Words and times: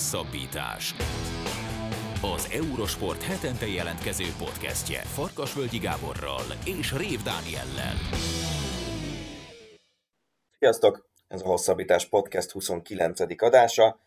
Hosszabbítás. 0.00 0.94
Az 2.34 2.48
Eurosport 2.52 3.22
hetente 3.22 3.66
jelentkező 3.66 4.24
podcastje 4.38 5.00
Farkasvölgyi 5.00 5.78
Gáborral 5.78 6.42
és 6.64 6.92
Rév 6.96 7.22
Dániellel. 7.22 7.94
Sziasztok! 10.58 11.08
Ez 11.28 11.42
a 11.42 11.46
Hosszabbítás 11.46 12.06
Podcast 12.08 12.50
29. 12.50 13.42
adása. 13.42 14.00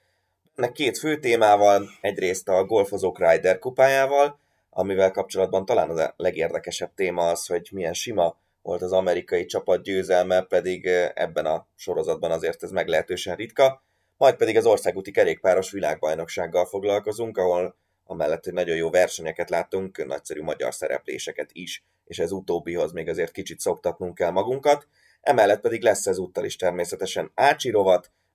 Ennek 0.56 0.72
két 0.72 0.98
fő 0.98 1.20
témával, 1.20 1.90
egyrészt 2.02 2.50
a 2.50 2.66
golfozók 2.66 3.20
Ryder 3.20 3.60
kupájával, 3.60 4.40
amivel 4.70 5.12
kapcsolatban 5.12 5.66
talán 5.66 5.90
a 5.90 6.14
legérdekesebb 6.18 6.92
téma 6.96 7.30
az, 7.30 7.46
hogy 7.46 7.70
milyen 7.72 7.94
sima 7.94 8.38
volt 8.62 8.82
az 8.82 8.92
amerikai 8.92 9.46
csapat 9.46 9.84
győzelme, 9.84 10.42
pedig 10.42 10.86
ebben 11.14 11.46
a 11.46 11.68
sorozatban 11.76 12.32
azért 12.32 12.64
ez 12.64 12.72
meglehetősen 12.72 13.36
ritka. 13.36 13.84
Majd 14.18 14.36
pedig 14.36 14.58
az 14.58 14.66
országúti 14.66 15.12
kerékpáros 15.12 15.72
világbajnoksággal 15.72 16.66
foglalkozunk, 16.66 17.38
ahol 17.38 17.76
amellett, 18.04 18.44
hogy 18.44 18.54
nagyon 18.54 18.76
jó 18.76 18.90
versenyeket 18.90 19.50
láttunk, 19.50 20.06
nagyszerű 20.06 20.42
magyar 20.42 20.74
szerepléseket 20.74 21.50
is, 21.54 21.84
és 22.06 22.20
ez 22.20 22.32
utóbbihoz 22.32 22.92
még 22.92 23.10
azért 23.10 23.32
kicsit 23.32 23.60
szoktatnunk 23.60 24.16
kell 24.16 24.32
magunkat. 24.32 24.88
Emellett 25.22 25.62
pedig 25.62 25.82
lesz 25.82 26.08
ezúttal 26.08 26.46
is 26.46 26.56
természetesen 26.56 27.32
Ácsi 27.36 27.74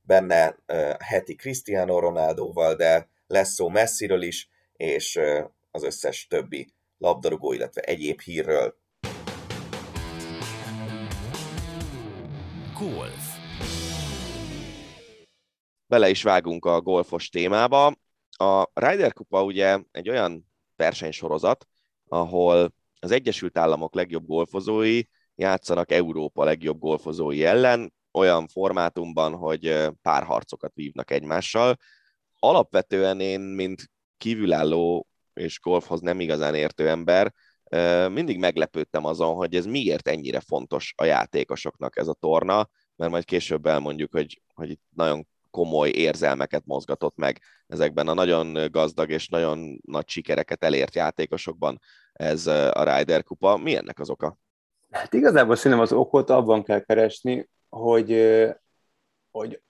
benne 0.01 0.57
uh, 0.66 0.93
heti 0.99 1.35
Cristiano 1.35 1.99
Ronaldoval, 1.99 2.74
de 2.74 3.09
lesz 3.27 3.52
szó 3.52 3.69
messziről 3.69 4.23
is, 4.23 4.49
és 4.73 5.16
uh, 5.16 5.45
az 5.71 5.83
összes 5.83 6.27
többi 6.27 6.73
labdarúgó, 6.99 7.52
illetve 7.52 7.80
egyéb 7.80 8.21
hírről. 8.21 8.77
Golf. 12.79 13.27
Bele 15.88 16.09
is 16.09 16.23
vágunk 16.23 16.65
a 16.65 16.80
golfos 16.80 17.28
témába. 17.28 17.95
A 18.30 18.68
Ryder 18.74 19.13
Kupa 19.13 19.45
ugye 19.45 19.79
egy 19.90 20.09
olyan 20.09 20.46
versenysorozat, 20.76 21.66
ahol 22.09 22.74
az 23.01 23.10
Egyesült 23.10 23.59
Államok 23.59 23.95
legjobb 23.95 24.26
golfozói 24.26 25.02
játszanak 25.35 25.90
Európa 25.90 26.45
legjobb 26.45 26.79
golfozói 26.79 27.45
ellen, 27.45 27.93
olyan 28.13 28.48
formátumban, 28.48 29.35
hogy 29.35 29.88
párharcokat 30.02 30.74
vívnak 30.74 31.10
egymással. 31.10 31.76
Alapvetően 32.38 33.20
én, 33.20 33.41
mint 33.41 33.91
kívülálló 34.16 35.07
és 35.35 35.60
golfhoz 35.60 36.01
nem 36.01 36.20
igazán 36.20 36.54
értő 36.54 36.88
ember, 36.88 37.35
mindig 38.10 38.38
meglepődtem 38.38 39.04
azon, 39.04 39.35
hogy 39.35 39.54
ez 39.54 39.66
miért 39.66 40.09
ennyire 40.09 40.41
fontos 40.41 40.93
a 40.96 41.04
játékosoknak 41.04 41.96
ez 41.96 42.09
a 42.09 42.16
torna, 42.20 42.68
mert 42.96 43.10
majd 43.10 43.24
később 43.24 43.66
elmondjuk, 43.66 44.13
hogy, 44.13 44.43
hogy 44.54 44.70
itt 44.70 44.82
nagyon 44.95 45.26
komoly 45.59 45.88
érzelmeket 45.88 46.62
mozgatott 46.66 47.16
meg 47.16 47.40
ezekben 47.66 48.09
a 48.09 48.14
nagyon 48.14 48.70
gazdag 48.70 49.10
és 49.10 49.28
nagyon 49.28 49.78
nagy 49.87 50.09
sikereket 50.09 50.64
elért 50.64 50.95
játékosokban 50.95 51.80
ez 52.12 52.46
a 52.46 52.82
Ryder 52.84 53.23
kupa. 53.23 53.56
Mi 53.56 53.76
ennek 53.76 53.98
az 53.98 54.10
oka? 54.10 54.38
Hát 54.90 55.14
igazából 55.14 55.56
szerintem 55.56 55.80
az 55.80 55.92
okot 55.92 56.30
abban 56.30 56.62
kell 56.62 56.80
keresni, 56.80 57.48
hogy, 57.68 58.10
hogy 59.30 59.62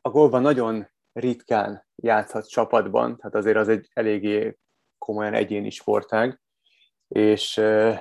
a 0.00 0.10
golban 0.10 0.42
nagyon 0.42 0.88
ritkán 1.12 1.86
játszhat 1.94 2.48
csapatban, 2.48 3.16
tehát 3.16 3.34
azért 3.34 3.56
az 3.56 3.68
egy 3.68 3.88
eléggé 3.92 4.56
komolyan 4.98 5.34
egyéni 5.34 5.70
sportág, 5.70 6.40
és, 7.08 7.60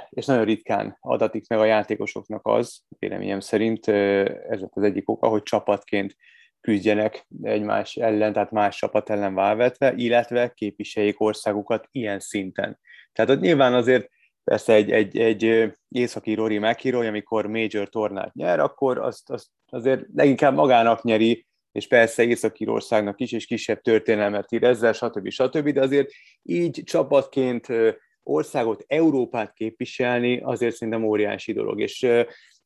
és 0.09 0.25
nagyon 0.25 0.45
ritkán 0.45 0.97
adatik 0.99 1.47
meg 1.47 1.59
a 1.59 1.65
játékosoknak 1.65 2.47
az, 2.47 2.79
véleményem 2.99 3.39
szerint 3.39 3.87
ez 3.87 4.61
az 4.69 4.83
egyik 4.83 5.09
oka, 5.09 5.27
hogy 5.27 5.43
csapatként 5.43 6.15
küzdjenek 6.63 7.25
egymás 7.41 7.95
ellen, 7.95 8.33
tehát 8.33 8.51
más 8.51 8.77
csapat 8.77 9.09
ellen 9.09 9.33
válvetve, 9.33 9.93
illetve 9.95 10.53
képviseljék 10.53 11.21
országukat 11.21 11.87
ilyen 11.91 12.19
szinten. 12.19 12.79
Tehát 13.11 13.31
ott 13.31 13.39
nyilván 13.39 13.73
azért 13.73 14.09
persze 14.43 14.73
egy, 14.73 14.91
egy, 14.91 15.17
egy 15.17 15.71
északi 15.89 16.33
Rory 16.33 16.57
McIlroy, 16.57 17.07
amikor 17.07 17.47
major 17.47 17.89
tornát 17.89 18.33
nyer, 18.33 18.59
akkor 18.59 18.97
azt, 18.97 19.29
azt 19.29 19.47
azért 19.65 20.05
leginkább 20.13 20.53
magának 20.53 21.03
nyeri, 21.03 21.45
és 21.71 21.87
persze 21.87 22.23
Észak-Írországnak 22.23 23.19
is, 23.19 23.31
és 23.31 23.45
kisebb 23.45 23.81
történelmet 23.81 24.51
ír 24.51 24.63
ezzel, 24.63 24.93
stb. 24.93 25.29
stb. 25.29 25.69
De 25.69 25.81
azért 25.81 26.11
így 26.41 26.81
csapatként 26.85 27.67
országot, 28.23 28.83
Európát 28.87 29.53
képviselni, 29.53 30.39
azért 30.41 30.75
szerintem 30.75 31.03
óriási 31.03 31.53
dolog. 31.53 31.81
És 31.81 32.07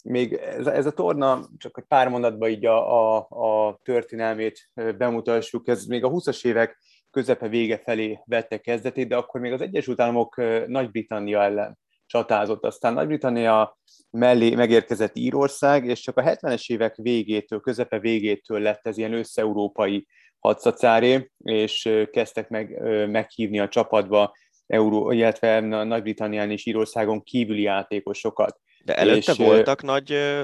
még 0.03 0.33
ez, 0.33 0.67
ez 0.67 0.85
a 0.85 0.91
torna, 0.91 1.49
csak 1.57 1.77
egy 1.77 1.83
pár 1.83 2.09
mondatban 2.09 2.49
így 2.49 2.65
a, 2.65 3.15
a, 3.15 3.27
a 3.29 3.79
történelmét 3.83 4.69
bemutassuk, 4.97 5.67
ez 5.67 5.85
még 5.85 6.03
a 6.03 6.09
20-as 6.09 6.45
évek 6.45 6.77
közepe 7.11 7.47
vége 7.47 7.77
felé 7.77 8.19
vette 8.25 8.57
kezdetét, 8.57 9.07
de 9.07 9.15
akkor 9.15 9.41
még 9.41 9.51
az 9.51 9.61
Egyesült 9.61 10.01
Államok 10.01 10.41
Nagy-Britannia 10.67 11.41
ellen 11.41 11.77
csatázott. 12.05 12.65
Aztán 12.65 12.93
Nagy-Britannia 12.93 13.77
mellé 14.09 14.55
megérkezett 14.55 15.15
Írország, 15.15 15.85
és 15.85 15.99
csak 15.99 16.17
a 16.17 16.21
70-es 16.21 16.71
évek 16.71 16.95
végétől, 16.95 17.59
közepe 17.59 17.99
végétől 17.99 18.59
lett 18.59 18.87
ez 18.87 18.97
ilyen 18.97 19.13
összeurópai 19.13 20.07
hadszacáré, 20.39 21.31
és 21.37 21.89
kezdtek 22.11 22.49
meg 22.49 22.81
meghívni 23.09 23.59
a 23.59 23.67
csapatba 23.67 24.35
Euró, 24.67 25.11
illetve 25.11 25.59
Nagy-Britannián 25.59 26.51
és 26.51 26.65
Írországon 26.65 27.23
kívüli 27.23 27.61
játékosokat. 27.61 28.59
De 28.87 28.95
előtte 28.95 29.31
és, 29.31 29.37
voltak 29.37 29.81
nagy 29.81 30.37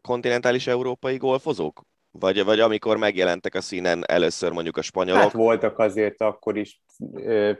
kontinentális 0.00 0.66
európai 0.66 1.16
golfozók? 1.16 1.82
Vagy, 2.10 2.44
vagy 2.44 2.60
amikor 2.60 2.96
megjelentek 2.96 3.54
a 3.54 3.60
színen 3.60 4.04
először 4.06 4.52
mondjuk 4.52 4.76
a 4.76 4.82
spanyolok? 4.82 5.22
Hát 5.22 5.32
voltak 5.32 5.78
azért 5.78 6.20
akkor 6.20 6.56
is, 6.56 6.80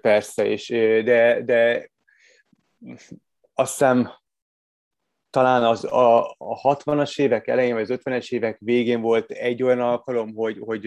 persze, 0.01 0.47
és, 0.47 0.69
de, 1.05 1.43
de 1.45 1.91
azt 3.55 3.71
hiszem 3.71 4.11
talán 5.31 5.65
az 5.65 5.85
a, 5.85 6.31
a 6.39 6.61
60-as 6.63 7.21
évek 7.21 7.47
elején, 7.47 7.75
vagy 7.75 7.91
az 7.91 8.01
50-es 8.05 8.29
évek 8.33 8.57
végén 8.61 9.01
volt 9.01 9.31
egy 9.31 9.63
olyan 9.63 9.81
alkalom, 9.81 10.35
hogy, 10.35 10.59
hogy 10.61 10.87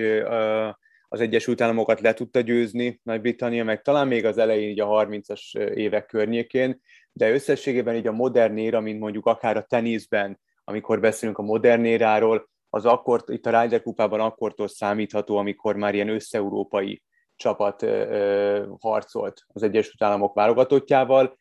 az 1.08 1.22
Egyesült 1.22 1.62
Államokat 1.62 2.00
le 2.00 2.14
tudta 2.14 2.40
győzni 2.40 3.00
Nagy-Britannia, 3.04 3.64
meg 3.64 3.82
talán 3.82 4.08
még 4.08 4.26
az 4.26 4.38
elején, 4.38 4.70
így 4.70 4.80
a 4.80 4.88
30-as 4.88 5.58
évek 5.58 6.06
környékén, 6.06 6.82
de 7.12 7.32
összességében 7.32 7.96
így 7.96 8.08
a 8.08 8.12
modern 8.12 8.58
éra, 8.58 8.80
mint 8.80 9.00
mondjuk 9.00 9.26
akár 9.26 9.58
a 9.58 9.64
teniszben, 9.64 10.40
amikor 10.64 11.00
beszélünk 11.00 11.38
a 11.38 11.44
modern 11.44 11.86
éráról, 11.86 12.50
az 12.70 12.86
akkor, 12.86 13.24
itt 13.28 13.46
a 13.46 13.62
Ryder 13.62 13.82
kupában 13.82 14.20
akkortól 14.20 14.68
számítható, 14.68 15.38
amikor 15.38 15.76
már 15.76 15.94
ilyen 15.94 16.10
összeurópai 16.10 17.04
csapat 17.36 17.82
ö, 17.82 18.66
harcolt 18.80 19.42
az 19.48 19.64
Egyesült 19.64 20.04
Államok 20.04 20.34
válogatottjával, 20.34 21.38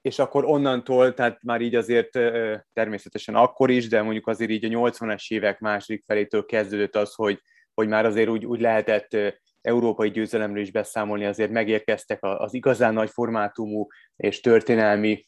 és 0.00 0.18
akkor 0.18 0.44
onnantól, 0.44 1.14
tehát 1.14 1.42
már 1.42 1.60
így 1.60 1.74
azért 1.74 2.16
ö, 2.16 2.56
természetesen 2.72 3.34
akkor 3.34 3.70
is, 3.70 3.88
de 3.88 4.02
mondjuk 4.02 4.26
azért 4.26 4.50
így 4.50 4.64
a 4.64 4.68
80-as 4.68 5.32
évek 5.32 5.58
második 5.58 6.04
felétől 6.04 6.44
kezdődött 6.44 6.96
az, 6.96 7.14
hogy, 7.14 7.40
hogy 7.74 7.88
már 7.88 8.06
azért 8.06 8.28
úgy, 8.28 8.46
úgy 8.46 8.60
lehetett 8.60 9.16
európai 9.60 10.10
győzelemről 10.10 10.62
is 10.62 10.70
beszámolni, 10.70 11.24
azért 11.24 11.50
megérkeztek 11.50 12.18
az 12.20 12.54
igazán 12.54 12.92
nagy 12.92 13.10
formátumú 13.10 13.86
és 14.16 14.40
történelmi 14.40 15.26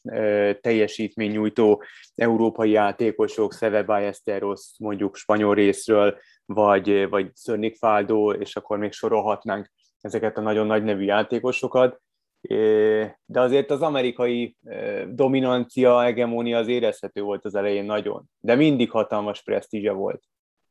teljesítmény 0.61 1.31
nyújtó 1.31 1.83
európai 2.15 2.71
játékosok, 2.71 3.53
Szeve 3.53 3.83
Ballesteros 3.83 4.71
mondjuk 4.79 5.17
spanyol 5.17 5.55
részről, 5.55 6.19
vagy, 6.45 7.09
vagy 7.09 7.31
Szörnik 7.35 7.77
Faldó, 7.77 8.33
és 8.33 8.57
akkor 8.57 8.79
még 8.79 8.93
sorolhatnánk 8.93 9.71
ezeket 10.01 10.37
a 10.37 10.41
nagyon 10.41 10.67
nagy 10.67 10.85
nevű 10.85 11.05
játékosokat. 11.05 12.01
De 13.25 13.41
azért 13.41 13.71
az 13.71 13.83
amerikai 13.83 14.57
dominancia, 15.09 16.01
hegemónia 16.01 16.59
az 16.59 16.69
érezhető 16.69 17.23
volt 17.23 17.45
az 17.45 17.55
elején 17.55 17.85
nagyon, 17.85 18.25
de 18.41 18.55
mindig 18.55 18.91
hatalmas 18.91 19.43
presztízse 19.43 19.93
volt. 19.93 20.23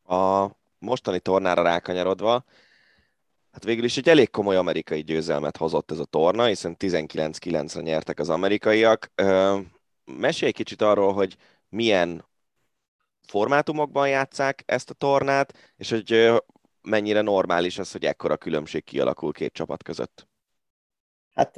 A 0.04 0.50
mostani 0.86 1.20
tornára 1.20 1.64
rákanyarodva, 1.64 2.46
Hát 3.56 3.64
végül 3.64 3.84
is 3.84 3.98
egy 3.98 4.10
elég 4.10 4.30
komoly 4.30 4.56
amerikai 4.56 5.04
győzelmet 5.04 5.58
hozott 5.58 5.92
ez 5.92 6.00
a 6.00 6.06
torna, 6.06 6.46
hiszen 6.46 6.76
19-9-re 6.80 7.82
nyertek 7.82 8.20
az 8.20 8.30
amerikaiak. 8.30 9.12
Mesélj 10.06 10.50
egy 10.50 10.56
kicsit 10.58 10.82
arról, 10.82 11.14
hogy 11.14 11.36
milyen 11.70 12.26
formátumokban 13.28 14.10
játszák 14.10 14.64
ezt 14.66 14.90
a 14.90 14.94
tornát, 14.94 15.74
és 15.78 15.90
hogy 15.90 16.32
mennyire 16.82 17.22
normális 17.22 17.78
az, 17.78 17.92
hogy 17.92 18.06
ekkora 18.06 18.38
különbség 18.38 18.84
kialakul 18.84 19.32
két 19.32 19.54
csapat 19.54 19.84
között. 19.84 20.28
Hát 21.36 21.56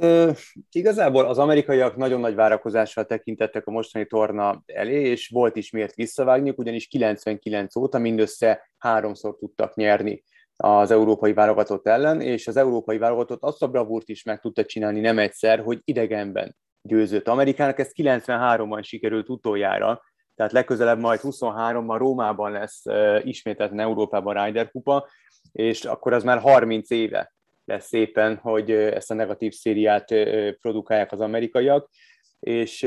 igazából 0.70 1.24
az 1.24 1.38
amerikaiak 1.38 1.96
nagyon 1.96 2.20
nagy 2.20 2.34
várakozással 2.34 3.04
tekintettek 3.04 3.66
a 3.66 3.70
mostani 3.70 4.06
torna 4.06 4.62
elé, 4.66 5.02
és 5.02 5.28
volt 5.28 5.56
is 5.56 5.70
miért 5.70 5.94
visszavágniuk, 5.94 6.58
ugyanis 6.58 6.86
99 6.86 7.76
óta 7.76 7.98
mindössze 7.98 8.70
háromszor 8.78 9.36
tudtak 9.36 9.74
nyerni 9.74 10.22
az 10.56 10.90
európai 10.90 11.32
válogatott 11.32 11.86
ellen, 11.86 12.20
és 12.20 12.46
az 12.46 12.56
európai 12.56 12.98
válogatott 12.98 13.42
azt 13.42 13.62
a 13.62 13.68
bravúrt 13.68 14.08
is 14.08 14.22
meg 14.22 14.40
tudta 14.40 14.64
csinálni 14.64 15.00
nem 15.00 15.18
egyszer, 15.18 15.58
hogy 15.58 15.80
idegenben 15.84 16.56
győzött 16.82 17.28
Amerikának. 17.28 17.78
Ez 17.78 17.90
93-ban 17.94 18.82
sikerült 18.84 19.28
utoljára, 19.28 20.02
tehát 20.34 20.52
legközelebb 20.52 20.98
majd 20.98 21.20
23-ban 21.22 21.96
Rómában 21.98 22.52
lesz 22.52 22.82
ismételten 23.22 23.80
Európában 23.80 24.44
Ryder 24.44 24.70
Kupa, 24.70 25.08
és 25.52 25.84
akkor 25.84 26.12
az 26.12 26.22
már 26.22 26.38
30 26.38 26.90
éve 26.90 27.32
lesz 27.68 27.86
szépen, 27.86 28.36
hogy 28.36 28.70
ezt 28.70 29.10
a 29.10 29.14
negatív 29.14 29.52
szériát 29.52 30.14
produkálják 30.60 31.12
az 31.12 31.20
amerikaiak, 31.20 31.90
és 32.40 32.82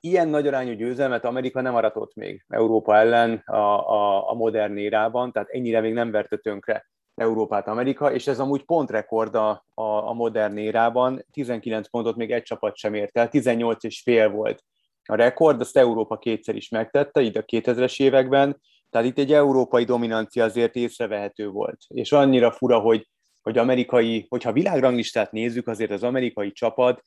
ilyen 0.00 0.28
nagy 0.28 0.46
arányú 0.46 0.72
győzelmet 0.72 1.24
Amerika 1.24 1.60
nem 1.60 1.74
aratott 1.74 2.14
még 2.14 2.44
Európa 2.48 2.96
ellen 2.96 3.42
a, 3.44 3.56
a, 3.92 4.30
a 4.30 4.34
modern 4.34 4.76
érában, 4.76 5.32
tehát 5.32 5.48
ennyire 5.48 5.80
még 5.80 5.92
nem 5.92 6.10
verte 6.10 6.36
tönkre 6.36 6.90
Európát 7.14 7.68
Amerika, 7.68 8.12
és 8.12 8.26
ez 8.26 8.40
amúgy 8.40 8.64
pontrekord 8.64 9.34
a, 9.34 9.64
a, 9.74 9.82
a 10.08 10.12
modern 10.12 10.56
érában, 10.56 11.26
19 11.32 11.88
pontot 11.88 12.16
még 12.16 12.30
egy 12.32 12.42
csapat 12.42 12.76
sem 12.76 12.94
ért 12.94 13.16
el, 13.16 13.28
18 13.28 13.84
és 13.84 14.02
fél 14.02 14.30
volt 14.30 14.64
a 15.04 15.14
rekord, 15.14 15.60
azt 15.60 15.76
Európa 15.76 16.18
kétszer 16.18 16.56
is 16.56 16.68
megtette, 16.68 17.20
így 17.20 17.36
a 17.36 17.44
2000-es 17.44 18.02
években, 18.02 18.60
tehát 18.90 19.06
itt 19.06 19.18
egy 19.18 19.32
európai 19.32 19.84
dominancia 19.84 20.44
azért 20.44 20.74
észrevehető 20.74 21.48
volt. 21.48 21.78
És 21.88 22.12
annyira 22.12 22.50
fura, 22.50 22.78
hogy, 22.78 23.08
hogy 23.42 23.58
amerikai, 23.58 24.26
hogyha 24.28 24.52
világranglistát 24.52 25.32
nézzük, 25.32 25.66
azért 25.66 25.90
az 25.90 26.02
amerikai 26.02 26.52
csapat 26.52 27.02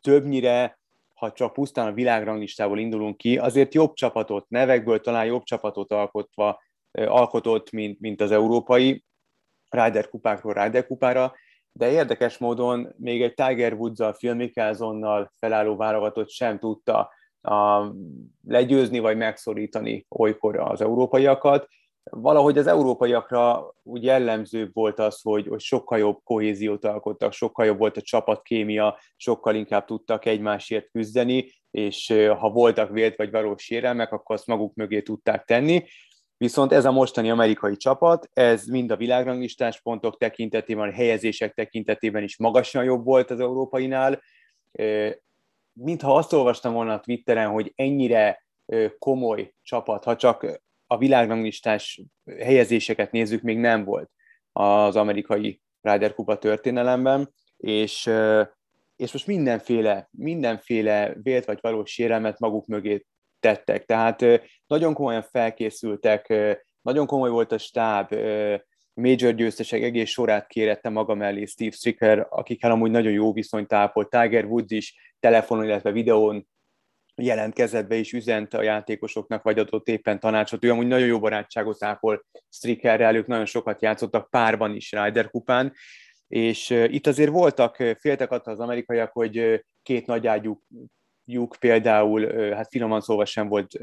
többnyire, 0.00 0.78
ha 1.14 1.32
csak 1.32 1.52
pusztán 1.52 1.86
a 1.86 1.92
világranglistából 1.92 2.78
indulunk 2.78 3.16
ki, 3.16 3.38
azért 3.38 3.74
jobb 3.74 3.92
csapatot, 3.94 4.48
nevekből 4.48 5.00
talán 5.00 5.24
jobb 5.24 5.42
csapatot 5.42 5.92
alkotva, 5.92 6.62
alkotott, 6.92 7.70
mint, 7.70 8.00
mint 8.00 8.20
az 8.20 8.30
európai, 8.30 9.04
Ryder 9.68 10.08
kupákról 10.08 10.52
Ryder 10.52 10.86
kupára, 10.86 11.34
de 11.72 11.90
érdekes 11.90 12.38
módon 12.38 12.94
még 12.96 13.22
egy 13.22 13.34
Tiger 13.34 13.72
Woods-zal, 13.72 14.12
Phil 14.12 14.34
Mickelsonnal 14.34 15.30
felálló 15.38 15.76
válogatott 15.76 16.30
sem 16.30 16.58
tudta 16.58 17.10
a, 17.40 17.86
legyőzni 18.46 18.98
vagy 18.98 19.16
megszorítani 19.16 20.06
olykor 20.08 20.58
az 20.58 20.80
európaiakat. 20.80 21.68
Valahogy 22.10 22.58
az 22.58 22.66
európaiakra 22.66 23.74
úgy 23.82 24.04
jellemzőbb 24.04 24.70
volt 24.72 24.98
az, 24.98 25.20
hogy, 25.22 25.46
hogy 25.48 25.60
sokkal 25.60 25.98
jobb 25.98 26.18
kohéziót 26.24 26.84
alkottak, 26.84 27.32
sokkal 27.32 27.66
jobb 27.66 27.78
volt 27.78 27.96
a 27.96 28.00
csapatkémia, 28.00 28.98
sokkal 29.16 29.54
inkább 29.54 29.84
tudtak 29.84 30.24
egymásért 30.24 30.90
küzdeni, 30.90 31.52
és 31.70 32.14
ha 32.38 32.50
voltak 32.50 32.90
vélt 32.90 33.16
vagy 33.16 33.30
valós 33.30 33.62
sérelmek, 33.62 34.12
akkor 34.12 34.34
azt 34.34 34.46
maguk 34.46 34.74
mögé 34.74 35.02
tudták 35.02 35.44
tenni. 35.44 35.84
Viszont 36.36 36.72
ez 36.72 36.84
a 36.84 36.92
mostani 36.92 37.30
amerikai 37.30 37.76
csapat, 37.76 38.28
ez 38.32 38.66
mind 38.66 38.90
a 38.90 38.96
világranglistás 38.96 39.80
pontok 39.80 40.18
tekintetében, 40.18 40.88
a 40.88 40.92
helyezések 40.92 41.54
tekintetében 41.54 42.22
is 42.22 42.38
magasan 42.38 42.84
jobb 42.84 43.04
volt 43.04 43.30
az 43.30 43.40
európainál. 43.40 44.22
Mintha 45.72 46.14
azt 46.14 46.32
olvastam 46.32 46.72
volna 46.72 46.92
a 46.92 47.00
Twitteren, 47.00 47.50
hogy 47.50 47.72
ennyire 47.74 48.44
komoly 48.98 49.54
csapat, 49.62 50.04
ha 50.04 50.16
csak 50.16 50.62
a 50.92 50.98
világranglistás 50.98 52.02
helyezéseket 52.38 53.12
nézzük, 53.12 53.42
még 53.42 53.58
nem 53.58 53.84
volt 53.84 54.10
az 54.52 54.96
amerikai 54.96 55.60
Ryder 55.80 56.14
Kupa 56.14 56.38
történelemben, 56.38 57.34
és, 57.56 58.10
és 58.96 59.12
most 59.12 59.26
mindenféle, 59.26 60.08
mindenféle 60.10 61.14
vélt 61.22 61.44
vagy 61.44 61.58
valós 61.60 61.90
sérelmet 61.90 62.38
maguk 62.38 62.66
mögé 62.66 63.06
tettek. 63.40 63.84
Tehát 63.84 64.24
nagyon 64.66 64.94
komolyan 64.94 65.22
felkészültek, 65.22 66.34
nagyon 66.82 67.06
komoly 67.06 67.30
volt 67.30 67.52
a 67.52 67.58
stáb, 67.58 68.14
major 68.94 69.34
győztesek 69.34 69.82
egész 69.82 70.10
sorát 70.10 70.46
kérette 70.46 70.88
maga 70.88 71.14
mellé 71.14 71.44
Steve 71.44 71.70
Stricker, 71.70 72.26
akikkel 72.30 72.70
amúgy 72.70 72.90
nagyon 72.90 73.12
jó 73.12 73.32
viszonyt 73.32 73.72
ápolt. 73.72 74.10
Tiger 74.10 74.44
Woods 74.44 74.72
is 74.72 75.14
telefonon, 75.20 75.64
illetve 75.64 75.92
videón 75.92 76.46
jelentkezett 77.24 77.88
be 77.88 77.94
és 77.94 78.12
üzent 78.12 78.54
a 78.54 78.62
játékosoknak, 78.62 79.42
vagy 79.42 79.58
adott 79.58 79.88
éppen 79.88 80.20
tanácsot. 80.20 80.64
Ő 80.64 80.70
amúgy 80.70 80.86
nagyon 80.86 81.06
jó 81.06 81.18
barátságot 81.18 81.84
ápol 81.84 82.24
Strickerrel, 82.50 83.16
ők 83.16 83.26
nagyon 83.26 83.46
sokat 83.46 83.82
játszottak 83.82 84.30
párban 84.30 84.74
is 84.74 84.92
Ryder 84.92 85.30
kupán, 85.30 85.72
és 86.28 86.70
itt 86.70 87.06
azért 87.06 87.30
voltak, 87.30 87.76
féltek 87.98 88.30
attól 88.30 88.52
az 88.52 88.60
amerikaiak, 88.60 89.12
hogy 89.12 89.64
két 89.82 90.06
nagyágyú 90.06 90.62
lyuk 91.24 91.56
például, 91.60 92.52
hát 92.54 92.68
finoman 92.70 93.00
szóval 93.00 93.24
sem 93.24 93.48
volt 93.48 93.78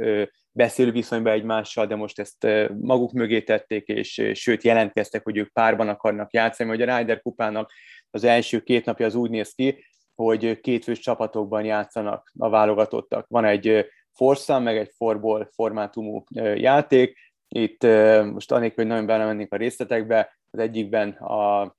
beszélő 0.52 0.92
viszonyban 0.92 1.34
egymással, 1.34 1.86
de 1.86 1.96
most 1.96 2.20
ezt 2.20 2.48
maguk 2.80 3.12
mögé 3.12 3.42
tették, 3.42 3.88
és 3.88 4.32
sőt 4.34 4.64
jelentkeztek, 4.64 5.24
hogy 5.24 5.38
ők 5.38 5.54
párban 5.54 5.90
akarnak 5.90 6.34
játszani, 6.34 6.70
hogy 6.70 6.82
a 6.82 6.98
Ryder 6.98 7.22
kupának 7.22 7.72
az 8.12 8.24
első 8.24 8.60
két 8.60 8.86
napja 8.86 9.06
az 9.06 9.16
úgy 9.16 9.30
néz 9.30 9.54
ki, 9.54 9.86
hogy 10.24 10.60
kétfős 10.60 11.00
csapatokban 11.00 11.66
játszanak 11.66 12.32
a 12.38 12.50
válogatottak. 12.50 13.28
Van 13.28 13.46
egy 13.46 13.86
forszám, 14.12 14.64
meg 14.64 14.78
egy 14.78 14.92
forball 14.96 15.50
formátumú 15.54 16.24
játék. 16.56 17.18
Itt 17.48 17.84
most 18.34 18.52
annélkül, 18.52 18.84
hogy 18.84 18.88
nagyon 18.88 19.06
belemennénk 19.06 19.54
a 19.54 19.58
részletekbe, 19.58 20.40
az 20.52 20.60
egyikben 20.60 21.10
a, 21.10 21.76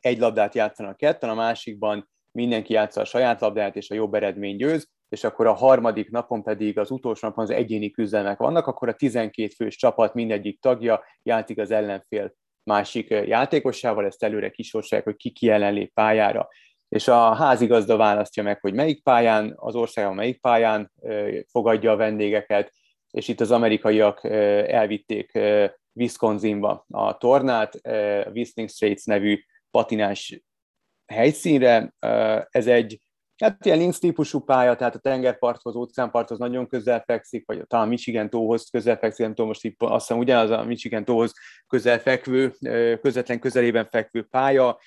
egy 0.00 0.18
labdát 0.18 0.54
játszanak 0.54 0.96
ketten, 0.96 1.30
a 1.30 1.34
másikban 1.34 2.10
mindenki 2.32 2.72
játsza 2.72 3.00
a 3.00 3.04
saját 3.04 3.40
labdáját, 3.40 3.76
és 3.76 3.90
a 3.90 3.94
jobb 3.94 4.14
eredmény 4.14 4.56
győz, 4.56 4.88
és 5.08 5.24
akkor 5.24 5.46
a 5.46 5.52
harmadik 5.52 6.10
napon 6.10 6.42
pedig 6.42 6.78
az 6.78 6.90
utolsó 6.90 7.28
napon 7.28 7.44
az 7.44 7.50
egyéni 7.50 7.90
küzdelmek 7.90 8.38
vannak, 8.38 8.66
akkor 8.66 8.88
a 8.88 8.94
12 8.94 9.48
fős 9.56 9.76
csapat 9.76 10.14
mindegyik 10.14 10.60
tagja 10.60 11.04
játszik 11.22 11.58
az 11.58 11.70
ellenfél 11.70 12.34
másik 12.62 13.10
játékosával, 13.10 14.06
ezt 14.06 14.22
előre 14.22 14.50
kisorsolják, 14.50 15.06
hogy 15.06 15.16
ki 15.16 15.30
ki 15.30 15.46
jelenlép 15.46 15.92
pályára. 15.92 16.48
És 16.94 17.08
a 17.08 17.34
házigazda 17.34 17.96
választja 17.96 18.42
meg, 18.42 18.60
hogy 18.60 18.74
melyik 18.74 19.02
pályán, 19.02 19.52
az 19.56 19.74
országban 19.74 20.14
melyik 20.14 20.40
pályán 20.40 20.92
fogadja 21.50 21.92
a 21.92 21.96
vendégeket, 21.96 22.72
és 23.10 23.28
itt 23.28 23.40
az 23.40 23.50
amerikaiak 23.50 24.24
elvitték 24.68 25.38
Wisconsinba 25.92 26.84
a 26.88 27.16
tornát, 27.16 27.74
a 28.26 28.30
Whistling 28.34 28.68
Straits 28.68 29.04
nevű 29.04 29.38
patinás 29.70 30.42
helyszínre. 31.06 31.94
Ez 32.50 32.66
egy 32.66 32.98
hát 33.36 33.66
ilyen 33.66 33.78
links 33.78 33.98
típusú 33.98 34.40
pálya, 34.40 34.76
tehát 34.76 34.94
a 34.94 34.98
tengerparthoz, 34.98 35.74
óceánparthoz 35.74 36.38
nagyon 36.38 36.66
közel 36.66 37.02
fekszik, 37.06 37.46
vagy 37.46 37.66
talán 37.66 37.88
Michigan 37.88 38.30
tóhoz 38.30 38.70
közel 38.70 38.96
fekszik, 38.96 39.24
nem 39.24 39.34
tudom, 39.34 39.46
most 39.46 39.64
itt 39.64 39.82
azt 39.82 40.06
hiszem 40.06 40.22
ugyanaz 40.22 40.50
a 40.50 40.64
Michigan 40.64 41.04
tóhoz 41.04 41.32
közel 41.66 41.98
fekvő, 41.98 42.54
közvetlen 43.00 43.38
közelében 43.38 43.88
fekvő 43.90 44.22
pálya, 44.22 44.78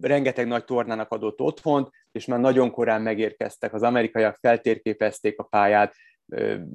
rengeteg 0.00 0.46
nagy 0.46 0.64
tornának 0.64 1.10
adott 1.10 1.40
otthont, 1.40 1.90
és 2.12 2.26
már 2.26 2.40
nagyon 2.40 2.70
korán 2.70 3.02
megérkeztek. 3.02 3.74
Az 3.74 3.82
amerikaiak 3.82 4.38
feltérképezték 4.40 5.38
a 5.38 5.42
pályát, 5.42 5.94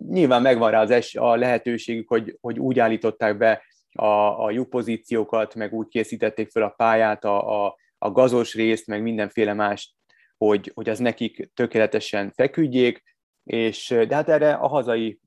nyilván 0.10 0.42
megvan 0.42 0.72
rá 0.72 0.82
az 0.82 0.92
es, 0.92 1.16
a 1.16 1.36
lehetőségük, 1.36 2.10
hogy, 2.10 2.38
hogy 2.42 2.60
úgy 2.60 2.80
állították 2.80 3.38
be 3.38 3.64
a, 3.92 4.44
a 4.44 4.52
lyuk 4.52 4.70
pozíciókat, 4.70 5.56
meg 5.56 5.74
úgy 5.74 5.88
készítették 5.88 6.50
fel 6.50 6.64
a 6.64 6.74
pályát, 6.78 7.24
a, 7.24 7.66
a, 7.66 7.76
a 7.98 8.12
gazos 8.12 8.54
részt, 8.54 8.88
meg 8.88 9.02
mindenféle 9.02 9.54
más, 9.54 9.96
hogy, 10.38 10.72
hogy 10.74 10.90
az 10.90 11.00
nekik 11.00 11.50
tökéletesen 11.54 12.32
feküdjék, 12.32 13.04
és 13.44 13.96
de 14.08 14.16
hát 14.16 14.30
erre 14.30 14.54
a 14.54 14.68
hazai 14.68 15.20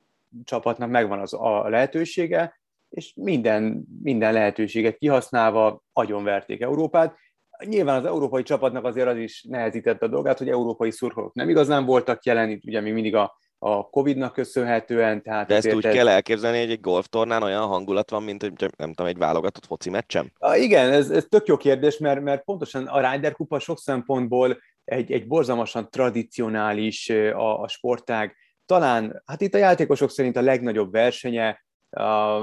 csapatnak 0.45 0.91
megvan 0.91 1.21
az 1.21 1.35
a 1.35 1.69
lehetősége, 1.69 2.61
és 2.89 3.13
minden, 3.17 3.85
minden 4.03 4.33
lehetőséget 4.33 4.97
kihasználva 4.97 5.83
agyonverték 5.93 6.61
Európát. 6.61 7.17
Nyilván 7.65 7.99
az 7.99 8.05
európai 8.05 8.43
csapatnak 8.43 8.85
azért 8.85 9.09
az 9.09 9.17
is 9.17 9.43
nehezítette 9.49 10.07
a 10.07 10.09
dolgát, 10.09 10.39
hogy 10.39 10.49
európai 10.49 10.91
szurkolók 10.91 11.35
nem 11.35 11.49
igazán 11.49 11.85
voltak 11.85 12.25
jelen, 12.25 12.51
itt 12.51 12.65
ugye 12.65 12.81
még 12.81 12.93
mindig 12.93 13.15
a 13.15 13.37
a 13.59 13.91
Covid-nak 13.91 14.33
köszönhetően. 14.33 15.23
Tehát 15.23 15.49
De 15.49 15.55
ezt 15.55 15.75
úgy 15.75 15.87
ez... 15.87 15.95
kell 15.95 16.09
elképzelni, 16.09 16.59
hogy 16.59 16.71
egy 16.71 16.81
golftornán 16.81 17.43
olyan 17.43 17.67
hangulat 17.67 18.11
van, 18.11 18.23
mint 18.23 18.43
hogy 18.43 18.53
nem 18.77 18.89
tudom, 18.89 19.07
egy 19.07 19.19
válogatott 19.19 19.67
foci 19.67 19.91
meccsem? 19.91 20.31
A, 20.39 20.55
igen, 20.55 20.93
ez, 20.93 21.11
ez 21.11 21.27
tök 21.29 21.47
jó 21.47 21.57
kérdés, 21.57 21.99
mert, 21.99 22.21
mert 22.21 22.45
pontosan 22.45 22.87
a 22.87 23.11
Ryder 23.11 23.33
Kupa 23.33 23.59
sok 23.59 23.79
szempontból 23.79 24.59
egy, 24.85 25.13
egy 25.13 25.27
borzalmasan 25.27 25.91
tradicionális 25.91 27.09
a, 27.33 27.61
a 27.61 27.69
sportág. 27.69 28.37
Talán, 28.67 29.23
hát 29.27 29.41
itt 29.41 29.55
a 29.55 29.59
játékosok 29.59 30.11
szerint 30.11 30.37
a 30.37 30.41
legnagyobb 30.41 30.93
versenye, 30.93 31.65
a, 31.91 32.41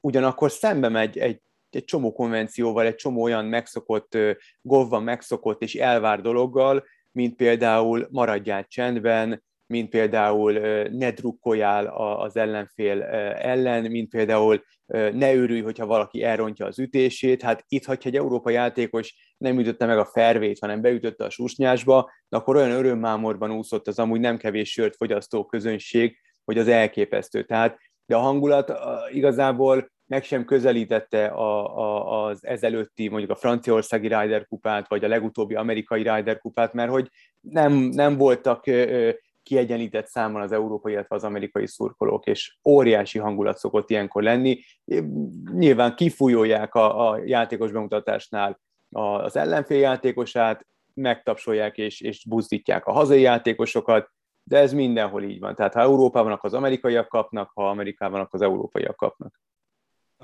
ugyanakkor 0.00 0.50
szembe 0.50 0.88
megy 0.88 1.18
egy, 1.18 1.40
egy 1.76 1.84
csomó 1.84 2.12
konvencióval, 2.12 2.86
egy 2.86 2.94
csomó 2.94 3.22
olyan 3.22 3.44
megszokott, 3.44 4.18
golfban 4.62 5.02
megszokott 5.02 5.62
és 5.62 5.74
elvár 5.74 6.20
dologgal, 6.20 6.84
mint 7.12 7.36
például 7.36 8.08
maradjál 8.10 8.66
csendben, 8.68 9.44
mint 9.66 9.88
például 9.88 10.52
ne 10.88 11.10
drukkoljál 11.10 11.86
az 12.20 12.36
ellenfél 12.36 13.02
ellen, 13.32 13.90
mint 13.90 14.08
például 14.08 14.64
ne 15.12 15.34
örülj, 15.34 15.60
hogyha 15.60 15.86
valaki 15.86 16.22
elrontja 16.22 16.66
az 16.66 16.78
ütését. 16.78 17.42
Hát 17.42 17.64
itt, 17.68 17.84
hogyha 17.84 18.08
egy 18.08 18.16
európai 18.16 18.54
játékos 18.54 19.34
nem 19.38 19.58
ütötte 19.58 19.86
meg 19.86 19.98
a 19.98 20.04
fervét, 20.04 20.58
hanem 20.58 20.80
beütötte 20.80 21.24
a 21.24 21.30
susnyásba, 21.30 22.10
akkor 22.28 22.56
olyan 22.56 22.70
örömmámorban 22.70 23.50
úszott 23.50 23.86
az 23.86 23.98
amúgy 23.98 24.20
nem 24.20 24.36
kevés 24.36 24.70
sört 24.70 24.96
fogyasztó 24.96 25.44
közönség, 25.44 26.20
hogy 26.44 26.58
az 26.58 26.68
elképesztő. 26.68 27.44
Tehát, 27.44 27.78
de 28.06 28.16
a 28.16 28.20
hangulat 28.20 28.72
igazából 29.12 29.90
meg 30.06 30.24
sem 30.24 30.44
közelítette 30.44 31.26
a, 31.26 31.78
a, 31.78 32.24
az 32.26 32.46
ezelőtti, 32.46 33.08
mondjuk 33.08 33.30
a 33.30 33.34
franciaországi 33.34 34.08
Ryder 34.08 34.46
kupát, 34.46 34.88
vagy 34.88 35.04
a 35.04 35.08
legutóbbi 35.08 35.54
amerikai 35.54 36.02
Ryder 36.02 36.38
kupát, 36.38 36.72
mert 36.72 36.90
hogy 36.90 37.10
nem, 37.40 37.72
nem 37.72 38.16
voltak 38.16 38.64
kiegyenlített 39.42 40.06
számon 40.06 40.40
az 40.40 40.52
európai, 40.52 40.92
illetve 40.92 41.16
az 41.16 41.24
amerikai 41.24 41.66
szurkolók, 41.66 42.26
és 42.26 42.56
óriási 42.64 43.18
hangulat 43.18 43.58
szokott 43.58 43.90
ilyenkor 43.90 44.22
lenni. 44.22 44.60
Nyilván 45.52 45.94
kifújolják 45.94 46.74
a, 46.74 47.10
a 47.10 47.20
játékos 47.24 47.70
bemutatásnál 47.70 48.60
az 48.90 49.36
ellenfél 49.36 49.78
játékosát, 49.78 50.66
megtapsolják 50.94 51.78
és, 51.78 52.00
és 52.00 52.26
buzdítják 52.28 52.86
a 52.86 52.92
hazai 52.92 53.20
játékosokat, 53.20 54.10
de 54.42 54.58
ez 54.58 54.72
mindenhol 54.72 55.22
így 55.22 55.40
van. 55.40 55.54
Tehát 55.54 55.74
ha 55.74 55.80
Európában, 55.80 56.38
az 56.42 56.54
amerikaiak 56.54 57.08
kapnak, 57.08 57.50
ha 57.54 57.68
Amerikában, 57.68 58.28
az 58.30 58.42
európaiak 58.42 58.96
kapnak. 58.96 59.40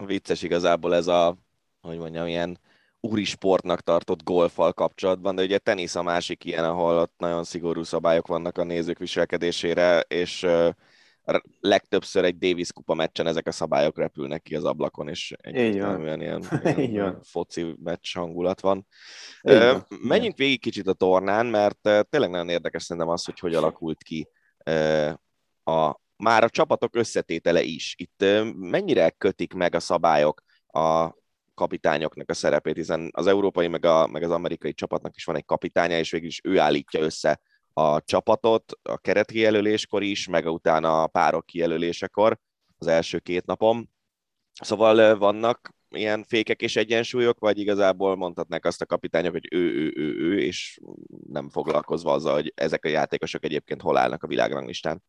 Vicces 0.06 0.42
igazából 0.42 0.94
ez 0.94 1.06
a, 1.06 1.37
hogy 1.80 1.99
mondjam, 1.99 2.26
ilyen 2.26 2.59
úri 3.00 3.25
sportnak 3.25 3.80
tartott 3.80 4.23
golfal 4.23 4.73
kapcsolatban, 4.73 5.35
de 5.35 5.42
ugye 5.42 5.59
tenisz 5.59 5.94
a 5.94 6.02
másik 6.02 6.44
ilyen, 6.44 6.64
ahol 6.64 6.99
ott 6.99 7.14
nagyon 7.16 7.44
szigorú 7.44 7.82
szabályok 7.82 8.26
vannak 8.26 8.59
a 8.59 8.64
nézők 8.64 8.99
viselkedésére, 8.99 10.00
és 10.00 10.47
legtöbbször 11.61 12.25
egy 12.25 12.38
Davis 12.38 12.73
kupa 12.73 12.94
meccsen 12.94 13.26
ezek 13.26 13.47
a 13.47 13.52
szabályok 13.52 13.99
repülnek 13.99 14.42
ki 14.42 14.56
az 14.56 14.64
ablakon, 14.64 15.09
és 15.09 15.35
egy 15.40 15.75
ilyen, 15.75 16.00
ilyen, 16.21 16.21
ilyen 16.76 17.21
foci 17.23 17.75
meccs 17.82 18.14
hangulat 18.14 18.61
van. 18.61 18.87
van. 19.40 19.87
Menjünk 20.02 20.37
végig 20.37 20.61
kicsit 20.61 20.87
a 20.87 20.92
tornán, 20.92 21.47
mert 21.47 21.80
tényleg 22.11 22.30
nagyon 22.30 22.49
érdekes 22.49 22.82
szerintem 22.82 23.12
az, 23.12 23.25
hogy 23.25 23.38
hogy 23.38 23.54
alakult 23.54 24.02
ki 24.02 24.28
a, 25.64 26.00
már 26.22 26.44
a 26.44 26.50
csapatok 26.50 26.96
összetétele 26.96 27.62
is. 27.62 27.94
Itt 27.98 28.24
mennyire 28.54 29.10
kötik 29.10 29.52
meg 29.52 29.74
a 29.74 29.80
szabályok 29.80 30.42
a 30.66 31.14
kapitányoknak 31.54 32.30
a 32.30 32.34
szerepét, 32.34 32.76
hiszen 32.76 33.10
az 33.12 33.26
európai 33.26 33.68
meg, 33.68 33.84
a, 33.84 34.06
meg 34.06 34.22
az 34.22 34.30
amerikai 34.30 34.74
csapatnak 34.74 35.16
is 35.16 35.24
van 35.24 35.36
egy 35.36 35.44
kapitánya, 35.44 35.98
és 35.98 36.10
végül 36.10 36.26
is 36.26 36.40
ő 36.44 36.58
állítja 36.58 37.00
össze 37.00 37.40
a 37.72 38.04
csapatot 38.04 38.72
a 38.82 38.98
keretkijelöléskor 38.98 40.02
is, 40.02 40.28
meg 40.28 40.46
utána 40.46 41.02
a 41.02 41.06
párok 41.06 41.46
kijelölésekor 41.46 42.38
az 42.78 42.86
első 42.86 43.18
két 43.18 43.46
napon. 43.46 43.90
Szóval 44.52 45.18
vannak 45.18 45.74
ilyen 45.88 46.24
fékek 46.24 46.60
és 46.60 46.76
egyensúlyok, 46.76 47.38
vagy 47.38 47.58
igazából 47.58 48.16
mondhatnák 48.16 48.64
azt 48.64 48.82
a 48.82 48.86
kapitányok, 48.86 49.32
hogy 49.32 49.48
ő, 49.50 49.74
ő, 49.74 49.92
ő, 49.96 50.16
ő, 50.18 50.40
és 50.40 50.80
nem 51.26 51.48
foglalkozva 51.48 52.12
azzal, 52.12 52.34
hogy 52.34 52.52
ezek 52.56 52.84
a 52.84 52.88
játékosok 52.88 53.44
egyébként 53.44 53.80
hol 53.80 53.96
állnak 53.96 54.22
a 54.22 54.26
világranglistán? 54.26 55.02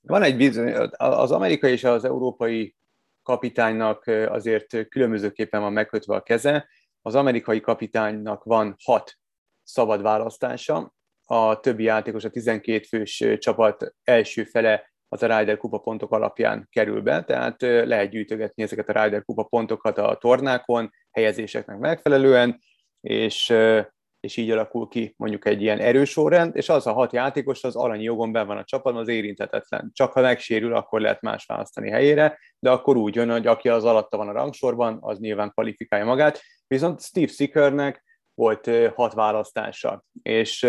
Van 0.00 0.22
egy 0.22 0.36
bizony, 0.36 0.74
az 0.96 1.30
amerikai 1.30 1.72
és 1.72 1.84
az 1.84 2.04
európai 2.04 2.76
kapitánynak 3.22 4.06
azért 4.06 4.88
különbözőképpen 4.88 5.60
van 5.60 5.72
megkötve 5.72 6.14
a 6.14 6.22
keze. 6.22 6.68
Az 7.02 7.14
amerikai 7.14 7.60
kapitánynak 7.60 8.44
van 8.44 8.76
hat 8.84 9.18
szabad 9.62 10.02
választása, 10.02 10.94
a 11.24 11.60
többi 11.60 11.82
játékos, 11.82 12.24
a 12.24 12.30
12 12.30 12.84
fős 12.84 13.24
csapat 13.38 13.94
első 14.04 14.44
fele 14.44 14.92
az 15.08 15.22
a 15.22 15.38
Ryder 15.38 15.56
Kupa 15.56 15.78
pontok 15.78 16.12
alapján 16.12 16.68
kerül 16.70 17.00
be, 17.00 17.24
tehát 17.24 17.60
lehet 17.62 18.10
gyűjtögetni 18.10 18.62
ezeket 18.62 18.88
a 18.88 19.02
Ryder 19.02 19.24
Kupa 19.24 19.42
pontokat 19.42 19.98
a 19.98 20.16
tornákon, 20.20 20.90
helyezéseknek 21.10 21.78
megfelelően, 21.78 22.58
és, 23.00 23.54
és 24.20 24.36
így 24.36 24.50
alakul 24.50 24.88
ki 24.88 25.14
mondjuk 25.16 25.46
egy 25.46 25.62
ilyen 25.62 25.78
erős 25.78 26.10
sorrend, 26.10 26.56
és 26.56 26.68
az 26.68 26.86
a 26.86 26.92
hat 26.92 27.12
játékos 27.12 27.64
az 27.64 27.76
aranyi 27.76 28.02
jogon 28.02 28.32
ben 28.32 28.46
van 28.46 28.56
a 28.56 28.64
csapatban, 28.64 29.02
az 29.02 29.08
érintetetlen. 29.08 29.90
Csak 29.94 30.12
ha 30.12 30.20
megsérül, 30.20 30.74
akkor 30.74 31.00
lehet 31.00 31.20
más 31.20 31.46
választani 31.46 31.90
helyére, 31.90 32.38
de 32.58 32.70
akkor 32.70 32.96
úgy 32.96 33.14
jön, 33.14 33.30
hogy 33.30 33.46
aki 33.46 33.68
az 33.68 33.84
alatta 33.84 34.16
van 34.16 34.28
a 34.28 34.32
rangsorban, 34.32 34.98
az 35.00 35.18
nyilván 35.18 35.50
kvalifikálja 35.50 36.04
magát. 36.04 36.40
Viszont 36.66 37.02
Steve 37.02 37.26
Sickernek 37.26 38.04
volt 38.34 38.70
hat 38.94 39.12
választása, 39.12 40.04
és 40.22 40.62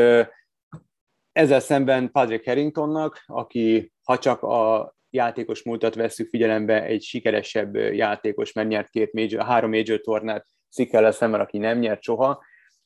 ezzel 1.32 1.60
szemben 1.60 2.12
Patrick 2.12 2.46
Harringtonnak, 2.46 3.24
aki 3.26 3.92
ha 4.04 4.18
csak 4.18 4.44
a 4.44 4.94
játékos 5.10 5.64
múltat 5.64 5.96
veszük 5.96 6.30
figyelembe, 6.30 6.84
egy 6.84 7.02
sikeresebb 7.02 7.76
játékos, 7.76 8.54
mert 8.54 8.68
nyert 8.68 8.90
két 8.90 9.14
major, 9.14 9.46
három 9.46 9.70
major 9.70 10.00
tornát, 10.02 10.46
Szikkel 10.70 11.12
szemben, 11.12 11.40
aki 11.40 11.58
nem 11.58 11.80
nyert 11.80 12.02
soha, 12.02 12.44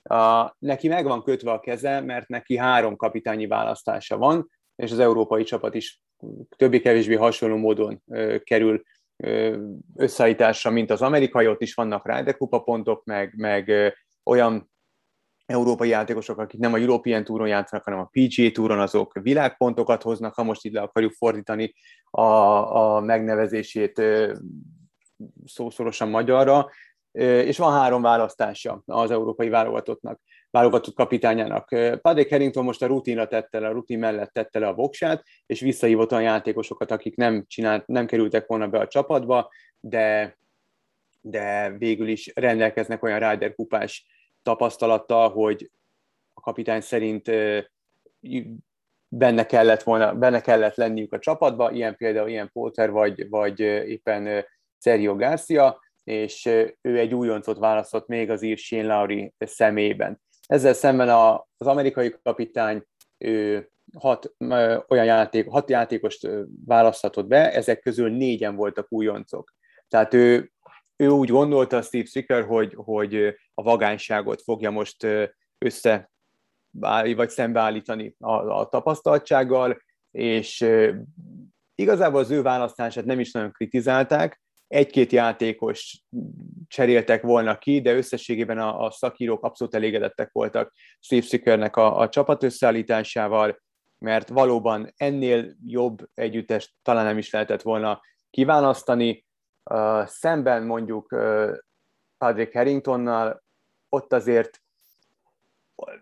a, 0.09 0.55
neki 0.59 0.88
meg 0.88 1.03
van 1.05 1.24
kötve 1.24 1.51
a 1.51 1.59
keze, 1.59 2.01
mert 2.01 2.27
neki 2.27 2.57
három 2.57 2.95
kapitányi 2.95 3.47
választása 3.47 4.17
van, 4.17 4.50
és 4.75 4.91
az 4.91 5.00
európai 5.00 5.43
csapat 5.43 5.75
is 5.75 6.01
többé-kevésbé 6.55 7.15
hasonló 7.15 7.57
módon 7.57 8.01
ö, 8.07 8.38
kerül 8.43 8.83
ö, 9.24 9.57
összeállításra, 9.95 10.71
mint 10.71 10.91
az 10.91 11.01
amerikai, 11.01 11.47
ott 11.47 11.62
is 11.62 11.74
vannak 11.74 12.07
Ryder 12.07 12.38
pontok, 12.38 13.03
meg, 13.03 13.33
meg 13.38 13.67
ö, 13.67 13.88
olyan 14.24 14.74
európai 15.45 15.89
játékosok, 15.89 16.38
akik 16.38 16.59
nem 16.59 16.74
a 16.74 16.77
European 16.77 17.24
Touron 17.24 17.47
játszanak, 17.47 17.85
hanem 17.85 18.00
a 18.00 18.09
PGA 18.12 18.51
Touron, 18.51 18.79
azok 18.79 19.19
világpontokat 19.21 20.01
hoznak, 20.01 20.33
ha 20.33 20.43
most 20.43 20.65
itt 20.65 20.74
le 20.74 20.81
akarjuk 20.81 21.13
fordítani 21.13 21.74
a, 22.12 22.21
a 22.95 23.00
megnevezését 23.00 24.01
szószorosan 25.45 26.09
magyarra, 26.09 26.69
és 27.15 27.57
van 27.57 27.74
három 27.74 28.01
választása 28.01 28.81
az 28.86 29.12
európai 29.12 29.50
válogatottnak, 29.50 30.19
válogatott 30.50 30.95
kapitányának. 30.95 31.75
Padek 32.01 32.29
Harrington 32.29 32.63
most 32.63 32.81
a 32.81 32.86
rutinra 32.86 33.27
tette 33.27 33.60
le, 33.60 33.67
a 33.67 33.72
rutin 33.72 34.00
mellett 34.00 34.34
tette 34.34 34.60
le 34.60 34.67
a 34.67 34.74
voksát, 34.74 35.24
és 35.45 35.60
visszahívott 35.60 36.12
olyan 36.12 36.24
játékosokat, 36.24 36.91
akik 36.91 37.15
nem, 37.15 37.43
csinált, 37.48 37.88
nem 37.88 38.05
kerültek 38.05 38.48
volna 38.48 38.67
be 38.67 38.79
a 38.79 38.88
csapatba, 38.88 39.51
de, 39.79 40.38
de 41.22 41.69
végül 41.77 42.07
is 42.07 42.31
rendelkeznek 42.36 43.03
olyan 43.03 43.29
Ryder 43.29 43.55
kupás 43.55 44.05
tapasztalattal, 44.43 45.29
hogy 45.29 45.72
a 46.34 46.41
kapitány 46.41 46.81
szerint 46.81 47.31
benne 49.07 49.45
kellett, 49.45 49.84
volna, 49.84 50.13
benne 50.13 50.41
kellett 50.41 50.75
lenniük 50.75 51.13
a 51.13 51.19
csapatba, 51.19 51.72
ilyen 51.72 51.95
például 51.95 52.29
ilyen 52.29 52.50
Potter 52.53 52.91
vagy, 52.91 53.29
vagy 53.29 53.60
éppen 53.60 54.45
Sergio 54.79 55.15
Garcia, 55.15 55.84
és 56.05 56.45
ő 56.81 56.97
egy 57.00 57.13
újoncot 57.13 57.57
választott 57.57 58.07
még 58.07 58.29
az 58.29 58.41
ír 58.41 58.57
Shane 58.57 58.95
Lowry 58.95 59.33
szemében. 59.38 60.21
Ezzel 60.47 60.74
szemben 60.74 61.09
a, 61.09 61.47
az 61.57 61.67
amerikai 61.67 62.15
kapitány 62.24 62.83
ő 63.17 63.69
hat, 64.00 64.33
olyan 64.88 65.05
játék, 65.05 65.50
hat 65.50 65.69
játékost 65.69 66.29
választhatott 66.65 67.27
be, 67.27 67.51
ezek 67.53 67.79
közül 67.79 68.09
négyen 68.09 68.55
voltak 68.55 68.85
újoncok. 68.89 69.53
Tehát 69.88 70.13
ő 70.13 70.50
ő 70.97 71.07
úgy 71.07 71.29
gondolta, 71.29 71.81
Steve 71.81 72.05
Stricker, 72.05 72.45
hogy, 72.45 72.74
hogy 72.75 73.35
a 73.53 73.63
vagányságot 73.63 74.41
fogja 74.41 74.71
most 74.71 75.07
össze 75.57 76.12
vagy 77.15 77.29
szembeállítani 77.29 78.15
a, 78.19 78.31
a 78.31 78.69
tapasztaltsággal, 78.69 79.81
és 80.12 80.65
igazából 81.75 82.19
az 82.19 82.31
ő 82.31 82.41
választását 82.41 83.05
nem 83.05 83.19
is 83.19 83.31
nagyon 83.31 83.51
kritizálták, 83.51 84.41
egy-két 84.67 85.12
játékos 85.12 86.03
cseréltek 86.67 87.22
volna 87.22 87.57
ki, 87.57 87.81
de 87.81 87.93
összességében 87.93 88.57
a, 88.57 88.86
a 88.86 88.91
szakírók 88.91 89.43
abszolút 89.43 89.75
elégedettek 89.75 90.29
voltak 90.31 90.74
Steve 91.00 91.22
Sickernek 91.25 91.75
a, 91.75 92.00
a 92.00 92.10
csapat 92.10 92.43
összeállításával, 92.43 93.62
mert 93.98 94.29
valóban 94.29 94.93
ennél 94.98 95.55
jobb 95.65 96.10
együttest 96.13 96.72
talán 96.81 97.05
nem 97.05 97.17
is 97.17 97.31
lehetett 97.31 97.62
volna 97.62 98.01
kiválasztani, 98.29 99.25
Uh, 99.69 100.05
szemben 100.05 100.63
mondjuk 100.63 101.12
uh, 101.12 101.51
Patrick 102.17 102.53
Harringtonnal, 102.53 103.43
ott 103.89 104.13
azért, 104.13 104.62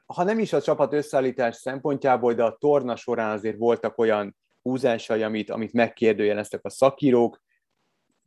ha 0.06 0.24
nem 0.24 0.40
is 0.40 0.54
a 0.54 0.62
csapat 0.62 0.94
összeállítás 0.94 1.56
szempontjából, 1.56 2.34
de 2.34 2.44
a 2.44 2.58
torna 2.60 2.96
során 2.96 3.32
azért 3.32 3.58
voltak 3.58 3.98
olyan 3.98 4.36
húzásai, 4.62 5.24
amit, 5.24 5.50
amit 5.50 5.74
megkérdőjeleztek 5.74 6.60
a 6.64 6.70
szakírók. 6.70 7.42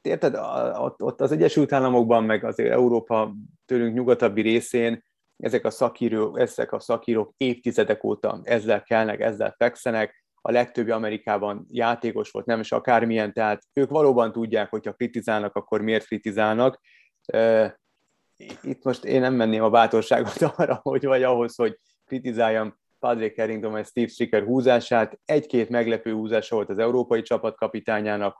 Érted, 0.07 0.35
ott, 0.79 1.03
ott 1.03 1.21
az 1.21 1.33
Egyesült 1.33 1.73
Államokban, 1.73 2.25
meg 2.25 2.45
azért 2.45 2.73
Európa 2.73 3.35
tőlünk 3.65 3.95
nyugatabbi 3.95 4.41
részén 4.41 5.05
ezek 5.37 5.65
a 5.65 5.71
szakírók, 5.71 6.41
ezek 6.41 6.73
a 6.73 6.81
szakírók 6.81 7.33
évtizedek 7.37 8.05
óta 8.05 8.41
ezzel 8.43 8.83
kelnek, 8.83 9.21
ezzel 9.21 9.55
fekszenek, 9.59 10.25
a 10.47 10.51
legtöbbi 10.51 10.91
Amerikában 10.91 11.67
játékos 11.71 12.31
volt, 12.31 12.47
nem 12.47 12.61
is 12.61 12.73
akármilyen, 12.73 13.33
tehát 13.33 13.63
ők 13.73 13.91
valóban 13.91 14.33
tudják, 14.33 14.71
hogyha 14.71 14.93
kritizálnak, 14.93 15.55
akkor 15.55 15.81
miért 15.81 16.07
kritizálnak. 16.07 16.81
Itt 18.63 18.85
most 18.85 19.05
én 19.05 19.21
nem 19.21 19.35
menném 19.35 19.63
a 19.63 19.71
bátorságot 19.71 20.43
arra, 20.57 20.81
hogy 20.83 21.05
vagy 21.05 21.23
ahhoz, 21.23 21.57
hogy 21.57 21.79
kritizáljam 22.05 22.79
Patrick 22.99 23.39
Harrington 23.39 23.73
vagy 23.73 23.87
Steve 23.87 24.09
Stricker 24.09 24.43
húzását. 24.45 25.19
Egy-két 25.25 25.69
meglepő 25.69 26.13
húzása 26.13 26.55
volt 26.55 26.71
az 26.71 26.79
európai 26.79 27.23
csapat 27.23 27.57
kapitányának, 27.57 28.37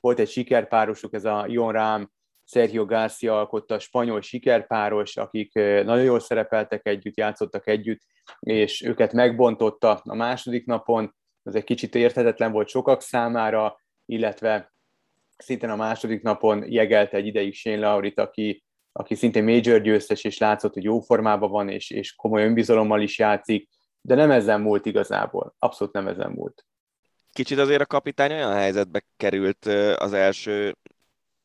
volt 0.00 0.18
egy 0.18 0.28
sikerpárosuk, 0.28 1.14
ez 1.14 1.24
a 1.24 1.44
Jon 1.48 1.72
Rám, 1.72 2.10
Sergio 2.44 2.84
Garcia 2.84 3.38
alkotta 3.38 3.74
a 3.74 3.78
spanyol 3.78 4.20
sikerpáros, 4.20 5.16
akik 5.16 5.54
nagyon 5.54 6.02
jól 6.02 6.20
szerepeltek 6.20 6.86
együtt, 6.86 7.16
játszottak 7.16 7.66
együtt, 7.66 8.00
és 8.40 8.82
őket 8.82 9.12
megbontotta 9.12 10.00
a 10.04 10.14
második 10.14 10.66
napon 10.66 11.14
ez 11.42 11.54
egy 11.54 11.64
kicsit 11.64 11.94
érthetetlen 11.94 12.52
volt 12.52 12.68
sokak 12.68 13.00
számára, 13.00 13.80
illetve 14.06 14.72
szintén 15.36 15.70
a 15.70 15.76
második 15.76 16.22
napon 16.22 16.64
jegelte 16.72 17.16
egy 17.16 17.26
ideig 17.26 17.54
Shane 17.54 17.78
Laurit, 17.78 18.18
aki, 18.18 18.64
aki 18.92 19.14
szintén 19.14 19.44
major 19.44 19.80
győztes, 19.80 20.24
és 20.24 20.38
látszott, 20.38 20.74
hogy 20.74 20.84
jó 20.84 21.00
formában 21.00 21.50
van, 21.50 21.68
és, 21.68 21.90
és 21.90 22.14
komoly 22.14 22.44
önbizalommal 22.44 23.00
is 23.00 23.18
játszik, 23.18 23.68
de 24.00 24.14
nem 24.14 24.30
ezen 24.30 24.60
múlt 24.60 24.86
igazából, 24.86 25.54
abszolút 25.58 25.94
nem 25.94 26.08
ezen 26.08 26.30
múlt. 26.30 26.64
Kicsit 27.32 27.58
azért 27.58 27.80
a 27.80 27.86
kapitány 27.86 28.32
olyan 28.32 28.52
helyzetbe 28.52 29.04
került 29.16 29.64
az 29.96 30.12
első 30.12 30.76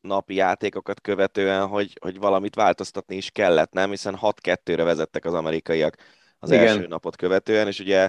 napi 0.00 0.34
játékokat 0.34 1.00
követően, 1.00 1.66
hogy, 1.66 1.98
hogy 2.00 2.18
valamit 2.18 2.54
változtatni 2.54 3.16
is 3.16 3.30
kellett, 3.30 3.72
nem? 3.72 3.90
Hiszen 3.90 4.18
6-2-re 4.20 4.84
vezettek 4.84 5.24
az 5.24 5.34
amerikaiak 5.34 5.96
az 6.38 6.50
Igen. 6.50 6.66
első 6.66 6.86
napot 6.86 7.16
követően, 7.16 7.66
és 7.66 7.80
ugye 7.80 8.08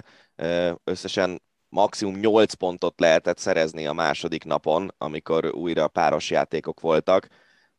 összesen 0.84 1.42
maximum 1.68 2.16
8 2.16 2.52
pontot 2.52 3.00
lehetett 3.00 3.38
szerezni 3.38 3.86
a 3.86 3.92
második 3.92 4.44
napon, 4.44 4.94
amikor 4.98 5.54
újra 5.54 5.88
páros 5.88 6.30
játékok 6.30 6.80
voltak. 6.80 7.28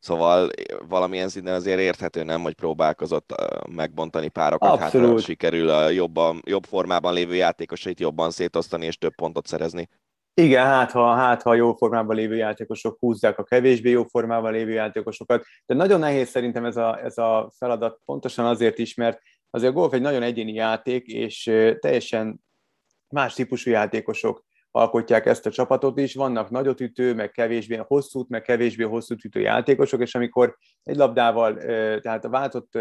Szóval 0.00 0.50
valamilyen 0.88 1.28
szinten 1.28 1.54
azért 1.54 1.80
érthető, 1.80 2.22
nem, 2.22 2.42
hogy 2.42 2.54
próbálkozott 2.54 3.34
megbontani 3.68 4.28
párokat, 4.28 4.68
hát, 4.68 4.80
Abszolút. 4.80 5.10
hát 5.10 5.24
sikerül 5.24 5.68
a 5.68 5.88
jobban, 5.88 6.42
jobb 6.44 6.64
formában 6.64 7.14
lévő 7.14 7.34
játékosait 7.34 8.00
jobban 8.00 8.30
szétosztani 8.30 8.86
és 8.86 8.96
több 8.96 9.14
pontot 9.14 9.46
szerezni. 9.46 9.88
Igen, 10.34 10.66
hát 10.66 10.90
ha, 10.90 11.14
hát 11.14 11.42
ha 11.42 11.54
jó 11.54 11.74
formában 11.74 12.16
lévő 12.16 12.36
játékosok 12.36 12.96
húzzák 12.98 13.38
a 13.38 13.44
kevésbé 13.44 13.90
jó 13.90 14.04
formában 14.04 14.52
lévő 14.52 14.70
játékosokat, 14.72 15.44
de 15.66 15.74
nagyon 15.74 15.98
nehéz 15.98 16.28
szerintem 16.28 16.64
ez 16.64 16.76
a, 16.76 17.04
ez 17.04 17.18
a 17.18 17.50
feladat 17.56 18.00
pontosan 18.04 18.46
azért 18.46 18.78
is, 18.78 18.94
mert 18.94 19.20
azért 19.50 19.72
a 19.72 19.74
golf 19.74 19.92
egy 19.92 20.00
nagyon 20.00 20.22
egyéni 20.22 20.52
játék, 20.52 21.06
és 21.06 21.42
teljesen 21.78 22.40
más 23.08 23.34
típusú 23.34 23.70
játékosok 23.70 24.44
alkotják 24.70 25.26
ezt 25.26 25.46
a 25.46 25.50
csapatot 25.50 25.98
is, 25.98 26.14
vannak 26.14 26.50
nagyot 26.50 26.80
ütő, 26.80 27.14
meg 27.14 27.30
kevésbé 27.30 27.76
hosszút, 27.76 28.28
meg 28.28 28.42
kevésbé 28.42 28.84
hosszú 28.84 29.14
ütő 29.24 29.40
játékosok, 29.40 30.00
és 30.00 30.14
amikor 30.14 30.56
egy 30.82 30.96
labdával, 30.96 31.56
tehát 32.00 32.24
a 32.24 32.28
váltott 32.28 32.78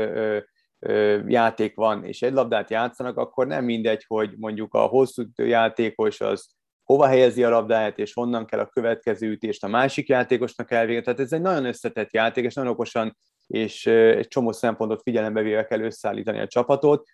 játék 1.28 1.76
van, 1.76 2.04
és 2.04 2.22
egy 2.22 2.34
labdát 2.34 2.70
játszanak, 2.70 3.18
akkor 3.18 3.48
nem 3.48 3.64
mindegy, 3.64 4.04
hogy 4.08 4.34
mondjuk 4.38 4.74
a 4.74 4.82
hosszú 4.82 5.24
játékos 5.36 6.22
az 6.22 6.58
hova 6.84 7.08
helyezi 7.08 7.44
a 7.44 7.50
labdáját, 7.50 8.00
és 8.00 8.14
honnan 8.14 8.46
kell 8.46 8.60
a 8.60 8.68
következő 8.68 9.30
ütést 9.30 9.64
a 9.64 9.68
másik 9.68 10.08
játékosnak 10.08 10.72
elvégezni. 10.72 11.04
Tehát 11.04 11.20
ez 11.20 11.34
egy 11.34 11.42
nagyon 11.42 11.66
összetett 11.66 12.14
játék, 12.14 12.46
és 12.46 12.54
nagyon 12.54 12.72
okosan 12.72 13.18
és 13.48 13.86
egy 13.86 14.28
csomó 14.28 14.52
szempontot 14.52 15.02
figyelembe 15.02 15.42
véve 15.42 15.66
kell 15.66 15.80
összeállítani 15.80 16.40
a 16.40 16.48
csapatot. 16.48 17.08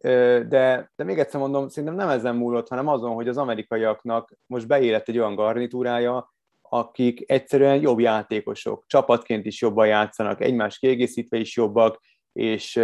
De, 0.00 0.90
de 0.96 1.04
még 1.04 1.18
egyszer 1.18 1.40
mondom, 1.40 1.68
szerintem 1.68 1.98
nem 1.98 2.08
ezen 2.08 2.36
múlott, 2.36 2.68
hanem 2.68 2.88
azon, 2.88 3.14
hogy 3.14 3.28
az 3.28 3.36
amerikaiaknak 3.36 4.32
most 4.46 4.66
beérett 4.66 5.08
egy 5.08 5.18
olyan 5.18 5.34
garnitúrája, 5.34 6.34
akik 6.62 7.30
egyszerűen 7.30 7.80
jobb 7.80 7.98
játékosok, 7.98 8.84
csapatként 8.86 9.46
is 9.46 9.60
jobban 9.60 9.86
játszanak, 9.86 10.40
egymás 10.40 10.78
kiegészítve 10.78 11.36
is 11.36 11.56
jobbak, 11.56 12.00
és 12.32 12.76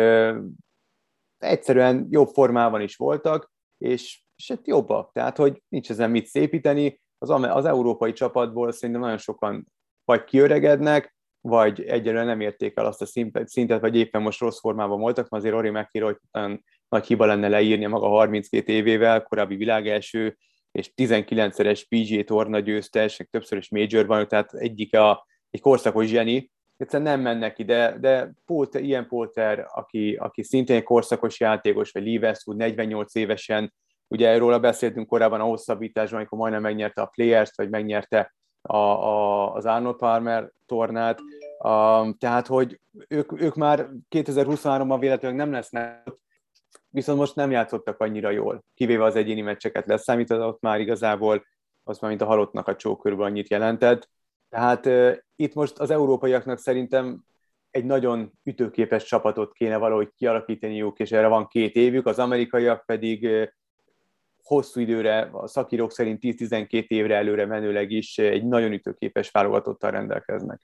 egyszerűen 1.38 2.06
jobb 2.10 2.28
formában 2.28 2.80
is 2.80 2.96
voltak, 2.96 3.52
és 3.78 4.22
és 4.42 4.48
hát 4.48 4.66
jobbak. 4.66 5.12
Tehát, 5.12 5.36
hogy 5.36 5.62
nincs 5.68 5.90
ezen 5.90 6.10
mit 6.10 6.26
szépíteni. 6.26 7.00
Az, 7.18 7.30
az 7.30 7.64
európai 7.64 8.12
csapatból 8.12 8.72
szerintem 8.72 9.00
nagyon 9.00 9.18
sokan 9.18 9.66
vagy 10.04 10.24
kiöregednek, 10.24 11.16
vagy 11.40 11.82
egyelőre 11.82 12.24
nem 12.24 12.40
érték 12.40 12.76
el 12.76 12.86
azt 12.86 13.02
a 13.02 13.06
szintet, 13.44 13.80
vagy 13.80 13.96
éppen 13.96 14.22
most 14.22 14.40
rossz 14.40 14.58
formában 14.58 15.00
voltak, 15.00 15.28
mert 15.28 15.44
azért 15.44 15.58
Ori 15.58 15.70
nagyon 15.70 16.64
nagy 16.92 17.06
hiba 17.06 17.24
lenne 17.26 17.48
leírni 17.48 17.86
maga 17.86 18.08
32 18.08 18.72
évével, 18.72 19.22
korábbi 19.22 19.56
világelső, 19.56 20.36
és 20.72 20.92
19-szeres 20.96 21.82
PGA 21.88 22.24
torna 22.24 22.58
győztes, 22.58 23.26
többször 23.30 23.58
is 23.58 23.70
majorban, 23.70 24.28
tehát 24.28 24.54
egyik 24.54 24.96
a, 24.96 25.26
egy 25.50 25.60
korszakos 25.60 26.06
zseni, 26.06 26.50
egyszerűen 26.76 27.10
nem 27.10 27.20
mennek 27.20 27.58
ide, 27.58 27.96
de 28.00 28.32
Póter, 28.46 28.82
ilyen 28.82 29.06
Póter, 29.06 29.66
aki, 29.72 30.14
aki 30.14 30.42
szintén 30.42 30.76
egy 30.76 30.82
korszakos 30.82 31.40
játékos, 31.40 31.90
vagy 31.90 32.04
Lee 32.04 32.18
Westwood 32.18 32.58
48 32.58 33.14
évesen 33.14 33.72
Ugye 34.12 34.28
erről 34.28 34.58
beszéltünk 34.58 35.08
korábban 35.08 35.40
a 35.40 35.44
hosszabbításban, 35.44 36.18
amikor 36.18 36.38
majdnem 36.38 36.62
megnyerte 36.62 37.02
a 37.02 37.06
Players-t, 37.06 37.56
vagy 37.56 37.70
megnyerte 37.70 38.34
a, 38.62 38.76
a, 38.76 39.52
az 39.54 39.66
Arnold 39.66 39.96
Palmer 39.96 40.50
tornát. 40.66 41.18
Um, 41.58 42.14
tehát, 42.18 42.46
hogy 42.46 42.80
ők, 43.08 43.40
ők 43.40 43.54
már 43.54 43.88
2023-ban 44.10 44.96
véletlenül 45.00 45.36
nem 45.36 45.52
lesznek, 45.52 46.12
viszont 46.92 47.18
most 47.18 47.34
nem 47.34 47.50
játszottak 47.50 48.00
annyira 48.00 48.30
jól, 48.30 48.64
kivéve 48.74 49.04
az 49.04 49.16
egyéni 49.16 49.40
meccseket 49.40 49.86
leszámított, 49.86 50.60
már 50.60 50.80
igazából 50.80 51.44
az 51.82 51.98
már, 51.98 52.10
mint 52.10 52.22
a 52.22 52.26
halottnak 52.26 52.68
a 52.68 52.76
csókörben 52.76 53.26
annyit 53.26 53.50
jelentett. 53.50 54.10
Tehát 54.48 54.86
uh, 54.86 55.16
itt 55.36 55.54
most 55.54 55.78
az 55.78 55.90
európaiaknak 55.90 56.58
szerintem 56.58 57.24
egy 57.70 57.84
nagyon 57.84 58.32
ütőképes 58.42 59.04
csapatot 59.04 59.52
kéne 59.52 59.76
valahogy 59.76 60.12
kialakítaniuk, 60.16 60.98
és 60.98 61.12
erre 61.12 61.26
van 61.26 61.46
két 61.46 61.74
évük, 61.74 62.06
az 62.06 62.18
amerikaiak 62.18 62.86
pedig 62.86 63.28
hosszú 64.42 64.80
időre, 64.80 65.28
a 65.32 65.46
szakírók 65.46 65.92
szerint 65.92 66.18
10-12 66.22 66.86
évre 66.86 67.16
előre 67.16 67.46
menőleg 67.46 67.90
is 67.90 68.18
egy 68.18 68.44
nagyon 68.44 68.72
ütőképes 68.72 69.30
válogatottal 69.30 69.90
rendelkeznek. 69.90 70.60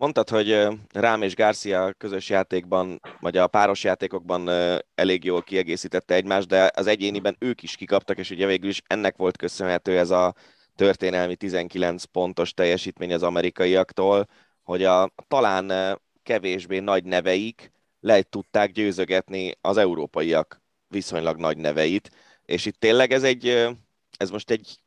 Mondtad, 0.00 0.28
hogy 0.28 0.66
Rám 0.92 1.22
és 1.22 1.34
Garcia 1.34 1.92
közös 1.92 2.28
játékban, 2.28 3.00
vagy 3.20 3.36
a 3.36 3.46
páros 3.46 3.84
játékokban 3.84 4.48
elég 4.94 5.24
jól 5.24 5.42
kiegészítette 5.42 6.14
egymást, 6.14 6.48
de 6.48 6.70
az 6.74 6.86
egyéniben 6.86 7.36
ők 7.38 7.62
is 7.62 7.76
kikaptak, 7.76 8.18
és 8.18 8.30
ugye 8.30 8.46
végül 8.46 8.68
is 8.68 8.82
ennek 8.86 9.16
volt 9.16 9.36
köszönhető 9.36 9.98
ez 9.98 10.10
a 10.10 10.34
történelmi 10.76 11.36
19 11.36 12.04
pontos 12.04 12.54
teljesítmény 12.54 13.12
az 13.12 13.22
amerikaiaktól, 13.22 14.28
hogy 14.62 14.84
a 14.84 15.10
talán 15.28 15.98
kevésbé 16.22 16.78
nagy 16.78 17.04
neveik 17.04 17.72
le 18.00 18.22
tudták 18.22 18.72
győzögetni 18.72 19.52
az 19.60 19.76
európaiak 19.76 20.62
viszonylag 20.88 21.36
nagy 21.36 21.56
neveit. 21.56 22.10
És 22.44 22.66
itt 22.66 22.78
tényleg 22.78 23.12
ez 23.12 23.22
egy, 23.22 23.68
ez 24.16 24.30
most 24.30 24.50
egy 24.50 24.78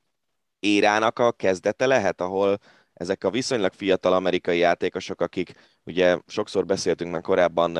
érának 0.60 1.19
a 1.19 1.32
kezdete 1.32 1.86
lehet, 1.86 2.21
ahol 2.21 2.60
ezek 3.01 3.23
a 3.23 3.29
viszonylag 3.29 3.73
fiatal 3.73 4.13
amerikai 4.13 4.57
játékosok, 4.57 5.21
akik 5.21 5.53
ugye 5.83 6.17
sokszor 6.27 6.65
beszéltünk 6.65 7.11
már 7.11 7.21
korábban 7.21 7.75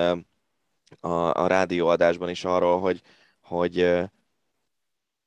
a, 0.99 1.29
a 1.31 1.47
rádióadásban 1.47 2.29
is 2.29 2.45
arról, 2.45 2.79
hogy, 2.79 3.01
hogy 3.41 4.01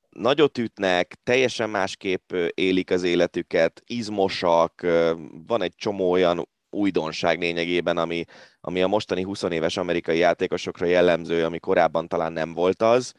nagyot 0.09 0.57
ütnek, 0.57 1.15
teljesen 1.23 1.69
másképp 1.69 2.33
élik 2.53 2.91
az 2.91 3.03
életüket, 3.03 3.81
izmosak, 3.85 4.81
van 5.47 5.61
egy 5.61 5.75
csomó 5.75 6.11
olyan 6.11 6.47
újdonság 6.69 7.39
lényegében, 7.39 7.97
ami, 7.97 8.23
ami 8.61 8.81
a 8.81 8.87
mostani 8.87 9.21
20 9.21 9.43
éves 9.43 9.77
amerikai 9.77 10.17
játékosokra 10.17 10.85
jellemző, 10.85 11.45
ami 11.45 11.59
korábban 11.59 12.07
talán 12.07 12.33
nem 12.33 12.53
volt 12.53 12.81
az. 12.81 13.13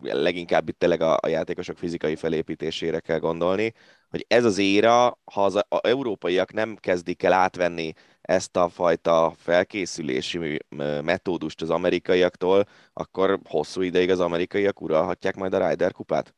Leginkább 0.00 0.68
itt 0.68 0.78
tényleg 0.78 1.00
a, 1.00 1.18
a 1.20 1.28
játékosok 1.28 1.78
fizikai 1.78 2.16
felépítésére 2.16 3.00
kell 3.00 3.18
gondolni, 3.18 3.74
hogy 4.10 4.24
ez 4.28 4.44
az 4.44 4.58
éra, 4.58 5.18
ha 5.24 5.44
az 5.44 5.54
a, 5.54 5.66
a 5.68 5.80
európaiak 5.82 6.52
nem 6.52 6.76
kezdik 6.80 7.22
el 7.22 7.32
átvenni 7.32 7.92
ezt 8.20 8.56
a 8.56 8.68
fajta 8.68 9.32
felkészülési 9.36 10.58
metódust 11.02 11.62
az 11.62 11.70
amerikaiaktól, 11.70 12.64
akkor 12.92 13.40
hosszú 13.48 13.80
ideig 13.80 14.10
az 14.10 14.20
amerikaiak 14.20 14.80
uralhatják 14.80 15.36
majd 15.36 15.54
a 15.54 15.68
Ryder 15.68 15.92
kupát? 15.92 16.34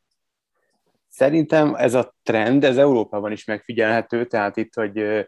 Szerintem 1.08 1.74
ez 1.74 1.94
a 1.94 2.14
trend, 2.22 2.64
ez 2.64 2.76
Európában 2.76 3.32
is 3.32 3.44
megfigyelhető, 3.44 4.26
tehát 4.26 4.56
itt, 4.56 4.74
hogy 4.74 5.26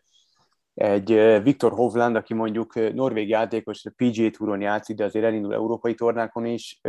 egy 0.75 1.41
Viktor 1.43 1.73
Hovland, 1.73 2.17
aki 2.17 2.35
mondjuk 2.35 2.93
norvég 2.95 3.29
játékos, 3.29 3.83
PGA 3.97 4.31
Touron 4.31 4.61
játszik, 4.61 4.97
de 4.97 5.05
azért 5.05 5.25
elindul 5.25 5.55
európai 5.55 5.95
tornákon 5.95 6.45
is, 6.45 6.81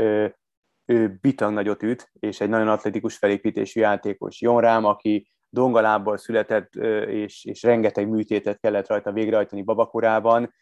ő 0.85 1.17
bitang 1.21 1.53
nagyot 1.53 1.83
üt, 1.83 2.11
és 2.19 2.41
egy 2.41 2.49
nagyon 2.49 2.67
atletikus 2.67 3.17
felépítésű 3.17 3.79
játékos. 3.79 4.41
Jon 4.41 4.61
Rám, 4.61 4.85
aki 4.85 5.31
dongalábbal 5.53 6.17
született, 6.17 6.75
és, 7.05 7.45
és 7.45 7.63
rengeteg 7.63 8.09
műtétet 8.09 8.59
kellett 8.59 8.87
rajta 8.87 9.11
végrehajtani 9.11 9.61
babakorában, 9.61 10.53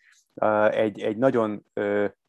egy, 0.69 1.01
egy 1.01 1.17
nagyon 1.17 1.65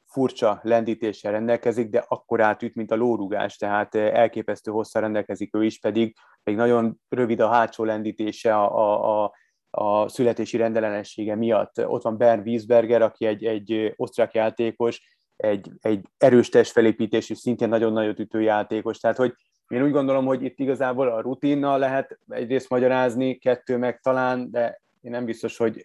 furcsa 0.07 0.61
lendítéssel 0.63 1.33
rendelkezik, 1.33 1.89
de 1.89 2.05
akkor 2.09 2.41
átüt, 2.41 2.75
mint 2.75 2.91
a 2.91 2.97
lórugás, 2.97 3.57
tehát 3.57 3.95
elképesztő 3.95 4.71
hosszá 4.71 5.01
rendelkezik 5.01 5.57
ő 5.57 5.65
is, 5.65 5.79
pedig, 5.79 6.17
pedig 6.43 6.59
nagyon 6.59 7.01
rövid 7.09 7.41
a 7.41 7.49
hátsó 7.49 7.85
lendítése 7.85 8.55
a, 8.55 9.23
a, 9.25 9.33
a 9.71 10.09
születési 10.09 10.57
rendellenessége 10.57 11.35
miatt. 11.35 11.87
Ott 11.87 12.03
van 12.03 12.17
Bernd 12.17 12.47
Wiesberger, 12.47 13.03
aki 13.03 13.27
egy, 13.27 13.45
egy 13.45 13.93
osztrák 13.97 14.35
játékos, 14.35 15.19
egy, 15.37 15.71
egy 15.81 16.07
erős 16.19 16.49
testfelépítésű, 16.49 17.35
szintén 17.35 17.69
nagyon 17.69 17.93
nagyot 17.93 18.19
ütő 18.19 18.41
játékos. 18.41 18.99
Tehát, 18.99 19.17
hogy 19.17 19.35
én 19.71 19.83
úgy 19.83 19.91
gondolom, 19.91 20.27
hogy 20.27 20.43
itt 20.43 20.59
igazából 20.59 21.09
a 21.09 21.21
rutinnal 21.21 21.79
lehet 21.79 22.19
egyrészt 22.29 22.69
magyarázni, 22.69 23.39
kettő 23.39 23.77
meg 23.77 24.01
talán, 24.01 24.51
de 24.51 24.81
én 25.01 25.11
nem 25.11 25.25
biztos, 25.25 25.57
hogy, 25.57 25.83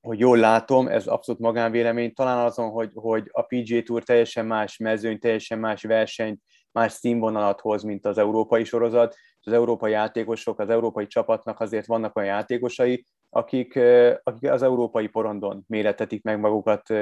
hogy 0.00 0.18
jól 0.18 0.38
látom, 0.38 0.88
ez 0.88 1.06
abszolút 1.06 1.40
magánvélemény, 1.40 2.12
talán 2.14 2.44
azon, 2.44 2.70
hogy, 2.70 2.90
hogy 2.94 3.28
a 3.32 3.42
PGA 3.42 3.82
Tour 3.82 4.02
teljesen 4.02 4.46
más 4.46 4.76
mezőny, 4.76 5.18
teljesen 5.18 5.58
más 5.58 5.82
versenyt, 5.82 6.42
más 6.72 6.92
színvonalat 6.92 7.60
hoz, 7.60 7.82
mint 7.82 8.06
az 8.06 8.18
európai 8.18 8.64
sorozat, 8.64 9.16
az 9.40 9.52
európai 9.52 9.90
játékosok, 9.90 10.58
az 10.58 10.70
európai 10.70 11.06
csapatnak 11.06 11.60
azért 11.60 11.86
vannak 11.86 12.16
olyan 12.16 12.28
játékosai, 12.28 13.04
akik, 13.30 13.78
akik 14.22 14.50
az 14.50 14.62
európai 14.62 15.06
porondon 15.06 15.64
méretetik 15.66 16.22
meg 16.22 16.40
magukat 16.40 16.94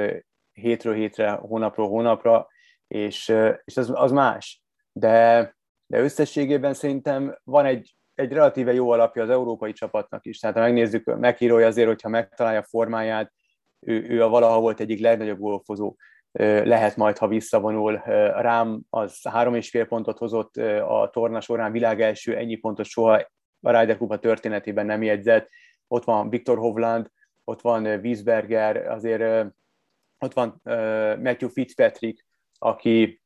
hétről 0.51 0.93
hétre, 0.93 1.31
hónapról 1.31 1.87
hónapra, 1.87 2.47
és, 2.87 3.33
és 3.65 3.77
az, 3.77 3.91
az 3.93 4.11
más. 4.11 4.61
De 4.91 5.57
de 5.91 5.99
összességében 5.99 6.73
szerintem 6.73 7.39
van 7.43 7.65
egy, 7.65 7.95
egy 8.13 8.31
relatíve 8.31 8.73
jó 8.73 8.89
alapja 8.89 9.23
az 9.23 9.29
európai 9.29 9.71
csapatnak 9.71 10.25
is. 10.25 10.39
Tehát 10.39 10.55
ha 10.55 10.61
megnézzük, 10.61 11.17
megírója 11.17 11.67
azért, 11.67 11.87
hogyha 11.87 12.09
megtalálja 12.09 12.63
formáját, 12.63 13.33
ő, 13.79 14.09
ő 14.09 14.23
a 14.23 14.29
valaha 14.29 14.59
volt 14.59 14.79
egyik 14.79 14.99
legnagyobb 14.99 15.39
golfozó 15.39 15.95
lehet 16.63 16.95
majd, 16.95 17.17
ha 17.17 17.27
visszavonul. 17.27 18.01
Rám 18.35 18.81
az 18.89 19.19
három 19.29 19.55
és 19.55 19.69
fél 19.69 19.85
pontot 19.85 20.17
hozott 20.17 20.57
a 20.87 21.09
torna 21.13 21.41
során, 21.41 21.71
világ 21.71 22.01
első 22.01 22.35
ennyi 22.35 22.55
pontot 22.55 22.85
soha 22.85 23.27
a 23.61 23.79
Ryder 23.79 23.97
Kupa 23.97 24.19
történetében 24.19 24.85
nem 24.85 25.03
jegyzett. 25.03 25.49
Ott 25.87 26.03
van 26.03 26.29
Viktor 26.29 26.57
Hovland, 26.57 27.07
ott 27.43 27.61
van 27.61 27.85
Wiesberger, 27.85 28.77
azért 28.87 29.53
ott 30.19 30.33
van 30.33 30.61
Matthew 31.23 31.49
Fitzpatrick, 31.49 32.25
aki, 32.59 33.21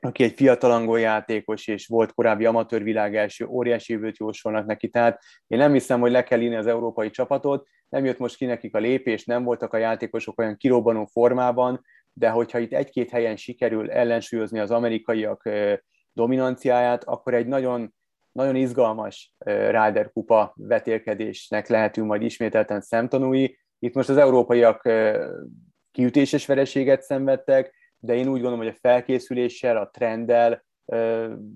aki 0.00 0.24
egy 0.24 0.32
fiatal 0.32 0.70
angol 0.70 1.00
játékos, 1.00 1.66
és 1.66 1.86
volt 1.86 2.12
korábbi 2.12 2.44
amatőr 2.44 2.82
világ 2.82 3.16
első, 3.16 3.46
óriási 3.46 3.92
jövőt 3.92 4.18
jósolnak 4.18 4.66
neki, 4.66 4.88
tehát 4.88 5.22
én 5.46 5.58
nem 5.58 5.72
hiszem, 5.72 6.00
hogy 6.00 6.10
le 6.10 6.22
kell 6.22 6.40
írni 6.40 6.56
az 6.56 6.66
európai 6.66 7.10
csapatot, 7.10 7.68
nem 7.88 8.04
jött 8.04 8.18
most 8.18 8.36
ki 8.36 8.44
nekik 8.44 8.74
a 8.74 8.78
lépés, 8.78 9.24
nem 9.24 9.44
voltak 9.44 9.72
a 9.72 9.76
játékosok 9.76 10.38
olyan 10.38 10.56
kirobbanó 10.56 11.04
formában, 11.04 11.84
de 12.12 12.28
hogyha 12.28 12.58
itt 12.58 12.72
egy-két 12.72 13.10
helyen 13.10 13.36
sikerül 13.36 13.90
ellensúlyozni 13.90 14.58
az 14.58 14.70
amerikaiak 14.70 15.48
dominanciáját, 16.12 17.04
akkor 17.04 17.34
egy 17.34 17.46
nagyon, 17.46 17.94
nagyon 18.32 18.56
izgalmas 18.56 19.34
Ryder 19.44 20.10
kupa 20.12 20.52
vetélkedésnek 20.56 21.68
lehetünk 21.68 22.06
majd 22.06 22.22
ismételten 22.22 22.80
szemtanúi. 22.80 23.58
Itt 23.78 23.94
most 23.94 24.08
az 24.08 24.16
európaiak 24.16 24.88
kiütéses 25.90 26.46
vereséget 26.46 27.02
szenvedtek, 27.02 27.74
de 27.98 28.14
én 28.14 28.26
úgy 28.26 28.40
gondolom, 28.40 28.58
hogy 28.58 28.74
a 28.74 28.78
felkészüléssel, 28.80 29.76
a 29.76 29.90
trenddel, 29.90 30.64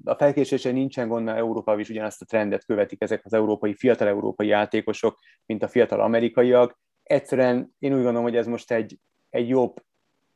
a 0.05 0.15
felkészüléssel 0.15 0.73
nincsen 0.73 1.09
gond, 1.09 1.25
mert 1.25 1.39
Európa 1.39 1.81
is 1.81 1.89
ugyanazt 1.89 2.23
a 2.23 2.25
trendet 2.25 2.65
követik 2.65 3.03
ezek 3.03 3.25
az 3.25 3.33
európai, 3.33 3.75
fiatal 3.75 4.09
európai 4.09 4.47
játékosok, 4.47 5.19
mint 5.47 5.63
a 5.63 5.69
fiatal 5.69 6.01
amerikaiak. 6.01 6.79
Egyszerűen 7.03 7.75
én 7.79 7.91
úgy 7.91 8.03
gondolom, 8.03 8.23
hogy 8.23 8.37
ez 8.37 8.47
most 8.47 8.73
egy, 8.73 8.99
egy 9.31 9.49
jobb 9.49 9.83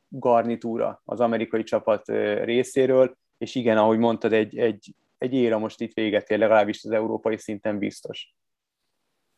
garnitúra 0.07 1.01
az 1.05 1.19
amerikai 1.19 1.63
csapat 1.63 2.07
részéről, 2.43 3.17
és 3.37 3.55
igen, 3.55 3.77
ahogy 3.77 3.97
mondtad, 3.97 4.33
egy, 4.33 4.57
egy, 4.57 4.95
egy 5.17 5.33
éra 5.33 5.57
most 5.57 5.81
itt 5.81 5.93
véget 5.93 6.29
ér, 6.29 6.37
legalábbis 6.37 6.83
az 6.83 6.91
európai 6.91 7.37
szinten 7.37 7.77
biztos. 7.77 8.33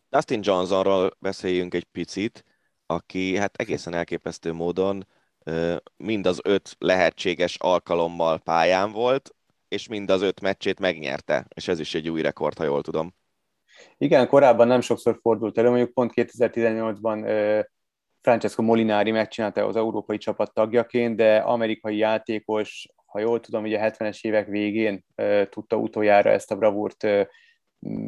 Dustin 0.09 0.39
Johnsonról 0.43 1.11
beszéljünk 1.19 1.73
egy 1.73 1.83
picit, 1.83 2.43
aki 2.85 3.37
hát 3.37 3.55
egészen 3.55 3.93
elképesztő 3.93 4.53
módon 4.53 5.07
mind 5.97 6.25
az 6.25 6.39
öt 6.43 6.75
lehetséges 6.79 7.57
alkalommal 7.59 8.37
pályán 8.37 8.91
volt, 8.91 9.35
és 9.67 9.87
mind 9.87 10.09
az 10.09 10.21
öt 10.21 10.41
meccsét 10.41 10.79
megnyerte, 10.79 11.47
és 11.55 11.67
ez 11.67 11.79
is 11.79 11.95
egy 11.95 12.09
új 12.09 12.21
rekord, 12.21 12.57
ha 12.57 12.63
jól 12.63 12.81
tudom. 12.81 13.15
Igen, 13.97 14.27
korábban 14.27 14.67
nem 14.67 14.81
sokszor 14.81 15.19
fordult 15.21 15.57
elő, 15.57 15.69
mondjuk 15.69 15.93
pont 15.93 16.11
2018-ban 16.15 17.65
Francesco 18.21 18.61
Molinari 18.61 19.11
megcsinálta 19.11 19.65
az 19.65 19.75
európai 19.75 20.17
csapat 20.17 20.53
tagjaként, 20.53 21.15
de 21.15 21.37
amerikai 21.37 21.97
játékos, 21.97 22.87
ha 23.05 23.19
jól 23.19 23.39
tudom, 23.39 23.63
ugye 23.63 23.79
a 23.79 23.91
70-es 23.91 24.21
évek 24.21 24.47
végén 24.47 25.05
tudta 25.49 25.75
utoljára 25.75 26.29
ezt 26.29 26.51
a 26.51 26.55
bravúrt 26.55 27.07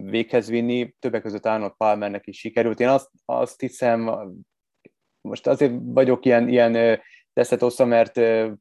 véghez 0.02 0.49
vinni, 0.49 0.95
többek 0.99 1.21
között 1.21 1.45
Arnold 1.45 1.73
Palmernek 1.78 2.28
is 2.28 2.39
sikerült. 2.39 2.80
Én 2.80 2.88
azt, 2.88 3.10
azt 3.25 3.60
hiszem, 3.60 4.30
most 5.21 5.47
azért 5.47 5.73
vagyok 5.84 6.25
ilyen, 6.25 6.47
ilyen 6.47 6.99
tesztet 7.39 7.62
oszta, 7.62 7.86
mert 7.86 8.19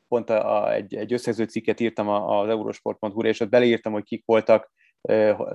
pont 0.09 0.31
a, 0.31 0.62
a, 0.62 0.73
egy, 0.73 0.95
egy 0.95 1.12
összegző 1.12 1.45
cikket 1.45 1.81
írtam 1.81 2.09
az 2.09 2.49
eurosport.hu-ra, 2.49 3.29
és 3.29 3.41
ott 3.41 3.49
beleírtam, 3.49 3.93
hogy 3.93 4.05
kik 4.05 4.23
voltak 4.27 4.73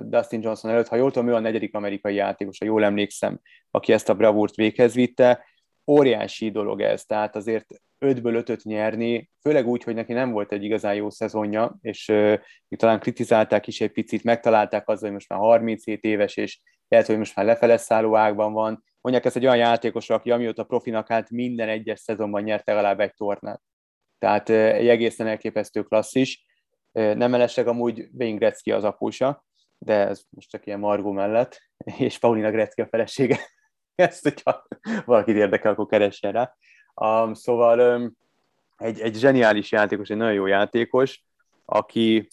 Dustin 0.01 0.41
Johnson 0.41 0.71
előtt. 0.71 0.87
Ha 0.87 0.95
jól 0.95 1.11
tudom, 1.11 1.27
ő 1.27 1.33
a 1.33 1.39
negyedik 1.39 1.75
amerikai 1.75 2.15
játékos, 2.15 2.57
ha 2.57 2.65
jól 2.65 2.83
emlékszem, 2.83 3.39
aki 3.71 3.93
ezt 3.93 4.09
a 4.09 4.15
bravúrt 4.15 4.55
véghez 4.55 4.93
vitte 4.93 5.45
óriási 5.87 6.51
dolog 6.51 6.81
ez, 6.81 7.05
tehát 7.05 7.35
azért 7.35 7.65
ötből 7.97 8.35
ötöt 8.35 8.63
nyerni, 8.63 9.29
főleg 9.41 9.67
úgy, 9.67 9.83
hogy 9.83 9.95
neki 9.95 10.13
nem 10.13 10.31
volt 10.31 10.51
egy 10.51 10.63
igazán 10.63 10.95
jó 10.95 11.09
szezonja, 11.09 11.77
és 11.81 12.07
uh, 12.07 12.33
talán 12.69 12.99
kritizálták 12.99 13.67
is 13.67 13.81
egy 13.81 13.91
picit, 13.91 14.23
megtalálták 14.23 14.87
azzal, 14.87 15.03
hogy 15.03 15.11
most 15.11 15.29
már 15.29 15.39
37 15.39 16.03
éves, 16.03 16.37
és 16.37 16.59
lehet, 16.87 17.07
hogy 17.07 17.17
most 17.17 17.35
már 17.35 17.45
lefele 17.45 17.77
szálló 17.77 18.15
ágban 18.15 18.53
van. 18.53 18.83
Mondják 19.03 19.25
ezt 19.25 19.35
egy 19.35 19.45
olyan 19.45 19.57
játékos, 19.57 20.09
aki 20.09 20.31
amióta 20.31 20.63
profinak 20.63 21.11
állt, 21.11 21.29
minden 21.29 21.69
egyes 21.69 21.99
szezonban 21.99 22.41
nyert 22.41 22.67
legalább 22.67 22.99
egy 22.99 23.13
tornát. 23.13 23.61
Tehát 24.19 24.49
egy 24.49 24.87
egészen 24.87 25.27
elképesztő 25.27 25.83
klasszis. 25.83 26.45
Nem 26.91 27.29
mellesleg 27.31 27.67
amúgy 27.67 28.09
Wayne 28.13 28.37
Gretzky 28.37 28.71
az 28.71 28.83
apusa, 28.83 29.45
de 29.77 30.07
ez 30.07 30.23
most 30.29 30.49
csak 30.49 30.65
ilyen 30.65 30.79
Margó 30.79 31.11
mellett, 31.11 31.61
és 31.97 32.17
Paulina 32.17 32.51
Gretzky 32.51 32.81
a 32.81 32.87
felesége. 32.87 33.39
ezt, 33.95 34.23
hogyha 34.23 34.67
valakit 35.05 35.35
érdekel, 35.35 35.71
akkor 35.71 35.85
keressen 35.85 36.31
rá. 36.31 36.55
Um, 36.95 37.33
szóval 37.33 37.97
um, 37.97 38.13
egy, 38.77 38.99
egy 38.99 39.15
zseniális 39.15 39.71
játékos, 39.71 40.09
egy 40.09 40.17
nagyon 40.17 40.33
jó 40.33 40.45
játékos, 40.45 41.23
aki, 41.65 42.27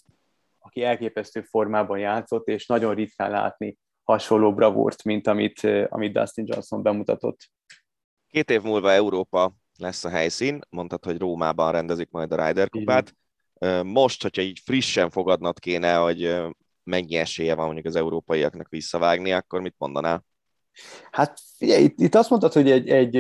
aki 0.59 0.85
elképesztő 0.85 1.43
formában 1.43 1.99
játszott, 1.99 2.49
és 2.49 2.67
nagyon 2.67 2.95
ritkán 2.95 3.31
látni 3.31 3.79
hasonló 4.05 4.55
bravúrt, 4.55 5.05
mint 5.05 5.27
amit, 5.27 5.61
amit 5.89 6.13
Dustin 6.13 6.45
Johnson 6.49 6.83
bemutatott. 6.83 7.51
Két 8.31 8.51
év 8.51 8.63
múlva 8.63 8.93
Európa 8.93 9.53
lesz 9.79 10.05
a 10.05 10.09
helyszín, 10.09 10.61
mondtad, 10.69 11.05
hogy 11.05 11.19
Rómában 11.19 11.73
rendezik 11.73 12.11
majd 12.11 12.33
a 12.33 12.47
Ryder 12.47 12.69
kupát. 12.69 13.15
Most, 13.85 14.23
hogyha 14.23 14.43
így 14.43 14.61
frissen 14.65 15.11
fogadnod 15.11 15.59
kéne, 15.59 15.95
hogy 15.95 16.37
mennyi 16.83 17.17
esélye 17.17 17.55
van 17.55 17.65
mondjuk 17.65 17.87
az 17.87 17.97
európaiaknak 17.97 18.69
visszavágni, 18.69 19.33
akkor 19.33 19.61
mit 19.61 19.75
mondanál? 19.79 20.25
Hát 21.11 21.41
figyelj, 21.57 21.83
itt, 21.83 22.01
itt 22.01 22.15
azt 22.15 22.31
mondtad, 22.31 22.53
hogy 22.53 22.71
egy, 22.71 22.89
egy 22.89 23.17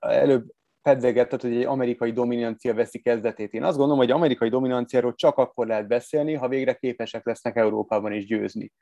előbb 0.00 0.44
pedzegetted, 0.82 1.40
hogy 1.40 1.56
egy 1.56 1.64
amerikai 1.64 2.12
dominancia 2.12 2.74
veszi 2.74 2.98
kezdetét. 2.98 3.52
Én 3.52 3.64
azt 3.64 3.76
gondolom, 3.76 3.98
hogy 3.98 4.10
amerikai 4.10 4.48
dominanciáról 4.48 5.14
csak 5.14 5.36
akkor 5.36 5.66
lehet 5.66 5.88
beszélni, 5.88 6.34
ha 6.34 6.48
végre 6.48 6.74
képesek 6.74 7.26
lesznek 7.26 7.56
Európában 7.56 8.12
is 8.12 8.26
győzni. 8.26 8.72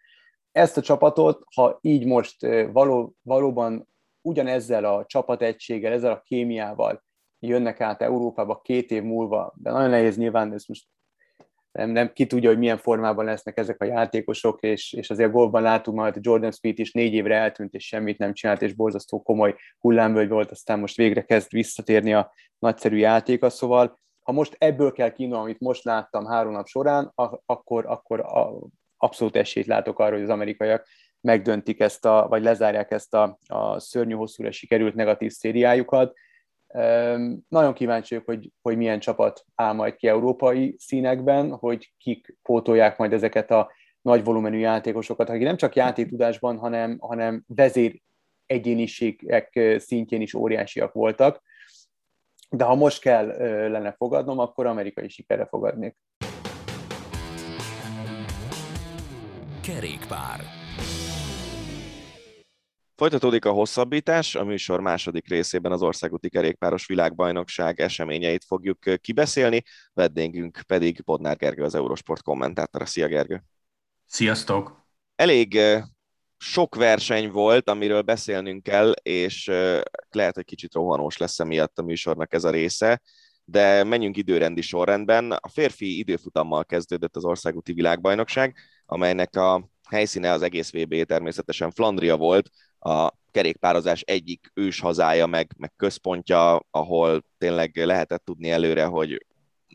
Ezt 0.53 0.77
a 0.77 0.83
csapatot, 0.83 1.43
ha 1.55 1.79
így 1.81 2.07
most 2.07 2.47
való, 2.73 3.15
valóban 3.23 3.89
ugyanezzel 4.23 4.85
a 4.85 5.05
csapategységgel, 5.07 5.93
ezzel 5.93 6.13
a 6.13 6.21
kémiával 6.21 7.05
jönnek 7.39 7.81
át 7.81 8.03
Európába 8.03 8.61
két 8.61 8.91
év 8.91 9.03
múlva, 9.03 9.53
de 9.57 9.71
nagyon 9.71 9.91
nehéz 9.91 10.17
nyilván, 10.17 10.53
ezt 10.53 10.69
most 10.69 10.87
nem, 11.73 11.91
nem 11.91 12.13
ki 12.13 12.27
tudja, 12.27 12.49
hogy 12.49 12.59
milyen 12.59 12.79
formában 12.79 13.25
lesznek 13.25 13.59
ezek 13.59 13.83
a 13.83 13.85
játékosok, 13.85 14.63
és, 14.63 14.93
és 14.93 15.11
azért 15.11 15.33
golfban 15.33 15.63
látunk 15.63 15.97
majd, 15.97 16.17
Jordan 16.21 16.53
Speed 16.53 16.79
is 16.79 16.93
négy 16.93 17.15
évre 17.15 17.37
eltűnt, 17.37 17.75
és 17.75 17.87
semmit 17.87 18.19
nem 18.19 18.33
csinált, 18.33 18.63
és 18.63 18.73
borzasztó 18.73 19.23
komoly 19.23 19.55
hullámvölgy 19.79 20.29
volt, 20.29 20.51
aztán 20.51 20.79
most 20.79 20.97
végre 20.97 21.23
kezd 21.23 21.53
visszatérni 21.53 22.15
a 22.15 22.33
nagyszerű 22.59 22.97
játéka, 22.97 23.51
szóval 23.51 23.99
ha 24.21 24.33
most 24.33 24.57
ebből 24.59 24.93
kell 24.93 25.13
kiindulni, 25.13 25.45
amit 25.45 25.61
most 25.61 25.85
láttam 25.85 26.27
három 26.27 26.53
nap 26.53 26.67
során, 26.67 27.13
akkor, 27.47 27.87
akkor 27.87 28.21
a, 28.21 28.59
abszolút 29.03 29.37
esélyt 29.37 29.67
látok 29.67 29.99
arra, 29.99 30.15
hogy 30.15 30.23
az 30.23 30.29
amerikaiak 30.29 30.87
megdöntik 31.21 31.81
ezt 31.81 32.05
a, 32.05 32.27
vagy 32.29 32.43
lezárják 32.43 32.91
ezt 32.91 33.15
a, 33.15 33.39
a 33.47 33.79
szörnyű 33.79 34.15
hosszúra 34.15 34.51
sikerült 34.51 34.95
negatív 34.95 35.31
szériájukat, 35.31 36.15
nagyon 37.49 37.75
kíváncsi 37.75 38.15
vagyok, 38.15 38.29
hogy, 38.29 38.51
hogy 38.63 38.77
milyen 38.77 39.01
csapat 39.01 39.45
áll 39.55 39.73
majd 39.73 39.97
ki 39.97 40.09
európai 40.09 40.75
színekben, 40.79 41.51
hogy 41.51 41.93
kik 41.99 42.37
pótolják 42.43 42.99
majd 42.99 43.13
ezeket 43.13 43.51
a 43.51 43.71
nagy 44.03 44.25
volumenű 44.25 44.59
játékosokat, 44.59 45.29
akik 45.29 45.43
nem 45.43 45.57
csak 45.57 45.75
játéktudásban, 45.75 46.59
hanem, 46.59 46.99
hanem 47.01 47.45
vezér 47.47 48.01
egyéniségek 48.47 49.61
szintjén 49.79 50.21
is 50.21 50.35
óriásiak 50.35 50.93
voltak. 50.93 51.43
De 52.51 52.65
ha 52.65 52.75
most 52.75 53.01
kell 53.01 53.27
lenne 53.69 53.93
fogadnom, 53.93 54.39
akkor 54.39 54.67
amerikai 54.67 55.09
sikerre 55.09 55.47
fogadnék. 55.47 55.97
Kerékpár. 59.62 60.40
Folytatódik 62.96 63.44
a 63.44 63.53
hosszabbítás, 63.53 64.35
a 64.35 64.44
műsor 64.44 64.81
második 64.81 65.29
részében 65.29 65.73
az 65.73 65.83
országúti 65.83 66.29
kerékpáros 66.29 66.87
világbajnokság 66.87 67.81
eseményeit 67.81 68.44
fogjuk 68.44 68.79
kibeszélni, 69.01 69.62
vendégünk 69.92 70.61
pedig 70.66 71.03
Bodnár 71.05 71.37
Gergő, 71.37 71.62
az 71.62 71.75
Eurosport 71.75 72.23
kommentátora. 72.23 72.87
Szia 72.87 73.07
Gergő! 73.07 73.42
Sziasztok! 74.07 74.87
Elég 75.14 75.59
sok 76.37 76.75
verseny 76.75 77.31
volt, 77.31 77.68
amiről 77.68 78.03
beszélnünk 78.03 78.62
kell, 78.62 78.90
és 79.03 79.46
lehet, 80.11 80.35
hogy 80.35 80.44
kicsit 80.44 80.75
rohanós 80.75 81.16
lesz 81.16 81.38
emiatt 81.38 81.79
a 81.79 81.83
műsornak 81.83 82.33
ez 82.33 82.44
a 82.44 82.51
része, 82.51 83.01
de 83.44 83.85
menjünk 83.85 84.16
időrendi 84.16 84.61
sorrendben. 84.61 85.33
A 85.33 85.49
férfi 85.49 85.99
időfutammal 85.99 86.64
kezdődött 86.64 87.16
az 87.16 87.25
országúti 87.25 87.73
világbajnokság, 87.73 88.57
amelynek 88.90 89.37
a 89.37 89.70
helyszíne 89.88 90.31
az 90.31 90.42
egész 90.42 90.72
VB 90.72 91.05
természetesen 91.05 91.70
Flandria 91.70 92.16
volt, 92.16 92.50
a 92.79 93.11
kerékpározás 93.31 94.00
egyik 94.00 94.50
ős 94.55 94.81
hazája, 94.81 95.26
meg, 95.26 95.55
meg 95.59 95.72
központja, 95.76 96.61
ahol 96.70 97.24
tényleg 97.38 97.76
lehetett 97.76 98.24
tudni 98.24 98.50
előre, 98.50 98.85
hogy 98.85 99.26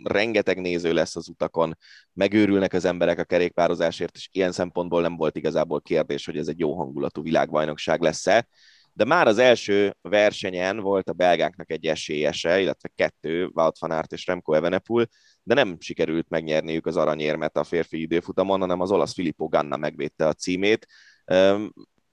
rengeteg 0.04 0.62
néző 0.62 0.94
lesz 0.94 1.16
az 1.16 1.30
utakon, 1.30 1.78
megőrülnek 2.14 2.74
az 2.74 2.86
emberek 2.86 3.20
a 3.20 3.24
kerékpározásért, 3.24 4.16
és 4.16 4.30
ilyen 4.32 4.52
szempontból 4.52 5.02
nem 5.02 5.16
volt 5.16 5.36
igazából 5.38 5.82
kérdés, 5.82 6.26
hogy 6.26 6.38
ez 6.38 6.48
egy 6.48 6.60
jó 6.60 6.78
hangulatú 6.78 7.22
világbajnokság 7.22 8.02
lesz-e. 8.02 8.48
De 8.94 9.06
már 9.06 9.28
az 9.28 9.38
első 9.38 9.96
versenyen 10.02 10.80
volt 10.80 11.10
a 11.10 11.14
belgáknak 11.14 11.72
egy 11.72 11.86
esélyese, 11.86 12.60
illetve 12.60 12.90
kettő, 12.96 13.50
Wout 13.54 13.80
van 13.80 13.92
Aert 13.92 14.12
és 14.12 14.26
Remco 14.26 14.54
Evenepoel, 14.54 15.08
de 15.48 15.54
nem 15.54 15.78
sikerült 15.80 16.30
megnyerniük 16.30 16.86
az 16.86 16.98
aranyérmet 16.98 17.58
a 17.58 17.64
férfi 17.64 18.02
időfutamon, 18.02 18.60
hanem 18.60 18.82
az 18.82 18.92
olasz 18.92 19.14
Filippo 19.14 19.48
Ganna 19.48 19.78
megvédte 19.78 20.28
a 20.28 20.34
címét. 20.34 20.88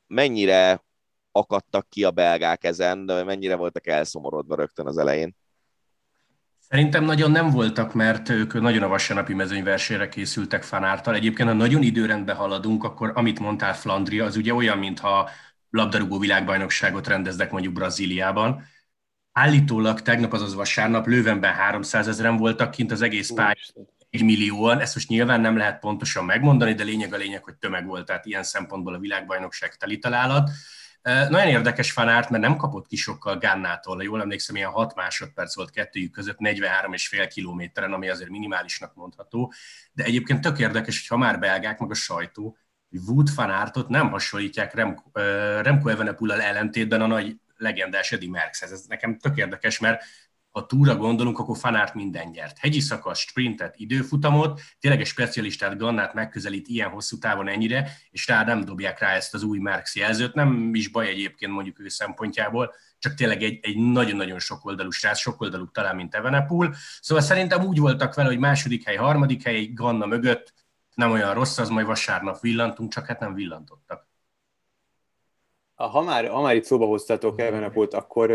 Mennyire 0.07 0.85
akadtak 1.33 1.89
ki 1.89 2.05
a 2.05 2.11
belgák 2.11 2.65
ezen, 2.65 2.99
mennyire 2.99 3.57
voltak 3.57 3.87
elszomorodva 3.87 4.55
rögtön 4.55 4.87
az 4.87 4.99
elején? 4.99 5.37
Szerintem 6.59 7.05
nagyon 7.05 7.31
nem 7.31 7.51
voltak, 7.51 7.95
mert 7.95 8.29
ők 8.29 8.61
nagyon 8.61 8.83
a 8.83 8.89
vasárnapi 8.89 9.35
mezőnyversenyre 9.35 10.09
készültek 10.09 10.63
fanártal. 10.63 11.15
Egyébként, 11.15 11.49
ha 11.49 11.55
nagyon 11.55 11.83
időrendbe 11.83 12.33
haladunk, 12.33 12.85
akkor 12.85 13.13
amit 13.15 13.39
mondtál 13.39 13.75
Flandria, 13.75 14.25
az 14.25 14.37
ugye 14.37 14.55
olyan, 14.55 14.79
mintha 14.79 15.31
labdarúgó 15.71 16.19
világbajnokságot 16.19 17.07
rendeznek 17.07 17.51
mondjuk 17.51 17.73
Brazíliában. 17.73 18.63
Állítólag 19.33 20.03
tegnap, 20.03 20.33
azaz 20.33 20.55
vasárnap 20.55 21.07
Lővenben 21.07 21.53
300 21.53 22.09
ezeren 22.09 22.37
voltak 22.37 22.71
kint 22.71 22.91
az 22.91 23.03
egész 23.03 23.31
pályán, 23.35 23.57
egy 24.11 24.25
millióan, 24.25 24.81
ezt 24.81 24.95
most 24.95 25.09
nyilván 25.09 25.41
nem 25.41 25.57
lehet 25.57 25.79
pontosan 25.81 26.25
megmondani, 26.25 26.75
de 26.75 26.85
lényeg 26.85 27.15
a 27.15 27.17
lényeg, 27.17 27.45
hogy 27.45 27.55
tömeg 27.55 27.87
volt, 27.87 28.07
tehát 28.07 28.27
ilyen 28.27 28.43
szempontból 28.43 28.95
a 28.95 28.99
világbajnokság 28.99 29.75
teli 29.77 29.99
találat. 29.99 30.51
Nagyon 31.03 31.47
érdekes 31.47 31.93
fanárt, 31.93 32.31
mert 32.31 32.43
nem 32.43 32.57
kapott 32.57 32.87
ki 32.87 32.97
sokkal 32.97 33.39
Gannától, 33.39 34.03
jól 34.03 34.21
emlékszem, 34.21 34.57
ilyen 34.57 34.71
6 34.71 34.95
másodperc 34.95 35.57
volt 35.57 35.71
kettőjük 35.71 36.13
között 36.13 36.37
43,5 36.39 37.31
kilométeren, 37.33 37.93
ami 37.93 38.09
azért 38.09 38.31
minimálisnak 38.31 38.95
mondható, 38.95 39.53
de 39.93 40.05
egyébként 40.05 40.41
tök 40.41 40.59
érdekes, 40.59 40.99
hogy 40.99 41.19
ha 41.19 41.25
már 41.25 41.39
belgák, 41.39 41.79
meg 41.79 41.91
a 41.91 41.95
sajtó, 41.95 42.57
hogy 42.91 43.01
Wood 43.07 43.29
fanártot 43.29 43.89
nem 43.89 44.11
hasonlítják 44.11 44.75
Remco, 44.75 45.03
Remco 45.63 45.89
Evenepoel 45.89 46.43
ellentétben 46.43 47.01
a 47.01 47.07
nagy 47.07 47.37
legendás 47.63 48.13
Eddie 48.13 48.31
Merckx. 48.31 48.63
Ez 48.63 48.85
nekem 48.89 49.19
tök 49.19 49.37
érdekes, 49.37 49.79
mert 49.79 50.03
ha 50.53 50.67
túra 50.67 50.97
gondolunk, 50.97 51.39
akkor 51.39 51.57
Fanárt 51.57 51.95
minden 51.95 52.29
nyert. 52.29 52.59
Hegyi 52.59 52.81
szakasz, 52.81 53.19
sprintet, 53.19 53.75
időfutamot, 53.77 54.61
tényleg 54.81 55.01
egy 55.01 55.07
specialistát 55.07 55.79
Gannát 55.79 56.15
megközelít 56.15 56.69
ilyen 56.69 56.89
hosszú 56.89 57.19
távon 57.19 57.49
ennyire, 57.49 57.91
és 58.11 58.27
rá 58.27 58.45
nem 58.45 58.65
dobják 58.65 58.99
rá 58.99 59.15
ezt 59.15 59.35
az 59.35 59.43
új 59.43 59.59
Marx 59.59 59.97
jelzőt. 59.97 60.35
Nem 60.35 60.75
is 60.75 60.89
baj 60.89 61.09
egyébként 61.09 61.53
mondjuk 61.53 61.81
ő 61.81 61.89
szempontjából, 61.89 62.75
csak 62.99 63.15
tényleg 63.15 63.43
egy, 63.43 63.59
egy 63.63 63.77
nagyon-nagyon 63.77 64.39
sokoldalú 64.39 64.91
srác, 64.91 65.19
sokoldalú 65.19 65.71
talán, 65.71 65.97
mint 65.97 66.15
Evenepul. 66.15 66.75
Szóval 67.01 67.25
szerintem 67.25 67.65
úgy 67.65 67.79
voltak 67.79 68.15
vele, 68.15 68.29
hogy 68.29 68.39
második 68.39 68.85
hely, 68.85 68.97
harmadik 68.97 69.43
hely, 69.43 69.67
Ganna 69.67 70.07
mögött 70.07 70.55
nem 70.95 71.11
olyan 71.11 71.35
rossz, 71.35 71.59
az 71.59 71.69
majd 71.69 71.87
vasárnap 71.87 72.41
villantunk, 72.41 72.93
csak 72.93 73.07
hát 73.07 73.21
nem 73.21 73.35
villantottak. 73.35 74.11
Ha 75.91 76.03
már, 76.03 76.29
ha 76.29 76.41
már 76.41 76.55
itt 76.55 76.65
szóba 76.65 76.87
hoztatok 76.87 77.41
Evenepult, 77.41 77.95
akkor 77.95 78.33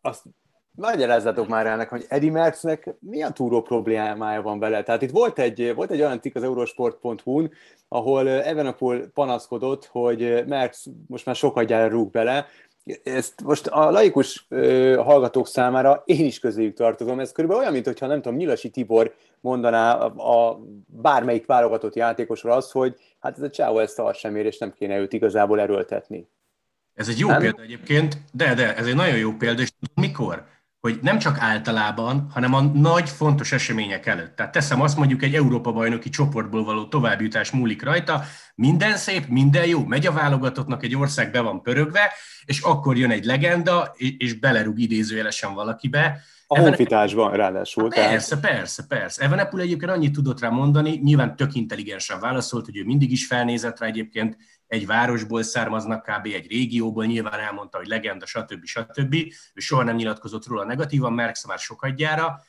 azt 0.00 0.22
Magyarázzatok 0.74 1.48
már 1.48 1.66
ennek, 1.66 1.88
hogy 1.88 2.04
Eddie 2.08 2.30
Merckxnek 2.30 2.94
milyen 3.00 3.34
túró 3.34 3.62
problémája 3.62 4.42
van 4.42 4.58
vele. 4.58 4.82
Tehát 4.82 5.02
itt 5.02 5.10
volt 5.10 5.38
egy, 5.38 5.74
volt 5.74 5.90
egy 5.90 6.00
olyan 6.00 6.20
cikk 6.20 6.36
az 6.36 6.42
eurosport.hu-n, 6.42 7.50
ahol 7.88 8.28
Evenepoel 8.28 9.10
panaszkodott, 9.14 9.84
hogy 9.84 10.44
Merckx 10.46 10.86
most 11.06 11.26
már 11.26 11.34
sokat 11.34 11.70
rúg 11.70 12.10
bele, 12.10 12.46
ezt 13.02 13.42
most 13.42 13.66
a 13.66 13.90
laikus 13.90 14.46
ö, 14.48 14.94
hallgatók 15.04 15.46
számára 15.46 16.02
én 16.04 16.24
is 16.24 16.38
közéjük 16.38 16.74
tartozom. 16.74 17.20
Ez 17.20 17.32
körülbelül 17.32 17.62
olyan, 17.62 17.82
mintha 17.82 18.06
nem 18.06 18.22
tudom, 18.22 18.38
Nyilasi 18.38 18.70
Tibor 18.70 19.14
mondaná 19.40 19.98
a, 19.98 20.48
a 20.48 20.60
bármelyik 20.86 21.46
válogatott 21.46 21.94
játékosra 21.94 22.54
azt, 22.54 22.72
hogy 22.72 22.96
hát 23.18 23.36
ez 23.36 23.42
a 23.42 23.50
csáó 23.50 23.78
ezt 23.78 23.94
szar 23.94 24.14
sem 24.14 24.36
ér, 24.36 24.46
és 24.46 24.58
nem 24.58 24.72
kéne 24.72 24.98
őt 24.98 25.12
igazából 25.12 25.60
erőltetni. 25.60 26.28
Ez 26.94 27.08
egy 27.08 27.18
jó 27.18 27.28
nem? 27.28 27.38
példa 27.40 27.62
egyébként, 27.62 28.18
de, 28.32 28.54
de, 28.54 28.76
ez 28.76 28.86
egy 28.86 28.94
nagyon 28.94 29.16
jó 29.16 29.32
példa, 29.32 29.62
és 29.62 29.70
tudod 29.70 30.04
mikor? 30.08 30.48
hogy 30.80 30.98
nem 31.02 31.18
csak 31.18 31.38
általában, 31.38 32.28
hanem 32.32 32.54
a 32.54 32.60
nagy, 32.60 33.08
fontos 33.08 33.52
események 33.52 34.06
előtt. 34.06 34.36
Tehát 34.36 34.52
teszem 34.52 34.80
azt 34.80 34.96
mondjuk 34.96 35.22
egy 35.22 35.34
Európa-bajnoki 35.34 36.08
csoportból 36.08 36.64
való 36.64 36.84
továbbjutás 36.84 37.50
múlik 37.50 37.82
rajta, 37.82 38.22
minden 38.54 38.96
szép, 38.96 39.26
minden 39.26 39.66
jó, 39.66 39.84
megy 39.84 40.06
a 40.06 40.12
válogatottnak, 40.12 40.84
egy 40.84 40.96
ország 40.96 41.30
be 41.30 41.40
van 41.40 41.62
pörögve, 41.62 42.12
és 42.44 42.60
akkor 42.60 42.96
jön 42.96 43.10
egy 43.10 43.24
legenda, 43.24 43.94
és 43.96 44.34
belerúg 44.34 44.78
idézőjelesen 44.78 45.54
valakibe. 45.54 46.20
A 46.46 46.58
honfitásban 46.58 47.32
ráadásul. 47.32 47.88
Persze, 47.88 48.38
tehát... 48.38 48.56
persze, 48.56 48.84
persze. 48.88 49.24
Evenepul 49.24 49.60
egyébként 49.60 49.90
annyit 49.90 50.12
tudott 50.12 50.40
rá 50.40 50.48
mondani, 50.48 51.00
nyilván 51.02 51.36
tök 51.36 51.54
intelligensen 51.54 52.20
válaszolt, 52.20 52.64
hogy 52.64 52.76
ő 52.76 52.84
mindig 52.84 53.10
is 53.10 53.26
felnézett 53.26 53.78
rá 53.78 53.86
egyébként, 53.86 54.36
egy 54.70 54.86
városból 54.86 55.42
származnak, 55.42 56.02
kb. 56.02 56.26
egy 56.26 56.46
régióból, 56.46 57.04
nyilván 57.04 57.40
elmondta, 57.40 57.78
hogy 57.78 57.86
legenda, 57.86 58.26
stb. 58.26 58.64
stb. 58.64 59.14
Ő 59.54 59.60
soha 59.60 59.82
nem 59.82 59.96
nyilatkozott 59.96 60.46
róla 60.46 60.64
negatívan, 60.64 61.12
Merckx 61.12 61.46
már 61.46 61.58
sokadjára, 61.58 62.40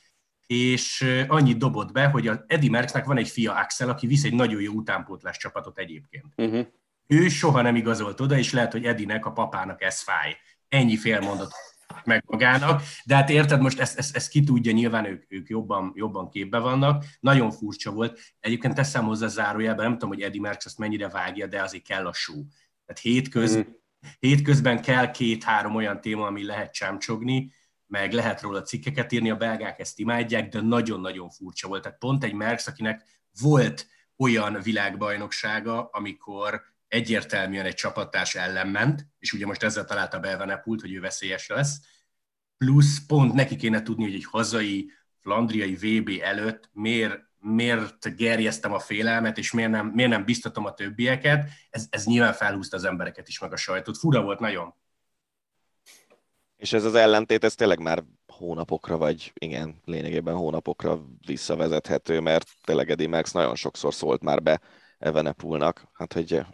és 0.47 1.05
annyit 1.27 1.57
dobott 1.57 1.91
be, 1.91 2.05
hogy 2.05 2.27
az 2.27 2.39
Eddie 2.47 2.69
Merckxnek 2.69 3.05
van 3.05 3.17
egy 3.17 3.29
fia 3.29 3.53
Axel, 3.53 3.89
aki 3.89 4.07
visz 4.07 4.23
egy 4.23 4.33
nagyon 4.33 4.61
jó 4.61 4.73
utánpótlás 4.73 5.37
csapatot 5.37 5.77
egyébként. 5.79 6.25
Uh-huh. 6.35 6.67
Ő 7.07 7.27
soha 7.27 7.61
nem 7.61 7.75
igazolt 7.75 8.19
oda, 8.19 8.37
és 8.37 8.53
lehet, 8.53 8.71
hogy 8.71 8.85
Edinek, 8.85 9.25
a 9.25 9.31
papának 9.31 9.81
ez 9.81 10.01
fáj. 10.01 10.37
Ennyi 10.69 10.97
félmondat 10.97 11.51
meg 12.03 12.23
magának, 12.25 12.81
de 13.05 13.15
hát 13.15 13.29
érted, 13.29 13.61
most 13.61 13.79
ezt, 13.79 13.97
ezt, 13.97 14.15
ezt 14.15 14.29
ki 14.29 14.43
tudja, 14.43 14.71
nyilván 14.71 15.05
ők, 15.05 15.23
ők 15.27 15.49
jobban, 15.49 15.91
jobban 15.95 16.29
képbe 16.29 16.57
vannak. 16.57 17.05
Nagyon 17.19 17.51
furcsa 17.51 17.91
volt. 17.91 18.19
Egyébként 18.39 18.75
teszem 18.75 19.05
hozzá 19.05 19.27
zárójelben, 19.27 19.85
nem 19.85 19.93
tudom, 19.93 20.09
hogy 20.09 20.21
Eddie 20.21 20.41
Merckx 20.41 20.65
azt 20.65 20.77
mennyire 20.77 21.09
vágja, 21.09 21.47
de 21.47 21.61
azért 21.61 21.83
kell 21.83 22.05
a 22.05 22.13
show. 22.13 22.43
Tehát 22.85 23.01
hétköz, 23.01 23.57
mm. 23.57 23.61
hétközben 24.19 24.81
kell 24.81 25.11
két-három 25.11 25.75
olyan 25.75 26.01
téma, 26.01 26.25
ami 26.25 26.45
lehet 26.45 26.73
csámcsogni, 26.73 27.51
meg 27.87 28.13
lehet 28.13 28.41
róla 28.41 28.61
cikkeket 28.61 29.11
írni, 29.11 29.29
a 29.29 29.35
belgák 29.35 29.79
ezt 29.79 29.99
imádják, 29.99 30.49
de 30.49 30.61
nagyon-nagyon 30.61 31.29
furcsa 31.29 31.67
volt. 31.67 31.81
Tehát 31.81 31.97
pont 31.97 32.23
egy 32.23 32.33
Merckx, 32.33 32.67
akinek 32.67 33.03
volt 33.41 33.87
olyan 34.17 34.59
világbajnoksága, 34.63 35.89
amikor 35.91 36.61
egyértelműen 36.91 37.65
egy 37.65 37.73
csapattárs 37.73 38.35
ellen 38.35 38.67
ment, 38.67 39.07
és 39.19 39.33
ugye 39.33 39.45
most 39.45 39.63
ezzel 39.63 39.85
találta 39.85 40.19
be 40.19 40.29
Evenepult, 40.29 40.81
hogy 40.81 40.93
ő 40.93 40.99
veszélyes 40.99 41.47
lesz, 41.47 41.79
plusz 42.57 43.05
pont 43.05 43.33
neki 43.33 43.55
kéne 43.55 43.81
tudni, 43.81 44.03
hogy 44.03 44.13
egy 44.13 44.25
hazai 44.25 44.91
flandriai 45.19 45.75
VB 45.75 46.09
előtt 46.21 46.69
miért, 46.73 47.19
miért 47.39 48.15
gerjeztem 48.15 48.73
a 48.73 48.79
félelmet, 48.79 49.37
és 49.37 49.51
miért 49.51 49.71
nem, 49.71 49.87
miért 49.87 50.09
nem 50.09 50.25
biztatom 50.25 50.65
a 50.65 50.73
többieket, 50.73 51.49
ez, 51.69 51.87
ez 51.89 52.05
nyilván 52.05 52.33
felhúzta 52.33 52.77
az 52.77 52.83
embereket 52.83 53.27
is, 53.27 53.39
meg 53.39 53.53
a 53.53 53.57
sajtót. 53.57 53.97
Fura 53.97 54.21
volt 54.21 54.39
nagyon. 54.39 54.73
És 56.55 56.73
ez 56.73 56.83
az 56.83 56.95
ellentét, 56.95 57.43
ez 57.43 57.55
tényleg 57.55 57.79
már 57.79 58.03
hónapokra, 58.27 58.97
vagy 58.97 59.31
igen, 59.33 59.81
lényegében 59.85 60.35
hónapokra 60.35 61.01
visszavezethető, 61.25 62.19
mert 62.19 62.47
tényleg 62.63 62.89
Eddie 62.89 63.07
Max 63.07 63.31
nagyon 63.31 63.55
sokszor 63.55 63.93
szólt 63.93 64.23
már 64.23 64.41
be 64.41 64.61
Evenepulnak, 64.97 65.87
hát 65.93 66.13
hogy 66.13 66.45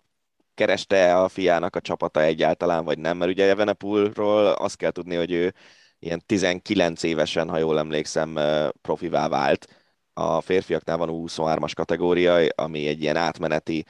kereste 0.58 1.18
a 1.18 1.28
fiának 1.28 1.76
a 1.76 1.82
csapata 1.82 2.22
egyáltalán, 2.22 2.86
vagy 2.86 3.00
nem, 3.00 3.18
mert 3.18 3.32
ugye 3.32 3.50
Evenepulról 3.50 4.46
azt 4.46 4.78
kell 4.78 4.92
tudni, 4.92 5.16
hogy 5.16 5.32
ő 5.32 5.54
ilyen 6.00 6.22
19 6.26 7.04
évesen, 7.04 7.50
ha 7.50 7.58
jól 7.58 7.80
emlékszem, 7.80 8.40
profivá 8.82 9.28
vált. 9.28 9.68
A 10.14 10.42
férfiaknál 10.42 10.98
van 10.98 11.10
23-as 11.12 11.72
kategória, 11.76 12.48
ami 12.56 12.88
egy 12.88 13.02
ilyen 13.02 13.16
átmeneti 13.16 13.86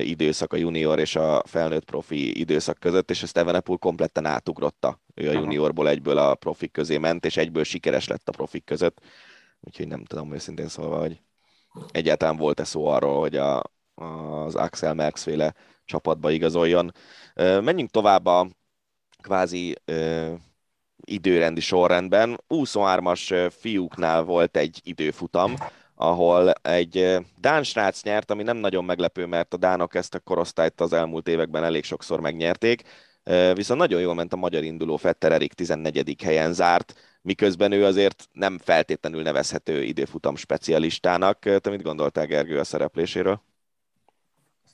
időszak 0.00 0.52
a 0.52 0.56
junior 0.56 0.98
és 0.98 1.16
a 1.16 1.42
felnőtt 1.46 1.84
profi 1.84 2.38
időszak 2.40 2.78
között, 2.78 3.10
és 3.10 3.22
ezt 3.22 3.36
Evenepul 3.36 3.78
kompletten 3.78 4.26
átugrotta. 4.26 5.00
Ő 5.14 5.28
a 5.28 5.32
juniorból 5.32 5.88
egyből 5.88 6.18
a 6.18 6.34
profik 6.34 6.72
közé 6.72 6.98
ment, 6.98 7.24
és 7.24 7.36
egyből 7.36 7.64
sikeres 7.64 8.08
lett 8.08 8.28
a 8.28 8.32
profik 8.32 8.64
között. 8.64 9.00
Úgyhogy 9.60 9.88
nem 9.88 10.04
tudom 10.04 10.32
őszintén 10.32 10.68
szólva, 10.68 10.98
hogy 10.98 11.20
egyáltalán 11.90 12.36
volt-e 12.36 12.64
szó 12.64 12.86
arról, 12.86 13.20
hogy 13.20 13.36
a, 13.36 13.62
az 13.94 14.54
Axel 14.54 14.94
Merckx 14.94 15.22
féle 15.22 15.54
csapatba 15.84 16.30
igazoljon. 16.30 16.92
Menjünk 17.34 17.90
tovább 17.90 18.26
a 18.26 18.48
kvázi 19.22 19.76
időrendi 21.04 21.60
sorrendben. 21.60 22.40
23-as 22.48 23.52
fiúknál 23.58 24.22
volt 24.22 24.56
egy 24.56 24.80
időfutam, 24.84 25.54
ahol 25.94 26.50
egy 26.50 27.16
Dán 27.36 27.62
srác 27.62 28.02
nyert, 28.02 28.30
ami 28.30 28.42
nem 28.42 28.56
nagyon 28.56 28.84
meglepő, 28.84 29.26
mert 29.26 29.54
a 29.54 29.56
Dánok 29.56 29.94
ezt 29.94 30.14
a 30.14 30.20
korosztályt 30.20 30.80
az 30.80 30.92
elmúlt 30.92 31.28
években 31.28 31.64
elég 31.64 31.84
sokszor 31.84 32.20
megnyerték, 32.20 32.82
viszont 33.54 33.80
nagyon 33.80 34.00
jól 34.00 34.14
ment 34.14 34.32
a 34.32 34.36
magyar 34.36 34.62
induló 34.62 34.96
Fetter 34.96 35.32
Erik 35.32 35.52
14. 35.52 36.22
helyen 36.22 36.52
zárt, 36.52 36.94
miközben 37.22 37.72
ő 37.72 37.84
azért 37.84 38.28
nem 38.32 38.58
feltétlenül 38.58 39.22
nevezhető 39.22 39.82
időfutam 39.82 40.36
specialistának. 40.36 41.38
Te 41.38 41.70
mit 41.70 41.82
gondoltál 41.82 42.26
Gergő 42.26 42.58
a 42.58 42.64
szerepléséről? 42.64 43.42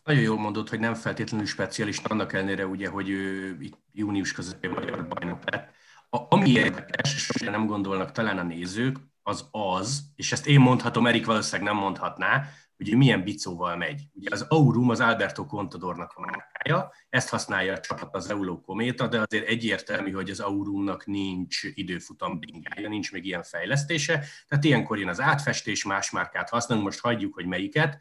Nagyon 0.09 0.23
jól 0.23 0.39
mondod, 0.39 0.69
hogy 0.69 0.81
nem 0.81 0.95
feltétlenül 0.95 1.47
specialista, 1.47 2.09
annak 2.09 2.33
ellenére 2.33 2.67
ugye, 2.67 2.89
hogy 2.89 3.09
ő 3.09 3.57
itt 3.61 3.79
június 3.93 4.33
közepén 4.33 4.71
magyar 4.71 5.09
bajnok 5.09 5.51
lett. 5.51 5.75
A, 6.11 6.19
ami 6.29 6.51
érdekes, 6.51 7.15
és 7.15 7.41
nem 7.41 7.67
gondolnak 7.67 8.13
talán 8.13 8.39
a 8.39 8.43
nézők, 8.43 8.97
az 9.23 9.49
az, 9.51 10.03
és 10.17 10.33
ezt 10.33 10.47
én 10.47 10.61
mondhatom, 10.61 11.07
Erik 11.07 11.27
valószínűleg 11.27 11.73
nem 11.73 11.83
mondhatná, 11.83 12.49
hogy 12.77 12.97
milyen 12.97 13.25
bicóval 13.25 13.77
megy. 13.77 14.03
Ugye 14.13 14.29
az 14.33 14.43
Aurum 14.49 14.91
az 14.91 15.01
Alberto 15.01 15.47
Contadornak 15.47 16.13
a 16.15 16.21
márkája, 16.21 16.93
ezt 17.09 17.29
használja 17.29 17.73
a 17.73 17.81
csapat 17.81 18.15
az 18.15 18.31
Euló 18.31 18.61
Kométa, 18.61 19.07
de 19.09 19.21
azért 19.27 19.49
egyértelmű, 19.49 20.11
hogy 20.11 20.31
az 20.31 20.41
Aurumnak 20.41 21.07
nincs 21.07 21.63
időfutam 21.75 22.39
bringája, 22.39 22.89
nincs 22.89 23.13
még 23.13 23.25
ilyen 23.25 23.43
fejlesztése, 23.43 24.25
tehát 24.49 24.65
ilyenkor 24.65 24.99
jön 24.99 25.09
az 25.09 25.21
átfestés, 25.21 25.85
más 25.85 26.11
márkát 26.11 26.49
használunk, 26.49 26.87
most 26.87 27.01
hagyjuk, 27.01 27.35
hogy 27.35 27.47
melyiket. 27.47 27.99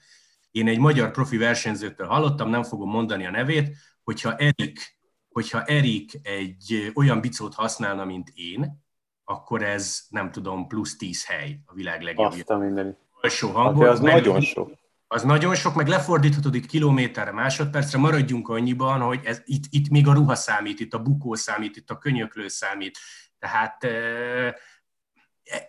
Én 0.51 0.67
egy 0.67 0.79
magyar 0.79 1.11
profi 1.11 1.37
versenyzőtől 1.37 2.07
hallottam, 2.07 2.49
nem 2.49 2.63
fogom 2.63 2.89
mondani 2.89 3.25
a 3.25 3.31
nevét, 3.31 3.75
hogyha 4.03 4.35
Erik, 4.35 4.97
hogyha 5.29 5.63
Erik 5.63 6.19
egy 6.23 6.91
olyan 6.93 7.21
bicót 7.21 7.53
használna, 7.53 8.05
mint 8.05 8.31
én, 8.35 8.85
akkor 9.23 9.63
ez 9.63 10.05
nem 10.09 10.31
tudom, 10.31 10.67
plusz 10.67 10.97
10 10.97 11.25
hely 11.25 11.59
a 11.65 11.73
világ 11.73 12.01
legjobb. 12.01 12.31
Azt 12.31 12.49
a 12.49 12.57
mindenit 12.57 12.97
alsó 13.21 13.49
hangon. 13.49 13.83
Hát 13.83 13.91
az 13.91 13.99
meg, 13.99 14.13
nagyon 14.13 14.41
sok. 14.41 14.71
Az 15.07 15.23
nagyon 15.23 15.55
sok, 15.55 15.75
meg 15.75 15.87
lefordíthatod 15.87 16.65
kilométerre, 16.65 17.31
másodpercre, 17.31 17.97
maradjunk 17.99 18.49
annyiban, 18.49 18.99
hogy 18.99 19.19
ez, 19.23 19.41
itt, 19.45 19.63
itt 19.69 19.89
még 19.89 20.07
a 20.07 20.13
ruha 20.13 20.35
számít, 20.35 20.79
itt 20.79 20.93
a 20.93 21.01
bukó 21.01 21.35
számít, 21.35 21.75
itt 21.75 21.89
a 21.89 21.97
könyöklő 21.97 22.47
számít. 22.47 22.97
Tehát 23.39 23.87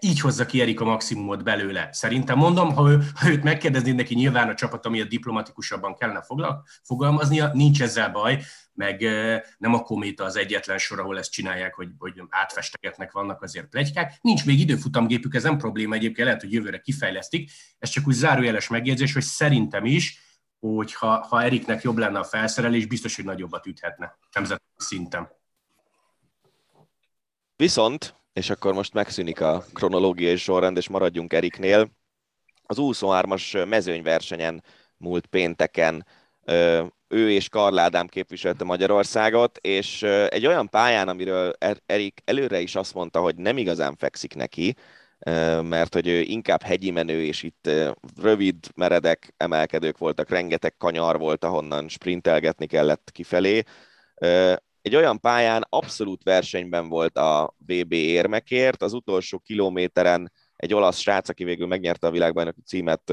így 0.01 0.21
hozza 0.21 0.47
ki 0.47 0.61
Erik 0.61 0.81
a 0.81 0.85
maximumot 0.85 1.43
belőle. 1.43 1.89
Szerintem 1.93 2.39
mondom, 2.39 2.75
ha, 2.75 2.91
ő, 2.91 3.03
ha 3.15 3.31
őt 3.31 3.43
megkérdezni 3.43 3.91
neki 3.91 4.15
nyilván 4.15 4.49
a 4.49 4.55
csapat, 4.55 4.87
ami 4.87 5.01
a 5.01 5.05
diplomatikusabban 5.05 5.95
kellene 5.95 6.25
fogalmaznia, 6.83 7.51
nincs 7.53 7.83
ezzel 7.83 8.11
baj, 8.11 8.43
meg 8.73 9.01
nem 9.59 9.75
a 9.75 9.83
kométa 9.83 10.25
az 10.25 10.37
egyetlen 10.37 10.79
sor, 10.79 11.01
ahol 11.01 11.19
ezt 11.19 11.33
csinálják, 11.33 11.75
hogy, 11.75 11.89
hogy 11.99 12.23
átfestegetnek, 12.29 13.13
vannak 13.13 13.43
azért 13.43 13.67
plegykák. 13.67 14.19
Nincs 14.21 14.47
még 14.47 14.61
időfutamgépük, 14.61 15.35
ez 15.35 15.43
nem 15.43 15.59
probléma 15.59 15.95
egyébként, 15.95 16.27
lehet, 16.27 16.43
hogy 16.43 16.53
jövőre 16.53 16.79
kifejlesztik. 16.79 17.51
Ez 17.79 17.89
csak 17.89 18.07
úgy 18.07 18.15
zárójeles 18.15 18.69
megjegyzés, 18.69 19.13
hogy 19.13 19.23
szerintem 19.23 19.85
is, 19.85 20.19
hogy 20.61 20.95
ha, 20.95 21.27
ha 21.27 21.43
Eriknek 21.43 21.83
jobb 21.83 21.99
lenne 21.99 22.19
a 22.19 22.25
felszerelés, 22.25 22.87
biztos, 22.87 23.17
hogy 23.17 23.25
nagyobbat 23.25 23.67
üthetne 23.67 24.19
nemzeti 24.33 24.63
szinten. 24.77 25.29
Viszont, 27.57 28.18
és 28.33 28.51
akkor 28.51 28.75
most 28.75 28.93
megszűnik 28.93 29.41
a 29.41 29.65
kronológiai 29.73 30.37
sorrend, 30.37 30.77
és 30.77 30.89
maradjunk 30.89 31.33
Eriknél, 31.33 31.91
az 32.63 32.77
23-as 32.81 33.69
mezőnyversenyen 33.69 34.65
múlt 34.97 35.27
pénteken 35.27 36.07
ő 37.09 37.31
és 37.31 37.49
Karl 37.49 37.79
Ádám 37.79 38.07
képviselte 38.07 38.65
Magyarországot, 38.65 39.59
és 39.59 40.03
egy 40.29 40.47
olyan 40.47 40.69
pályán, 40.69 41.09
amiről 41.09 41.53
er-, 41.59 41.83
Erik 41.87 42.21
előre 42.25 42.61
is 42.61 42.75
azt 42.75 42.95
mondta, 42.95 43.21
hogy 43.21 43.37
nem 43.37 43.57
igazán 43.59 43.97
fekszik 43.97 44.35
neki, 44.35 44.75
mert 45.63 45.95
hogy 45.95 46.07
ő 46.07 46.21
inkább 46.21 46.63
hegyi 46.63 46.91
menő, 46.91 47.25
és 47.25 47.43
itt 47.43 47.71
rövid, 48.23 48.57
meredek 48.75 49.35
emelkedők 49.37 49.99
voltak, 49.99 50.29
rengeteg 50.29 50.77
kanyar 50.77 51.19
volt, 51.19 51.45
ahonnan 51.45 51.89
sprintelgetni 51.89 52.67
kellett 52.67 53.11
kifelé. 53.13 53.63
Egy 54.83 54.97
olyan 54.97 55.21
pályán 55.21 55.67
abszolút 55.69 56.23
versenyben 56.23 56.89
volt 56.89 57.17
a 57.17 57.55
VB 57.67 57.93
érmekért, 57.93 58.83
az 58.83 58.93
utolsó 58.93 59.39
kilométeren 59.39 60.33
egy 60.57 60.75
olasz 60.75 60.99
srác, 60.99 61.29
aki 61.29 61.45
végül 61.45 61.67
megnyerte 61.67 62.07
a 62.07 62.11
világbajnoki 62.11 62.61
címet, 62.67 63.13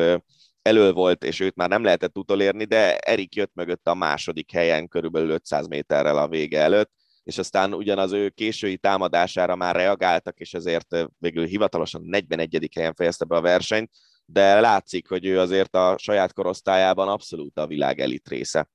elől 0.62 0.93
volt, 0.93 1.23
és 1.23 1.39
őt 1.39 1.56
már 1.56 1.69
nem 1.69 1.84
lehetett 1.84 2.17
utolérni, 2.17 2.63
de 2.63 2.97
Erik 2.97 3.36
jött 3.36 3.51
mögött 3.54 3.88
a 3.88 3.93
második 3.93 4.51
helyen, 4.51 4.88
körülbelül 4.88 5.30
500 5.30 5.67
méterrel 5.67 6.17
a 6.17 6.28
vége 6.28 6.60
előtt, 6.60 6.91
és 7.23 7.38
aztán 7.38 7.73
ugyanaz 7.73 8.12
ő 8.12 8.30
késői 8.30 8.78
támadására 8.78 9.56
már 9.56 9.75
reagáltak, 9.75 10.39
és 10.39 10.54
ezért 10.54 11.08
végül 11.17 11.45
hivatalosan 11.45 12.01
41. 12.01 12.69
helyen 12.75 12.93
fejezte 12.93 13.25
be 13.25 13.36
a 13.36 13.41
versenyt, 13.41 13.91
de 14.25 14.60
látszik, 14.60 15.08
hogy 15.08 15.25
ő 15.25 15.39
azért 15.39 15.75
a 15.75 15.95
saját 15.97 16.34
korosztályában 16.34 17.08
abszolút 17.08 17.58
a 17.58 17.67
világ 17.67 17.99
elit 17.99 18.28
része. 18.28 18.69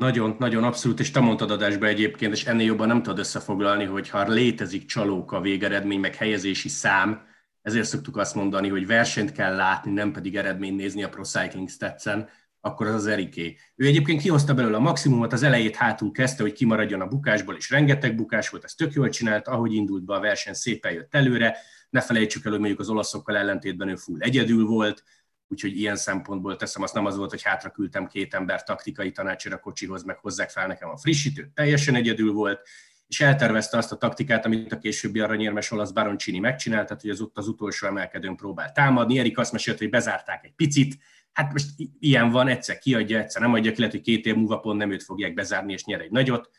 Nagyon, 0.00 0.36
nagyon 0.38 0.64
abszolút, 0.64 1.00
és 1.00 1.10
te 1.10 1.20
mondtad 1.20 1.50
adásba 1.50 1.86
egyébként, 1.86 2.32
és 2.32 2.44
ennél 2.44 2.66
jobban 2.66 2.86
nem 2.86 3.02
tudod 3.02 3.18
összefoglalni, 3.18 3.84
hogy 3.84 4.08
ha 4.08 4.28
létezik 4.28 4.84
csalók 4.84 5.32
a 5.32 5.40
végeredmény, 5.40 6.00
meg 6.00 6.14
helyezési 6.14 6.68
szám, 6.68 7.22
ezért 7.62 7.86
szoktuk 7.86 8.16
azt 8.16 8.34
mondani, 8.34 8.68
hogy 8.68 8.86
versenyt 8.86 9.32
kell 9.32 9.54
látni, 9.56 9.92
nem 9.92 10.12
pedig 10.12 10.36
eredmény 10.36 10.74
nézni 10.74 11.02
a 11.02 11.08
Pro 11.08 11.22
Cycling 11.22 11.68
Stats-en, 11.68 12.28
akkor 12.60 12.86
az 12.86 12.94
az 12.94 13.06
Eriké. 13.06 13.56
Ő 13.76 13.86
egyébként 13.86 14.20
kihozta 14.20 14.54
belőle 14.54 14.76
a 14.76 14.80
maximumot, 14.80 15.32
az 15.32 15.42
elejét 15.42 15.76
hátul 15.76 16.10
kezdte, 16.10 16.42
hogy 16.42 16.52
kimaradjon 16.52 17.00
a 17.00 17.06
bukásból, 17.06 17.54
és 17.54 17.70
rengeteg 17.70 18.14
bukás 18.14 18.48
volt, 18.48 18.64
ez 18.64 18.74
tök 18.74 18.92
jól 18.92 19.08
csinált, 19.08 19.48
ahogy 19.48 19.74
indult 19.74 20.04
be 20.04 20.14
a 20.14 20.20
verseny, 20.20 20.54
szépen 20.54 20.92
jött 20.92 21.14
előre. 21.14 21.56
Ne 21.90 22.00
felejtsük 22.00 22.44
el, 22.44 22.50
hogy 22.50 22.60
mondjuk 22.60 22.80
az 22.80 22.88
olaszokkal 22.88 23.36
ellentétben 23.36 23.88
ő 23.88 23.96
full 23.96 24.20
egyedül 24.20 24.66
volt, 24.66 25.04
úgyhogy 25.50 25.78
ilyen 25.78 25.96
szempontból 25.96 26.56
teszem, 26.56 26.82
azt 26.82 26.94
nem 26.94 27.06
az 27.06 27.16
volt, 27.16 27.30
hogy 27.30 27.42
hátra 27.42 27.70
küldtem 27.70 28.06
két 28.06 28.34
ember 28.34 28.62
taktikai 28.62 29.12
tanácsra 29.12 29.54
a 29.54 29.58
kocsihoz, 29.58 30.02
meg 30.02 30.18
hozzák 30.18 30.50
fel 30.50 30.66
nekem 30.66 30.88
a 30.88 30.96
frissítőt, 30.96 31.48
teljesen 31.48 31.94
egyedül 31.94 32.32
volt, 32.32 32.68
és 33.06 33.20
eltervezte 33.20 33.76
azt 33.76 33.92
a 33.92 33.96
taktikát, 33.96 34.44
amit 34.44 34.72
a 34.72 34.78
későbbi 34.78 35.20
aranyérmes 35.20 35.70
olasz 35.70 35.90
Baroncini 35.90 36.38
megcsinált, 36.38 36.86
tehát 36.86 37.02
hogy 37.02 37.10
az 37.10 37.20
ott 37.20 37.38
az 37.38 37.48
utolsó 37.48 37.86
emelkedőn 37.86 38.36
próbál 38.36 38.72
támadni. 38.72 39.18
Erik 39.18 39.38
azt 39.38 39.52
mesélt, 39.52 39.78
hogy 39.78 39.90
bezárták 39.90 40.44
egy 40.44 40.52
picit, 40.52 40.98
hát 41.32 41.52
most 41.52 41.66
ilyen 41.98 42.30
van, 42.30 42.48
egyszer 42.48 42.78
kiadja, 42.78 43.18
egyszer 43.18 43.42
nem 43.42 43.52
adja 43.52 43.72
ki, 43.72 43.78
lehet, 43.78 43.94
hogy 43.94 44.04
két 44.04 44.26
év 44.26 44.34
múlva 44.34 44.58
pont 44.58 44.78
nem 44.78 44.90
őt 44.90 45.02
fogják 45.02 45.34
bezárni, 45.34 45.72
és 45.72 45.84
nyer 45.84 46.00
egy 46.00 46.10
nagyot. 46.10 46.50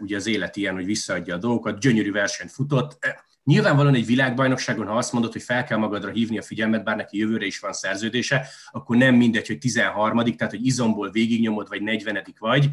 Ugye 0.00 0.16
az 0.16 0.26
élet 0.26 0.56
ilyen, 0.56 0.74
hogy 0.74 0.84
visszaadja 0.84 1.34
a 1.34 1.38
dolgokat, 1.38 1.80
gyönyörű 1.80 2.12
versenyt 2.12 2.50
futott. 2.50 2.98
Nyilvánvalóan 3.44 3.94
egy 3.94 4.06
világbajnokságon, 4.06 4.86
ha 4.86 4.96
azt 4.96 5.12
mondod, 5.12 5.32
hogy 5.32 5.42
fel 5.42 5.64
kell 5.64 5.78
magadra 5.78 6.10
hívni 6.10 6.38
a 6.38 6.42
figyelmet, 6.42 6.84
bár 6.84 6.96
neki 6.96 7.18
jövőre 7.18 7.46
is 7.46 7.58
van 7.58 7.72
szerződése, 7.72 8.46
akkor 8.70 8.96
nem 8.96 9.14
mindegy, 9.14 9.46
hogy 9.46 9.58
13 9.58 10.16
tehát 10.36 10.52
hogy 10.52 10.66
izomból 10.66 11.10
végignyomod, 11.10 11.68
vagy 11.68 11.82
40 11.82 12.22
vagy, 12.38 12.68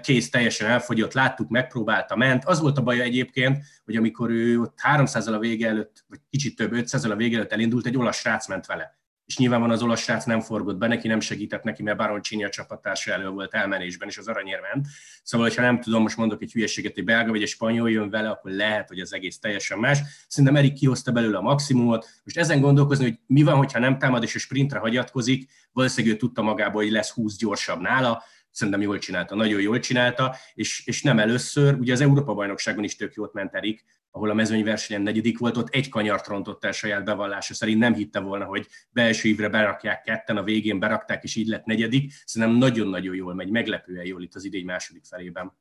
kész 0.00 0.30
teljesen 0.30 0.70
elfogyott, 0.70 1.12
láttuk, 1.12 1.48
megpróbálta, 1.48 2.16
ment. 2.16 2.44
Az 2.44 2.60
volt 2.60 2.78
a 2.78 2.82
baja 2.82 3.02
egyébként, 3.02 3.64
hogy 3.84 3.96
amikor 3.96 4.30
ő 4.30 4.60
ott 4.60 4.78
300 4.80 5.26
a 5.26 5.38
vége 5.38 5.68
előtt, 5.68 6.04
vagy 6.08 6.18
kicsit 6.30 6.56
több, 6.56 6.72
500 6.72 7.04
a 7.04 7.16
vége 7.16 7.36
előtt 7.36 7.52
elindult, 7.52 7.86
egy 7.86 7.96
olasz 7.96 8.18
srác 8.18 8.48
ment 8.48 8.66
vele. 8.66 8.98
És 9.26 9.36
nyilván 9.38 9.60
van 9.60 9.70
az 9.70 9.82
olasz 9.82 10.00
srác 10.00 10.24
nem 10.24 10.40
forgott 10.40 10.76
be, 10.76 10.86
neki 10.86 11.08
nem 11.08 11.20
segített 11.20 11.62
neki, 11.62 11.82
mert 11.82 11.96
Baroncini 11.96 12.44
a 12.44 12.48
csapattársa 12.48 13.12
elő 13.12 13.28
volt 13.28 13.54
elmenésben, 13.54 14.08
és 14.08 14.18
az 14.18 14.28
aranyér 14.28 14.60
ment. 14.60 14.86
Szóval, 15.22 15.46
hogyha 15.46 15.62
nem 15.62 15.80
tudom, 15.80 16.02
most 16.02 16.16
mondok 16.16 16.42
egy 16.42 16.52
hülyeséget, 16.52 16.96
egy 16.96 17.04
belga 17.04 17.30
vagy 17.30 17.42
egy 17.42 17.48
spanyol 17.48 17.90
jön 17.90 18.10
vele, 18.10 18.30
akkor 18.30 18.50
lehet, 18.50 18.88
hogy 18.88 19.00
az 19.00 19.12
egész 19.12 19.38
teljesen 19.38 19.78
más. 19.78 19.98
Szerintem 20.28 20.56
Erik 20.56 20.72
kihozta 20.72 21.12
belőle 21.12 21.36
a 21.36 21.42
maximumot. 21.42 22.08
Most 22.24 22.38
ezen 22.38 22.60
gondolkozni, 22.60 23.04
hogy 23.04 23.18
mi 23.26 23.42
van, 23.42 23.56
hogyha 23.56 23.78
nem 23.78 23.98
támad 23.98 24.22
és 24.22 24.34
a 24.34 24.38
sprintre 24.38 24.78
hagyatkozik, 24.78 25.50
valószínűleg 25.72 26.16
ő 26.16 26.18
tudta 26.18 26.42
magából, 26.42 26.82
hogy 26.82 26.92
lesz 26.92 27.10
20 27.10 27.36
gyorsabb 27.36 27.80
nála, 27.80 28.22
szerintem 28.50 28.82
jól 28.82 28.98
csinálta, 28.98 29.34
nagyon 29.34 29.60
jól 29.60 29.78
csinálta, 29.78 30.36
és, 30.54 30.86
és 30.86 31.02
nem 31.02 31.18
először, 31.18 31.74
ugye 31.74 31.92
az 31.92 32.00
Európa-bajnokságon 32.00 32.84
is 32.84 32.96
tök 32.96 33.14
jót 33.14 33.32
ment 33.32 33.54
Erik, 33.54 33.84
ahol 34.14 34.30
a 34.30 34.34
mezőnyversenyen 34.34 35.02
negyedik 35.02 35.38
volt, 35.38 35.56
ott 35.56 35.68
egy 35.68 35.88
kanyart 35.88 36.26
rontott 36.26 36.64
el 36.64 36.72
saját 36.72 37.04
bevallása 37.04 37.54
szerint, 37.54 37.78
nem 37.78 37.94
hitte 37.94 38.20
volna, 38.20 38.44
hogy 38.44 38.66
belső 38.90 39.28
évre 39.28 39.48
berakják 39.48 40.02
ketten, 40.02 40.36
a 40.36 40.42
végén 40.42 40.78
berakták, 40.78 41.22
és 41.22 41.36
így 41.36 41.46
lett 41.46 41.64
negyedik. 41.64 42.12
Szerintem 42.24 42.58
nagyon-nagyon 42.58 43.14
jól 43.14 43.34
megy, 43.34 43.50
meglepően 43.50 44.06
jól 44.06 44.22
itt 44.22 44.34
az 44.34 44.44
idény 44.44 44.64
második 44.64 45.04
felében. 45.04 45.56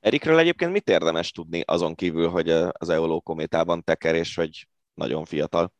Erikről 0.00 0.38
egyébként 0.38 0.72
mit 0.72 0.88
érdemes 0.88 1.30
tudni 1.30 1.62
azon 1.66 1.94
kívül, 1.94 2.28
hogy 2.28 2.48
az 2.50 2.88
Eoló 2.88 3.20
kométában 3.20 3.84
teker, 3.84 4.14
és 4.14 4.34
hogy 4.34 4.68
nagyon 4.94 5.24
fiatal? 5.24 5.72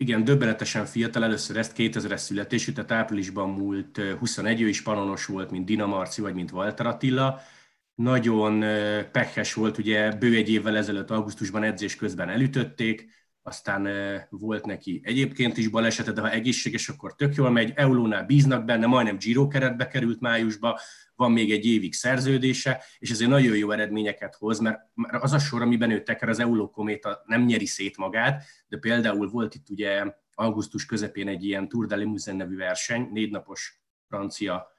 igen, 0.00 0.24
döbbenetesen 0.24 0.86
fiatal, 0.86 1.24
először 1.24 1.56
ezt 1.56 1.72
2000-es 1.76 2.16
születésű, 2.16 2.72
tehát 2.72 2.92
áprilisban 2.92 3.50
múlt 3.50 4.00
21, 4.18 4.60
ő 4.60 4.68
is 4.68 4.82
panonos 4.82 5.26
volt, 5.26 5.50
mint 5.50 5.64
Dina 5.64 5.86
Marci, 5.86 6.20
vagy 6.20 6.34
mint 6.34 6.50
Walter 6.50 6.86
Attila. 6.86 7.40
Nagyon 7.98 8.60
pehes 9.12 9.54
volt, 9.54 9.78
ugye 9.78 10.12
bő 10.12 10.36
egy 10.36 10.50
évvel 10.50 10.76
ezelőtt 10.76 11.10
augusztusban 11.10 11.62
edzés 11.62 11.96
közben 11.96 12.28
elütötték, 12.28 13.08
aztán 13.42 13.88
volt 14.30 14.66
neki 14.66 15.00
egyébként 15.04 15.56
is 15.56 15.68
balesete, 15.68 16.12
de 16.12 16.20
ha 16.20 16.30
egészséges, 16.30 16.88
akkor 16.88 17.14
tök 17.14 17.34
jól 17.34 17.50
megy. 17.50 17.72
Eulónál 17.74 18.24
bíznak 18.24 18.64
benne, 18.64 18.86
majdnem 18.86 19.18
Giro 19.18 19.48
keretbe 19.48 19.86
került 19.88 20.20
májusba, 20.20 20.80
van 21.14 21.32
még 21.32 21.52
egy 21.52 21.66
évig 21.66 21.94
szerződése, 21.94 22.82
és 22.98 23.10
ezért 23.10 23.30
nagyon 23.30 23.56
jó 23.56 23.70
eredményeket 23.70 24.34
hoz, 24.34 24.58
mert 24.58 24.80
az 25.10 25.32
a 25.32 25.38
sor, 25.38 25.62
amiben 25.62 25.90
ő 25.90 26.02
teker, 26.02 26.28
az 26.28 26.38
Euló 26.38 26.70
kométa 26.70 27.22
nem 27.26 27.44
nyeri 27.44 27.66
szét 27.66 27.96
magát, 27.96 28.44
de 28.68 28.76
például 28.78 29.28
volt 29.28 29.54
itt 29.54 29.68
ugye 29.70 30.04
augusztus 30.34 30.86
közepén 30.86 31.28
egy 31.28 31.44
ilyen 31.44 31.68
Tour 31.68 31.86
de 31.86 31.96
Limousin 31.96 32.36
nevű 32.36 32.56
verseny, 32.56 33.08
négy 33.12 33.30
napos 33.30 33.82
francia 34.08 34.76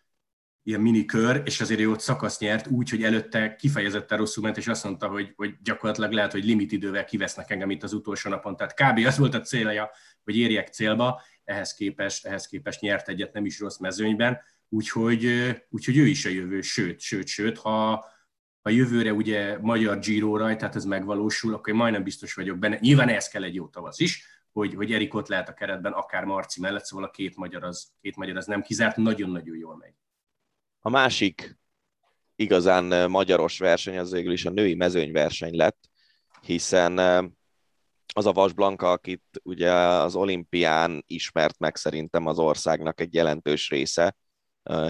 ilyen 0.70 0.82
minikör, 0.82 1.41
és 1.45 1.61
azért 1.61 1.80
ő 1.80 1.89
ott 1.89 1.99
szakasz 1.99 2.39
nyert 2.39 2.67
úgy, 2.67 2.89
hogy 2.89 3.03
előtte 3.03 3.55
kifejezetten 3.55 4.17
rosszul 4.17 4.43
ment, 4.43 4.57
és 4.57 4.67
azt 4.67 4.84
mondta, 4.84 5.07
hogy, 5.07 5.34
hogy 5.36 5.55
gyakorlatilag 5.63 6.11
lehet, 6.11 6.32
hogy 6.32 6.43
limit 6.43 6.72
idővel 6.72 7.05
kivesznek 7.05 7.51
engem 7.51 7.70
itt 7.70 7.84
az 7.84 7.93
utolsó 7.93 8.30
napon. 8.30 8.55
Tehát 8.55 8.74
kb. 8.74 9.05
az 9.05 9.17
volt 9.17 9.34
a 9.34 9.41
célja, 9.41 9.91
hogy 10.24 10.38
érjek 10.38 10.67
célba, 10.67 11.22
ehhez 11.43 11.74
képest, 11.74 12.26
ehhez 12.26 12.47
képest 12.47 12.82
nyert 12.82 13.09
egyet 13.09 13.34
nem 13.34 13.45
is 13.45 13.59
rossz 13.59 13.78
mezőnyben, 13.78 14.39
úgyhogy, 14.70 15.28
úgyhogy 15.70 15.97
ő 15.97 16.05
is 16.05 16.26
a 16.26 16.30
jövő, 16.30 16.61
sőt, 16.61 16.99
sőt, 16.99 17.28
sőt, 17.28 17.57
ha, 17.57 18.05
ha 18.61 18.70
jövőre 18.70 19.13
ugye 19.13 19.57
magyar 19.61 19.99
Giro 19.99 20.38
raj, 20.38 20.55
tehát 20.55 20.76
ez 20.76 20.86
megvalósul, 20.86 21.53
akkor 21.53 21.74
én 21.74 21.80
majdnem 21.80 22.03
biztos 22.03 22.34
vagyok 22.34 22.57
benne. 22.57 22.78
Nyilván 22.80 23.09
ehhez 23.09 23.28
kell 23.28 23.43
egy 23.43 23.55
jó 23.55 23.67
tavasz 23.67 23.99
is, 23.99 24.26
hogy, 24.51 24.76
hogy 24.76 24.93
Erik 24.93 25.13
ott 25.13 25.28
lehet 25.28 25.49
a 25.49 25.53
keretben, 25.53 25.91
akár 25.91 26.24
Marci 26.24 26.61
mellett, 26.61 26.86
szóval 26.86 27.05
a 27.05 27.11
két 27.11 27.36
magyar 27.36 27.63
az, 27.63 27.91
két 28.01 28.15
magyar 28.15 28.38
az 28.38 28.45
nem 28.45 28.61
kizárt, 28.61 28.95
nagyon-nagyon 28.95 29.57
jól 29.57 29.78
megy. 29.78 29.93
A 30.82 30.89
másik 30.89 31.57
igazán 32.36 33.09
magyaros 33.09 33.59
verseny 33.59 33.97
az 33.97 34.11
végül 34.11 34.32
is 34.32 34.45
a 34.45 34.49
női 34.49 34.75
mezőnyverseny 34.75 35.55
lett, 35.55 35.89
hiszen 36.41 36.97
az 38.13 38.25
a 38.25 38.32
Vas 38.32 38.53
Blanka, 38.53 38.91
akit 38.91 39.23
ugye 39.43 39.71
az 39.73 40.15
olimpián 40.15 41.03
ismert 41.07 41.59
meg 41.59 41.75
szerintem 41.75 42.25
az 42.25 42.39
országnak 42.39 43.01
egy 43.01 43.13
jelentős 43.13 43.69
része, 43.69 44.15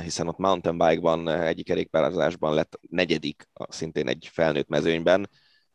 hiszen 0.01 0.27
ott 0.27 0.37
mountain 0.37 0.77
bike-ban, 0.77 1.27
egyik 1.27 1.65
kerékpározásban 1.65 2.53
lett 2.53 2.79
negyedik, 2.89 3.49
szintén 3.69 4.07
egy 4.07 4.29
felnőtt 4.31 4.67
mezőnyben. 4.67 5.29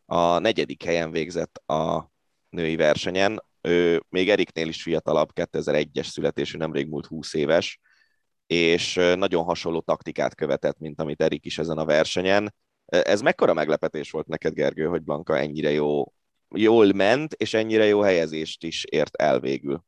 A 0.07 0.39
negyedik 0.39 0.83
helyen 0.83 1.11
végzett 1.11 1.57
a 1.57 2.13
női 2.49 2.77
versenyen. 2.77 3.45
Ő 3.61 4.03
még 4.09 4.31
Eriknél 4.31 4.69
is 4.69 4.83
fiatalabb, 4.83 5.31
2001-es 5.35 6.07
születésű, 6.07 6.59
nemrég 6.59 6.89
múlt 6.89 7.07
20 7.07 7.35
éves, 7.35 7.81
és 8.47 8.95
nagyon 8.95 9.45
hasonló 9.45 9.81
taktikát 9.81 10.35
követett, 10.35 10.79
mint 10.79 11.01
amit 11.01 11.23
Erik 11.23 11.45
is 11.45 11.59
ezen 11.59 11.79
a 11.79 11.85
versenyen. 11.85 12.55
Ez 12.87 13.21
mekkora 13.21 13.55
meglepetés 13.55 14.11
volt 14.11 14.27
neked, 14.27 14.55
Gergő, 14.55 14.85
hogy 14.85 15.03
Blanka 15.03 15.39
ennyire 15.39 15.71
jó, 15.71 16.13
jól 16.49 16.93
ment, 16.93 17.33
és 17.33 17.55
ennyire 17.55 17.85
jó 17.85 18.01
helyezést 18.01 18.65
is 18.65 18.85
ért 18.85 19.17
el 19.17 19.41
végül? 19.41 19.85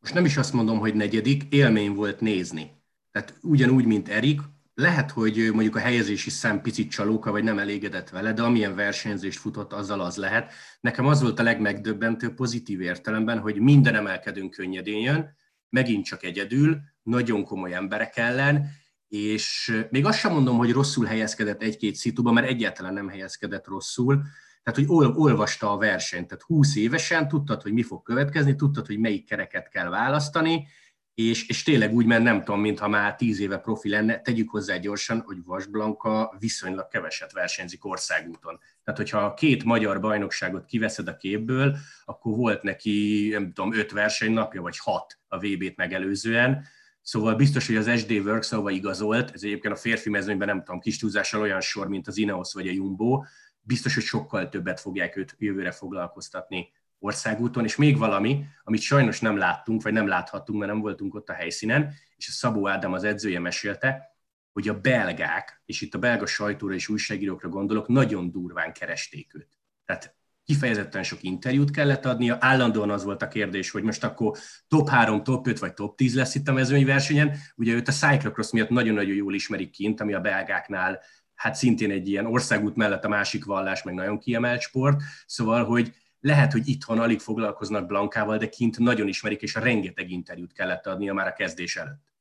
Most 0.00 0.14
nem 0.14 0.24
is 0.24 0.36
azt 0.36 0.52
mondom, 0.52 0.78
hogy 0.78 0.94
negyedik, 0.94 1.42
élmény 1.50 1.94
volt 1.94 2.20
nézni. 2.20 2.82
Tehát 3.12 3.34
ugyanúgy, 3.42 3.84
mint 3.84 4.08
Erik, 4.08 4.40
lehet, 4.74 5.10
hogy 5.10 5.50
mondjuk 5.52 5.76
a 5.76 5.78
helyezési 5.78 6.30
szám 6.30 6.62
picit 6.62 6.90
csalóka, 6.90 7.30
vagy 7.30 7.44
nem 7.44 7.58
elégedett 7.58 8.08
vele, 8.08 8.32
de 8.32 8.42
amilyen 8.42 8.74
versenyzést 8.74 9.38
futott, 9.38 9.72
azzal 9.72 10.00
az 10.00 10.16
lehet. 10.16 10.52
Nekem 10.80 11.06
az 11.06 11.22
volt 11.22 11.38
a 11.38 11.42
legmegdöbbentő 11.42 12.34
pozitív 12.34 12.80
értelemben, 12.80 13.38
hogy 13.38 13.60
minden 13.60 13.94
emelkedünk 13.94 14.50
könnyedén 14.50 15.00
jön, 15.00 15.36
megint 15.68 16.04
csak 16.04 16.22
egyedül, 16.22 16.80
nagyon 17.02 17.44
komoly 17.44 17.74
emberek 17.74 18.16
ellen, 18.16 18.70
és 19.08 19.76
még 19.90 20.04
azt 20.04 20.18
sem 20.18 20.32
mondom, 20.32 20.56
hogy 20.56 20.72
rosszul 20.72 21.04
helyezkedett 21.04 21.62
egy-két 21.62 21.94
szituba, 21.94 22.32
mert 22.32 22.46
egyáltalán 22.46 22.92
nem 22.92 23.08
helyezkedett 23.08 23.66
rosszul, 23.66 24.22
tehát, 24.62 24.78
hogy 24.78 24.88
ol, 24.88 25.14
olvasta 25.16 25.72
a 25.72 25.76
versenyt, 25.76 26.26
tehát 26.26 26.42
20 26.42 26.76
évesen 26.76 27.28
tudtad, 27.28 27.62
hogy 27.62 27.72
mi 27.72 27.82
fog 27.82 28.02
következni, 28.02 28.54
tudtad, 28.54 28.86
hogy 28.86 28.98
melyik 28.98 29.26
kereket 29.26 29.68
kell 29.68 29.88
választani, 29.88 30.66
és, 31.14 31.48
és 31.48 31.62
tényleg 31.62 31.94
úgy 31.94 32.06
ment, 32.06 32.24
nem 32.24 32.44
tudom, 32.44 32.60
mintha 32.60 32.88
már 32.88 33.14
tíz 33.14 33.40
éve 33.40 33.58
profi 33.58 33.88
lenne, 33.88 34.20
tegyük 34.20 34.50
hozzá 34.50 34.76
gyorsan, 34.76 35.20
hogy 35.20 35.36
Vas 35.44 35.66
Blanka 35.66 36.36
viszonylag 36.38 36.88
keveset 36.88 37.32
versenyzik 37.32 37.84
országúton. 37.84 38.60
Tehát, 38.84 39.00
hogyha 39.00 39.18
a 39.18 39.34
két 39.34 39.64
magyar 39.64 40.00
bajnokságot 40.00 40.64
kiveszed 40.64 41.08
a 41.08 41.16
képből, 41.16 41.76
akkor 42.04 42.36
volt 42.36 42.62
neki, 42.62 43.28
nem 43.32 43.52
tudom, 43.52 43.74
öt 43.74 43.92
versenynapja, 43.92 44.62
vagy 44.62 44.78
hat 44.78 45.18
a 45.28 45.38
VB-t 45.38 45.76
megelőzően, 45.76 46.64
Szóval 47.06 47.34
biztos, 47.34 47.66
hogy 47.66 47.76
az 47.76 47.98
SD 47.98 48.10
Works, 48.10 48.52
ahova 48.52 48.70
igazolt, 48.70 49.30
ez 49.30 49.42
egyébként 49.42 49.74
a 49.74 49.76
férfi 49.76 50.10
mezőnyben 50.10 50.48
nem 50.48 50.64
tudom, 50.64 50.80
kis 50.80 50.98
túlzással 50.98 51.40
olyan 51.40 51.60
sor, 51.60 51.88
mint 51.88 52.06
az 52.06 52.16
Ineos 52.16 52.52
vagy 52.52 52.68
a 52.68 52.72
Jumbo, 52.72 53.24
biztos, 53.60 53.94
hogy 53.94 54.02
sokkal 54.02 54.48
többet 54.48 54.80
fogják 54.80 55.16
őt 55.16 55.34
jövőre 55.38 55.70
foglalkoztatni 55.70 56.72
országúton, 57.04 57.64
és 57.64 57.76
még 57.76 57.98
valami, 57.98 58.44
amit 58.62 58.80
sajnos 58.80 59.20
nem 59.20 59.36
láttunk, 59.36 59.82
vagy 59.82 59.92
nem 59.92 60.06
láthattunk, 60.06 60.58
mert 60.58 60.72
nem 60.72 60.80
voltunk 60.80 61.14
ott 61.14 61.28
a 61.28 61.32
helyszínen, 61.32 61.92
és 62.16 62.28
a 62.28 62.32
Szabó 62.32 62.68
Ádám 62.68 62.92
az 62.92 63.04
edzője 63.04 63.38
mesélte, 63.38 64.16
hogy 64.52 64.68
a 64.68 64.80
belgák, 64.80 65.62
és 65.64 65.80
itt 65.80 65.94
a 65.94 65.98
belga 65.98 66.26
sajtóra 66.26 66.74
és 66.74 66.88
újságírókra 66.88 67.48
gondolok, 67.48 67.88
nagyon 67.88 68.30
durván 68.30 68.72
keresték 68.72 69.34
őt. 69.34 69.58
Tehát 69.84 70.16
kifejezetten 70.44 71.02
sok 71.02 71.22
interjút 71.22 71.70
kellett 71.70 72.04
adnia, 72.04 72.36
állandóan 72.40 72.90
az 72.90 73.04
volt 73.04 73.22
a 73.22 73.28
kérdés, 73.28 73.70
hogy 73.70 73.82
most 73.82 74.04
akkor 74.04 74.38
top 74.68 74.88
3, 74.88 75.22
top 75.22 75.46
5 75.46 75.58
vagy 75.58 75.74
top 75.74 75.96
10 75.96 76.14
lesz 76.14 76.34
itt 76.34 76.48
a 76.48 76.52
mezőnyversenyen. 76.52 77.36
Ugye 77.56 77.72
őt 77.72 77.88
a 77.88 77.92
cyclocross 77.92 78.50
miatt 78.50 78.68
nagyon-nagyon 78.68 79.14
jól 79.14 79.34
ismerik 79.34 79.70
kint, 79.70 80.00
ami 80.00 80.12
a 80.12 80.20
belgáknál 80.20 81.00
hát 81.34 81.54
szintén 81.54 81.90
egy 81.90 82.08
ilyen 82.08 82.26
országút 82.26 82.76
mellett 82.76 83.04
a 83.04 83.08
másik 83.08 83.44
vallás, 83.44 83.82
meg 83.82 83.94
nagyon 83.94 84.18
kiemelt 84.18 84.60
sport, 84.60 85.02
szóval, 85.26 85.64
hogy 85.64 85.92
lehet, 86.24 86.52
hogy 86.52 86.68
itthon 86.68 86.98
alig 86.98 87.20
foglalkoznak 87.20 87.86
Blankával, 87.86 88.36
de 88.36 88.48
kint 88.48 88.78
nagyon 88.78 89.08
ismerik, 89.08 89.42
és 89.42 89.54
rengeteg 89.54 90.10
interjút 90.10 90.52
kellett 90.52 90.86
adnia 90.86 91.12
már 91.12 91.26
a 91.26 91.32
kezdés 91.32 91.76
előtt. 91.76 92.12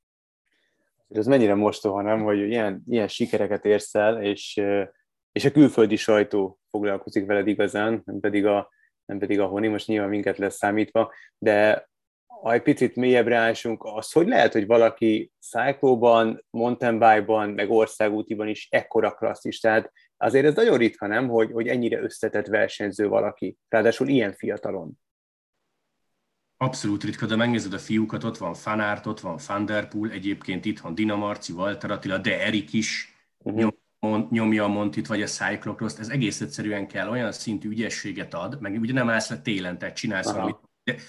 Ez 1.09 1.25
mennyire 1.25 1.55
mostoha, 1.55 2.01
nem, 2.01 2.23
hogy 2.23 2.39
ilyen, 2.39 2.83
ilyen 2.87 3.07
sikereket 3.07 3.65
érsz 3.65 3.95
el, 3.95 4.23
és, 4.23 4.61
és 5.31 5.45
a 5.45 5.51
külföldi 5.51 5.95
sajtó 5.95 6.59
foglalkozik 6.69 7.25
veled 7.25 7.47
igazán, 7.47 8.01
nem 8.05 8.19
pedig 8.19 8.45
a, 8.45 8.69
nem 9.05 9.19
pedig 9.19 9.39
a 9.39 9.45
honi, 9.45 9.67
most 9.67 9.87
nyilván 9.87 10.09
minket 10.09 10.37
lesz 10.37 10.55
számítva, 10.55 11.13
de 11.37 11.89
ha 12.41 12.53
egy 12.53 12.61
picit 12.61 12.95
mélyebbre 12.95 13.37
ásunk, 13.37 13.83
az 13.83 14.11
hogy 14.11 14.27
lehet, 14.27 14.53
hogy 14.53 14.65
valaki 14.65 15.31
szájklóban, 15.39 16.45
mountain 16.49 16.99
bike-ban, 16.99 17.49
meg 17.49 17.71
országútiban 17.71 18.47
is 18.47 18.67
ekkora 18.71 19.11
klasszis, 19.11 19.59
tehát 19.59 19.91
azért 20.23 20.45
ez 20.45 20.55
nagyon 20.55 20.77
ritka, 20.77 21.07
nem, 21.07 21.27
hogy, 21.27 21.51
hogy 21.51 21.67
ennyire 21.67 22.01
összetett 22.01 22.47
versenyző 22.47 23.07
valaki, 23.07 23.57
ráadásul 23.69 24.07
ilyen 24.07 24.33
fiatalon. 24.33 24.99
Abszolút 26.57 27.03
ritka, 27.03 27.25
de 27.25 27.35
megnézed 27.35 27.73
a 27.73 27.79
fiúkat, 27.79 28.23
ott 28.23 28.37
van 28.37 28.53
Fanárt, 28.53 29.05
ott 29.05 29.19
van 29.19 29.37
Fanderpool, 29.37 30.09
egyébként 30.09 30.65
itt 30.65 30.79
van 30.79 30.95
Dina 30.95 31.15
Marci, 31.15 31.53
Walter 31.53 31.91
Attila, 31.91 32.17
de 32.17 32.39
Erik 32.39 32.73
is 32.73 33.15
uh-huh. 33.37 33.71
nyom, 33.99 34.27
nyomja 34.31 34.63
a 34.63 34.67
Montit, 34.67 35.07
vagy 35.07 35.21
a 35.21 35.27
Cyclocross, 35.27 35.99
ez 35.99 36.09
egész 36.09 36.41
egyszerűen 36.41 36.87
kell, 36.87 37.09
olyan 37.09 37.31
szintű 37.31 37.69
ügyességet 37.69 38.33
ad, 38.33 38.61
meg 38.61 38.79
ugye 38.79 38.93
nem 38.93 39.09
állsz 39.09 39.29
le 39.29 39.41
télen, 39.41 39.77
tehát 39.77 39.95
csinálsz 39.95 40.27
Aha. 40.27 40.35
valamit 40.35 40.57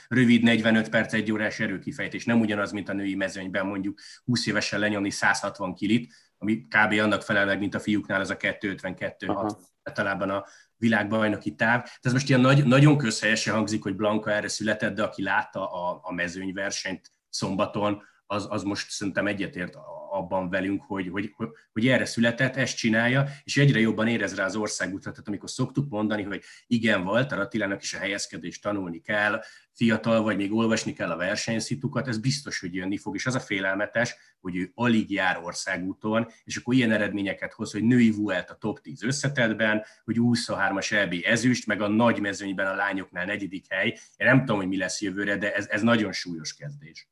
rövid 0.09 0.43
45 0.43 0.89
perc, 0.89 1.13
egy 1.13 1.33
órás 1.33 1.61
erőkifejtés. 1.61 2.25
Nem 2.25 2.41
ugyanaz, 2.41 2.73
mint 2.73 2.89
a 2.89 2.93
női 2.93 3.15
mezőnyben 3.15 3.67
mondjuk 3.67 4.01
20 4.25 4.47
évesen 4.47 4.81
lenyomni 4.81 5.11
160 5.11 5.75
kilit, 5.75 6.13
ami 6.39 6.61
kb. 6.61 6.93
annak 7.01 7.23
felel 7.23 7.47
meg, 7.47 7.59
mint 7.59 7.75
a 7.75 7.81
fiúknál, 7.81 8.21
az 8.21 8.31
a 8.31 8.37
252 8.37 9.35
általában 9.83 10.31
a 10.31 10.45
világbajnoki 10.77 11.55
táv. 11.55 11.83
Tehát 11.83 11.99
ez 12.01 12.13
most 12.13 12.29
ilyen 12.29 12.41
nagy, 12.41 12.65
nagyon 12.65 12.97
közhelyesen 12.97 13.55
hangzik, 13.55 13.83
hogy 13.83 13.97
Blanka 13.97 14.31
erre 14.31 14.49
született, 14.49 14.95
de 14.95 15.03
aki 15.03 15.23
látta 15.23 15.71
a, 15.71 16.01
a 16.03 16.13
mezőnyversenyt 16.13 17.11
szombaton, 17.29 18.03
az, 18.35 18.47
az 18.51 18.63
most 18.63 18.91
szerintem 18.91 19.27
egyetért 19.27 19.77
abban 20.15 20.51
velünk, 20.51 20.83
hogy, 20.83 21.09
hogy, 21.09 21.35
hogy 21.73 21.89
erre 21.89 22.05
született, 22.05 22.57
ezt 22.57 22.77
csinálja, 22.77 23.29
és 23.45 23.57
egyre 23.57 23.81
jobban 23.81 24.09
érez 24.09 24.35
rá 24.35 24.45
az 24.45 24.57
országutat. 24.57 25.13
Tehát 25.13 25.29
amikor 25.29 25.51
szoktuk 25.51 25.89
mondani, 25.89 26.23
hogy 26.23 26.43
igen, 26.67 27.03
Walter 27.03 27.39
Attilának 27.39 27.83
is 27.83 27.95
a 27.95 27.99
helyezkedést 27.99 28.63
tanulni 28.63 29.01
kell, 29.01 29.41
fiatal 29.73 30.23
vagy, 30.23 30.37
még 30.37 30.53
olvasni 30.53 30.93
kell 30.93 31.11
a 31.11 31.17
versenyszitukat, 31.17 32.09
ez 32.09 32.19
biztos, 32.19 32.61
hogy 32.61 32.75
jönni 32.75 32.97
fog, 32.97 33.15
és 33.15 33.27
az 33.27 33.35
a 33.35 33.41
félelmetes, 33.41 34.17
hogy 34.41 34.57
ő 34.57 34.71
alig 34.75 35.11
jár 35.11 35.41
országúton, 35.43 36.27
és 36.45 36.57
akkor 36.57 36.75
ilyen 36.75 36.93
eredményeket 36.93 37.53
hoz, 37.53 37.73
hogy 37.73 37.83
női 37.83 38.11
Vuelt 38.11 38.51
a 38.51 38.55
top 38.55 38.81
10 38.81 39.03
összetetben, 39.03 39.85
hogy 40.05 40.17
23-as 40.19 40.93
EB 40.93 41.15
ezüst, 41.25 41.67
meg 41.67 41.81
a 41.81 41.89
nagy 41.89 42.21
mezőnyben 42.21 42.67
a 42.67 42.75
lányoknál 42.75 43.25
negyedik 43.25 43.65
hely. 43.69 43.89
Én 44.17 44.27
nem 44.27 44.39
tudom, 44.39 44.57
hogy 44.57 44.69
mi 44.69 44.77
lesz 44.77 45.01
jövőre, 45.01 45.37
de 45.37 45.55
ez, 45.55 45.67
ez 45.67 45.83
nagyon 45.83 46.13
súlyos 46.13 46.55
kezdés 46.55 47.09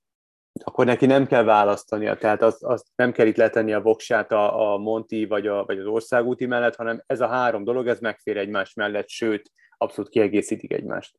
akkor 0.64 0.86
neki 0.86 1.06
nem 1.06 1.26
kell 1.26 1.42
választania, 1.42 2.16
tehát 2.16 2.42
azt, 2.42 2.62
azt 2.62 2.86
nem 2.94 3.12
kell 3.12 3.26
itt 3.26 3.36
letenni 3.36 3.72
a 3.72 3.80
voksát 3.80 4.32
a, 4.32 4.72
a 4.72 4.78
Monti 4.78 5.26
vagy, 5.26 5.46
a, 5.46 5.64
vagy 5.64 5.78
az 5.78 5.86
országúti 5.86 6.46
mellett, 6.46 6.76
hanem 6.76 7.02
ez 7.06 7.20
a 7.20 7.28
három 7.28 7.64
dolog, 7.64 7.86
ez 7.86 8.00
megfér 8.00 8.36
egymás 8.36 8.74
mellett, 8.74 9.08
sőt, 9.08 9.52
abszolút 9.76 10.10
kiegészítik 10.10 10.72
egymást. 10.72 11.18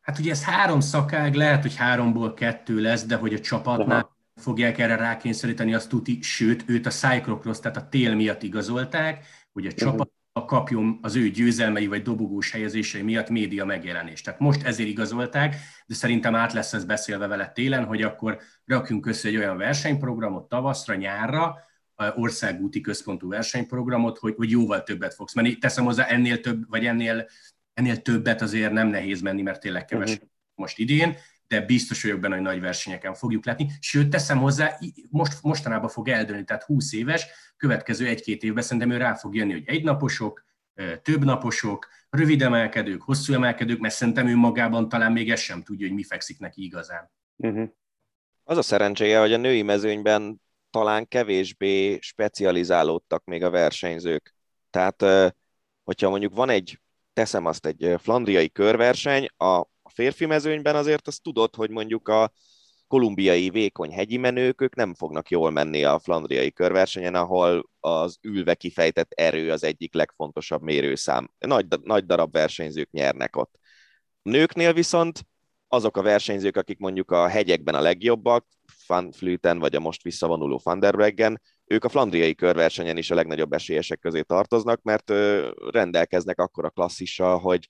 Hát 0.00 0.18
ugye 0.18 0.30
ez 0.30 0.44
három 0.44 0.80
szakág, 0.80 1.34
lehet, 1.34 1.62
hogy 1.62 1.76
háromból 1.76 2.34
kettő 2.34 2.80
lesz, 2.80 3.06
de 3.06 3.16
hogy 3.16 3.34
a 3.34 3.40
csapatnál 3.40 4.00
Aha. 4.00 4.16
fogják 4.34 4.78
erre 4.78 4.96
rákényszeríteni, 4.96 5.74
azt 5.74 5.88
tuti, 5.88 6.18
sőt, 6.22 6.64
őt 6.66 6.86
a 6.86 6.90
Cyclocross, 6.90 7.58
tehát 7.58 7.76
a 7.76 7.88
tél 7.88 8.14
miatt 8.14 8.42
igazolták, 8.42 9.26
hogy 9.52 9.66
a 9.66 9.72
csapat 9.72 9.98
uh-huh 9.98 10.16
kapjon 10.44 10.98
az 11.02 11.16
ő 11.16 11.28
győzelmei 11.28 11.86
vagy 11.86 12.02
dobogós 12.02 12.50
helyezései 12.50 13.02
miatt 13.02 13.28
média 13.28 13.64
megjelenést. 13.64 14.24
Tehát 14.24 14.40
most 14.40 14.62
ezért 14.62 14.88
igazolták, 14.88 15.56
de 15.86 15.94
szerintem 15.94 16.34
át 16.34 16.52
lesz 16.52 16.72
ez 16.72 16.84
beszélve 16.84 17.26
vele 17.26 17.48
télen, 17.48 17.84
hogy 17.84 18.02
akkor 18.02 18.38
rakjunk 18.64 19.06
össze 19.06 19.28
egy 19.28 19.36
olyan 19.36 19.56
versenyprogramot 19.56 20.48
tavaszra, 20.48 20.94
nyárra, 20.94 21.56
országúti 22.14 22.80
központú 22.80 23.28
versenyprogramot, 23.28 24.18
hogy, 24.18 24.34
hogy 24.36 24.50
jóval 24.50 24.82
többet 24.82 25.14
fogsz 25.14 25.34
menni. 25.34 25.58
Teszem 25.58 25.84
hozzá, 25.84 26.04
ennél 26.04 26.40
több, 26.40 26.68
vagy 26.68 26.86
ennél, 26.86 27.26
ennél 27.74 28.02
többet 28.02 28.42
azért 28.42 28.72
nem 28.72 28.88
nehéz 28.88 29.20
menni, 29.20 29.42
mert 29.42 29.60
tényleg 29.60 29.84
keves 29.84 30.12
uh-huh. 30.12 30.28
most 30.54 30.78
idén, 30.78 31.16
de 31.48 31.60
biztos 31.60 32.02
vagyok 32.02 32.20
benne, 32.20 32.34
hogy 32.34 32.44
nagy 32.44 32.60
versenyeken 32.60 33.14
fogjuk 33.14 33.44
látni. 33.44 33.70
Sőt, 33.80 34.10
teszem 34.10 34.38
hozzá, 34.38 34.78
most, 35.10 35.42
mostanában 35.42 35.88
fog 35.88 36.08
eldőlni, 36.08 36.44
tehát 36.44 36.62
20 36.62 36.92
éves, 36.92 37.26
következő 37.56 38.06
egy-két 38.06 38.42
évben 38.42 38.62
szerintem 38.62 38.90
ő 38.90 38.96
rá 38.96 39.14
fog 39.14 39.34
jönni, 39.34 39.52
hogy 39.52 39.64
egynaposok, 39.66 40.46
több 41.02 41.24
naposok, 41.24 41.88
rövid 42.10 42.42
emelkedők, 42.42 43.02
hosszú 43.02 43.32
emelkedők, 43.32 43.78
mert 43.78 43.94
szerintem 43.94 44.26
ő 44.26 44.36
magában 44.36 44.88
talán 44.88 45.12
még 45.12 45.30
ezt 45.30 45.42
sem 45.42 45.62
tudja, 45.62 45.86
hogy 45.86 45.96
mi 45.96 46.02
fekszik 46.02 46.38
neki 46.38 46.64
igazán. 46.64 47.10
Uh-huh. 47.36 47.68
Az 48.44 48.56
a 48.56 48.62
szerencséje, 48.62 49.20
hogy 49.20 49.32
a 49.32 49.36
női 49.36 49.62
mezőnyben 49.62 50.40
talán 50.70 51.08
kevésbé 51.08 51.98
specializálódtak 52.00 53.24
még 53.24 53.42
a 53.44 53.50
versenyzők. 53.50 54.34
Tehát, 54.70 55.04
hogyha 55.84 56.10
mondjuk 56.10 56.34
van 56.34 56.48
egy, 56.48 56.80
teszem 57.12 57.46
azt, 57.46 57.66
egy 57.66 57.94
flandriai 57.98 58.50
körverseny, 58.50 59.26
a 59.36 59.64
férfi 59.98 60.26
mezőnyben 60.26 60.76
azért 60.76 61.06
azt 61.06 61.22
tudod, 61.22 61.54
hogy 61.54 61.70
mondjuk 61.70 62.08
a 62.08 62.32
kolumbiai 62.86 63.50
vékony 63.50 63.92
hegyi 63.92 64.16
menők, 64.16 64.60
ők 64.60 64.74
nem 64.74 64.94
fognak 64.94 65.30
jól 65.30 65.50
menni 65.50 65.84
a 65.84 65.98
flandriai 65.98 66.52
körversenyen, 66.52 67.14
ahol 67.14 67.70
az 67.80 68.18
ülve 68.22 68.54
kifejtett 68.54 69.12
erő 69.12 69.50
az 69.50 69.64
egyik 69.64 69.94
legfontosabb 69.94 70.62
mérőszám. 70.62 71.30
Nagy, 71.38 71.66
nagy 71.82 72.06
darab 72.06 72.32
versenyzők 72.32 72.90
nyernek 72.90 73.36
ott. 73.36 73.58
Nőknél 74.22 74.72
viszont 74.72 75.26
azok 75.68 75.96
a 75.96 76.02
versenyzők, 76.02 76.56
akik 76.56 76.78
mondjuk 76.78 77.10
a 77.10 77.28
hegyekben 77.28 77.74
a 77.74 77.80
legjobbak, 77.80 78.46
Van 78.86 79.12
Flüten 79.12 79.58
vagy 79.58 79.74
a 79.74 79.80
most 79.80 80.02
visszavonuló 80.02 80.60
Van 80.62 80.80
der 80.80 80.96
Breggen, 80.96 81.40
ők 81.64 81.84
a 81.84 81.88
flandriai 81.88 82.34
körversenyen 82.34 82.96
is 82.96 83.10
a 83.10 83.14
legnagyobb 83.14 83.52
esélyesek 83.52 83.98
közé 83.98 84.20
tartoznak, 84.20 84.82
mert 84.82 85.12
rendelkeznek 85.70 86.38
akkora 86.38 86.70
klasszissal, 86.70 87.38
hogy, 87.38 87.68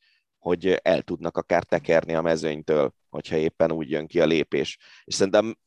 hogy 0.49 0.81
el 0.83 1.03
tudnak 1.03 1.37
akár 1.37 1.65
tekerni 1.65 2.15
a 2.15 2.23
mezőnytől, 2.23 2.93
hogyha 3.11 3.37
éppen 3.37 3.73
úgy 3.73 3.91
jön 3.91 4.07
ki 4.07 4.21
a 4.21 4.27
lépés. 4.27 4.79
És 5.05 5.15
szerintem 5.15 5.59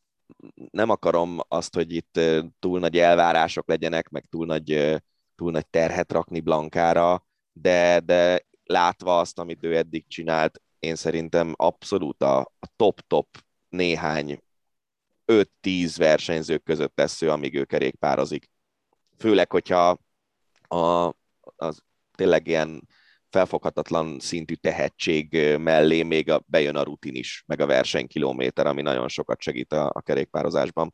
nem 0.71 0.89
akarom 0.89 1.39
azt, 1.47 1.73
hogy 1.73 1.93
itt 1.93 2.19
túl 2.59 2.79
nagy 2.79 2.97
elvárások 2.97 3.67
legyenek, 3.67 4.09
meg 4.09 4.25
túl 4.29 4.45
nagy, 4.45 5.01
túl 5.36 5.51
nagy 5.51 5.67
terhet 5.67 6.11
rakni 6.11 6.39
Blankára, 6.39 7.25
de, 7.53 7.99
de 7.99 8.45
látva 8.63 9.19
azt, 9.19 9.39
amit 9.39 9.63
ő 9.63 9.75
eddig 9.77 10.07
csinált, 10.07 10.61
én 10.79 10.95
szerintem 10.95 11.53
abszolút 11.57 12.23
a, 12.23 12.51
top-top 12.75 13.27
néhány 13.69 14.41
5-10 15.25 15.93
versenyzők 15.97 16.63
között 16.63 16.97
lesz 16.97 17.21
ő, 17.21 17.32
amíg 17.32 17.55
ő 17.55 17.65
kerékpározik. 17.65 18.49
Főleg, 19.17 19.51
hogyha 19.51 19.97
a, 20.67 21.13
az 21.55 21.84
tényleg 22.15 22.47
ilyen 22.47 22.88
felfoghatatlan 23.32 24.19
szintű 24.19 24.53
tehetség 24.53 25.57
mellé 25.57 26.03
még 26.03 26.32
a, 26.32 26.43
bejön 26.45 26.75
a 26.75 26.84
rutin 26.84 27.15
is, 27.15 27.43
meg 27.47 27.59
a 27.59 27.65
versenykilométer, 27.65 28.65
ami 28.65 28.82
nagyon 28.82 29.07
sokat 29.07 29.41
segít 29.41 29.73
a, 29.73 29.91
a 29.93 30.01
kerékpározásban. 30.01 30.93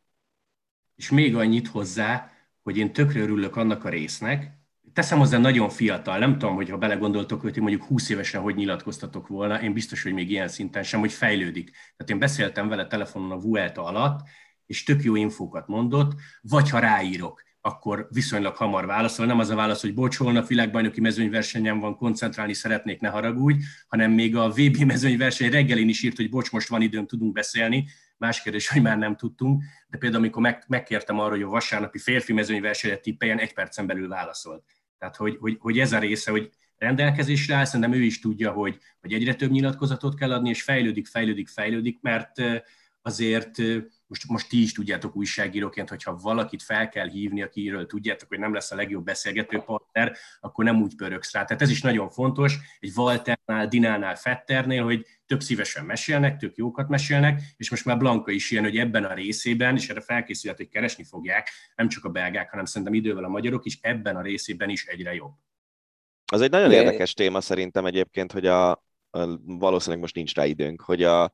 És 0.94 1.10
még 1.10 1.36
annyit 1.36 1.68
hozzá, 1.68 2.30
hogy 2.62 2.76
én 2.76 2.92
tökre 2.92 3.20
örülök 3.20 3.56
annak 3.56 3.84
a 3.84 3.88
résznek, 3.88 4.58
teszem 4.92 5.18
hozzá 5.18 5.38
nagyon 5.38 5.68
fiatal, 5.68 6.18
nem 6.18 6.38
tudom, 6.38 6.54
hogy 6.54 6.70
ha 6.70 6.76
belegondoltok, 6.76 7.40
hogy 7.40 7.56
mondjuk 7.56 7.84
20 7.84 8.08
évesen 8.08 8.40
hogy 8.40 8.54
nyilatkoztatok 8.54 9.26
volna, 9.26 9.62
én 9.62 9.72
biztos, 9.72 10.02
hogy 10.02 10.12
még 10.12 10.30
ilyen 10.30 10.48
szinten 10.48 10.82
sem, 10.82 11.00
hogy 11.00 11.12
fejlődik. 11.12 11.70
Tehát 11.70 12.10
én 12.10 12.18
beszéltem 12.18 12.68
vele 12.68 12.86
telefonon 12.86 13.30
a 13.30 13.40
Vuelta 13.40 13.84
alatt, 13.84 14.20
és 14.66 14.82
tök 14.82 15.02
jó 15.02 15.16
infókat 15.16 15.66
mondott, 15.66 16.14
vagy 16.40 16.70
ha 16.70 16.78
ráírok, 16.78 17.42
akkor 17.60 18.08
viszonylag 18.10 18.56
hamar 18.56 18.86
válaszol. 18.86 19.26
Nem 19.26 19.38
az 19.38 19.50
a 19.50 19.54
válasz, 19.54 19.80
hogy 19.80 19.94
bocs, 19.94 20.16
holnap 20.16 20.46
világbajnoki 20.46 21.00
mezőnyversenyen 21.00 21.80
van, 21.80 21.96
koncentrálni 21.96 22.52
szeretnék, 22.52 23.00
ne 23.00 23.08
haragudj, 23.08 23.64
hanem 23.88 24.10
még 24.10 24.36
a 24.36 24.48
VB 24.48 24.76
mezőnyverseny 24.76 25.50
reggelén 25.50 25.88
is 25.88 26.02
írt, 26.02 26.16
hogy 26.16 26.30
bocs, 26.30 26.50
most 26.52 26.68
van 26.68 26.82
időm, 26.82 27.06
tudunk 27.06 27.32
beszélni. 27.32 27.88
Más 28.16 28.42
kérdés, 28.42 28.68
hogy 28.68 28.82
már 28.82 28.98
nem 28.98 29.16
tudtunk, 29.16 29.62
de 29.88 29.98
például 29.98 30.22
amikor 30.22 30.42
meg, 30.42 30.64
megkértem 30.68 31.18
arra, 31.18 31.30
hogy 31.30 31.42
a 31.42 31.48
vasárnapi 31.48 31.98
férfi 31.98 32.32
mezőnyversenyre 32.32 32.96
tippeljen, 32.96 33.38
egy 33.38 33.54
percen 33.54 33.86
belül 33.86 34.08
válaszolt. 34.08 34.64
Tehát, 34.98 35.16
hogy, 35.16 35.36
hogy, 35.40 35.56
hogy 35.60 35.78
ez 35.78 35.92
a 35.92 35.98
része, 35.98 36.30
hogy 36.30 36.50
rendelkezésre 36.76 37.54
áll, 37.54 37.64
szerintem 37.64 37.92
ő 37.92 38.02
is 38.02 38.20
tudja, 38.20 38.50
hogy, 38.50 38.78
hogy 39.00 39.12
egyre 39.12 39.34
több 39.34 39.50
nyilatkozatot 39.50 40.14
kell 40.14 40.32
adni, 40.32 40.48
és 40.48 40.62
fejlődik, 40.62 41.06
fejlődik, 41.06 41.48
fejlődik, 41.48 41.98
mert 42.00 42.42
azért 43.02 43.50
most, 44.08 44.28
most 44.28 44.48
ti 44.48 44.62
is 44.62 44.72
tudjátok 44.72 45.16
újságíróként, 45.16 45.88
hogyha 45.88 46.16
valakit 46.16 46.62
fel 46.62 46.88
kell 46.88 47.08
hívni, 47.08 47.42
akiről 47.42 47.86
tudjátok, 47.86 48.28
hogy 48.28 48.38
nem 48.38 48.52
lesz 48.52 48.70
a 48.70 48.76
legjobb 48.76 49.04
beszélgető 49.04 49.58
partner, 49.58 50.16
akkor 50.40 50.64
nem 50.64 50.82
úgy 50.82 50.94
pöröksz 50.94 51.32
rá. 51.32 51.44
Tehát 51.44 51.62
ez 51.62 51.70
is 51.70 51.82
nagyon 51.82 52.10
fontos, 52.10 52.58
egy 52.80 52.92
Walternál, 52.96 53.68
Dinánál, 53.68 54.16
Fetternél, 54.16 54.84
hogy 54.84 55.06
tök 55.26 55.40
szívesen 55.40 55.84
mesélnek, 55.84 56.36
tök 56.36 56.56
jókat 56.56 56.88
mesélnek, 56.88 57.42
és 57.56 57.70
most 57.70 57.84
már 57.84 57.98
Blanka 57.98 58.30
is 58.30 58.50
ilyen, 58.50 58.64
hogy 58.64 58.76
ebben 58.76 59.04
a 59.04 59.14
részében, 59.14 59.76
és 59.76 59.88
erre 59.88 60.00
felkészülhet, 60.00 60.58
hogy 60.58 60.68
keresni 60.68 61.04
fogják, 61.04 61.48
nem 61.74 61.88
csak 61.88 62.04
a 62.04 62.08
belgák, 62.08 62.50
hanem 62.50 62.64
szerintem 62.64 62.94
idővel 62.94 63.24
a 63.24 63.28
magyarok 63.28 63.64
is, 63.64 63.78
ebben 63.80 64.16
a 64.16 64.22
részében 64.22 64.68
is 64.68 64.86
egyre 64.86 65.14
jobb. 65.14 65.32
Az 66.32 66.40
egy 66.40 66.50
nagyon 66.50 66.72
érdekes 66.72 67.14
téma 67.14 67.40
szerintem 67.40 67.86
egyébként, 67.86 68.32
hogy 68.32 68.46
a, 68.46 68.70
a 69.10 69.38
valószínűleg 69.44 70.00
most 70.00 70.14
nincs 70.14 70.34
rá 70.34 70.46
időnk, 70.46 70.80
hogy 70.80 71.02
a 71.02 71.32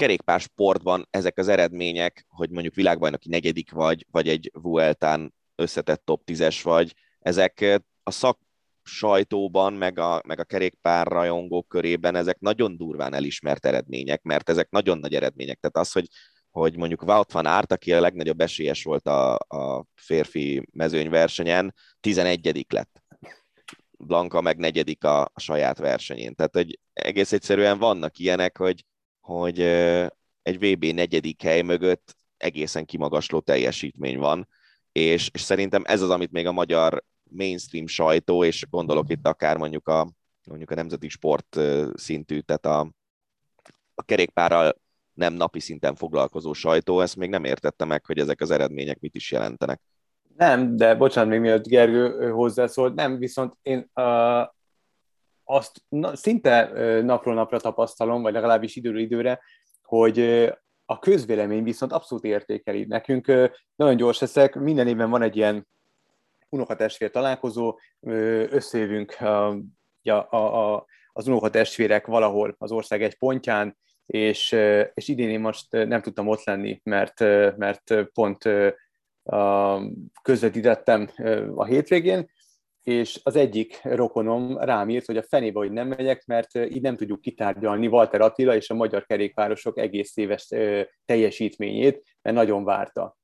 kerékpársportban 0.00 1.06
ezek 1.10 1.38
az 1.38 1.48
eredmények, 1.48 2.26
hogy 2.28 2.50
mondjuk 2.50 2.74
világbajnoki 2.74 3.28
negyedik 3.28 3.70
vagy, 3.70 4.06
vagy 4.10 4.28
egy 4.28 4.50
Vueltán 4.52 5.34
összetett 5.54 6.04
top 6.04 6.22
10-es 6.26 6.60
vagy, 6.62 6.94
ezek 7.18 7.82
a 8.02 8.10
szak 8.10 8.38
sajtóban, 8.82 9.72
meg 9.72 9.98
a, 9.98 10.22
meg 10.26 10.38
a 10.40 10.44
kerékpár 10.44 11.06
rajongók 11.06 11.68
körében 11.68 12.14
ezek 12.14 12.38
nagyon 12.38 12.76
durván 12.76 13.14
elismert 13.14 13.66
eredmények, 13.66 14.22
mert 14.22 14.48
ezek 14.48 14.70
nagyon 14.70 14.98
nagy 14.98 15.14
eredmények. 15.14 15.58
Tehát 15.58 15.76
az, 15.86 15.92
hogy, 15.92 16.06
hogy 16.50 16.76
mondjuk 16.76 17.02
Wout 17.02 17.32
van 17.32 17.46
Aert, 17.46 17.72
aki 17.72 17.92
a 17.92 18.00
legnagyobb 18.00 18.40
esélyes 18.40 18.84
volt 18.84 19.06
a, 19.06 19.34
a 19.34 19.84
férfi 19.94 20.66
mezőnyversenyen, 20.72 21.74
11 22.00 22.66
lett. 22.68 23.02
Blanka 23.98 24.40
meg 24.40 24.56
negyedik 24.56 25.04
a, 25.04 25.22
a 25.22 25.40
saját 25.40 25.78
versenyén. 25.78 26.34
Tehát, 26.34 26.54
hogy 26.54 26.78
egész 26.92 27.32
egyszerűen 27.32 27.78
vannak 27.78 28.18
ilyenek, 28.18 28.56
hogy, 28.56 28.84
hogy 29.30 29.60
egy 30.42 30.58
VB 30.58 30.84
negyedik 30.84 31.42
hely 31.42 31.62
mögött 31.62 32.16
egészen 32.36 32.84
kimagasló 32.84 33.40
teljesítmény 33.40 34.18
van, 34.18 34.48
és, 34.92 35.30
és 35.32 35.40
szerintem 35.40 35.82
ez 35.86 36.02
az, 36.02 36.10
amit 36.10 36.32
még 36.32 36.46
a 36.46 36.52
magyar 36.52 37.04
mainstream 37.22 37.86
sajtó, 37.86 38.44
és 38.44 38.66
gondolok 38.70 39.10
itt 39.10 39.26
akár 39.26 39.56
mondjuk 39.56 39.88
a, 39.88 40.10
mondjuk 40.46 40.70
a 40.70 40.74
nemzeti 40.74 41.08
sport 41.08 41.60
szintű, 41.94 42.38
tehát 42.40 42.66
a, 42.66 42.90
a 43.94 44.02
kerékpárral 44.02 44.80
nem 45.14 45.34
napi 45.34 45.60
szinten 45.60 45.94
foglalkozó 45.94 46.52
sajtó, 46.52 47.00
ezt 47.00 47.16
még 47.16 47.30
nem 47.30 47.44
értette 47.44 47.84
meg, 47.84 48.06
hogy 48.06 48.18
ezek 48.18 48.40
az 48.40 48.50
eredmények 48.50 49.00
mit 49.00 49.14
is 49.14 49.32
jelentenek. 49.32 49.80
Nem, 50.36 50.76
de 50.76 50.94
bocsánat, 50.94 51.30
még 51.30 51.40
mielőtt 51.40 51.66
Gergő 51.66 52.30
hozzászólt, 52.30 52.94
nem, 52.94 53.18
viszont 53.18 53.54
én 53.62 53.90
azt 55.50 55.82
na, 55.88 56.16
szinte 56.16 56.70
napról 57.02 57.34
napra 57.34 57.60
tapasztalom, 57.60 58.22
vagy 58.22 58.32
legalábbis 58.32 58.76
időről 58.76 59.00
időre, 59.00 59.40
hogy 59.82 60.18
a 60.84 60.98
közvélemény 60.98 61.62
viszont 61.62 61.92
abszolút 61.92 62.24
értékeli. 62.24 62.84
Nekünk 62.84 63.26
nagyon 63.76 63.96
gyors 63.96 64.18
leszek, 64.18 64.54
minden 64.54 64.86
évben 64.86 65.10
van 65.10 65.22
egy 65.22 65.36
ilyen 65.36 65.68
unokatestvér 66.48 67.10
találkozó, 67.10 67.78
összejövünk 68.50 69.20
a, 69.20 69.56
a, 70.10 70.74
a, 70.74 70.86
az 71.12 71.28
unokatestvérek 71.28 72.06
valahol 72.06 72.54
az 72.58 72.72
ország 72.72 73.02
egy 73.02 73.18
pontján, 73.18 73.78
és, 74.06 74.52
és 74.94 75.08
idén 75.08 75.28
én 75.28 75.40
most 75.40 75.70
nem 75.70 76.00
tudtam 76.02 76.28
ott 76.28 76.44
lenni, 76.44 76.80
mert, 76.84 77.20
mert 77.56 77.94
pont 78.12 78.48
közvetítettem 80.22 81.10
a 81.54 81.64
hétvégén, 81.64 82.30
és 82.90 83.20
az 83.22 83.36
egyik 83.36 83.80
rokonom 83.82 84.58
rám 84.58 84.88
írt, 84.88 85.06
hogy 85.06 85.16
a 85.16 85.22
fenébe, 85.22 85.58
hogy 85.58 85.72
nem 85.72 85.88
megyek, 85.88 86.26
mert 86.26 86.54
így 86.54 86.80
nem 86.80 86.96
tudjuk 86.96 87.20
kitárgyalni 87.20 87.86
Walter 87.86 88.20
Attila 88.20 88.54
és 88.54 88.70
a 88.70 88.74
magyar 88.74 89.06
kerékpárosok 89.06 89.78
egész 89.78 90.16
éves 90.16 90.48
teljesítményét, 91.04 92.02
mert 92.22 92.36
nagyon 92.36 92.64
várta. 92.64 93.16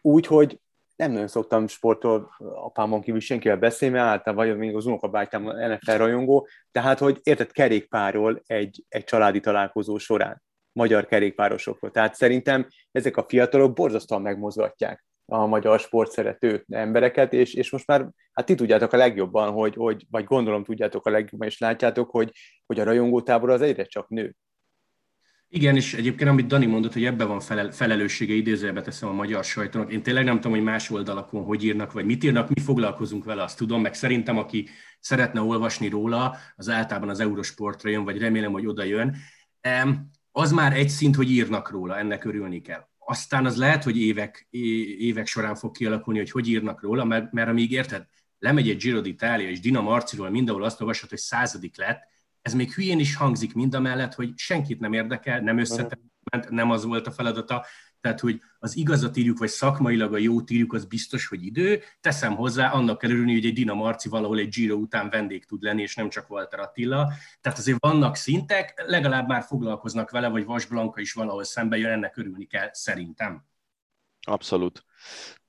Úgyhogy 0.00 0.60
nem 0.96 1.10
nagyon 1.12 1.28
szoktam 1.28 1.66
sportról 1.66 2.30
apámon 2.38 3.00
kívül 3.00 3.20
senkivel 3.20 3.56
beszélni, 3.56 3.94
mert 3.94 4.06
általában 4.06 4.46
vagy 4.46 4.56
még 4.56 4.76
az 4.76 4.86
unokabátyám 4.86 5.42
NFL 5.42 5.96
rajongó, 5.96 6.48
tehát 6.70 6.98
hogy 6.98 7.20
érted 7.22 7.52
kerékpárról 7.52 8.42
egy, 8.46 8.84
egy 8.88 9.04
családi 9.04 9.40
találkozó 9.40 9.98
során, 9.98 10.42
magyar 10.72 11.06
kerékpárosokról. 11.06 11.90
Tehát 11.90 12.14
szerintem 12.14 12.68
ezek 12.90 13.16
a 13.16 13.24
fiatalok 13.28 13.72
borzasztóan 13.72 14.22
megmozgatják 14.22 15.04
a 15.30 15.46
magyar 15.46 15.80
sport 15.80 16.10
szerető 16.10 16.64
embereket, 16.68 17.32
és, 17.32 17.54
és 17.54 17.70
most 17.70 17.86
már 17.86 18.08
hát 18.32 18.46
ti 18.46 18.54
tudjátok 18.54 18.92
a 18.92 18.96
legjobban, 18.96 19.52
hogy, 19.52 19.74
hogy, 19.74 20.06
vagy 20.10 20.24
gondolom 20.24 20.64
tudjátok 20.64 21.06
a 21.06 21.10
legjobban, 21.10 21.48
és 21.48 21.58
látjátok, 21.58 22.10
hogy, 22.10 22.32
hogy 22.66 22.80
a 22.80 22.84
rajongótábor 22.84 23.50
az 23.50 23.60
egyre 23.60 23.84
csak 23.84 24.08
nő. 24.08 24.36
Igen, 25.48 25.76
és 25.76 25.94
egyébként 25.94 26.30
amit 26.30 26.46
Dani 26.46 26.66
mondott, 26.66 26.92
hogy 26.92 27.04
ebben 27.04 27.28
van 27.28 27.40
felel, 27.40 27.70
felelőssége, 27.70 28.34
idézőjelbe 28.34 28.82
teszem 28.82 29.08
a 29.08 29.12
magyar 29.12 29.44
sajtónak. 29.44 29.92
Én 29.92 30.02
tényleg 30.02 30.24
nem 30.24 30.34
tudom, 30.34 30.52
hogy 30.52 30.62
más 30.62 30.90
oldalakon 30.90 31.44
hogy 31.44 31.64
írnak, 31.64 31.92
vagy 31.92 32.04
mit 32.04 32.24
írnak, 32.24 32.48
mi 32.48 32.60
foglalkozunk 32.60 33.24
vele, 33.24 33.42
azt 33.42 33.58
tudom, 33.58 33.80
meg 33.80 33.94
szerintem, 33.94 34.38
aki 34.38 34.68
szeretne 35.00 35.40
olvasni 35.40 35.88
róla, 35.88 36.36
az 36.56 36.68
általában 36.68 37.08
az 37.08 37.20
Eurosportra 37.20 37.90
jön, 37.90 38.04
vagy 38.04 38.18
remélem, 38.18 38.52
hogy 38.52 38.66
oda 38.66 38.82
jön. 38.82 39.16
Az 40.32 40.52
már 40.52 40.72
egy 40.72 40.88
szint, 40.88 41.16
hogy 41.16 41.30
írnak 41.30 41.70
róla, 41.70 41.98
ennek 41.98 42.24
örülni 42.24 42.60
kell 42.60 42.89
aztán 43.10 43.46
az 43.46 43.56
lehet, 43.56 43.84
hogy 43.84 44.00
évek, 44.00 44.46
évek 44.98 45.26
során 45.26 45.54
fog 45.54 45.76
kialakulni, 45.76 46.18
hogy 46.18 46.30
hogy 46.30 46.48
írnak 46.48 46.82
róla, 46.82 47.04
mert, 47.04 47.32
mert 47.32 47.48
amíg 47.48 47.70
érted, 47.70 48.06
lemegy 48.38 48.68
egy 48.68 48.76
Giro 48.76 49.00
d'Italia, 49.02 49.48
és 49.48 49.60
Dina 49.60 49.80
Marciról 49.80 50.30
mindenhol 50.30 50.64
azt 50.64 50.80
olvasod, 50.80 51.08
hogy 51.08 51.18
századik 51.18 51.76
lett, 51.76 52.02
ez 52.42 52.54
még 52.54 52.72
hülyén 52.72 52.98
is 52.98 53.14
hangzik 53.14 53.54
mind 53.54 53.74
a 53.74 53.80
mellett, 53.80 54.14
hogy 54.14 54.32
senkit 54.36 54.80
nem 54.80 54.92
érdekel, 54.92 55.40
nem 55.40 55.58
összetett, 55.58 56.00
nem 56.48 56.70
az 56.70 56.84
volt 56.84 57.06
a 57.06 57.10
feladata. 57.10 57.66
Tehát, 58.00 58.20
hogy 58.20 58.40
az 58.58 58.76
igazat 58.76 59.16
írjuk, 59.16 59.38
vagy 59.38 59.48
szakmailag 59.48 60.12
a 60.14 60.18
jó 60.18 60.38
írjuk, 60.48 60.72
az 60.72 60.84
biztos, 60.84 61.26
hogy 61.26 61.44
idő. 61.44 61.82
Teszem 62.00 62.36
hozzá, 62.36 62.70
annak 62.70 62.98
kell 62.98 63.10
örülni, 63.10 63.32
hogy 63.32 63.44
egy 63.44 63.52
Dina 63.52 63.74
Marci 63.74 64.08
valahol 64.08 64.38
egy 64.38 64.48
Giro 64.48 64.74
után 64.74 65.10
vendég 65.10 65.44
tud 65.44 65.62
lenni, 65.62 65.82
és 65.82 65.94
nem 65.94 66.08
csak 66.08 66.30
Walter 66.30 66.60
Attila. 66.60 67.12
Tehát 67.40 67.58
azért 67.58 67.78
vannak 67.80 68.16
szintek, 68.16 68.82
legalább 68.86 69.28
már 69.28 69.42
foglalkoznak 69.42 70.10
vele, 70.10 70.28
vagy 70.28 70.44
Vas 70.44 70.66
Blanka 70.66 71.00
is 71.00 71.12
valahol 71.12 71.44
szembe 71.44 71.76
jön, 71.76 71.90
ennek 71.90 72.16
örülni 72.16 72.46
kell, 72.46 72.68
szerintem. 72.72 73.44
Abszolút. 74.20 74.84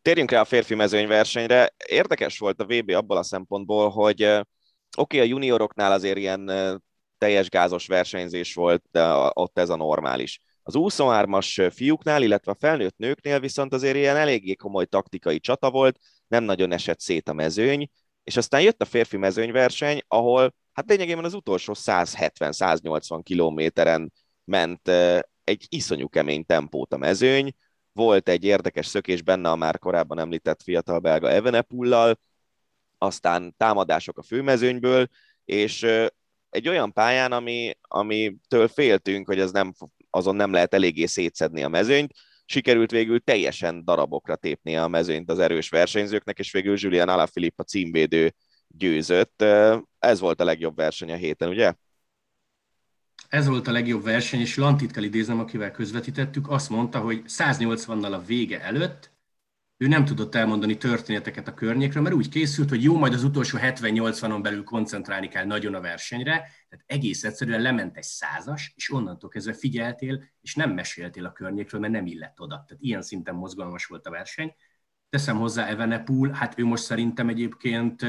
Térjünk 0.02 0.32
rá 0.32 0.40
a 0.40 0.46
férfi 0.46 0.76
mezőnyversenyre. 0.76 1.74
Érdekes 1.88 2.40
volt 2.40 2.62
a 2.62 2.66
VB 2.66 2.90
abból 2.90 3.18
a 3.18 3.24
szempontból, 3.24 3.90
hogy 3.90 4.24
oké, 4.24 4.44
okay, 4.98 5.20
a 5.20 5.24
junioroknál 5.24 5.92
azért 5.92 6.18
ilyen 6.18 6.52
teljes 7.18 7.50
gázos 7.50 7.88
versenyzés 7.88 8.54
volt, 8.54 8.84
de 8.92 9.14
ott 9.34 9.60
ez 9.60 9.70
a 9.70 9.76
normális. 9.76 10.40
Az 10.64 10.74
23-as 10.78 11.72
fiúknál, 11.74 12.24
illetve 12.24 12.52
a 12.52 12.58
felnőtt 12.60 12.98
nőknél 12.98 13.40
viszont 13.40 13.74
azért 13.74 13.96
ilyen 13.96 14.16
eléggé 14.16 14.54
komoly 14.54 14.86
taktikai 14.86 15.40
csata 15.40 15.72
volt, 15.72 16.00
nem 16.28 16.44
nagyon 16.44 16.72
esett 16.72 17.00
szét 17.00 17.30
a 17.30 17.34
mezőny, 17.34 17.90
és 18.24 18.38
aztán 18.38 18.62
jött 18.62 18.82
a 18.82 18.86
férfi 18.86 19.18
mezőnyverseny, 19.18 20.02
ahol 20.08 20.54
hát 20.74 20.90
lényegében 20.90 21.24
az 21.24 21.34
utolsó 21.34 21.74
170-180 21.78 23.20
kilométeren 23.24 24.12
ment 24.44 24.88
egy 25.44 25.66
iszonyú 25.70 26.10
kemény 26.10 26.46
tempót 26.46 26.94
a 26.94 26.98
mezőny, 26.98 27.54
volt 27.94 28.30
egy 28.30 28.44
érdekes 28.44 28.86
szökés 28.86 29.22
benne 29.22 29.50
a 29.50 29.56
már 29.56 29.80
korábban 29.80 30.20
említett 30.20 30.62
fiatal 30.62 31.00
belga 31.00 31.30
Evenepullal, 31.30 32.20
aztán 32.98 33.54
támadások 33.58 34.18
a 34.18 34.24
főmezőnyből, 34.24 35.08
és 35.46 35.88
egy 36.50 36.68
olyan 36.68 36.94
pályán, 36.94 37.32
ami, 37.32 37.74
amitől 37.82 38.68
féltünk, 38.68 39.28
hogy 39.28 39.40
ez 39.40 39.52
nem, 39.52 39.74
azon 40.12 40.36
nem 40.36 40.52
lehet 40.52 40.74
eléggé 40.74 41.06
szétszedni 41.06 41.64
a 41.64 41.68
mezőnyt, 41.68 42.14
sikerült 42.46 42.92
végül 42.92 43.20
teljesen 43.20 43.86
darabokra 43.86 44.36
tépni 44.36 44.78
a 44.78 44.88
mezőnyt 44.88 45.30
az 45.30 45.40
erős 45.40 45.70
versenyzőknek, 45.70 46.40
és 46.40 46.52
végül 46.52 46.76
Julian 46.78 47.10
Alaphilippe 47.10 47.64
a 47.64 47.66
címvédő 47.66 48.34
győzött. 48.68 49.44
Ez 50.00 50.20
volt 50.20 50.42
a 50.42 50.44
legjobb 50.44 50.76
verseny 50.76 51.12
a 51.12 51.16
héten, 51.16 51.50
ugye? 51.50 51.74
Ez 53.30 53.48
volt 53.48 53.68
a 53.68 53.72
legjobb 53.72 54.04
verseny, 54.04 54.40
és 54.40 54.58
Lantit 54.58 54.92
kell 54.92 55.04
idéznem, 55.04 55.40
akivel 55.40 55.72
közvetítettük, 55.72 56.50
azt 56.50 56.70
mondta, 56.70 57.00
hogy 57.00 57.24
180-nal 57.28 58.14
a 58.14 58.22
vége 58.26 58.62
előtt 58.62 59.11
ő 59.82 59.88
nem 59.88 60.06
tudott 60.06 60.36
elmondani 60.36 60.78
történeteket 60.78 61.48
a 61.48 61.54
környékről, 61.54 62.04
mert 62.04 62.16
úgy 62.16 62.30
készült, 62.30 62.70
hogy 62.70 62.84
jó, 62.84 62.98
majd 62.98 63.14
az 63.14 63.24
utolsó 63.24 63.58
70-80-on 63.62 64.40
belül 64.42 64.64
koncentrálni 64.64 65.28
kell 65.28 65.46
nagyon 65.46 65.74
a 65.74 65.82
versenyre, 65.82 66.34
tehát 66.70 66.86
egész 66.86 67.24
egyszerűen 67.24 67.62
lement 67.62 67.98
egy 67.98 68.04
százas, 68.04 68.74
és 68.76 68.92
onnantól 68.92 69.30
kezdve 69.30 69.54
figyeltél, 69.54 70.24
és 70.42 70.56
nem 70.56 70.72
meséltél 70.72 71.26
a 71.26 71.32
környékről, 71.32 71.82
mert 71.82 71.94
nem 71.94 72.06
illett 72.06 72.40
oda. 72.40 72.64
Tehát 72.68 72.84
ilyen 72.84 73.02
szinten 73.02 73.36
mozgalmas 73.36 73.86
volt 73.86 74.08
a 74.08 74.10
verseny. 74.10 74.54
Teszem 75.10 75.38
hozzá 75.38 75.68
Evenepul, 75.68 76.30
hát 76.30 76.60
ő 76.60 76.66
most 76.66 76.84
szerintem 76.84 77.30
egyébként, 77.30 78.06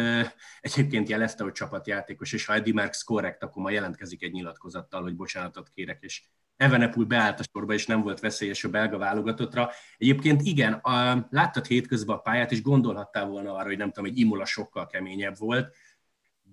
egyébként 0.60 1.08
jelezte, 1.08 1.42
hogy 1.42 1.52
csapatjátékos, 1.52 2.32
és 2.32 2.46
ha 2.46 2.54
Eddie 2.54 2.74
Merckx 2.74 3.02
korrekt, 3.02 3.42
akkor 3.42 3.62
ma 3.62 3.70
jelentkezik 3.70 4.22
egy 4.22 4.32
nyilatkozattal, 4.32 5.02
hogy 5.02 5.16
bocsánatot 5.16 5.68
kérek, 5.68 6.02
és 6.02 6.22
Evenepul 6.62 7.04
beállt 7.04 7.40
a 7.40 7.44
sorba, 7.52 7.72
és 7.72 7.86
nem 7.86 8.02
volt 8.02 8.20
veszélyes 8.20 8.64
a 8.64 8.68
belga 8.68 8.98
válogatottra. 8.98 9.70
Egyébként 9.98 10.42
igen, 10.42 10.72
a, 10.72 11.26
láttad 11.30 11.66
hétközben 11.66 12.16
a 12.16 12.20
pályát, 12.20 12.52
és 12.52 12.62
gondolhattál 12.62 13.26
volna 13.26 13.54
arra, 13.54 13.68
hogy 13.68 13.76
nem 13.76 13.90
tudom, 13.90 14.10
egy 14.10 14.18
Imola 14.18 14.44
sokkal 14.44 14.86
keményebb 14.86 15.38
volt, 15.38 15.74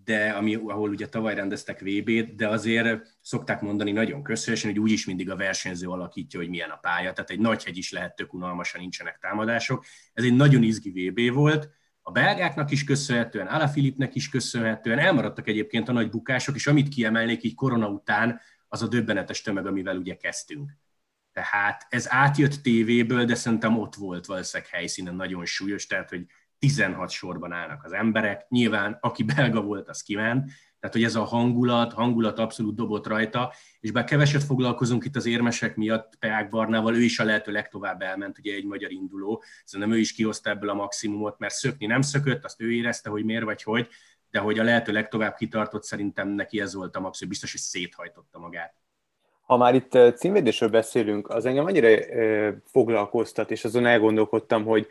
de 0.03 0.29
ami, 0.29 0.55
ahol 0.55 0.89
ugye 0.89 1.07
tavaly 1.07 1.35
rendeztek 1.35 1.79
VB-t, 1.79 2.35
de 2.35 2.47
azért 2.47 3.17
szokták 3.21 3.61
mondani 3.61 3.91
nagyon 3.91 4.23
közszeresen, 4.23 4.71
hogy 4.71 4.79
úgyis 4.79 5.05
mindig 5.05 5.29
a 5.29 5.35
versenyző 5.35 5.87
alakítja, 5.87 6.39
hogy 6.39 6.49
milyen 6.49 6.69
a 6.69 6.75
pálya, 6.75 7.13
tehát 7.13 7.29
egy 7.29 7.39
nagy 7.39 7.63
hegy 7.63 7.77
is 7.77 7.91
lehet 7.91 8.15
tök 8.15 8.33
unalmasan, 8.33 8.81
nincsenek 8.81 9.17
támadások. 9.21 9.85
Ez 10.13 10.23
egy 10.23 10.35
nagyon 10.35 10.63
izgi 10.63 11.09
VB 11.09 11.33
volt, 11.33 11.69
a 12.01 12.11
belgáknak 12.11 12.71
is 12.71 12.83
köszönhetően, 12.83 13.47
Alaphilippnek 13.47 14.15
is 14.15 14.29
köszönhetően, 14.29 14.99
elmaradtak 14.99 15.47
egyébként 15.47 15.89
a 15.89 15.91
nagy 15.91 16.09
bukások, 16.09 16.55
és 16.55 16.67
amit 16.67 16.89
kiemelnék 16.89 17.43
így 17.43 17.55
korona 17.55 17.87
után, 17.87 18.39
az 18.69 18.81
a 18.81 18.87
döbbenetes 18.87 19.41
tömeg, 19.41 19.65
amivel 19.65 19.97
ugye 19.97 20.15
kezdtünk. 20.15 20.71
Tehát 21.31 21.85
ez 21.89 22.05
átjött 22.09 22.53
tévéből, 22.61 23.25
de 23.25 23.35
szerintem 23.35 23.79
ott 23.79 23.95
volt 23.95 24.25
valószínűleg 24.25 24.71
helyszínen 24.71 25.15
nagyon 25.15 25.45
súlyos, 25.45 25.85
tehát 25.85 26.09
hogy 26.09 26.25
16 26.59 27.09
sorban 27.09 27.51
állnak 27.51 27.83
az 27.83 27.91
emberek. 27.91 28.45
Nyilván, 28.49 28.97
aki 29.01 29.23
belga 29.23 29.61
volt, 29.61 29.89
az 29.89 30.01
kiment, 30.01 30.51
tehát, 30.79 30.95
hogy 30.95 31.03
ez 31.03 31.15
a 31.15 31.23
hangulat, 31.23 31.93
hangulat 31.93 32.39
abszolút 32.39 32.75
dobott 32.75 33.07
rajta, 33.07 33.53
és 33.79 33.91
bár 33.91 34.03
keveset 34.03 34.43
foglalkozunk 34.43 35.05
itt 35.05 35.15
az 35.15 35.25
érmesek 35.25 35.75
miatt, 35.75 36.15
Peák 36.19 36.49
Barnával, 36.49 36.95
ő 36.95 37.01
is 37.01 37.19
a 37.19 37.23
lehető 37.23 37.51
legtovább 37.51 38.01
elment, 38.01 38.37
ugye 38.37 38.53
egy 38.53 38.65
magyar 38.65 38.91
induló, 38.91 39.43
szerintem 39.63 39.95
ő 39.95 39.99
is 39.99 40.13
kihozta 40.13 40.49
ebből 40.49 40.69
a 40.69 40.73
maximumot, 40.73 41.39
mert 41.39 41.53
szökni 41.53 41.85
nem 41.85 42.01
szökött, 42.01 42.45
azt 42.45 42.61
ő 42.61 42.71
érezte, 42.71 43.09
hogy 43.09 43.23
miért 43.23 43.43
vagy 43.43 43.63
hogy, 43.63 43.87
de 44.31 44.39
hogy 44.39 44.59
a 44.59 44.63
lehető 44.63 44.91
legtovább 44.91 45.35
kitartott, 45.35 45.83
szerintem 45.83 46.27
neki 46.27 46.61
ez 46.61 46.73
volt 46.73 46.95
a 46.95 46.99
maximum, 46.99 47.29
biztos, 47.29 47.51
hogy 47.51 47.61
széthajtotta 47.61 48.39
magát. 48.39 48.73
Ha 49.41 49.57
már 49.57 49.75
itt 49.75 49.97
címvédésről 50.15 50.69
beszélünk, 50.69 51.29
az 51.29 51.45
engem 51.45 51.65
annyira 51.65 51.87
foglalkoztat, 52.65 53.51
és 53.51 53.65
azon 53.65 53.85
elgondolkodtam, 53.85 54.65
hogy 54.65 54.87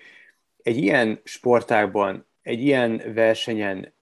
egy 0.63 0.77
ilyen 0.77 1.21
sportágban, 1.25 2.27
egy 2.43 2.61
ilyen 2.61 3.03
versenyen 3.15 3.95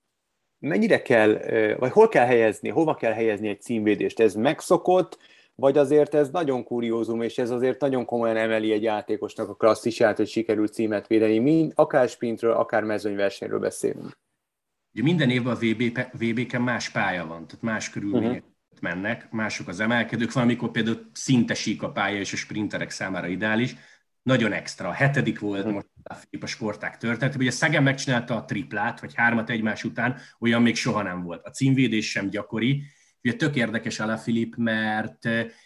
mennyire 0.58 1.02
kell, 1.02 1.38
vagy 1.78 1.90
hol 1.90 2.08
kell 2.08 2.26
helyezni, 2.26 2.68
hova 2.68 2.94
kell 2.94 3.12
helyezni 3.12 3.48
egy 3.48 3.62
címvédést? 3.62 4.20
Ez 4.20 4.34
megszokott, 4.34 5.18
vagy 5.54 5.78
azért 5.78 6.14
ez 6.14 6.30
nagyon 6.30 6.64
kuriózum, 6.64 7.22
és 7.22 7.38
ez 7.38 7.50
azért 7.50 7.80
nagyon 7.80 8.04
komolyan 8.04 8.36
emeli 8.36 8.72
egy 8.72 8.82
játékosnak 8.82 9.48
a 9.48 9.54
klasszisát, 9.54 10.16
hogy 10.16 10.28
sikerült 10.28 10.72
címet 10.72 11.06
védeni, 11.06 11.38
mind, 11.38 11.72
akár 11.74 12.08
sprintről, 12.08 12.52
akár 12.52 12.82
mezőnyversenyről 12.82 13.58
beszélünk. 13.58 14.18
Ugye 14.96 15.04
minden 15.04 15.30
évben 15.30 15.54
a 15.54 15.58
VB, 15.58 15.98
VB-ken 16.12 16.62
más 16.62 16.90
pálya 16.90 17.26
van, 17.26 17.46
tehát 17.46 17.62
más 17.62 17.90
körülmények 17.90 18.44
uh-huh. 18.44 18.80
mennek, 18.80 19.30
mások 19.30 19.68
az 19.68 19.80
emelkedők, 19.80 20.32
valamikor 20.32 20.70
például 20.70 21.10
szinte 21.12 21.54
sík 21.54 21.82
a 21.82 21.90
pálya, 21.92 22.18
és 22.18 22.32
a 22.32 22.36
sprinterek 22.36 22.90
számára 22.90 23.26
ideális. 23.26 23.74
Nagyon 24.22 24.52
extra. 24.52 24.88
A 24.88 24.92
hetedik 24.92 25.38
volt 25.38 25.58
uh-huh. 25.58 25.74
most 25.74 25.86
a 26.02 26.14
Filip 26.14 26.44
a 26.44 26.46
sporták 26.46 26.96
történet. 26.96 27.34
Ugye 27.34 27.50
Szegen 27.50 27.82
megcsinálta 27.82 28.36
a 28.36 28.44
triplát, 28.44 29.00
vagy 29.00 29.14
hármat 29.14 29.50
egymás 29.50 29.84
után, 29.84 30.18
olyan 30.40 30.62
még 30.62 30.76
soha 30.76 31.02
nem 31.02 31.22
volt. 31.22 31.46
A 31.46 31.50
címvédés 31.50 32.10
sem 32.10 32.28
gyakori, 32.28 32.82
Ugye 33.26 33.34
tök 33.36 33.56
érdekes 33.56 34.02
Filip, 34.22 34.54
mert 34.56 35.24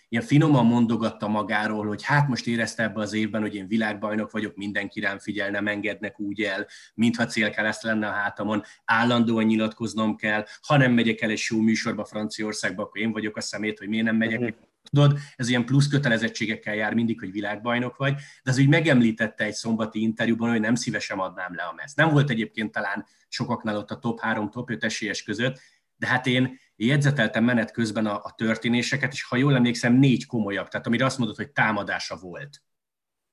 ilyen 0.09 0.25
finoman 0.25 0.67
mondogatta 0.67 1.29
magáról, 1.29 1.87
hogy 1.87 2.03
hát 2.03 2.29
most 2.29 2.47
érezte 2.47 2.83
ebbe 2.83 3.01
az 3.01 3.13
évben, 3.13 3.41
hogy 3.41 3.55
én 3.55 3.67
világbajnok 3.67 4.31
vagyok, 4.31 4.57
mindenki 4.57 5.01
rám 5.01 5.19
figyel, 5.19 5.51
nem 5.51 5.67
engednek 5.67 6.21
úgy 6.21 6.43
el, 6.43 6.67
mintha 6.95 7.27
ezt 7.57 7.83
lenne 7.83 8.09
a 8.09 8.13
hátamon, 8.13 8.63
állandóan 8.85 9.45
nyilatkoznom 9.45 10.17
kell, 10.17 10.45
ha 10.63 10.77
nem 10.77 10.93
megyek 10.93 11.21
el 11.21 11.31
egy 11.31 11.39
show 11.39 11.61
műsorba 11.61 12.05
Franciaországba, 12.05 12.83
akkor 12.83 13.01
én 13.01 13.13
vagyok 13.13 13.37
a 13.37 13.41
szemét, 13.41 13.79
hogy 13.79 13.89
miért 13.89 14.05
nem 14.05 14.17
megyek. 14.17 14.41
Uh-huh. 14.41 14.57
Tudod, 14.91 15.19
ez 15.37 15.49
ilyen 15.49 15.65
plusz 15.65 15.89
kötelezettségekkel 15.89 16.75
jár 16.75 16.95
mindig, 16.95 17.19
hogy 17.19 17.33
világbajnok 17.33 17.97
vagy, 17.97 18.15
de 18.43 18.51
az 18.51 18.59
úgy 18.59 18.69
megemlítette 18.69 19.45
egy 19.45 19.55
szombati 19.55 20.03
interjúban, 20.03 20.51
hogy 20.51 20.61
nem 20.61 20.75
szívesen 20.75 21.19
adnám 21.19 21.55
le 21.55 21.63
a 21.63 21.73
meszt. 21.77 21.97
Nem 21.97 22.11
volt 22.11 22.31
egyébként 22.31 22.73
talán 22.73 23.07
sokaknál 23.29 23.77
ott 23.77 23.91
a 23.91 23.99
top 23.99 24.21
3, 24.21 24.51
top 24.51 24.71
5 24.71 24.85
esélyes 24.85 25.23
között, 25.23 25.61
de 25.97 26.07
hát 26.07 26.27
én 26.27 26.59
jegyzeteltem 26.87 27.45
menet 27.45 27.71
közben 27.71 28.07
a, 28.07 28.21
a 28.23 28.35
történéseket, 28.37 29.13
és 29.13 29.23
ha 29.23 29.37
jól 29.37 29.55
emlékszem, 29.55 29.95
négy 29.95 30.27
komolyabb, 30.27 30.69
tehát 30.69 30.87
amire 30.87 31.05
azt 31.05 31.19
mondod, 31.19 31.37
hogy 31.37 31.51
támadása 31.51 32.17
volt. 32.17 32.63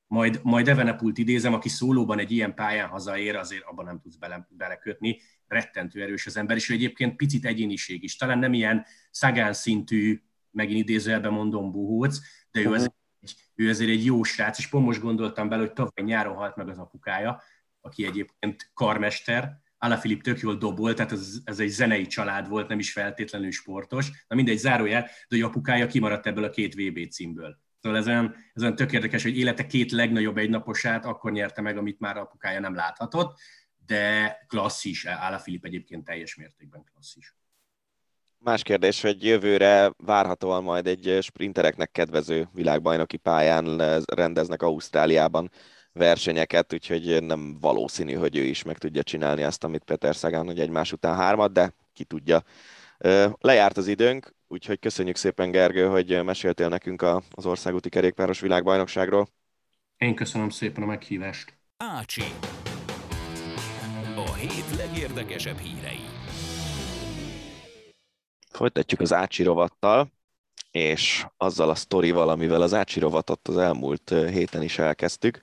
Majd, 0.08 0.40
majd 0.44 0.68
Evenepult 0.68 1.18
idézem, 1.18 1.54
aki 1.54 1.70
szólóban 1.70 2.20
egy 2.20 2.32
ilyen 2.32 2.56
pályán 2.56 2.88
hazaér, 2.88 3.36
azért 3.36 3.64
abban 3.64 3.86
nem 3.86 4.00
tudsz 4.00 4.16
bele, 4.16 4.48
belekötni, 4.50 5.22
rettentő 5.48 6.02
erős 6.02 6.26
az 6.26 6.38
ember, 6.38 6.56
és 6.56 6.70
ő 6.70 6.74
egyébként 6.74 7.16
picit 7.16 7.46
egyéniség 7.46 8.04
is. 8.04 8.16
Talán 8.16 8.40
nem 8.40 8.54
ilyen 8.54 8.86
szagán 9.12 9.54
szintű, 9.54 10.22
megint 10.52 10.80
idézőjelben 10.90 11.32
mondom, 11.32 11.72
buhóc, 11.72 12.18
de 12.52 12.60
ő, 12.60 12.64
uh-huh. 12.64 12.76
azért, 12.76 12.96
egy, 13.20 13.36
ő 13.56 13.70
azért 13.70 13.92
egy 13.92 14.06
jó 14.06 14.24
srác, 14.24 14.58
és 14.58 14.68
pont 14.68 14.86
most 14.86 15.02
gondoltam 15.02 15.50
bele, 15.50 15.62
hogy 15.62 15.74
tavaly 15.74 16.04
nyáron 16.06 16.36
halt 16.36 16.56
meg 16.56 16.70
az 16.70 16.78
apukája, 16.78 17.42
aki 17.82 18.06
egyébként 18.06 18.72
karmester, 18.74 19.62
Alaphilipp 19.78 20.22
tök 20.22 20.40
jól 20.40 20.56
dobol, 20.56 20.94
tehát 20.94 21.12
ez, 21.12 21.38
ez 21.44 21.60
egy 21.60 21.70
zenei 21.70 22.06
család 22.06 22.48
volt, 22.48 22.68
nem 22.68 22.80
is 22.80 22.92
feltétlenül 22.92 23.52
sportos. 23.52 24.12
Na 24.28 24.36
mindegy, 24.36 24.58
zárójel, 24.58 25.02
de 25.02 25.12
hogy 25.30 25.42
apukája 25.42 25.88
kimaradt 25.88 26.26
ebből 26.26 26.44
a 26.44 26.50
két 26.50 26.76
VB 26.76 27.10
címből. 27.10 27.58
Szóval 27.82 27.98
ez 27.98 28.08
olyan, 28.08 28.36
ez 28.54 28.62
olyan 28.62 28.76
tök 28.76 28.92
érdekes, 28.92 29.24
hogy 29.24 29.38
élete 29.38 29.66
két 29.66 29.92
legnagyobb 29.92 30.38
egynaposát 30.38 31.06
akkor 31.06 31.32
nyerte 31.32 31.62
meg, 31.62 31.78
amit 31.78 32.00
már 32.00 32.18
apukája 32.18 32.60
nem 32.60 32.76
láthatott, 32.76 33.38
de 33.86 34.36
klasszis, 34.48 35.06
Alaphilipp 35.06 35.66
egyébként 35.66 36.06
teljes 36.06 36.36
mértékben 36.36 36.84
klasszis. 36.92 37.36
Más 38.38 38.64
kérdés, 38.64 39.02
hogy 39.02 39.24
jövőre 39.24 39.94
várhatóan 39.98 40.64
majd 40.64 40.88
egy 40.88 41.18
sprintereknek 41.22 41.92
kedvező 41.92 42.50
világbajnoki 42.54 43.18
pályán 43.18 43.82
rendeznek 44.06 44.62
Ausztráliában 44.62 45.52
versenyeket, 45.98 46.74
úgyhogy 46.74 47.24
nem 47.24 47.58
valószínű, 47.60 48.14
hogy 48.14 48.38
ő 48.38 48.44
is 48.44 48.64
meg 48.64 48.78
tudja 48.78 49.04
csinálni 49.04 49.44
azt, 49.44 49.64
amit 49.64 49.84
Peter 49.84 50.14
Sagan, 50.14 50.46
hogy 50.46 50.60
egymás 50.60 50.92
után 50.92 51.16
hármat, 51.16 51.52
de 51.52 51.74
ki 51.94 52.04
tudja. 52.04 52.44
Lejárt 53.40 53.78
az 53.78 53.88
időnk, 53.88 54.36
úgyhogy 54.48 54.80
köszönjük 54.80 55.16
szépen 55.16 55.52
Gergő, 55.52 55.88
hogy 55.88 56.24
meséltél 56.24 56.68
nekünk 56.68 57.02
az 57.32 57.46
országúti 57.46 57.90
kerékpáros 57.90 58.40
világbajnokságról. 58.40 59.28
Én 59.98 60.16
köszönöm 60.16 60.50
szépen 60.50 60.84
a 60.84 60.86
meghívást. 60.86 61.58
Ácsi. 61.78 62.24
A 64.16 64.34
hét 64.34 64.76
legérdekesebb 64.78 65.58
hírei. 65.58 66.00
Folytatjuk 68.52 69.00
az 69.00 69.14
Ácsi 69.14 69.44
rovattal, 69.44 70.12
és 70.72 71.26
azzal 71.38 71.70
a 71.70 71.76
sztorival, 71.76 72.30
amivel 72.30 72.62
az 72.62 72.74
Ácsi 72.74 73.00
rovatot 73.00 73.48
az 73.48 73.58
elmúlt 73.58 74.10
héten 74.10 74.64
is 74.64 74.80
elkezdtük, 74.80 75.42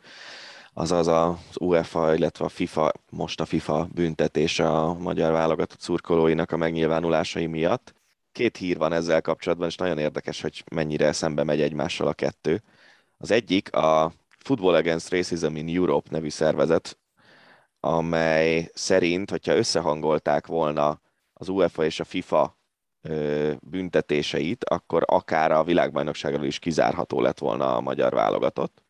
azaz 0.74 1.06
az 1.06 1.56
UEFA, 1.60 2.14
illetve 2.14 2.44
a 2.44 2.48
FIFA, 2.48 2.92
most 3.10 3.40
a 3.40 3.44
FIFA 3.44 3.88
büntetése 3.92 4.70
a 4.70 4.94
magyar 4.94 5.32
válogatott 5.32 5.80
szurkolóinak 5.80 6.52
a 6.52 6.56
megnyilvánulásai 6.56 7.46
miatt. 7.46 7.94
Két 8.32 8.56
hír 8.56 8.76
van 8.78 8.92
ezzel 8.92 9.20
kapcsolatban, 9.20 9.68
és 9.68 9.76
nagyon 9.76 9.98
érdekes, 9.98 10.40
hogy 10.40 10.64
mennyire 10.74 11.12
szembe 11.12 11.44
megy 11.44 11.60
egymással 11.60 12.06
a 12.06 12.12
kettő. 12.12 12.62
Az 13.18 13.30
egyik 13.30 13.74
a 13.74 14.12
Football 14.28 14.74
Against 14.74 15.10
Racism 15.10 15.54
in 15.56 15.76
Europe 15.76 16.08
nevű 16.10 16.28
szervezet, 16.28 16.98
amely 17.80 18.70
szerint, 18.74 19.30
hogyha 19.30 19.56
összehangolták 19.56 20.46
volna 20.46 21.00
az 21.32 21.48
UEFA 21.48 21.84
és 21.84 22.00
a 22.00 22.04
FIFA 22.04 22.58
büntetéseit, 23.60 24.64
akkor 24.64 25.02
akár 25.06 25.52
a 25.52 25.64
világbajnokságról 25.64 26.44
is 26.44 26.58
kizárható 26.58 27.20
lett 27.20 27.38
volna 27.38 27.76
a 27.76 27.80
magyar 27.80 28.12
válogatott. 28.12 28.83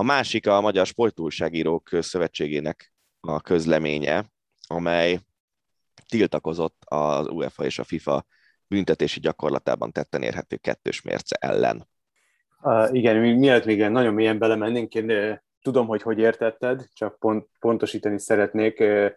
A 0.00 0.04
másik 0.04 0.46
a 0.46 0.60
Magyar 0.60 0.86
Sportújságírók 0.86 1.88
Szövetségének 2.00 2.92
a 3.20 3.40
közleménye, 3.40 4.24
amely 4.66 5.18
tiltakozott 6.08 6.82
az 6.84 7.28
UEFA 7.28 7.64
és 7.64 7.78
a 7.78 7.84
FIFA 7.84 8.24
büntetési 8.66 9.20
gyakorlatában 9.20 9.92
tetten 9.92 10.22
érhető 10.22 10.56
kettős 10.56 11.02
mérce 11.02 11.36
ellen. 11.40 11.88
Uh, 12.62 12.88
igen, 12.94 13.16
mielőtt 13.16 13.64
még 13.64 13.88
nagyon 13.88 14.14
mélyen 14.14 14.38
belemennénk, 14.38 14.94
én 14.94 15.10
uh, 15.10 15.36
tudom, 15.62 15.86
hogy 15.86 16.02
hogy 16.02 16.18
értetted, 16.18 16.84
csak 16.92 17.18
pont, 17.18 17.46
pontosítani 17.60 18.18
szeretnék, 18.18 18.80
uh, 18.80 19.10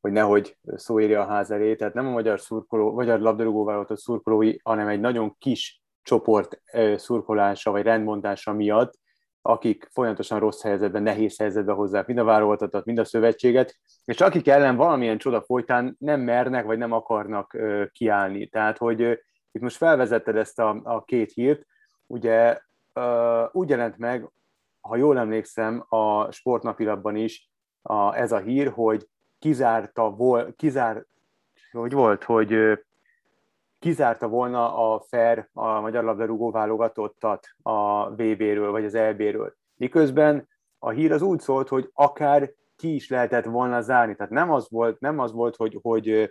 hogy 0.00 0.12
nehogy 0.12 0.56
szó 0.74 1.00
érje 1.00 1.20
a 1.20 1.26
ház 1.26 1.50
elé. 1.50 1.74
Tehát 1.74 1.94
nem 1.94 2.06
a 2.06 2.10
magyar, 2.10 2.40
szurkoló, 2.40 2.92
magyar 2.92 3.20
labdarúgó 3.20 3.64
válogatott 3.64 3.98
szurkolói, 3.98 4.56
hanem 4.62 4.88
egy 4.88 5.00
nagyon 5.00 5.36
kis 5.38 5.82
csoport 6.02 6.60
szurkolása 6.96 7.70
vagy 7.70 7.82
rendmondása 7.82 8.52
miatt, 8.52 9.04
akik 9.46 9.88
folyamatosan 9.92 10.38
rossz 10.38 10.62
helyzetben, 10.62 11.02
nehéz 11.02 11.38
helyzetben 11.38 11.74
hozzák 11.74 12.06
mind 12.06 12.18
a 12.18 12.24
válogatottat, 12.24 12.84
mind 12.84 12.98
a 12.98 13.04
szövetséget, 13.04 13.76
és 14.04 14.20
akik 14.20 14.48
ellen 14.48 14.76
valamilyen 14.76 15.18
csoda 15.18 15.42
folytán 15.42 15.96
nem 15.98 16.20
mernek, 16.20 16.64
vagy 16.64 16.78
nem 16.78 16.92
akarnak 16.92 17.56
kiállni. 17.92 18.46
Tehát, 18.48 18.78
hogy 18.78 19.00
itt 19.52 19.62
most 19.62 19.76
felvezetted 19.76 20.36
ezt 20.36 20.58
a, 20.58 20.80
a 20.84 21.04
két 21.04 21.32
hírt, 21.32 21.66
ugye 22.06 22.60
úgy 23.52 23.68
jelent 23.68 23.98
meg, 23.98 24.30
ha 24.80 24.96
jól 24.96 25.18
emlékszem, 25.18 25.84
a 25.88 26.30
sportnapilapban 26.30 27.16
is 27.16 27.50
a, 27.82 28.14
ez 28.14 28.32
a 28.32 28.38
hír, 28.38 28.70
hogy 28.70 29.08
kizárta, 29.38 30.10
vol, 30.10 30.54
kizár, 30.56 31.04
hogy 31.72 31.92
volt, 31.92 32.24
hogy 32.24 32.78
kizárta 33.78 34.28
volna 34.28 34.92
a 34.92 35.00
FER, 35.00 35.48
a 35.52 35.80
Magyar 35.80 36.04
Labdarúgó 36.04 36.50
válogatottat 36.50 37.46
a 37.62 38.10
VB-ről, 38.10 38.70
vagy 38.70 38.84
az 38.84 38.94
EB-ről. 38.94 39.54
Miközben 39.76 40.48
a 40.78 40.90
hír 40.90 41.12
az 41.12 41.22
úgy 41.22 41.40
szólt, 41.40 41.68
hogy 41.68 41.90
akár 41.94 42.50
ki 42.76 42.94
is 42.94 43.08
lehetett 43.08 43.44
volna 43.44 43.80
zárni. 43.80 44.14
Tehát 44.14 44.32
nem 44.32 44.52
az 44.52 44.66
volt, 44.70 45.00
nem 45.00 45.18
az 45.18 45.32
volt 45.32 45.56
hogy, 45.56 45.78
hogy 45.82 46.30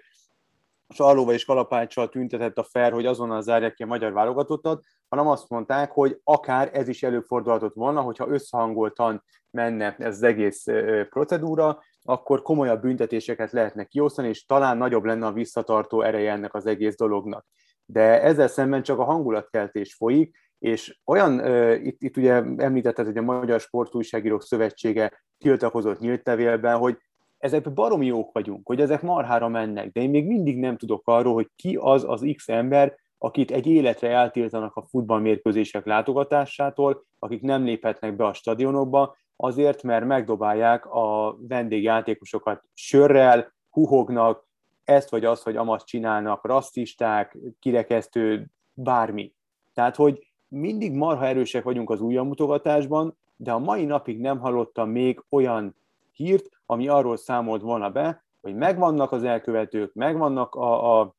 Sarlóval 0.89 1.33
és 1.33 1.45
Kalapáccsal 1.45 2.09
tüntetett 2.09 2.57
a 2.57 2.63
FER, 2.63 2.91
hogy 2.91 3.05
azonnal 3.05 3.41
zárják 3.41 3.73
ki 3.73 3.83
a 3.83 3.87
magyar 3.87 4.13
válogatottat, 4.13 4.83
hanem 5.09 5.27
azt 5.27 5.49
mondták, 5.49 5.91
hogy 5.91 6.19
akár 6.23 6.69
ez 6.73 6.87
is 6.87 7.03
előfordulhatott 7.03 7.73
volna, 7.73 8.01
hogyha 8.01 8.27
összehangoltan 8.27 9.23
menne 9.51 9.95
ez 9.99 10.15
az 10.15 10.23
egész 10.23 10.65
procedúra, 11.09 11.83
akkor 12.05 12.41
komolyabb 12.41 12.81
büntetéseket 12.81 13.51
lehetne 13.51 13.83
kiosztani, 13.83 14.27
és 14.27 14.45
talán 14.45 14.77
nagyobb 14.77 15.03
lenne 15.03 15.25
a 15.25 15.31
visszatartó 15.31 16.01
ereje 16.01 16.31
ennek 16.31 16.53
az 16.53 16.65
egész 16.65 16.95
dolognak. 16.95 17.45
De 17.85 18.21
ezzel 18.21 18.47
szemben 18.47 18.83
csak 18.83 18.99
a 18.99 19.03
hangulatkeltés 19.03 19.93
folyik, 19.93 20.37
és 20.59 20.99
olyan, 21.05 21.39
uh, 21.39 21.85
itt, 21.85 22.01
itt 22.01 22.17
ugye 22.17 22.33
említetted, 22.57 23.05
hogy 23.05 23.17
a 23.17 23.21
Magyar 23.21 23.59
Sportújságírók 23.59 24.43
Szövetsége 24.43 25.23
tiltakozott 25.37 25.99
nyílt 25.99 26.25
levélben, 26.25 26.77
hogy 26.77 26.97
ezek 27.37 27.73
baromi 27.73 28.05
jók 28.05 28.31
vagyunk, 28.31 28.67
hogy 28.67 28.81
ezek 28.81 29.01
marhára 29.01 29.47
mennek, 29.47 29.91
de 29.91 30.01
én 30.01 30.09
még 30.09 30.27
mindig 30.27 30.59
nem 30.59 30.77
tudok 30.77 31.01
arról, 31.05 31.33
hogy 31.33 31.49
ki 31.55 31.77
az 31.81 32.03
az 32.07 32.31
X 32.35 32.49
ember, 32.49 32.95
akit 33.17 33.51
egy 33.51 33.67
életre 33.67 34.09
eltiltanak 34.09 34.75
a 34.75 34.85
futballmérkőzések 34.89 35.85
látogatásától, 35.85 37.05
akik 37.19 37.41
nem 37.41 37.63
léphetnek 37.63 38.15
be 38.15 38.25
a 38.25 38.33
stadionokba, 38.33 39.15
azért, 39.35 39.83
mert 39.83 40.05
megdobálják 40.05 40.85
a 40.85 41.37
vendégjátékosokat 41.39 42.63
sörrel, 42.73 43.53
huhognak, 43.69 44.45
ezt 44.83 45.09
vagy 45.09 45.25
azt, 45.25 45.43
hogy 45.43 45.55
amat 45.55 45.85
csinálnak, 45.85 46.45
rasszisták, 46.45 47.37
kirekesztő, 47.59 48.47
bármi. 48.73 49.33
Tehát, 49.73 49.95
hogy 49.95 50.31
mindig 50.47 50.93
marha 50.93 51.25
erősek 51.25 51.63
vagyunk 51.63 51.89
az 51.89 51.99
mutogatásban, 51.99 53.17
de 53.35 53.51
a 53.51 53.59
mai 53.59 53.85
napig 53.85 54.19
nem 54.19 54.39
hallottam 54.39 54.89
még 54.89 55.23
olyan 55.29 55.75
hírt, 56.11 56.49
ami 56.65 56.87
arról 56.87 57.17
számolt 57.17 57.61
volna 57.61 57.89
be, 57.89 58.23
hogy 58.41 58.55
megvannak 58.55 59.11
az 59.11 59.23
elkövetők, 59.23 59.93
megvannak 59.93 60.55
a, 60.55 60.99
a, 60.99 61.15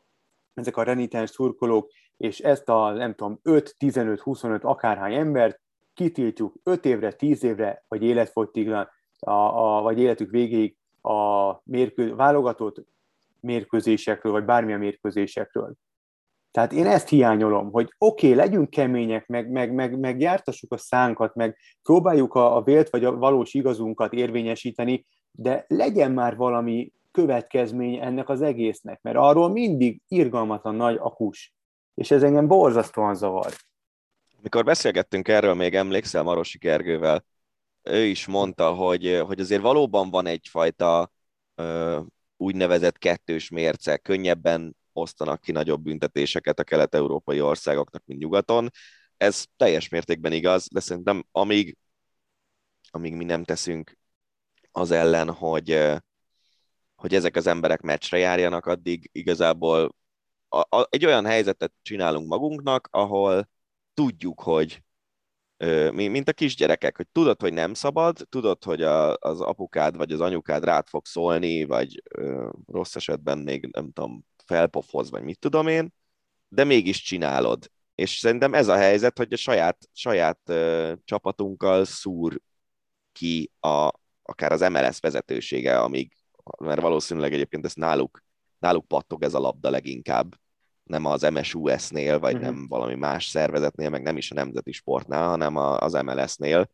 ezek 0.55 0.77
a 0.77 0.83
renitens 0.83 1.31
szurkolók, 1.31 1.91
és 2.17 2.41
ezt 2.41 2.69
a, 2.69 2.91
nem 2.91 3.15
tudom, 3.15 3.39
5, 3.43 3.75
15, 3.79 4.21
25 4.21 4.65
akárhány 4.65 5.15
embert 5.15 5.61
kitiltjuk 5.97 6.55
5 6.63 6.85
évre, 6.85 7.13
10 7.13 7.45
évre, 7.45 7.85
vagy 7.89 8.03
életfogytiglan, 8.03 8.89
a, 9.19 9.31
a, 9.31 9.83
vagy 9.83 9.99
életük 9.99 10.31
végéig 10.31 10.77
a 11.03 11.53
mérkő, 11.65 12.15
válogatott 12.15 12.87
mérkőzésekről, 13.41 14.33
vagy 14.33 14.45
bármilyen 14.45 14.79
mérkőzésekről. 14.79 15.75
Tehát 16.51 16.73
én 16.73 16.87
ezt 16.87 17.09
hiányolom, 17.09 17.71
hogy 17.71 17.95
oké, 17.99 18.27
okay, 18.27 18.39
legyünk 18.39 18.71
kemények, 18.71 19.27
meg, 19.27 19.51
meg, 19.51 19.73
meg, 19.73 19.99
meg 19.99 20.21
jártassuk 20.21 20.73
a 20.73 20.77
szánkat, 20.77 21.35
meg 21.35 21.57
próbáljuk 21.83 22.35
a, 22.35 22.57
a 22.57 22.63
vélt 22.63 22.91
vagy 22.91 23.05
a 23.05 23.17
valós 23.17 23.55
igazunkat 23.55 24.13
érvényesíteni, 24.13 25.07
de 25.31 25.65
legyen 25.69 26.13
már 26.13 26.37
valami 26.37 26.93
következmény 27.11 27.95
ennek 27.97 28.29
az 28.29 28.43
egésznek, 28.43 29.03
mert 29.03 29.17
arról 29.17 29.49
mindig 29.49 30.01
irgalmatlan 30.09 30.75
nagy 30.75 30.97
a 31.01 31.11
kus, 31.11 31.55
és 31.95 32.11
ez 32.11 32.23
engem 32.23 32.47
borzasztóan 32.47 33.15
zavar. 33.15 33.53
Mikor 34.47 34.65
beszélgettünk 34.65 35.29
erről, 35.29 35.55
még 35.55 35.75
emlékszel 35.75 36.23
Marosi 36.23 36.59
Gergővel, 36.59 37.25
ő 37.83 38.05
is 38.05 38.27
mondta, 38.27 38.75
hogy, 38.75 39.23
hogy 39.27 39.41
azért 39.41 39.63
valóban 39.63 40.11
van 40.11 40.27
egyfajta 40.27 41.13
ö, 41.55 42.01
úgynevezett 42.37 42.99
kettős 42.99 43.49
mérce, 43.49 43.97
könnyebben 43.97 44.77
osztanak 44.93 45.41
ki 45.41 45.53
nagyobb 45.53 45.83
büntetéseket 45.83 46.59
a 46.59 46.65
kelet-európai 46.65 47.41
országoknak, 47.41 48.03
mint 48.05 48.21
nyugaton. 48.21 48.71
Ez 49.17 49.45
teljes 49.57 49.89
mértékben 49.89 50.33
igaz, 50.33 50.69
de 50.73 50.81
szerintem 50.81 51.27
amíg, 51.33 51.77
amíg 52.91 53.15
mi 53.15 53.25
nem 53.25 53.45
teszünk 53.45 53.99
az 54.73 54.91
ellen, 54.91 55.31
hogy, 55.31 55.93
hogy 56.95 57.15
ezek 57.15 57.37
az 57.37 57.47
emberek 57.47 57.81
meccsre 57.81 58.19
járjanak, 58.19 58.67
addig 58.67 59.09
igazából 59.13 59.95
a, 60.49 60.77
a, 60.77 60.87
egy 60.91 61.05
olyan 61.05 61.25
helyzetet 61.27 61.73
csinálunk 61.83 62.29
magunknak, 62.29 62.89
ahol 62.91 63.55
tudjuk, 63.97 64.41
hogy 64.41 64.83
mi, 65.93 66.09
mint 66.09 66.29
a 66.29 66.33
kisgyerekek, 66.33 66.97
hogy 66.97 67.09
tudod, 67.13 67.41
hogy 67.41 67.53
nem 67.53 67.75
szabad, 67.75 68.27
tudod, 68.29 68.65
hogy 68.65 68.83
a, 68.83 69.17
az 69.17 69.41
apukád 69.41 69.97
vagy 69.97 70.13
az 70.13 70.21
anyukád 70.21 70.65
rád 70.65 70.87
fog 70.89 71.07
szólni, 71.07 71.65
vagy 71.65 72.03
ö, 72.11 72.49
rossz 72.67 72.97
esetben 72.97 73.39
még 73.39 73.69
nem 73.73 73.93
tudom, 73.93 74.25
felpofoz, 74.45 75.11
vagy 75.11 75.23
mit 75.23 75.39
tudom 75.39 75.67
én, 75.67 75.93
de 76.49 76.65
mégis 76.65 77.03
csinálod. 77.03 77.71
És 77.95 78.11
szerintem 78.19 78.55
ez 78.55 78.69
a 78.69 78.77
helyzet, 78.77 79.19
hogy 79.19 79.33
a 79.33 79.37
saját, 79.37 79.89
saját 79.93 80.41
ö, 80.45 80.93
csapatunkkal 81.05 81.85
szúr 81.85 82.41
ki 83.13 83.53
a, 83.61 83.91
akár 84.23 84.53
az 84.53 84.61
MLS 84.61 85.01
vezetősége, 85.01 85.81
amíg, 85.81 86.13
mert 86.59 86.81
valószínűleg 86.81 87.33
egyébként 87.33 87.65
ezt 87.65 87.77
náluk, 87.77 88.23
náluk 88.59 88.89
pattog 88.89 89.23
ez 89.23 89.35
a 89.35 89.39
labda 89.39 89.71
leginkább, 89.71 90.35
nem 90.87 91.05
az 91.05 91.23
MSUS-nél, 91.23 92.19
vagy 92.19 92.35
uh-huh. 92.35 92.49
nem 92.49 92.67
valami 92.69 92.95
más 92.95 93.27
szervezetnél, 93.27 93.91
meg 93.91 94.03
nem 94.03 94.17
is 94.17 94.31
a 94.31 94.35
nemzeti 94.35 94.73
sportnál, 94.73 95.29
hanem 95.29 95.57
az 95.57 95.93
MLS-nél, 95.93 96.71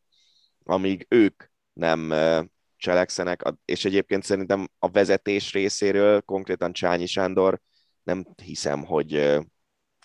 amíg 0.65 1.07
ők 1.09 1.45
nem 1.73 2.15
cselekszenek, 2.77 3.43
és 3.65 3.85
egyébként 3.85 4.23
szerintem 4.23 4.69
a 4.79 4.89
vezetés 4.89 5.53
részéről, 5.53 6.21
konkrétan 6.21 6.73
Csányi 6.73 7.07
Sándor, 7.07 7.61
nem 8.03 8.25
hiszem, 8.43 8.85
hogy 8.85 9.41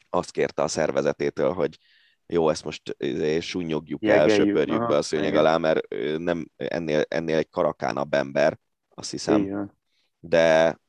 azt 0.09 0.31
kérte 0.31 0.61
a 0.61 0.67
szervezetétől, 0.67 1.53
hogy 1.53 1.77
jó, 2.25 2.49
ezt 2.49 2.63
most 2.63 2.97
sunyogjuk 3.39 4.03
el, 4.05 4.29
söpörjük 4.29 4.87
be 4.87 4.95
a 4.95 5.01
szőnyeg 5.01 5.35
alá, 5.35 5.57
mert 5.57 5.87
nem 6.17 6.47
ennél, 6.55 7.03
ennél 7.07 7.37
egy 7.37 7.49
karakánabb 7.49 8.13
ember, 8.13 8.59
azt 8.89 9.11
hiszem. 9.11 9.41
Igen. 9.41 9.77
De, 10.19 10.79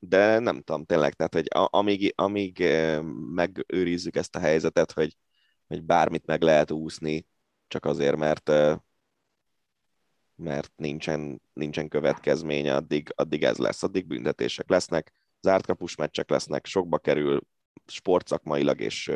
de 0.00 0.38
nem 0.38 0.62
tudom, 0.62 0.84
tényleg, 0.84 1.14
tehát, 1.14 1.34
hogy 1.34 1.46
amíg, 1.50 2.12
amíg 2.16 2.64
megőrizzük 3.34 4.16
ezt 4.16 4.36
a 4.36 4.40
helyzetet, 4.40 4.92
hogy, 4.92 5.16
hogy 5.66 5.82
bármit 5.82 6.26
meg 6.26 6.42
lehet 6.42 6.70
úszni, 6.70 7.26
csak 7.68 7.84
azért, 7.84 8.16
mert 8.16 8.50
mert 10.40 10.72
nincsen, 10.76 11.42
nincsen 11.52 11.88
következménye, 11.88 12.74
addig, 12.74 13.12
addig 13.14 13.42
ez 13.42 13.56
lesz, 13.56 13.82
addig 13.82 14.06
büntetések 14.06 14.68
lesznek, 14.68 15.12
zárt 15.40 15.66
kapus 15.66 15.94
meccsek 15.94 16.30
lesznek, 16.30 16.66
sokba 16.66 16.98
kerül 16.98 17.40
sportszakmailag 17.86 18.80
és 18.80 19.10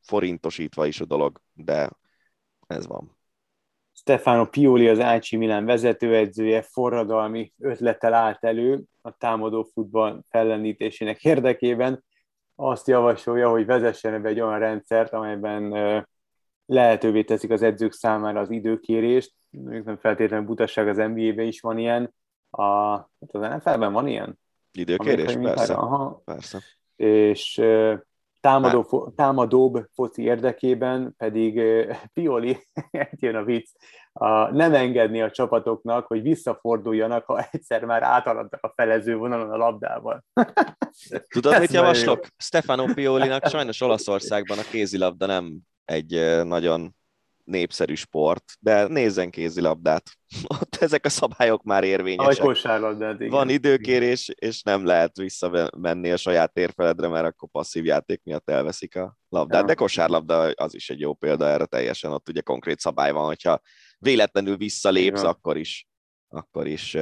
forintosítva 0.00 0.86
is 0.86 1.00
a 1.00 1.04
dolog, 1.04 1.40
de 1.52 1.90
ez 2.66 2.86
van. 2.86 3.19
Stefano 4.00 4.46
Pioli, 4.46 4.88
az 4.88 5.00
Ácsi 5.00 5.36
Milán 5.36 5.64
vezetőedzője 5.64 6.62
forradalmi 6.62 7.52
ötlettel 7.58 8.14
állt 8.14 8.44
elő 8.44 8.82
a 9.02 9.16
támadó 9.16 9.68
futball 9.72 10.20
fellendítésének 10.28 11.24
érdekében. 11.24 12.04
Azt 12.54 12.88
javasolja, 12.88 13.50
hogy 13.50 13.66
vezessen 13.66 14.22
be 14.22 14.28
egy 14.28 14.40
olyan 14.40 14.58
rendszert, 14.58 15.12
amelyben 15.12 15.72
lehetővé 16.66 17.22
teszik 17.22 17.50
az 17.50 17.62
edzők 17.62 17.92
számára 17.92 18.40
az 18.40 18.50
időkérést. 18.50 19.32
Nem 19.50 19.98
feltétlenül 19.98 20.46
butasság 20.46 20.88
az 20.88 20.96
NBA-ben 20.96 21.46
is 21.46 21.60
van 21.60 21.78
ilyen. 21.78 22.14
A, 22.50 22.90
hát 22.96 23.30
az 23.30 23.40
NFL-ben 23.40 23.92
van 23.92 24.06
ilyen? 24.06 24.38
Időkérés? 24.72 25.36
Persze. 25.36 25.74
Aha. 25.74 26.22
persze. 26.24 26.58
És 26.96 27.62
támadó, 28.40 28.82
fo, 28.82 29.10
támadóbb 29.10 29.86
foci 29.94 30.22
érdekében 30.22 31.14
pedig 31.16 31.62
Pioli, 32.12 32.58
jön 33.20 33.34
a 33.34 33.44
vicc, 33.44 33.70
a, 34.12 34.52
nem 34.52 34.74
engedni 34.74 35.22
a 35.22 35.30
csapatoknak, 35.30 36.06
hogy 36.06 36.22
visszaforduljanak, 36.22 37.24
ha 37.24 37.48
egyszer 37.50 37.84
már 37.84 38.02
átaladtak 38.02 38.62
a 38.62 38.72
felező 38.76 39.16
vonalon 39.16 39.50
a 39.50 39.56
labdával. 39.56 40.24
Tudod, 41.34 41.60
mit 41.60 41.72
javaslok? 41.72 42.26
Stefano 42.36 42.84
Piolinak 42.94 43.46
sajnos 43.46 43.80
Olaszországban 43.80 44.58
a 44.58 44.62
kézilabda 44.70 45.26
nem 45.26 45.58
egy 45.84 46.44
nagyon 46.44 46.94
népszerű 47.44 47.94
sport, 47.94 48.44
de 48.60 48.86
nézzen 48.86 49.30
kézilabdát. 49.30 50.10
Ott 50.60 50.76
ezek 50.80 51.04
a 51.04 51.08
szabályok 51.08 51.62
már 51.62 51.84
érvényesek. 51.84 52.44
kosárlabdát, 52.44 53.14
igen. 53.14 53.30
Van 53.30 53.48
időkérés, 53.48 54.28
és 54.34 54.62
nem 54.62 54.84
lehet 54.84 55.16
visszamenni 55.16 56.10
a 56.10 56.16
saját 56.16 56.52
térfeledre, 56.52 57.08
mert 57.08 57.26
akkor 57.26 57.48
passzív 57.48 57.84
játék 57.84 58.20
miatt 58.24 58.50
elveszik 58.50 58.96
a 58.96 59.16
labdát. 59.28 59.60
Ja. 59.60 59.66
De 59.66 59.74
kosárlabda 59.74 60.50
az 60.54 60.74
is 60.74 60.90
egy 60.90 61.00
jó 61.00 61.14
példa 61.14 61.46
erre 61.46 61.66
teljesen. 61.66 62.12
Ott 62.12 62.28
ugye 62.28 62.40
konkrét 62.40 62.80
szabály 62.80 63.12
van, 63.12 63.26
hogyha 63.26 63.60
véletlenül 63.98 64.56
visszalépsz, 64.56 65.20
Igen. 65.20 65.30
akkor 65.30 65.56
is, 65.56 65.88
akkor 66.28 66.66
is 66.66 66.96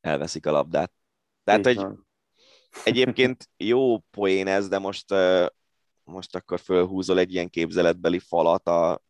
elveszik 0.00 0.46
a 0.46 0.50
labdát. 0.50 0.92
Tehát, 1.44 1.64
hogy 1.64 1.86
egyébként 2.84 3.48
jó 3.56 3.98
poén 3.98 4.46
ez, 4.46 4.68
de 4.68 4.78
most 4.78 5.14
most 6.04 6.36
akkor 6.36 6.60
fölhúzol 6.60 7.18
egy 7.18 7.32
ilyen 7.32 7.50
képzeletbeli 7.50 8.18
falat 8.18 8.68
a 8.68 9.02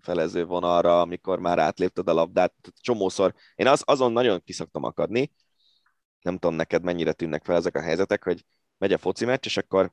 felező 0.00 0.44
vonalra, 0.44 1.00
amikor 1.00 1.38
már 1.38 1.58
átlépted 1.58 2.08
a 2.08 2.12
labdát. 2.12 2.54
Csomószor, 2.80 3.34
én 3.54 3.66
az, 3.66 3.82
azon 3.86 4.12
nagyon 4.12 4.42
kiszoktam 4.44 4.84
akadni, 4.84 5.30
nem 6.22 6.38
tudom 6.38 6.56
neked 6.56 6.82
mennyire 6.82 7.12
tűnnek 7.12 7.44
fel 7.44 7.56
ezek 7.56 7.76
a 7.76 7.82
helyzetek, 7.82 8.24
hogy 8.24 8.44
megy 8.78 8.92
a 8.92 8.98
foci 8.98 9.24
meccs, 9.24 9.44
és 9.44 9.56
akkor 9.56 9.92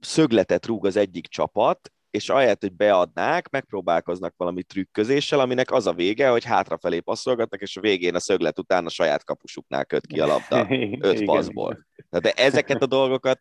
szögletet 0.00 0.66
rúg 0.66 0.86
az 0.86 0.96
egyik 0.96 1.26
csapat, 1.26 1.92
és 2.10 2.28
ahelyett, 2.28 2.60
hogy 2.60 2.72
beadnák, 2.72 3.50
megpróbálkoznak 3.50 4.34
valami 4.36 4.62
trükközéssel, 4.62 5.40
aminek 5.40 5.70
az 5.70 5.86
a 5.86 5.92
vége, 5.92 6.28
hogy 6.28 6.44
hátrafelé 6.44 7.00
passzolgatnak, 7.00 7.60
és 7.60 7.76
a 7.76 7.80
végén 7.80 8.14
a 8.14 8.20
szöglet 8.20 8.58
után 8.58 8.86
a 8.86 8.88
saját 8.88 9.24
kapusuknál 9.24 9.84
köt 9.84 10.06
ki 10.06 10.20
a 10.20 10.26
labda 10.26 10.66
öt 11.08 11.24
passzból. 11.24 11.86
De 12.10 12.32
ezeket 12.32 12.82
a 12.82 12.86
dolgokat 12.86 13.40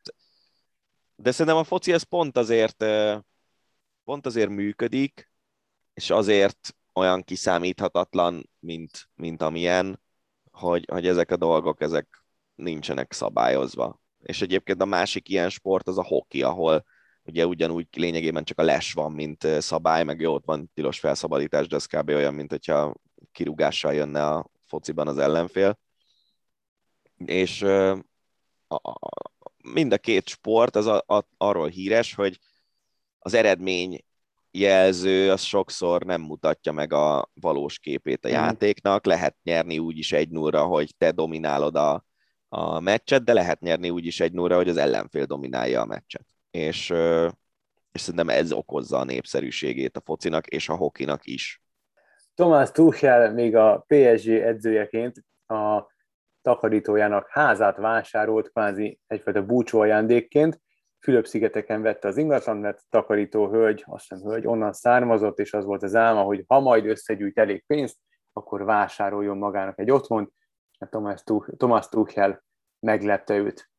de 1.18 1.32
szerintem 1.32 1.56
a 1.56 1.64
foci 1.64 1.94
ez 1.94 2.04
pont 2.04 2.38
azért, 2.38 2.86
pont 4.04 4.26
azért 4.26 4.50
működik, 4.50 5.32
és 5.94 6.10
azért 6.10 6.76
olyan 6.94 7.24
kiszámíthatatlan, 7.24 8.50
mint, 8.60 9.10
mint 9.16 9.42
amilyen, 9.42 10.02
hogy, 10.52 10.86
hogy 10.92 11.08
ezek 11.08 11.32
a 11.32 11.38
dolgok, 11.38 11.82
ezek 11.82 12.26
nincsenek 12.56 13.14
szabályozva. 13.14 14.02
És 14.24 14.42
egyébként 14.42 14.82
a 14.82 14.86
másik 14.86 15.30
ilyen 15.30 15.50
sport 15.50 15.88
az 15.88 15.98
a 15.98 16.04
hoki, 16.04 16.44
ahol 16.44 16.86
ugye 17.24 17.46
ugyanúgy 17.46 17.88
lényegében 17.92 18.44
csak 18.44 18.60
a 18.60 18.64
les 18.64 18.94
van, 18.94 19.12
mint 19.12 19.48
szabály, 19.60 20.04
meg 20.04 20.20
jó, 20.20 20.34
ott 20.34 20.46
van 20.46 20.72
tilos 20.74 21.00
felszabadítás, 21.00 21.68
de 21.68 21.76
ez 21.76 21.86
kb. 21.86 22.10
olyan, 22.10 22.34
mint 22.34 22.50
hogyha 22.52 22.94
kirúgással 23.32 23.94
jönne 23.94 24.26
a 24.26 24.50
fociban 24.66 25.08
az 25.08 25.18
ellenfél. 25.18 25.80
És 27.26 27.66
mind 29.74 29.94
a 29.94 29.98
két 29.98 30.28
sport 30.28 30.76
az 30.76 30.86
a, 30.86 31.04
a, 31.08 31.28
arról 31.38 31.68
híres, 31.68 32.14
hogy 32.14 32.40
az 33.20 33.34
eredmény 33.34 34.06
jelző 34.52 35.32
az 35.32 35.42
sokszor 35.42 36.04
nem 36.04 36.22
mutatja 36.22 36.72
meg 36.72 36.94
a 36.94 37.30
valós 37.34 37.80
képét 37.80 38.26
a 38.26 38.28
mm. 38.28 38.32
játéknak. 38.32 39.06
Lehet 39.06 39.36
nyerni 39.44 39.80
úgy 39.80 39.98
is 39.98 40.12
egy 40.12 40.30
nulla, 40.30 40.64
hogy 40.64 40.96
te 40.98 41.12
dominálod 41.12 41.76
a, 41.76 42.06
a 42.50 42.80
meccset, 42.80 43.24
de 43.24 43.34
lehet 43.34 43.60
nyerni 43.60 43.90
úgy 43.90 44.06
is 44.06 44.20
egy 44.20 44.32
nulla, 44.32 44.56
hogy 44.56 44.70
az 44.70 44.78
ellenfél 44.78 45.26
dominálja 45.26 45.82
a 45.82 45.86
meccset. 45.86 46.26
És, 46.52 46.90
és 47.92 48.02
szerintem 48.02 48.30
ez 48.30 48.52
okozza 48.52 48.98
a 48.98 49.04
népszerűségét 49.04 49.98
a 49.98 50.02
focinak 50.06 50.48
és 50.48 50.70
a 50.70 50.76
hokinak 50.76 51.26
is. 51.26 51.62
Tomás 52.36 52.72
Tuchel 52.72 53.34
még 53.34 53.56
a 53.56 53.86
PSG 53.88 54.30
edzőjeként 54.30 55.24
a 55.48 55.82
takarítójának 56.48 57.30
házát 57.30 57.78
vásárolt 57.78 58.50
kvázi 58.50 59.00
egyfajta 59.08 59.46
búcsú 59.46 59.80
ajándékként. 59.80 60.62
Fülöp-szigeteken 61.00 61.82
vette 61.82 62.08
az 62.08 62.18
ingatlan, 62.18 62.58
mert 62.58 62.84
takarító 62.90 63.50
hölgy, 63.50 63.84
azt 63.88 64.10
hiszem 64.10 64.28
hölgy, 64.28 64.48
onnan 64.48 64.74
származott, 64.74 65.40
és 65.40 65.54
az 65.54 65.66
volt 65.66 65.84
az 65.84 65.96
álma, 65.96 66.22
hogy 66.22 66.44
ha 66.48 66.60
majd 66.60 66.86
összegyűjt 66.86 67.38
elég 67.38 67.64
pénzt, 67.66 67.98
akkor 68.34 68.64
vásároljon 68.64 69.38
magának 69.38 69.80
egy 69.80 69.92
otthont. 69.92 70.32
Thomas, 70.90 71.24
Thomas 71.58 71.88
Tuchel 71.88 72.44
meglepte 72.80 73.36
őt. 73.36 73.70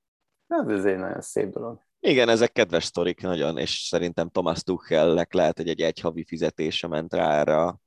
Hát 0.48 0.70
ez 0.70 0.84
egy 0.84 0.98
nagyon 0.98 1.20
szép 1.20 1.48
dolog. 1.48 1.80
Igen, 2.00 2.28
ezek 2.28 2.52
kedves 2.52 2.84
sztorik 2.84 3.20
nagyon, 3.20 3.58
és 3.58 3.70
szerintem 3.70 4.28
Thomas 4.28 4.62
Tuchelnek 4.62 5.32
lehet, 5.32 5.56
hogy 5.56 5.68
egy 5.68 5.80
egyhavi 5.80 6.24
fizetése 6.24 6.88
ment 6.88 7.14
rá 7.14 7.38
erre 7.38 7.56
a 7.56 7.78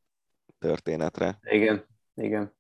történetre. 0.60 1.40
Igen, 1.42 1.86
igen 2.14 2.60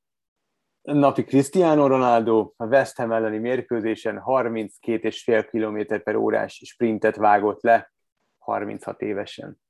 napi 0.81 1.23
Cristiano 1.23 1.87
Ronaldo 1.87 2.53
a 2.57 2.65
West 2.65 2.97
Ham 2.97 3.11
elleni 3.11 3.37
mérkőzésen 3.37 4.21
32,5 4.25 5.47
km 5.51 6.01
per 6.03 6.15
órás 6.15 6.61
sprintet 6.65 7.15
vágott 7.15 7.61
le 7.61 7.93
36 8.37 9.01
évesen. 9.01 9.61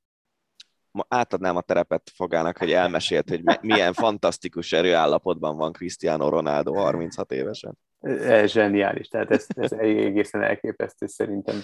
Ma 0.90 1.04
átadnám 1.08 1.56
a 1.56 1.60
terepet 1.60 2.10
fogának, 2.14 2.58
hogy 2.58 2.72
elmesélt, 2.72 3.28
hogy 3.28 3.42
milyen 3.60 3.92
fantasztikus 3.92 4.72
erőállapotban 4.72 5.56
van 5.56 5.72
Cristiano 5.72 6.28
Ronaldo 6.28 6.74
36 6.74 7.32
évesen. 7.32 7.78
Ez 8.00 8.50
zseniális, 8.50 9.08
tehát 9.08 9.30
ez, 9.30 9.46
ez 9.48 9.72
egészen 9.72 10.42
elképesztő 10.42 11.06
szerintem 11.06 11.56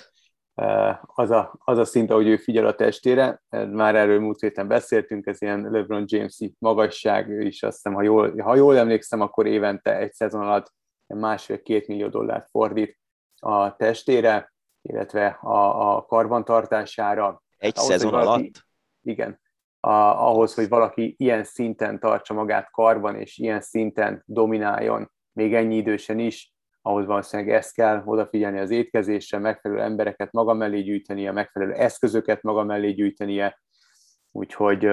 az 1.14 1.30
a, 1.30 1.54
az 1.64 1.78
a 1.78 1.84
szint, 1.84 2.10
ahogy 2.10 2.26
ő 2.26 2.36
figyel 2.36 2.66
a 2.66 2.74
testére, 2.74 3.42
már 3.70 3.94
erről 3.94 4.20
múlt 4.20 4.40
héten 4.40 4.68
beszéltünk, 4.68 5.26
ez 5.26 5.42
ilyen 5.42 5.70
LeBron 5.70 6.04
James-i 6.06 6.54
magasság, 6.58 7.28
ő 7.28 7.40
is 7.40 7.62
azt 7.62 7.74
hiszem, 7.74 7.94
ha 7.94 8.02
jól, 8.02 8.40
ha 8.42 8.54
jól 8.54 8.78
emlékszem, 8.78 9.20
akkor 9.20 9.46
évente 9.46 9.96
egy 9.96 10.12
szezon 10.12 10.40
alatt 10.40 10.72
másfél-két 11.06 11.86
millió 11.86 12.08
dollárt 12.08 12.48
fordít 12.50 12.98
a 13.40 13.76
testére, 13.76 14.52
illetve 14.82 15.26
a, 15.26 15.96
a 15.96 16.04
karbantartására. 16.04 17.42
Egy 17.56 17.72
ahhoz, 17.76 17.88
szezon 17.88 18.10
valaki, 18.10 18.28
alatt? 18.28 18.66
Igen. 19.02 19.40
A, 19.80 19.90
ahhoz, 20.28 20.54
hogy 20.54 20.68
valaki 20.68 21.14
ilyen 21.18 21.44
szinten 21.44 21.98
tartsa 22.00 22.34
magát 22.34 22.70
karban, 22.70 23.16
és 23.16 23.38
ilyen 23.38 23.60
szinten 23.60 24.22
domináljon, 24.26 25.10
még 25.32 25.54
ennyi 25.54 25.76
idősen 25.76 26.18
is, 26.18 26.52
ahhoz 26.88 27.06
valószínűleg 27.06 27.52
ezt 27.52 27.74
kell 27.74 28.02
odafigyelni 28.04 28.58
az 28.58 28.70
étkezésre, 28.70 29.38
megfelelő 29.38 29.80
embereket 29.80 30.32
maga 30.32 30.52
mellé 30.52 30.80
gyűjtenie, 30.80 31.32
megfelelő 31.32 31.72
eszközöket 31.72 32.42
maga 32.42 32.64
mellé 32.64 32.90
gyűjtenie, 32.92 33.60
úgyhogy 34.30 34.88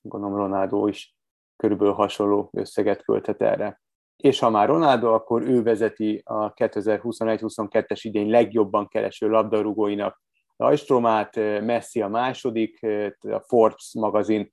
gondolom 0.00 0.36
Ronaldo 0.36 0.86
is 0.86 1.16
körülbelül 1.56 1.92
hasonló 1.92 2.50
összeget 2.52 3.02
költhet 3.04 3.42
erre. 3.42 3.80
És 4.16 4.38
ha 4.38 4.50
már 4.50 4.68
Ronaldo, 4.68 5.14
akkor 5.14 5.42
ő 5.42 5.62
vezeti 5.62 6.22
a 6.24 6.52
2021-22-es 6.52 8.00
idény 8.02 8.30
legjobban 8.30 8.88
kereső 8.88 9.28
labdarúgóinak 9.28 10.22
rajstromát, 10.56 11.36
Messi 11.60 12.02
a 12.02 12.08
második, 12.08 12.86
a 13.20 13.40
Forbes 13.40 13.90
magazin 13.94 14.52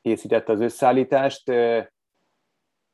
készítette 0.00 0.52
az 0.52 0.60
összeállítást, 0.60 1.52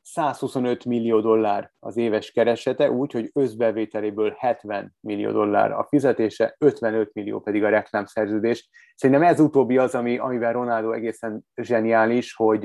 125 0.03 0.85
millió 0.85 1.19
dollár 1.19 1.71
az 1.79 1.97
éves 1.97 2.31
keresete, 2.31 2.91
úgy, 2.91 3.11
hogy 3.11 3.29
összbevételéből 3.33 4.35
70 4.37 4.95
millió 4.99 5.31
dollár 5.31 5.71
a 5.71 5.85
fizetése, 5.89 6.55
55 6.57 7.13
millió 7.13 7.39
pedig 7.39 7.63
a 7.63 7.69
reklámszerződés. 7.69 8.69
Szerintem 8.95 9.25
ez 9.25 9.39
utóbbi 9.39 9.77
az, 9.77 9.95
ami, 9.95 10.17
amivel 10.17 10.53
Ronaldo 10.53 10.91
egészen 10.91 11.45
zseniális, 11.55 12.33
hogy, 12.35 12.63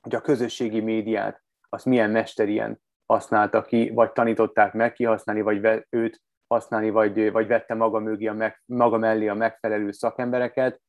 hogy 0.00 0.14
a 0.14 0.20
közösségi 0.20 0.80
médiát, 0.80 1.42
azt 1.68 1.84
milyen 1.84 2.10
mesterien 2.10 2.80
használta 3.06 3.62
ki, 3.62 3.90
vagy 3.90 4.12
tanították 4.12 4.72
meg 4.72 4.92
kihasználni, 4.92 5.42
vagy 5.42 5.84
őt 5.90 6.22
használni, 6.46 6.90
vagy, 6.90 7.32
vagy 7.32 7.46
vette 7.46 7.74
maga, 7.74 7.98
mögé 7.98 8.26
a 8.26 8.32
meg, 8.32 8.62
maga 8.64 8.98
mellé 8.98 9.28
a 9.28 9.34
megfelelő 9.34 9.90
szakembereket, 9.90 10.80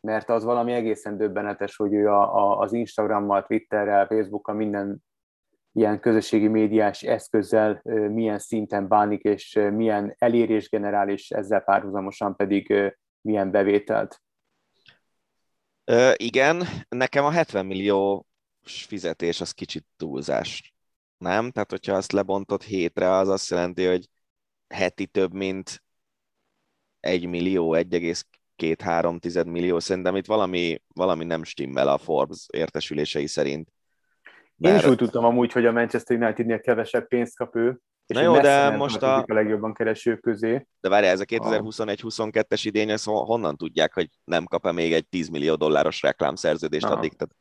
mert 0.00 0.28
az 0.28 0.44
valami 0.44 0.72
egészen 0.72 1.16
döbbenetes, 1.16 1.76
hogy 1.76 1.92
ő 1.92 2.08
a, 2.08 2.34
a, 2.36 2.58
az 2.58 2.72
Instagrammal, 2.72 3.42
Twitterrel, 3.42 4.06
Facebookkal, 4.06 4.54
minden 4.54 5.02
ilyen 5.72 6.00
közösségi 6.00 6.48
médiás 6.48 7.02
eszközzel 7.02 7.80
milyen 8.12 8.38
szinten 8.38 8.88
bánik, 8.88 9.22
és 9.22 9.60
milyen 9.72 10.14
elérés 10.18 10.68
generál, 10.68 11.08
és 11.08 11.30
ezzel 11.30 11.60
párhuzamosan 11.60 12.36
pedig 12.36 12.92
milyen 13.20 13.50
bevételt. 13.50 14.22
Ö, 15.84 16.12
igen, 16.16 16.66
nekem 16.88 17.24
a 17.24 17.30
70 17.30 17.66
millió 17.66 18.26
fizetés 18.62 19.40
az 19.40 19.52
kicsit 19.52 19.86
túlzás. 19.96 20.74
Nem? 21.18 21.50
Tehát, 21.50 21.70
hogyha 21.70 21.94
azt 21.94 22.12
lebontott 22.12 22.62
hétre, 22.62 23.10
az 23.10 23.28
azt 23.28 23.50
jelenti, 23.50 23.84
hogy 23.84 24.08
heti 24.68 25.06
több, 25.06 25.32
mint 25.32 25.82
1 27.00 27.26
millió, 27.26 27.74
1,2-3 27.74 29.46
millió. 29.50 29.78
Szerintem 29.78 30.16
itt 30.16 30.26
valami, 30.26 30.82
valami 30.88 31.24
nem 31.24 31.44
stimmel 31.44 31.88
a 31.88 31.98
Forbes 31.98 32.46
értesülései 32.50 33.26
szerint. 33.26 33.72
Én 34.68 34.74
is 34.74 34.84
úgy 34.84 34.96
tudtam 34.96 35.24
amúgy, 35.24 35.52
hogy 35.52 35.66
a 35.66 35.72
Manchester 35.72 36.16
Unitednél 36.16 36.60
kevesebb 36.60 37.08
pénzt 37.08 37.36
kap 37.36 37.56
ő, 37.56 37.80
és 38.06 38.16
Na 38.16 38.22
jó, 38.22 38.40
de 38.40 38.70
most 38.70 39.02
a... 39.02 39.16
a 39.16 39.24
legjobban 39.26 39.74
keresők 39.74 40.20
közé. 40.20 40.66
De 40.80 40.88
várjál, 40.88 41.12
ez 41.12 41.20
a 41.20 41.24
2021-22-es 41.24 42.60
idény, 42.62 42.90
ezt 42.90 43.04
honnan 43.04 43.56
tudják, 43.56 43.94
hogy 43.94 44.08
nem 44.24 44.44
kap-e 44.44 44.72
még 44.72 44.92
egy 44.92 45.08
10 45.08 45.28
millió 45.28 45.54
dolláros 45.54 46.02
reklámszerződést 46.02 46.84
Aha. 46.84 46.94
addig? 46.94 47.12
Tehát 47.16 47.34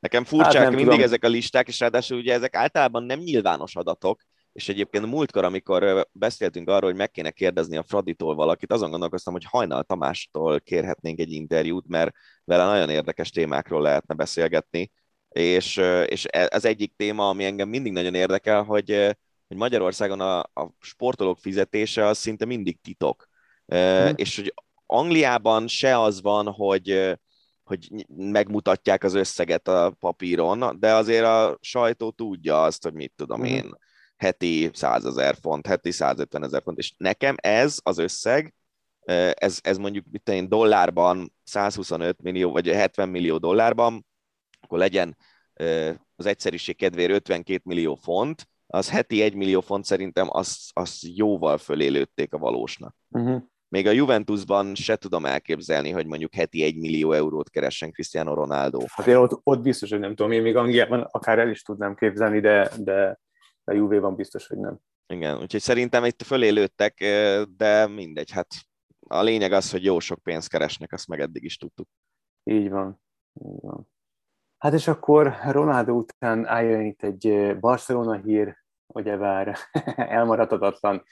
nekem 0.00 0.24
furcsák 0.24 0.62
hát 0.62 0.68
mindig 0.68 0.84
tudom. 0.86 1.00
ezek 1.00 1.24
a 1.24 1.28
listák, 1.28 1.68
és 1.68 1.80
ráadásul 1.80 2.18
ugye 2.18 2.32
ezek 2.32 2.56
általában 2.56 3.02
nem 3.02 3.18
nyilvános 3.18 3.76
adatok, 3.76 4.20
és 4.52 4.68
egyébként 4.68 5.06
múltkor, 5.06 5.44
amikor 5.44 6.06
beszéltünk 6.12 6.68
arról, 6.68 6.90
hogy 6.90 6.98
meg 6.98 7.10
kéne 7.10 7.30
kérdezni 7.30 7.76
a 7.76 7.82
Fraditól 7.82 8.34
valakit, 8.34 8.72
azon 8.72 8.90
gondolkoztam, 8.90 9.32
hogy 9.32 9.44
Hajnal 9.48 9.82
Tamástól 9.82 10.60
kérhetnénk 10.60 11.18
egy 11.18 11.32
interjút, 11.32 11.88
mert 11.88 12.14
vele 12.44 12.64
nagyon 12.64 12.90
érdekes 12.90 13.30
témákról 13.30 13.82
lehetne 13.82 14.14
beszélgetni, 14.14 14.90
és, 15.34 15.76
és 16.06 16.26
e, 16.30 16.48
az 16.52 16.64
egyik 16.64 16.92
téma, 16.96 17.28
ami 17.28 17.44
engem 17.44 17.68
mindig 17.68 17.92
nagyon 17.92 18.14
érdekel, 18.14 18.62
hogy, 18.62 19.16
hogy 19.48 19.56
Magyarországon 19.56 20.20
a, 20.20 20.38
a 20.38 20.74
sportolók 20.80 21.38
fizetése 21.38 22.06
az 22.06 22.18
szinte 22.18 22.44
mindig 22.44 22.80
titok. 22.80 23.28
Mm. 23.74 24.10
És 24.14 24.36
hogy 24.36 24.54
Angliában 24.86 25.68
se 25.68 26.00
az 26.00 26.22
van, 26.22 26.46
hogy, 26.46 27.18
hogy 27.64 28.06
megmutatják 28.16 29.04
az 29.04 29.14
összeget 29.14 29.68
a 29.68 29.96
papíron, 29.98 30.76
de 30.80 30.94
azért 30.94 31.24
a 31.24 31.58
sajtó 31.60 32.10
tudja 32.10 32.62
azt, 32.62 32.82
hogy 32.82 32.92
mit 32.92 33.12
tudom 33.16 33.40
mm. 33.40 33.44
én, 33.44 33.78
heti 34.16 34.70
100 34.72 35.04
ezer 35.04 35.36
font, 35.40 35.66
heti 35.66 35.90
150 35.90 36.44
ezer 36.44 36.62
font, 36.62 36.78
és 36.78 36.94
nekem 36.96 37.34
ez 37.36 37.78
az 37.82 37.98
összeg, 37.98 38.54
ez, 39.34 39.58
ez 39.62 39.76
mondjuk 39.76 40.04
mit 40.10 40.28
én 40.28 40.48
dollárban 40.48 41.32
125 41.44 42.22
millió, 42.22 42.50
vagy 42.50 42.68
70 42.68 43.08
millió 43.08 43.38
dollárban, 43.38 44.06
akkor 44.74 44.78
legyen 44.78 45.16
az 46.16 46.26
egyszerűség 46.26 46.76
kedvéért 46.76 47.10
52 47.10 47.60
millió 47.64 47.94
font, 47.94 48.48
az 48.66 48.90
heti 48.90 49.22
1 49.22 49.34
millió 49.34 49.60
font 49.60 49.84
szerintem 49.84 50.26
az, 50.30 50.70
az 50.72 51.00
jóval 51.14 51.58
fölélődték 51.58 52.32
a 52.32 52.38
valósnak. 52.38 52.96
Uh-huh. 53.08 53.42
Még 53.68 53.86
a 53.86 53.90
Juventusban 53.90 54.74
se 54.74 54.96
tudom 54.96 55.26
elképzelni, 55.26 55.90
hogy 55.90 56.06
mondjuk 56.06 56.34
heti 56.34 56.62
1 56.62 56.76
millió 56.76 57.12
eurót 57.12 57.50
keressen 57.50 57.92
Cristiano 57.92 58.34
Ronaldo. 58.34 58.80
Hát 58.86 59.06
én 59.06 59.16
ott, 59.16 59.40
ott 59.42 59.60
biztos, 59.60 59.90
hogy 59.90 59.98
nem 59.98 60.14
tudom, 60.14 60.32
én 60.32 60.42
még 60.42 60.56
Angliában 60.56 61.00
akár 61.10 61.38
el 61.38 61.50
is 61.50 61.62
tudnám 61.62 61.94
képzelni, 61.94 62.40
de, 62.40 62.70
de 62.78 63.18
a 63.64 63.72
Juve-ban 63.72 64.16
biztos, 64.16 64.46
hogy 64.46 64.58
nem. 64.58 64.78
Igen, 65.06 65.40
úgyhogy 65.40 65.60
szerintem 65.60 66.04
itt 66.04 66.22
fölélődtek, 66.22 66.98
de 67.56 67.86
mindegy, 67.86 68.30
hát 68.30 68.48
a 69.08 69.22
lényeg 69.22 69.52
az, 69.52 69.70
hogy 69.70 69.84
jó 69.84 69.98
sok 69.98 70.22
pénzt 70.22 70.48
keresnek, 70.48 70.92
azt 70.92 71.08
meg 71.08 71.20
eddig 71.20 71.44
is 71.44 71.56
tudtuk. 71.56 71.88
Így 72.44 72.70
van. 72.70 73.00
Így 73.34 73.60
van. 73.60 73.88
Hát 74.64 74.72
és 74.72 74.88
akkor 74.88 75.34
Ronaldo 75.50 75.92
után 75.92 76.46
álljon 76.46 76.80
itt 76.80 77.02
egy 77.02 77.56
Barcelona 77.60 78.14
hír, 78.14 78.56
ugyebár 78.86 79.56
elmaradhatatlan. 79.96 81.02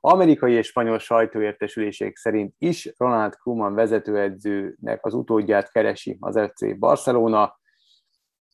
Amerikai 0.00 0.52
és 0.52 0.66
spanyol 0.66 0.98
sajtóértesülések 0.98 2.16
szerint 2.16 2.54
is 2.58 2.94
Ronald 2.96 3.36
Koeman 3.36 3.74
vezetőedzőnek 3.74 5.06
az 5.06 5.14
utódját 5.14 5.72
keresi 5.72 6.16
az 6.20 6.40
FC 6.52 6.78
Barcelona, 6.78 7.58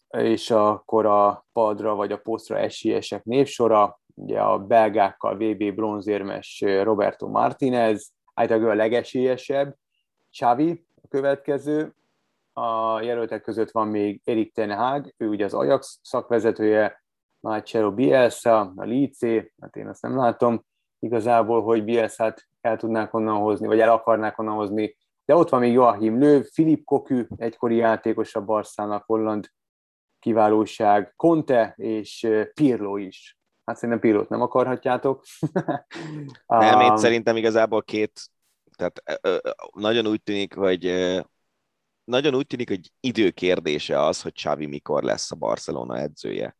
és 0.08 0.50
akkor 0.50 1.06
a 1.06 1.46
padra 1.52 1.94
vagy 1.94 2.12
a 2.12 2.18
posztra 2.18 2.58
esélyesek 2.58 3.24
névsora, 3.24 4.00
ugye 4.14 4.40
a 4.40 4.58
belgákkal 4.58 5.36
VB 5.36 5.74
bronzérmes 5.74 6.64
Roberto 6.82 7.28
Martinez, 7.28 8.12
általában 8.34 8.70
a 8.70 8.74
legesélyesebb, 8.74 9.76
Xavi 10.30 10.84
a 11.02 11.08
következő, 11.08 11.94
a 12.52 13.00
jelöltek 13.00 13.42
között 13.42 13.70
van 13.70 13.88
még 13.88 14.20
Erik 14.24 14.54
Ten 14.54 14.76
Hag, 14.76 15.14
ő 15.16 15.28
ugye 15.28 15.44
az 15.44 15.54
Ajax 15.54 15.98
szakvezetője, 16.02 17.02
Marcelo 17.40 17.92
Bielsa, 17.92 18.72
a 18.76 18.84
Lice, 18.84 19.52
hát 19.60 19.76
én 19.76 19.88
azt 19.88 20.02
nem 20.02 20.16
látom 20.16 20.64
igazából, 20.98 21.62
hogy 21.62 21.84
Bielsát 21.84 22.48
el 22.60 22.76
tudnák 22.76 23.14
onnan 23.14 23.36
hozni, 23.36 23.66
vagy 23.66 23.80
el 23.80 23.90
akarnák 23.90 24.38
onnan 24.38 24.54
hozni, 24.54 24.96
de 25.24 25.34
ott 25.34 25.48
van 25.48 25.60
még 25.60 25.72
Joachim 25.72 26.18
Löw, 26.18 26.42
Filip 26.42 26.84
Kokü, 26.84 27.26
egykori 27.36 27.76
játékos 27.76 28.34
a 28.34 28.44
Barszának, 28.44 29.04
holland 29.06 29.48
kiválóság, 30.18 31.12
Conte 31.16 31.74
és 31.76 32.28
Pirlo 32.54 32.96
is. 32.96 33.38
Hát 33.64 33.76
szerintem 33.76 34.00
Pirlót 34.00 34.28
nem 34.28 34.40
akarhatjátok. 34.40 35.24
nem, 36.46 36.80
én 36.80 36.96
szerintem 37.06 37.36
igazából 37.36 37.82
két, 37.82 38.30
tehát 38.76 39.22
nagyon 39.72 40.06
úgy 40.06 40.22
tűnik, 40.22 40.54
hogy 40.54 40.84
nagyon 42.10 42.34
úgy 42.34 42.46
tűnik, 42.46 42.68
hogy 42.68 42.90
időkérdése 43.00 44.04
az, 44.04 44.22
hogy 44.22 44.32
Xavi 44.32 44.66
mikor 44.66 45.02
lesz 45.02 45.30
a 45.30 45.36
Barcelona 45.36 45.98
edzője. 45.98 46.56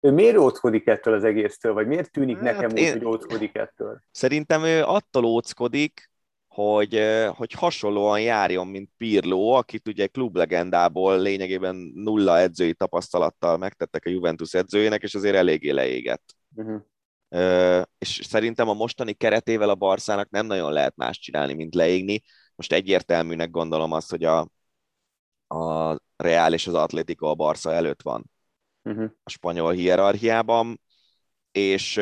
Ő 0.00 0.10
miért 0.10 0.36
óckodik 0.36 0.86
ettől 0.86 1.14
az 1.14 1.24
egésztől, 1.24 1.72
vagy 1.72 1.86
miért 1.86 2.10
tűnik 2.10 2.38
hát 2.38 2.44
nekem 2.44 2.76
én... 2.76 2.84
úgy, 2.84 2.92
hogy 2.92 3.04
óckodik 3.04 3.56
ettől? 3.56 4.02
Szerintem 4.10 4.64
ő 4.64 4.82
attól 4.82 5.24
óckodik, 5.24 6.10
hogy, 6.48 7.02
hogy 7.34 7.52
hasonlóan 7.52 8.20
járjon, 8.20 8.66
mint 8.66 8.90
Pirlo, 8.96 9.48
akit 9.48 9.88
ugye 9.88 10.06
klublegendából 10.06 11.20
lényegében 11.20 11.76
nulla 11.94 12.38
edzői 12.38 12.74
tapasztalattal 12.74 13.56
megtettek 13.56 14.04
a 14.06 14.10
Juventus 14.10 14.54
edzőjének, 14.54 15.02
és 15.02 15.14
azért 15.14 15.34
eléggé 15.34 15.70
leégett. 15.70 16.34
Uh-huh. 16.54 16.82
És 17.98 18.20
szerintem 18.24 18.68
a 18.68 18.74
mostani 18.74 19.12
keretével 19.12 19.68
a 19.68 19.74
Barszának 19.74 20.30
nem 20.30 20.46
nagyon 20.46 20.72
lehet 20.72 20.96
más 20.96 21.18
csinálni, 21.18 21.54
mint 21.54 21.74
leégni. 21.74 22.22
Most 22.54 22.72
egyértelműnek 22.72 23.50
gondolom 23.50 23.92
azt, 23.92 24.10
hogy 24.10 24.24
a, 24.24 24.48
a 25.46 25.96
Real 26.16 26.52
és 26.52 26.66
az 26.66 26.74
Atletico 26.74 27.26
a 27.26 27.34
Barca 27.34 27.72
előtt 27.72 28.02
van 28.02 28.30
uh-huh. 28.82 29.10
a 29.22 29.30
spanyol 29.30 29.72
hierarchiában, 29.72 30.80
és, 31.52 32.00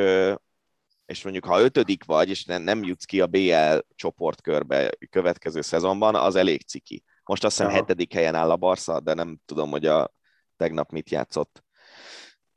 és 1.07 1.22
mondjuk 1.22 1.44
ha 1.44 1.61
ötödik 1.61 2.05
vagy, 2.05 2.28
és 2.28 2.44
nem, 2.44 2.62
nem 2.62 2.84
jutsz 2.84 3.05
ki 3.05 3.20
a 3.20 3.26
BL 3.26 3.78
csoportkörbe 3.94 4.90
következő 5.11 5.61
szezonban, 5.61 6.14
az 6.14 6.34
elég 6.34 6.62
ciki. 6.62 7.05
Most 7.24 7.44
azt 7.44 7.57
hiszem 7.57 7.70
Aha. 7.70 7.80
hetedik 7.80 8.12
helyen 8.12 8.34
áll 8.34 8.51
a 8.51 8.57
Barca, 8.57 9.01
de 9.01 9.14
nem 9.14 9.40
tudom, 9.44 9.70
hogy 9.70 9.86
a 9.86 10.12
tegnap 10.57 10.90
mit 10.90 11.11
játszott. 11.11 11.64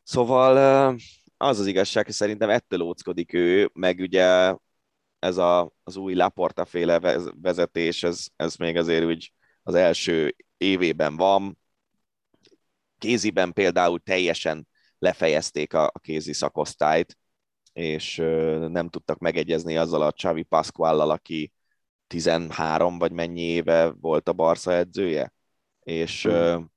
Szóval 0.04 0.58
az 1.38 1.60
az 1.60 1.66
igazság, 1.66 2.06
hogy 2.06 2.14
szerintem 2.14 2.50
ettől 2.50 2.82
óckodik 2.82 3.34
ő, 3.34 3.70
meg 3.74 4.00
ugye 4.00 4.56
ez 5.24 5.38
a, 5.38 5.72
az 5.84 5.96
új 5.96 6.14
Laporta 6.14 6.66
féle 6.66 7.00
vezetés, 7.42 8.04
ez, 8.04 8.28
ez 8.36 8.56
még 8.56 8.78
azért 8.78 9.06
úgy 9.06 9.34
az 9.64 9.74
első 9.74 10.36
évében 10.58 11.16
van. 11.16 11.58
Kéziben 12.98 13.54
például 13.54 14.00
teljesen 14.00 14.68
lefejezték 14.98 15.74
a, 15.74 15.86
a 15.86 16.00
kézi 16.00 16.34
szakosztályt, 16.34 17.18
és 17.74 18.16
nem 18.68 18.90
tudtak 18.90 19.20
megegyezni 19.20 19.78
azzal 19.78 20.02
a 20.02 20.12
Xavi 20.12 20.44
Pasquallal, 20.44 21.10
aki 21.10 21.54
13 22.08 22.98
vagy 22.98 23.12
mennyi 23.12 23.42
éve 23.42 23.90
volt 23.90 24.28
a 24.28 24.34
Barca 24.34 24.74
edzője, 24.74 25.34
és, 25.80 26.24
hmm. 26.24 26.72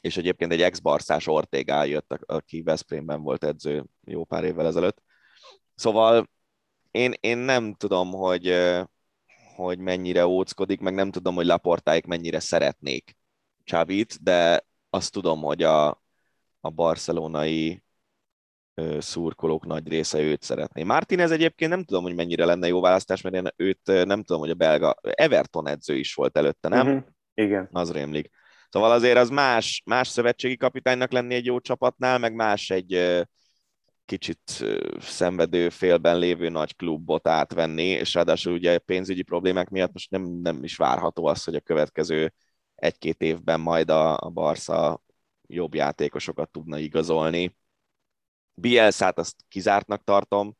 és 0.00 0.16
egyébként 0.16 0.52
egy 0.52 0.62
ex-barszás 0.62 1.26
Ortega 1.26 1.84
jött, 1.84 2.12
aki 2.12 2.62
Veszprémben 2.62 3.22
volt 3.22 3.44
edző 3.44 3.84
jó 4.00 4.24
pár 4.24 4.44
évvel 4.44 4.66
ezelőtt. 4.66 5.02
Szóval 5.74 6.26
én, 6.96 7.14
én 7.20 7.38
nem 7.38 7.74
tudom, 7.74 8.10
hogy, 8.10 8.54
hogy 9.54 9.78
mennyire 9.78 10.26
óckodik, 10.26 10.80
meg 10.80 10.94
nem 10.94 11.10
tudom, 11.10 11.34
hogy 11.34 11.46
Laportáik 11.46 12.06
mennyire 12.06 12.40
szeretnék 12.40 13.16
Csávit, 13.64 14.22
de 14.22 14.66
azt 14.90 15.12
tudom, 15.12 15.42
hogy 15.42 15.62
a, 15.62 15.88
a 16.60 16.70
barcelonai 16.70 17.82
szurkolók 18.98 19.66
nagy 19.66 19.88
része 19.88 20.20
őt 20.20 20.42
szeretné. 20.42 20.82
Martinez 20.82 21.30
egyébként 21.30 21.70
nem 21.70 21.84
tudom, 21.84 22.02
hogy 22.02 22.14
mennyire 22.14 22.44
lenne 22.44 22.66
jó 22.66 22.80
választás, 22.80 23.20
mert 23.20 23.34
én 23.34 23.48
őt 23.56 23.80
nem 23.84 24.22
tudom, 24.22 24.40
hogy 24.40 24.50
a 24.50 24.54
belga 24.54 24.96
Everton 25.00 25.68
edző 25.68 25.96
is 25.96 26.14
volt 26.14 26.36
előtte, 26.36 26.68
nem? 26.68 26.86
Uh-huh. 26.86 27.04
Igen. 27.34 27.68
Az 27.72 27.92
rémlik. 27.92 28.30
Szóval 28.68 28.90
azért 28.90 29.18
az 29.18 29.28
más, 29.28 29.82
más 29.84 30.08
szövetségi 30.08 30.56
kapitánynak 30.56 31.12
lenni 31.12 31.34
egy 31.34 31.44
jó 31.44 31.60
csapatnál, 31.60 32.18
meg 32.18 32.34
más 32.34 32.70
egy 32.70 33.22
kicsit 34.06 34.64
szenvedő 34.98 35.68
félben 35.68 36.18
lévő 36.18 36.48
nagy 36.48 36.76
klubot 36.76 37.28
átvenni, 37.28 37.86
és 37.86 38.14
ráadásul 38.14 38.52
ugye 38.52 38.78
pénzügyi 38.78 39.22
problémák 39.22 39.68
miatt 39.68 39.92
most 39.92 40.10
nem, 40.10 40.22
nem 40.22 40.64
is 40.64 40.76
várható 40.76 41.26
az, 41.26 41.44
hogy 41.44 41.54
a 41.54 41.60
következő 41.60 42.32
egy-két 42.74 43.22
évben 43.22 43.60
majd 43.60 43.90
a, 43.90 44.16
a 44.18 44.30
Barca 44.30 45.02
jobb 45.46 45.74
játékosokat 45.74 46.50
tudna 46.50 46.78
igazolni. 46.78 47.56
Bielszát 48.54 49.18
azt 49.18 49.36
kizártnak 49.48 50.04
tartom, 50.04 50.56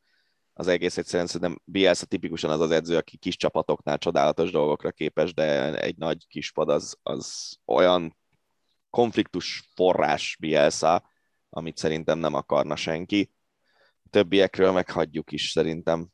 az 0.53 0.67
egész 0.67 0.97
egyszerűen 0.97 1.27
szerintem 1.27 1.61
Bielsa 1.65 2.05
tipikusan 2.05 2.49
az 2.49 2.59
az 2.59 2.71
edző, 2.71 2.97
aki 2.97 3.17
kis 3.17 3.35
csapatoknál 3.35 3.97
csodálatos 3.97 4.51
dolgokra 4.51 4.91
képes, 4.91 5.33
de 5.33 5.79
egy 5.81 5.97
nagy 5.97 6.27
kispad 6.27 6.69
az, 6.69 6.97
az 7.03 7.57
olyan 7.65 8.17
konfliktus 8.89 9.69
forrás 9.75 10.37
Bielsa, 10.39 11.09
amit 11.49 11.77
szerintem 11.77 12.19
nem 12.19 12.33
akarna 12.33 12.75
senki. 12.75 13.31
Többiekről 14.09 14.71
meghagyjuk 14.71 15.31
is 15.31 15.49
szerintem. 15.49 16.07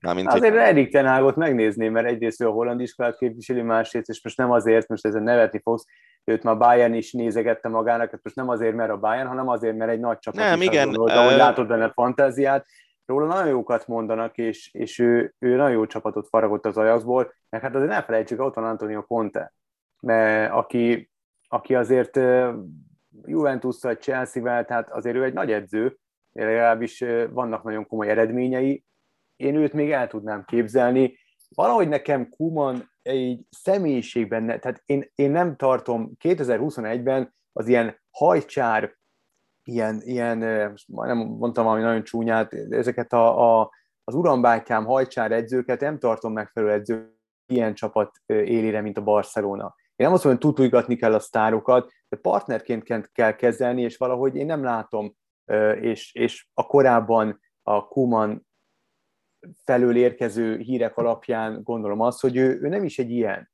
Mármint, 0.00 0.28
azért 0.28 0.52
hogy... 0.52 0.62
Erik 0.62 0.90
Tenágot 0.90 1.36
megnézném, 1.36 1.92
mert 1.92 2.06
egyrészt 2.06 2.40
ő 2.40 2.46
a 2.46 2.50
holland 2.50 2.80
iskolát 2.80 3.16
képviseli, 3.16 3.62
másrészt, 3.62 4.08
és 4.08 4.24
most 4.24 4.36
nem 4.36 4.50
azért, 4.50 4.88
most 4.88 5.06
ezen 5.06 5.22
nevetni 5.22 5.60
fogsz, 5.62 5.84
őt 6.24 6.42
már 6.42 6.56
Bayern 6.56 6.94
is 6.94 7.12
nézegette 7.12 7.68
magának, 7.68 8.10
hát 8.10 8.20
most 8.22 8.36
nem 8.36 8.48
azért, 8.48 8.74
mert 8.74 8.90
a 8.90 8.98
Bayern, 8.98 9.28
hanem 9.28 9.48
azért, 9.48 9.76
mert 9.76 9.90
egy 9.90 10.00
nagy 10.00 10.18
csapat 10.18 10.40
nem, 10.40 10.60
igen, 10.60 10.86
gondolta, 10.86 11.24
hogy 11.24 11.36
látod 11.36 11.66
benne 11.66 11.90
fantáziát, 11.90 12.66
róla 13.06 13.26
nagyon 13.26 13.48
jókat 13.48 13.86
mondanak, 13.86 14.36
és, 14.36 14.72
és 14.72 14.98
ő, 14.98 15.34
ő 15.38 15.56
nagyon 15.56 15.72
jó 15.72 15.86
csapatot 15.86 16.28
faragott 16.28 16.66
az 16.66 16.76
Ajaxból, 16.76 17.34
meg 17.48 17.60
hát 17.60 17.74
azért 17.74 17.90
ne 17.90 18.02
felejtsük, 18.02 18.40
ott 18.40 18.54
van 18.54 18.64
Antonio 18.64 19.02
Conte, 19.02 19.52
mert 20.00 20.52
aki, 20.52 21.10
aki 21.48 21.74
azért 21.74 22.20
Juventus-szal, 23.22 23.94
Chelsea-vel, 23.94 24.64
tehát 24.64 24.90
azért 24.90 25.16
ő 25.16 25.24
egy 25.24 25.32
nagy 25.32 25.52
edző, 25.52 25.98
legalábbis 26.42 27.04
vannak 27.30 27.62
nagyon 27.62 27.86
komoly 27.86 28.08
eredményei, 28.08 28.84
én 29.36 29.54
őt 29.54 29.72
még 29.72 29.90
el 29.90 30.06
tudnám 30.06 30.44
képzelni. 30.44 31.18
Valahogy 31.48 31.88
nekem 31.88 32.28
Kuman 32.28 32.90
egy 33.02 33.40
személyiségben, 33.50 34.46
tehát 34.46 34.82
én, 34.86 35.10
én 35.14 35.30
nem 35.30 35.56
tartom 35.56 36.12
2021-ben 36.24 37.34
az 37.52 37.68
ilyen 37.68 38.00
hajcsár, 38.10 38.96
ilyen, 39.62 40.00
ilyen 40.04 40.38
nem 40.86 41.18
mondtam 41.18 41.64
valami 41.64 41.82
nagyon 41.82 42.02
csúnyát, 42.02 42.54
ezeket 42.70 43.12
a, 43.12 43.60
a, 43.60 43.70
az 44.04 44.14
urambátyám 44.14 44.84
hajcsár 44.84 45.32
edzőket 45.32 45.80
nem 45.80 45.98
tartom 45.98 46.32
megfelelő 46.32 46.72
edző 46.72 47.14
ilyen 47.46 47.74
csapat 47.74 48.10
élére, 48.26 48.80
mint 48.80 48.98
a 48.98 49.02
Barcelona. 49.02 49.74
Én 49.96 50.06
nem 50.06 50.12
azt 50.12 50.24
mondom, 50.24 50.42
hogy 50.42 50.50
tutulgatni 50.50 50.96
kell 50.96 51.14
a 51.14 51.18
sztárokat, 51.18 51.92
de 52.08 52.16
partnerként 52.16 53.10
kell 53.12 53.32
kezelni, 53.32 53.82
és 53.82 53.96
valahogy 53.96 54.36
én 54.36 54.46
nem 54.46 54.64
látom, 54.64 55.16
és, 55.80 56.14
és 56.14 56.46
a 56.54 56.66
korábban 56.66 57.40
a 57.62 57.88
Kuman 57.88 58.46
felől 59.64 59.96
érkező 59.96 60.58
hírek 60.58 60.96
alapján 60.96 61.62
gondolom 61.62 62.00
azt, 62.00 62.20
hogy 62.20 62.36
ő, 62.36 62.58
ő 62.62 62.68
nem 62.68 62.84
is 62.84 62.98
egy 62.98 63.10
ilyen 63.10 63.50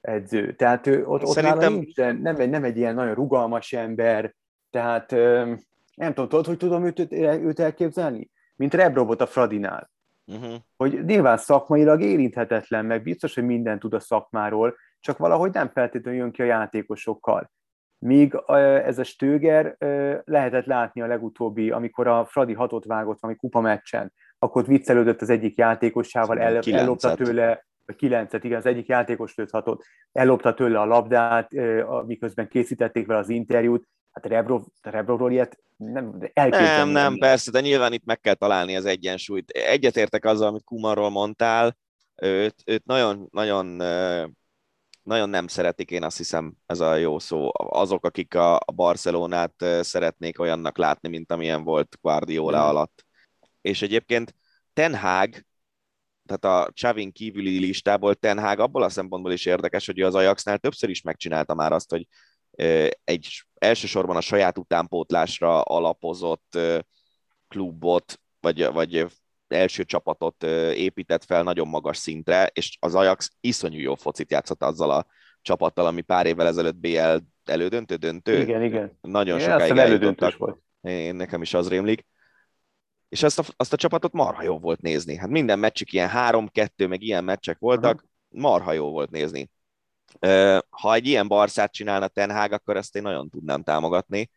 edző. 0.00 0.54
Tehát 0.54 0.86
ő, 0.86 1.06
ott, 1.06 1.22
ott 1.22 1.32
Szerintem... 1.32 1.72
nincs, 1.72 1.96
nem, 1.96 2.36
egy, 2.36 2.50
nem 2.50 2.64
egy 2.64 2.76
ilyen 2.76 2.94
nagyon 2.94 3.14
rugalmas 3.14 3.72
ember, 3.72 4.34
tehát 4.70 5.10
nem 5.94 6.14
tudom, 6.14 6.28
tudod, 6.28 6.46
hogy 6.46 6.56
tudom 6.56 6.84
őt, 6.84 7.12
őt 7.12 7.60
elképzelni? 7.60 8.30
Mint 8.56 8.74
Rebrobot 8.74 9.20
a 9.20 9.26
Fradinál. 9.26 9.90
Uh-huh. 10.26 10.54
Hogy 10.76 11.04
nyilván 11.04 11.36
szakmailag 11.36 12.02
érinthetetlen, 12.02 12.84
meg 12.84 13.02
biztos, 13.02 13.34
hogy 13.34 13.44
mindent 13.44 13.80
tud 13.80 13.94
a 13.94 14.00
szakmáról, 14.00 14.76
csak 15.00 15.18
valahogy 15.18 15.52
nem 15.52 15.68
feltétlenül 15.68 16.20
jön 16.20 16.30
ki 16.30 16.42
a 16.42 16.44
játékosokkal. 16.44 17.50
Míg 17.98 18.34
ez 18.84 18.98
a 18.98 19.04
Stöger 19.04 19.76
lehetett 20.24 20.64
látni 20.64 21.00
a 21.00 21.06
legutóbbi, 21.06 21.70
amikor 21.70 22.06
a 22.06 22.24
Fradi 22.24 22.52
hatot 22.52 22.84
vágott 22.84 23.20
valami 23.20 23.38
kupa 23.38 23.60
meccsen, 23.60 24.12
akkor 24.38 24.62
ott 24.62 24.68
viccelődött 24.68 25.20
az 25.20 25.30
egyik 25.30 25.56
játékosával, 25.56 26.38
el, 26.38 26.58
ellopta 26.58 27.14
tőle, 27.14 27.66
vagy 27.84 27.96
kilencet, 27.96 28.44
igen, 28.44 28.58
az 28.58 28.66
egyik 28.66 28.86
játékos 28.86 29.34
lőtt 29.34 29.50
hatot, 29.50 29.84
ellopta 30.12 30.54
tőle 30.54 30.80
a 30.80 30.84
labdát, 30.84 31.50
miközben 32.06 32.48
készítették 32.48 33.06
vele 33.06 33.20
az 33.20 33.28
interjút, 33.28 33.88
hát 34.12 34.26
Rebrov, 34.26 34.62
Rebrovról 34.82 35.32
ilyet 35.32 35.58
nem, 35.76 36.18
nem, 36.34 36.88
nem, 36.88 37.16
persze, 37.16 37.50
de 37.50 37.60
nyilván 37.60 37.92
itt 37.92 38.04
meg 38.04 38.20
kell 38.20 38.34
találni 38.34 38.76
az 38.76 38.84
egyensúlyt. 38.84 39.50
Egyetértek 39.50 40.24
azzal, 40.24 40.48
amit 40.48 40.64
Kumarról 40.64 41.10
mondtál, 41.10 41.76
őt, 42.22 42.54
őt 42.64 42.84
nagyon, 42.84 43.28
nagyon, 43.30 43.80
nagyon 45.08 45.28
nem 45.28 45.46
szeretik, 45.46 45.90
én 45.90 46.02
azt 46.02 46.16
hiszem, 46.16 46.54
ez 46.66 46.80
a 46.80 46.94
jó 46.94 47.18
szó. 47.18 47.50
Azok, 47.54 48.04
akik 48.04 48.34
a 48.34 48.60
Barcelonát 48.74 49.64
szeretnék 49.80 50.40
olyannak 50.40 50.78
látni, 50.78 51.08
mint 51.08 51.32
amilyen 51.32 51.64
volt 51.64 51.98
Guardiola 52.00 52.58
hmm. 52.58 52.68
alatt 52.68 53.06
és 53.60 53.82
egyébként 53.82 54.34
Ten 54.72 54.96
Hag, 54.96 55.34
tehát 56.26 56.44
a 56.44 56.72
Chavin 56.72 57.12
kívüli 57.12 57.58
listából 57.58 58.14
Ten 58.14 58.38
Hag 58.38 58.58
abból 58.58 58.82
a 58.82 58.88
szempontból 58.88 59.32
is 59.32 59.46
érdekes, 59.46 59.86
hogy 59.86 60.00
az 60.00 60.14
Ajaxnál 60.14 60.58
többször 60.58 60.90
is 60.90 61.02
megcsinálta 61.02 61.54
már 61.54 61.72
azt, 61.72 61.90
hogy 61.90 62.06
egy 63.04 63.44
elsősorban 63.54 64.16
a 64.16 64.20
saját 64.20 64.58
utánpótlásra 64.58 65.62
alapozott 65.62 66.58
klubot, 67.48 68.20
vagy, 68.40 68.72
vagy 68.72 69.06
első 69.52 69.84
csapatot 69.84 70.42
épített 70.74 71.24
fel 71.24 71.42
nagyon 71.42 71.68
magas 71.68 71.96
szintre, 71.96 72.50
és 72.52 72.76
az 72.80 72.94
Ajax 72.94 73.30
iszonyú 73.40 73.78
jó 73.78 73.94
focit 73.94 74.30
játszott 74.30 74.62
azzal 74.62 74.90
a 74.90 75.06
csapattal, 75.42 75.86
ami 75.86 76.00
pár 76.00 76.26
évvel 76.26 76.46
ezelőtt 76.46 76.76
BL 76.76 77.16
elődöntő, 77.44 77.94
döntő. 77.94 78.40
Igen, 78.40 78.62
igen. 78.62 78.98
Nagyon 79.00 79.38
sokáig 79.38 79.76
eljutottak. 79.76 80.36
Volt. 80.36 80.58
Én, 80.80 81.14
nekem 81.14 81.42
is 81.42 81.54
az 81.54 81.68
rémlik 81.68 82.06
és 83.08 83.22
azt 83.22 83.38
a, 83.38 83.42
azt 83.56 83.72
a 83.72 83.76
csapatot 83.76 84.12
marha 84.12 84.42
jó 84.42 84.58
volt 84.58 84.80
nézni. 84.80 85.16
Hát 85.16 85.28
minden 85.28 85.58
meccsük 85.58 85.92
ilyen 85.92 86.08
három-kettő, 86.08 86.86
meg 86.86 87.02
ilyen 87.02 87.24
meccsek 87.24 87.58
voltak, 87.58 88.04
marha 88.28 88.72
jó 88.72 88.90
volt 88.90 89.10
nézni. 89.10 89.50
Ha 90.68 90.94
egy 90.94 91.06
ilyen 91.06 91.28
Barszát 91.28 91.72
csinálna 91.72 92.08
Ten 92.08 92.30
Hag, 92.30 92.52
akkor 92.52 92.76
ezt 92.76 92.96
én 92.96 93.02
nagyon 93.02 93.28
tudnám 93.28 93.62
támogatni. 93.62 94.30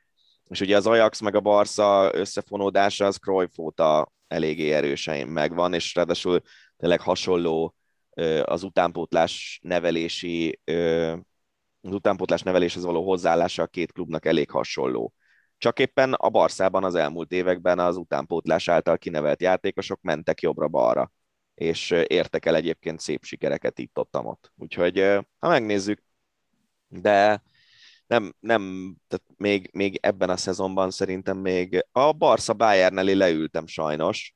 És 0.50 0.62
ugye 0.62 0.76
az 0.76 0.88
Ajax 0.88 1.20
meg 1.20 1.36
a 1.36 1.40
Barca 1.40 2.10
összefonódása 2.14 3.06
az 3.06 3.16
Cruyff 3.16 3.58
óta 3.58 4.12
eléggé 4.32 4.72
erősen 4.72 5.28
megvan, 5.28 5.74
és 5.74 5.96
ráadásul 5.96 6.42
tényleg 6.78 7.02
hasonló 7.02 7.76
az 8.44 8.64
utánpótlás 8.64 9.60
nevelési 9.64 10.60
az 11.82 11.94
utánpótlás 11.94 12.42
neveléshez 12.42 12.84
való 12.84 13.06
hozzáállása 13.06 13.64
a 13.64 13.68
két 13.68 13.92
klubnak 13.92 14.26
elég 14.26 14.50
hasonló. 14.50 15.14
Csak 15.58 15.80
éppen 15.80 16.14
a 16.14 16.30
Barszában 16.30 16.84
az 16.84 16.96
elmúlt 16.96 17.32
években 17.32 17.80
az 17.80 17.98
utánpótlás 17.98 18.68
által 18.68 18.98
kinevelt 18.98 19.42
játékosok 19.42 20.02
mentek 20.02 20.42
jobbra-balra, 20.42 21.12
és 21.54 21.92
értek 21.92 22.46
el 22.46 22.56
egyébként 22.56 23.00
szép 23.00 23.24
sikereket 23.24 23.80
itt 23.80 23.98
ott 23.98 24.18
ott. 24.18 24.52
Úgyhogy 24.56 25.00
ha 25.40 25.48
megnézzük, 25.48 26.04
de 26.88 27.44
nem, 28.12 28.34
nem 28.40 28.96
tehát 29.08 29.26
még, 29.38 29.70
még 29.74 30.00
ebben 30.02 30.30
a 30.30 30.38
szezonban 30.38 30.90
szerintem 30.90 31.38
még 31.38 31.86
a 31.92 32.12
Barca 32.12 32.54
Bayern 32.54 32.98
elé 32.98 33.14
leültem 33.14 33.68
sajnos, 33.68 34.36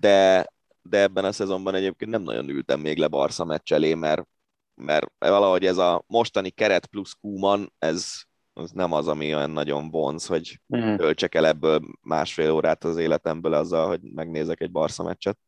de, 0.00 0.46
de 0.82 0.98
ebben 0.98 1.24
a 1.24 1.32
szezonban 1.32 1.74
egyébként 1.74 2.10
nem 2.10 2.22
nagyon 2.22 2.48
ültem 2.48 2.80
még 2.80 2.98
le 2.98 3.08
Barca 3.08 3.44
meccs 3.44 3.72
elé, 3.72 3.94
mert, 3.94 4.26
mert 4.74 5.06
valahogy 5.18 5.66
ez 5.66 5.78
a 5.78 6.02
mostani 6.06 6.50
keret 6.50 6.86
plusz 6.86 7.12
Kuman, 7.20 7.72
ez, 7.78 8.22
az 8.52 8.70
nem 8.70 8.92
az, 8.92 9.08
ami 9.08 9.34
olyan 9.34 9.50
nagyon 9.50 9.90
vonz, 9.90 10.26
hogy 10.26 10.60
mm. 10.76 10.96
töltsek 10.96 11.34
el 11.34 11.46
ebből 11.46 11.80
másfél 12.00 12.50
órát 12.50 12.84
az 12.84 12.96
életemből 12.96 13.52
azzal, 13.52 13.86
hogy 13.86 14.00
megnézek 14.02 14.60
egy 14.60 14.70
Barca 14.70 15.02
meccset. 15.02 15.38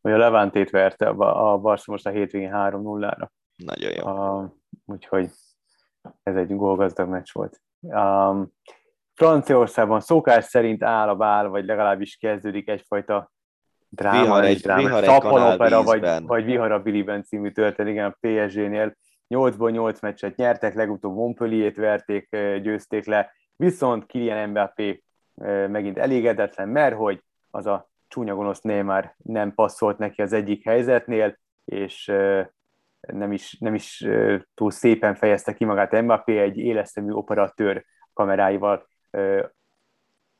Hogy 0.00 0.12
a 0.12 0.16
Levántét 0.16 0.70
verte 0.70 1.08
a 1.08 1.58
Barca 1.58 1.92
most 1.92 2.06
a 2.06 2.10
hétvégén 2.10 2.52
3-0-ra. 2.52 3.28
Nagyon 3.56 3.92
jó. 3.92 4.10
Uh, 4.10 4.50
úgyhogy 4.86 5.30
ez 6.22 6.36
egy 6.36 6.56
gólgazdag 6.56 7.08
meccs 7.08 7.32
volt. 7.32 7.60
Um, 7.80 8.52
Franciaországban 9.14 10.00
szokás 10.00 10.44
szerint 10.44 10.82
áll 10.82 11.08
a 11.08 11.16
bál, 11.16 11.48
vagy 11.48 11.64
legalábbis 11.64 12.16
kezdődik 12.16 12.68
egyfajta 12.68 13.32
dráma, 13.88 14.22
vihar 14.22 14.44
egy, 14.44 14.60
dráma, 14.60 14.82
vihar 14.82 15.04
egy 15.04 15.84
vagy, 15.84 16.26
vagy 16.26 16.44
Vihar 16.44 16.72
a 16.72 16.82
Biliben 16.82 17.24
című 17.24 17.50
történet, 17.50 17.92
igen, 17.92 18.06
a 18.06 18.16
PSG-nél 18.20 18.96
8-ból 19.28 19.70
8 19.70 20.00
meccset 20.00 20.36
nyertek, 20.36 20.74
legutóbb 20.74 21.14
Montpellier-t 21.14 21.76
verték, 21.76 22.28
győzték 22.62 23.06
le, 23.06 23.32
viszont 23.56 24.06
Kylian 24.06 24.48
Mbappé 24.48 25.02
megint 25.68 25.98
elégedetlen, 25.98 26.68
mert 26.68 26.96
hogy 26.96 27.22
az 27.50 27.66
a 27.66 27.88
csúnya 28.08 28.34
gonosz 28.34 28.60
Neymar 28.60 29.14
nem 29.16 29.54
passzolt 29.54 29.98
neki 29.98 30.22
az 30.22 30.32
egyik 30.32 30.64
helyzetnél, 30.64 31.38
és 31.64 32.12
nem 33.06 33.32
is, 33.32 33.58
nem 33.58 33.74
is 33.74 34.06
túl 34.54 34.70
szépen 34.70 35.14
fejezte 35.14 35.54
ki 35.54 35.64
magát 35.64 36.02
Mbappé, 36.02 36.38
egy 36.38 36.58
élesztemű 36.58 37.10
operatőr 37.10 37.84
kameráival 38.12 38.86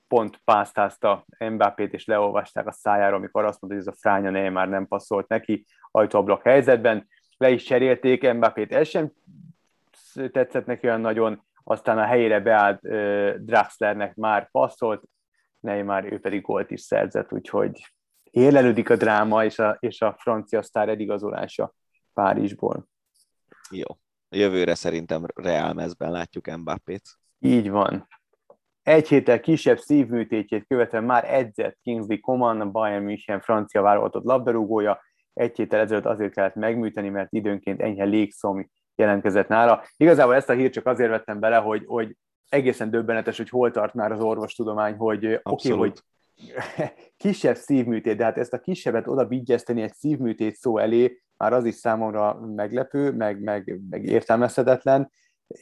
pont 0.09 0.41
pásztázta 0.45 1.27
Mbappét, 1.39 1.93
és 1.93 2.05
leolvasták 2.05 2.67
a 2.67 2.73
szájára, 2.73 3.17
amikor 3.17 3.45
azt 3.45 3.61
mondta, 3.61 3.79
hogy 3.79 3.89
ez 3.89 3.95
a 3.95 4.01
fránya 4.01 4.31
Neymar 4.31 4.69
nem 4.69 4.87
passzolt 4.87 5.29
neki 5.29 5.67
ajtóablak 5.91 6.43
helyzetben. 6.43 7.09
Le 7.37 7.51
is 7.51 7.63
cserélték 7.63 8.33
Mbappét, 8.33 8.73
ez 8.73 8.89
sem 8.89 9.13
tetszett 10.33 10.67
neki 10.67 10.87
olyan 10.87 11.01
nagyon, 11.01 11.45
aztán 11.65 11.99
a 11.99 12.05
helyére 12.05 12.41
beállt 12.41 12.81
Draxlernek 13.45 14.15
már 14.15 14.51
passzolt, 14.51 15.03
Neymar 15.61 16.13
ő 16.13 16.21
pedig 16.21 16.43
gólt 16.43 16.71
is 16.71 16.81
szerzett, 16.81 17.33
úgyhogy 17.33 17.87
érlelődik 18.31 18.91
a 18.91 18.97
dráma 18.97 19.45
és 19.45 19.59
a, 19.59 19.77
és 19.81 20.01
a 20.01 20.17
francia 20.19 20.63
sztár 20.63 20.89
edigazolása 20.89 21.75
Párizsból. 22.17 22.89
Jó. 23.71 23.87
Jövőre 24.29 24.75
szerintem 24.75 25.27
Real 25.35 25.73
mezben 25.73 26.11
látjuk 26.11 26.57
Mbappét. 26.57 27.03
Így 27.39 27.71
van. 27.71 28.09
Egy 28.83 29.09
héttel 29.09 29.41
kisebb 29.41 29.79
szívműtétjét 29.79 30.67
követően 30.67 31.05
már 31.05 31.35
edzett 31.35 31.79
Kingsley 31.83 32.21
Coman, 32.21 32.61
a 32.61 32.71
Bayern 32.71 33.05
München 33.05 33.41
francia 33.41 33.83
válogatott 33.83 34.25
labdarúgója. 34.25 35.01
Egy 35.33 35.57
héttel 35.57 35.81
ezelőtt 35.81 36.05
azért 36.05 36.33
kellett 36.33 36.55
megműteni, 36.55 37.09
mert 37.09 37.33
időnként 37.33 37.81
enyhe 37.81 38.05
légszom 38.05 38.71
jelentkezett 38.95 39.49
nála. 39.49 39.83
Igazából 39.97 40.35
ezt 40.35 40.49
a 40.49 40.53
hírt 40.53 40.73
csak 40.73 40.87
azért 40.87 41.11
vettem 41.11 41.41
bele, 41.41 41.57
hogy, 41.57 41.85
hogy 41.87 42.17
egészen 42.49 42.91
döbbenetes, 42.91 43.37
hogy 43.37 43.49
hol 43.49 43.71
tart 43.71 43.95
már 43.95 44.13
az 44.13 44.21
orvostudomány, 44.21 44.97
hogy 44.97 45.27
oké, 45.27 45.41
okay, 45.43 45.79
hogy 45.79 46.03
kisebb 47.17 47.57
szívműtét, 47.57 48.17
de 48.17 48.25
hát 48.25 48.39
ezt 48.39 48.53
a 48.53 48.61
kisebbet 48.61 49.07
oda 49.07 49.27
vigyezteni 49.27 49.83
egy 49.83 49.95
szívműtét 49.95 50.57
szó 50.57 50.79
elé, 50.79 51.21
már 51.37 51.53
az 51.53 51.65
is 51.65 51.75
számomra 51.75 52.35
meglepő, 52.35 53.13
meg, 53.13 53.41
meg, 53.41 53.81
meg 53.91 54.05
értelmezhetetlen, 54.05 55.11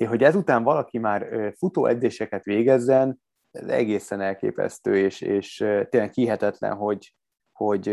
hogy 0.06 0.22
ezután 0.22 0.62
valaki 0.62 0.98
már 0.98 1.52
futóedzéseket 1.56 2.44
végezzen, 2.44 3.22
ez 3.50 3.66
egészen 3.66 4.20
elképesztő, 4.20 4.96
és, 4.96 5.20
és 5.20 5.56
tényleg 5.88 6.12
hihetetlen, 6.12 6.74
hogy, 6.74 7.14
hogy 7.52 7.86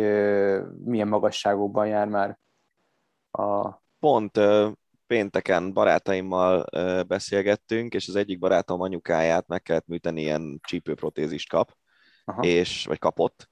milyen 0.84 1.08
magasságokban 1.08 1.88
jár 1.88 2.08
már 2.08 2.40
a... 3.32 3.80
Pont 3.99 4.40
pénteken 5.08 5.74
barátaimmal 5.74 6.66
beszélgettünk, 7.08 7.94
és 7.94 8.08
az 8.08 8.16
egyik 8.16 8.40
barátom 8.40 8.82
anyukáját 8.82 9.48
meg 9.48 9.62
kellett 9.62 9.88
műteni, 9.88 10.22
ilyen 10.22 10.60
csípőprotézist 10.64 11.49
kap, 11.49 11.76
Aha. 12.32 12.44
és, 12.44 12.86
vagy 12.86 12.99
kapott, 12.99 13.49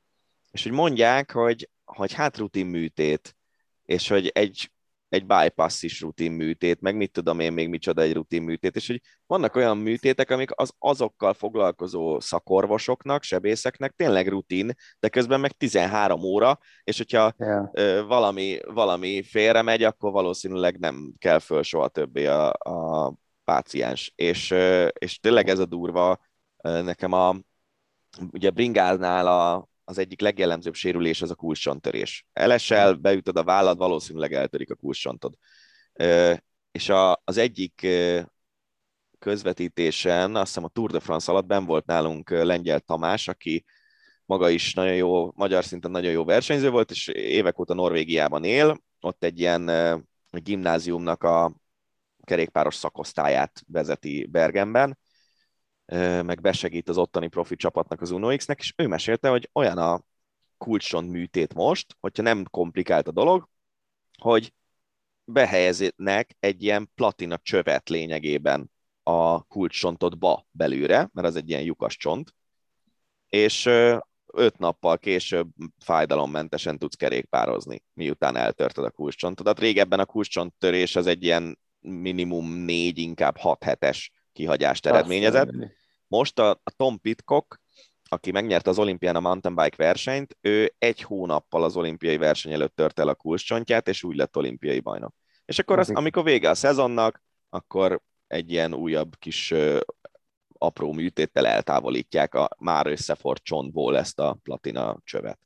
és 0.51 0.63
hogy 0.63 0.71
mondják, 0.71 1.31
hogy, 1.31 1.69
hogy 1.85 2.13
hát 2.13 2.37
rutin 2.37 2.65
műtét, 2.65 3.35
és 3.85 4.07
hogy 4.07 4.27
egy 4.27 4.71
egy 5.09 5.25
bypass 5.25 5.83
is 5.83 6.01
rutin 6.01 6.31
műtét, 6.31 6.81
meg 6.81 6.95
mit 6.95 7.11
tudom 7.11 7.39
én 7.39 7.53
még 7.53 7.69
micsoda 7.69 8.01
egy 8.01 8.13
rutin 8.13 8.41
műtét, 8.41 8.75
és 8.75 8.87
hogy 8.87 9.01
vannak 9.27 9.55
olyan 9.55 9.77
műtétek, 9.77 10.29
amik 10.29 10.49
az 10.55 10.71
azokkal 10.79 11.33
foglalkozó 11.33 12.19
szakorvosoknak, 12.19 13.23
sebészeknek 13.23 13.93
tényleg 13.95 14.27
rutin, 14.27 14.75
de 14.99 15.09
közben 15.09 15.39
meg 15.39 15.51
13 15.51 16.23
óra, 16.23 16.59
és 16.83 16.97
hogyha 16.97 17.33
yeah. 17.37 18.07
valami, 18.07 18.59
valami 18.65 19.23
félre 19.23 19.61
megy, 19.61 19.83
akkor 19.83 20.11
valószínűleg 20.11 20.79
nem 20.79 21.13
kell 21.17 21.39
föl 21.39 21.63
soha 21.63 21.87
többé 21.87 22.25
a, 22.25 22.49
a 22.49 23.13
páciens. 23.43 24.13
És, 24.15 24.55
és 24.93 25.19
tényleg 25.19 25.49
ez 25.49 25.59
a 25.59 25.65
durva, 25.65 26.19
nekem 26.61 27.11
a, 27.11 27.35
ugye 28.31 28.49
Bringálnál 28.49 29.27
a, 29.27 29.67
az 29.83 29.97
egyik 29.97 30.21
legjellemzőbb 30.21 30.73
sérülés 30.73 31.21
az 31.21 31.31
a 31.31 31.35
kulcsontörés. 31.35 32.25
Elesel, 32.33 32.93
beütöd 32.93 33.37
a 33.37 33.43
vállad, 33.43 33.77
valószínűleg 33.77 34.33
eltörik 34.33 34.71
a 34.71 34.75
kulcsontod. 34.75 35.33
És 36.71 36.89
a, 36.89 37.21
az 37.23 37.37
egyik 37.37 37.87
közvetítésen, 39.19 40.35
azt 40.35 40.47
hiszem 40.47 40.63
a 40.63 40.67
Tour 40.67 40.91
de 40.91 40.99
France 40.99 41.31
alatt 41.31 41.45
ben 41.45 41.65
volt 41.65 41.85
nálunk 41.85 42.29
Lengyel 42.29 42.79
Tamás, 42.79 43.27
aki 43.27 43.65
maga 44.25 44.49
is 44.49 44.73
nagyon 44.73 44.95
jó, 44.95 45.31
magyar 45.35 45.63
szinten 45.63 45.91
nagyon 45.91 46.11
jó 46.11 46.23
versenyző 46.25 46.69
volt, 46.69 46.91
és 46.91 47.07
évek 47.07 47.59
óta 47.59 47.73
Norvégiában 47.73 48.43
él, 48.43 48.81
ott 49.01 49.23
egy 49.23 49.39
ilyen 49.39 49.71
gimnáziumnak 50.31 51.23
a 51.23 51.53
kerékpáros 52.23 52.75
szakosztályát 52.75 53.63
vezeti 53.67 54.25
Bergenben, 54.25 54.97
meg 56.23 56.41
besegít 56.41 56.89
az 56.89 56.97
ottani 56.97 57.27
profi 57.27 57.55
csapatnak 57.55 58.01
az 58.01 58.11
UNOX-nek, 58.11 58.59
és 58.59 58.73
ő 58.77 58.87
mesélte, 58.87 59.29
hogy 59.29 59.49
olyan 59.53 59.77
a 59.77 60.01
kulcsont 60.57 61.11
műtét 61.11 61.53
most, 61.53 61.95
hogyha 61.99 62.23
nem 62.23 62.45
komplikált 62.49 63.07
a 63.07 63.11
dolog, 63.11 63.49
hogy 64.17 64.53
behelyeznek 65.23 66.35
egy 66.39 66.63
ilyen 66.63 66.91
platina 66.95 67.37
csövet 67.37 67.89
lényegében 67.89 68.71
a 69.03 69.43
kulcsontodba 69.43 70.45
belőle, 70.51 71.09
mert 71.13 71.27
az 71.27 71.35
egy 71.35 71.49
ilyen 71.49 71.61
lyukas 71.61 71.97
csont, 71.97 72.33
és 73.29 73.65
öt 74.33 74.57
nappal 74.57 74.97
később 74.97 75.49
fájdalommentesen 75.77 76.77
tudsz 76.77 76.95
kerékpározni, 76.95 77.83
miután 77.93 78.35
eltörted 78.35 78.83
a 78.83 78.91
kulcsontodat. 78.91 79.59
Régebben 79.59 79.99
a 79.99 80.05
kulcsonttörés 80.05 80.95
az 80.95 81.07
egy 81.07 81.23
ilyen 81.23 81.59
minimum 81.79 82.51
négy, 82.51 82.97
inkább 82.97 83.37
hat 83.37 83.63
hetes 83.63 84.11
kihagyást 84.31 84.85
eredményezett. 84.85 85.49
Most 86.09 86.39
a, 86.39 86.49
a 86.49 86.71
Tom 86.75 86.99
Pitcock, 86.99 87.61
aki 88.03 88.31
megnyerte 88.31 88.69
az 88.69 88.79
olimpián 88.79 89.15
a 89.15 89.19
mountain 89.19 89.55
bike 89.55 89.75
versenyt, 89.77 90.37
ő 90.41 90.73
egy 90.77 91.01
hónappal 91.01 91.63
az 91.63 91.75
olimpiai 91.75 92.17
verseny 92.17 92.53
előtt 92.53 92.75
tört 92.75 92.99
el 92.99 93.07
a 93.07 93.15
kulcscsontját, 93.15 93.87
és 93.87 94.03
úgy 94.03 94.15
lett 94.15 94.37
olimpiai 94.37 94.79
bajnok. 94.79 95.13
És 95.45 95.59
akkor 95.59 95.79
az, 95.79 95.89
amikor 95.89 96.23
vége 96.23 96.49
a 96.49 96.55
szezonnak, 96.55 97.21
akkor 97.49 98.01
egy 98.27 98.51
ilyen 98.51 98.73
újabb 98.73 99.15
kis 99.19 99.51
ö, 99.51 99.79
apró 100.57 100.93
műtéttel 100.93 101.47
eltávolítják 101.47 102.33
a 102.33 102.49
már 102.57 102.87
összefort 102.87 103.43
csontból 103.43 103.97
ezt 103.97 104.19
a 104.19 104.37
platina 104.43 104.97
csövet. 105.03 105.39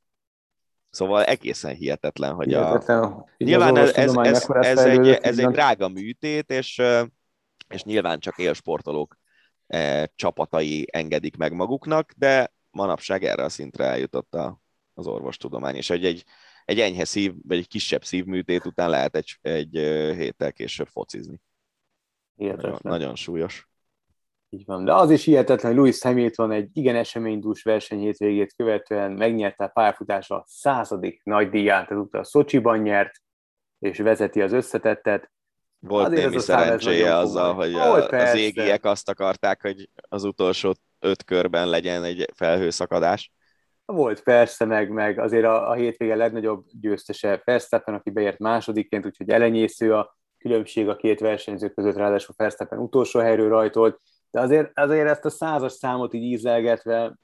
Szóval 0.90 1.24
egészen 1.24 1.74
hihetetlen, 1.74 2.34
hogy 2.34 2.46
hihetetlen. 2.46 3.02
a... 3.02 3.24
Nyilván 3.36 3.76
ez, 3.76 3.92
ez, 3.92 4.16
ez, 4.16 4.46
ez, 4.48 4.78
egy, 4.78 5.08
ez 5.08 5.38
egy 5.38 5.46
drága 5.46 5.88
műtét, 5.88 6.50
és, 6.50 6.82
és 7.68 7.82
nyilván 7.82 8.18
csak 8.18 8.38
élsportolók 8.38 9.16
e, 9.66 10.06
csapatai 10.14 10.86
engedik 10.92 11.36
meg 11.36 11.52
maguknak, 11.52 12.12
de 12.16 12.52
manapság 12.70 13.24
erre 13.24 13.44
a 13.44 13.48
szintre 13.48 13.84
eljutott 13.84 14.34
a, 14.34 14.60
az 14.94 15.06
orvostudomány, 15.06 15.74
és 15.74 15.90
egy, 15.90 16.04
egy, 16.04 16.24
egy 16.64 16.80
enyhe 16.80 17.04
szív, 17.04 17.34
vagy 17.42 17.58
egy 17.58 17.68
kisebb 17.68 18.04
szívműtét 18.04 18.64
után 18.64 18.90
lehet 18.90 19.16
egy, 19.16 19.38
egy 19.42 19.70
héttel 20.16 20.52
később 20.52 20.88
focizni. 20.88 21.40
Nagyon, 22.34 22.78
nagyon 22.82 23.14
súlyos. 23.14 23.68
Így 24.54 24.64
van. 24.64 24.84
De 24.84 24.94
az 24.94 25.10
is 25.10 25.24
hihetetlen, 25.24 25.72
hogy 25.72 25.80
Louis 25.80 26.00
Hamilton 26.02 26.50
egy 26.50 26.68
igen 26.72 26.96
eseménydús 26.96 27.62
verseny 27.62 27.98
hétvégét 27.98 28.54
követően 28.54 29.12
megnyerte 29.12 29.64
a 29.64 29.68
pályafutása 29.68 30.44
századik 30.48 31.22
nagy 31.22 31.50
díját, 31.50 31.90
ezúttal 31.90 32.24
Szocsiban 32.24 32.78
nyert, 32.78 33.22
és 33.78 33.98
vezeti 33.98 34.42
az 34.42 34.52
összetettet. 34.52 35.32
Volt 35.86 36.06
Azért 36.06 36.28
némi 36.28 36.40
szerencséje 36.40 37.16
azzal, 37.16 37.54
hogy 37.54 37.74
a, 37.74 38.08
az 38.08 38.34
égiek 38.34 38.84
azt 38.84 39.08
akarták, 39.08 39.62
hogy 39.62 39.88
az 40.08 40.24
utolsó 40.24 40.74
öt 40.98 41.24
körben 41.24 41.68
legyen 41.68 42.04
egy 42.04 42.30
felhőszakadás. 42.34 43.32
Volt 43.84 44.22
persze, 44.22 44.64
meg, 44.64 44.90
meg 44.90 45.18
azért 45.18 45.44
a, 45.44 45.70
a 45.70 45.72
hétvége 45.72 46.14
legnagyobb 46.14 46.64
győztese 46.80 47.42
Verstappen, 47.44 47.94
aki 47.94 48.10
beért 48.10 48.38
másodikként, 48.38 49.06
úgyhogy 49.06 49.30
elenyésző 49.30 49.94
a 49.94 50.16
különbség 50.38 50.88
a 50.88 50.96
két 50.96 51.20
versenyző 51.20 51.68
között, 51.68 51.96
ráadásul 51.96 52.34
Verstappen 52.38 52.78
utolsó 52.78 53.20
helyről 53.20 53.48
rajtolt, 53.48 54.00
de 54.30 54.40
azért, 54.40 54.70
azért 54.78 55.08
ezt 55.08 55.24
a 55.24 55.30
százas 55.30 55.72
számot 55.72 56.14
így 56.14 56.22
ízelgetve, 56.22 57.14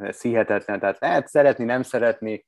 ez 0.00 0.20
hihetetlen, 0.20 0.80
tehát 0.80 1.00
lehet 1.00 1.28
szeretni, 1.28 1.64
nem 1.64 1.82
szeretni, 1.82 2.44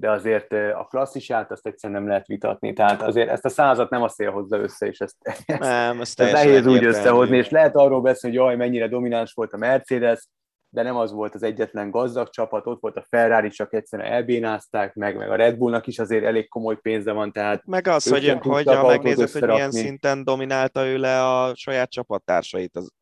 de 0.00 0.10
azért 0.10 0.52
a 0.52 0.86
klasszisát 0.90 1.50
azt 1.50 1.66
egyszerűen 1.66 2.00
nem 2.00 2.08
lehet 2.08 2.26
vitatni. 2.26 2.72
Tehát 2.72 3.02
azért 3.02 3.28
ezt 3.28 3.44
a 3.44 3.48
százat 3.48 3.90
nem 3.90 4.02
a 4.02 4.08
szél 4.08 4.30
hozza 4.30 4.58
össze, 4.58 4.86
és 4.86 4.98
ezt, 4.98 5.16
nem, 5.58 6.00
ezt, 6.00 6.20
ezt 6.20 6.32
nehéz 6.32 6.66
úgy 6.66 6.84
összehozni, 6.84 7.36
és 7.36 7.50
lehet 7.50 7.76
arról 7.76 8.00
beszélni, 8.00 8.36
hogy 8.36 8.46
jaj, 8.46 8.56
mennyire 8.56 8.88
domináns 8.88 9.32
volt 9.32 9.52
a 9.52 9.56
Mercedes, 9.56 10.28
de 10.72 10.82
nem 10.82 10.96
az 10.96 11.12
volt 11.12 11.34
az 11.34 11.42
egyetlen 11.42 11.90
gazdag 11.90 12.28
csapat, 12.30 12.66
ott 12.66 12.80
volt 12.80 12.96
a 12.96 13.04
Ferrari, 13.08 13.48
csak 13.48 13.74
egyszerűen 13.74 14.12
elbénázták 14.12 14.94
meg, 14.94 15.16
meg 15.16 15.30
a 15.30 15.34
Red 15.34 15.56
Bullnak 15.56 15.86
is 15.86 15.98
azért 15.98 16.24
elég 16.24 16.48
komoly 16.48 16.80
pénze 16.80 17.12
van, 17.12 17.32
tehát... 17.32 17.66
Meg 17.66 17.86
az, 17.86 18.08
hogy, 18.08 18.36
hogy 18.40 18.66
ha 18.66 18.86
megnézed, 18.86 19.30
hogy 19.30 19.48
milyen 19.48 19.70
szinten 19.70 20.24
dominálta 20.24 20.86
ő 20.86 20.98
le 20.98 21.24
a 21.26 21.54
saját 21.54 21.90
csapattársait 21.90 22.76
az 22.76 22.92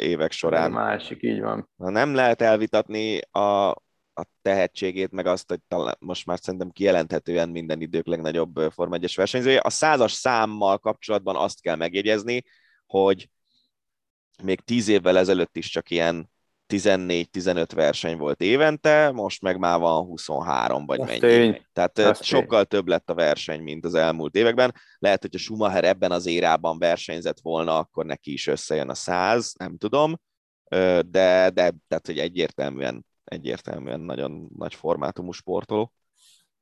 évek 0.00 0.32
során. 0.32 0.72
A 0.72 0.74
másik, 0.74 1.22
így 1.22 1.40
van. 1.40 1.68
Nem 1.76 2.14
lehet 2.14 2.42
elvitatni 2.42 3.20
a, 3.30 3.74
a 4.14 4.24
tehetségét, 4.42 5.10
meg 5.10 5.26
azt, 5.26 5.48
hogy 5.48 5.60
talán 5.68 5.96
most 5.98 6.26
már 6.26 6.38
szerintem 6.40 6.70
kijelenthetően 6.70 7.48
minden 7.48 7.80
idők 7.80 8.06
legnagyobb 8.06 8.60
Forma 8.72 8.94
1 8.94 9.12
versenyzője. 9.16 9.60
A 9.62 9.70
százas 9.70 10.12
számmal 10.12 10.78
kapcsolatban 10.78 11.36
azt 11.36 11.60
kell 11.60 11.76
megjegyezni, 11.76 12.42
hogy 12.86 13.30
még 14.42 14.60
tíz 14.60 14.88
évvel 14.88 15.18
ezelőtt 15.18 15.56
is 15.56 15.68
csak 15.68 15.90
ilyen 15.90 16.30
14-15 16.68 17.70
verseny 17.74 18.16
volt 18.16 18.40
évente, 18.40 19.10
most 19.10 19.42
meg 19.42 19.58
már 19.58 19.78
van 19.78 20.04
23 20.04 20.86
vagy 20.86 20.98
mennyi. 20.98 21.18
Tény. 21.18 21.66
Tehát 21.72 21.98
Azt 21.98 22.22
sokkal 22.22 22.64
tény. 22.64 22.78
több 22.78 22.88
lett 22.88 23.10
a 23.10 23.14
verseny, 23.14 23.62
mint 23.62 23.84
az 23.84 23.94
elmúlt 23.94 24.34
években. 24.34 24.74
Lehet, 24.98 25.20
hogy 25.20 25.34
a 25.34 25.38
Schumacher 25.38 25.84
ebben 25.84 26.12
az 26.12 26.26
érában 26.26 26.78
versenyzett 26.78 27.40
volna, 27.40 27.78
akkor 27.78 28.06
neki 28.06 28.32
is 28.32 28.46
összejön 28.46 28.88
a 28.88 28.94
100, 28.94 29.54
nem 29.58 29.76
tudom, 29.78 30.20
de, 30.70 31.50
de 31.50 31.74
tehát, 31.88 32.06
hogy 32.06 32.18
egyértelműen 32.18 33.06
egyértelműen 33.32 34.00
nagyon 34.00 34.48
nagy 34.56 34.74
formátumú 34.74 35.32
sportoló. 35.32 35.92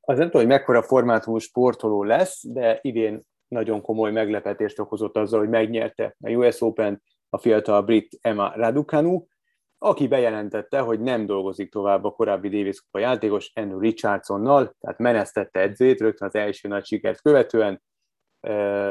Az 0.01 0.17
nem 0.17 0.25
tudom, 0.25 0.41
hogy 0.41 0.51
mekkora 0.51 0.81
formátumú 0.81 1.37
sportoló 1.37 2.03
lesz, 2.03 2.47
de 2.47 2.79
idén 2.81 3.21
nagyon 3.47 3.81
komoly 3.81 4.11
meglepetést 4.11 4.79
okozott 4.79 5.17
azzal, 5.17 5.39
hogy 5.39 5.49
megnyerte 5.49 6.15
a 6.19 6.29
US 6.29 6.61
Open, 6.61 7.01
a 7.29 7.37
fiatal 7.37 7.81
brit 7.81 8.17
Emma 8.21 8.51
Raducanu, 8.55 9.25
aki 9.77 10.07
bejelentette, 10.07 10.79
hogy 10.79 10.99
nem 10.99 11.25
dolgozik 11.25 11.71
tovább 11.71 12.03
a 12.03 12.11
korábbi 12.11 12.49
Davis 12.49 12.81
Kupa 12.81 12.99
játékos 12.99 13.51
Andrew 13.55 13.79
Richardsonnal, 13.79 14.75
tehát 14.79 14.97
menesztette 14.97 15.59
edzőjét 15.59 15.99
rögtön 15.99 16.27
az 16.27 16.35
első 16.35 16.67
nagy 16.67 16.85
sikert 16.85 17.21
követően, 17.21 17.81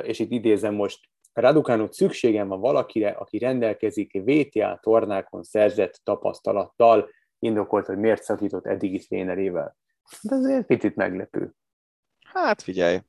és 0.03 0.19
itt 0.19 0.31
idézem 0.31 0.75
most, 0.75 1.09
Raducanu 1.33 1.87
szükségem 1.91 2.49
van 2.49 2.61
valakire, 2.61 3.11
aki 3.11 3.39
rendelkezik 3.39 4.23
VTA 4.25 4.79
tornákon 4.83 5.43
szerzett 5.43 6.01
tapasztalattal, 6.05 7.09
indokolt, 7.41 7.87
hogy 7.87 7.99
miért 7.99 8.23
szakított 8.23 8.67
eddigi 8.67 8.99
trénerével. 8.99 9.77
De 10.23 10.35
azért 10.35 10.67
picit 10.67 10.97
meglepő. 10.97 11.55
Hát 12.25 12.63
figyelj, 12.63 13.01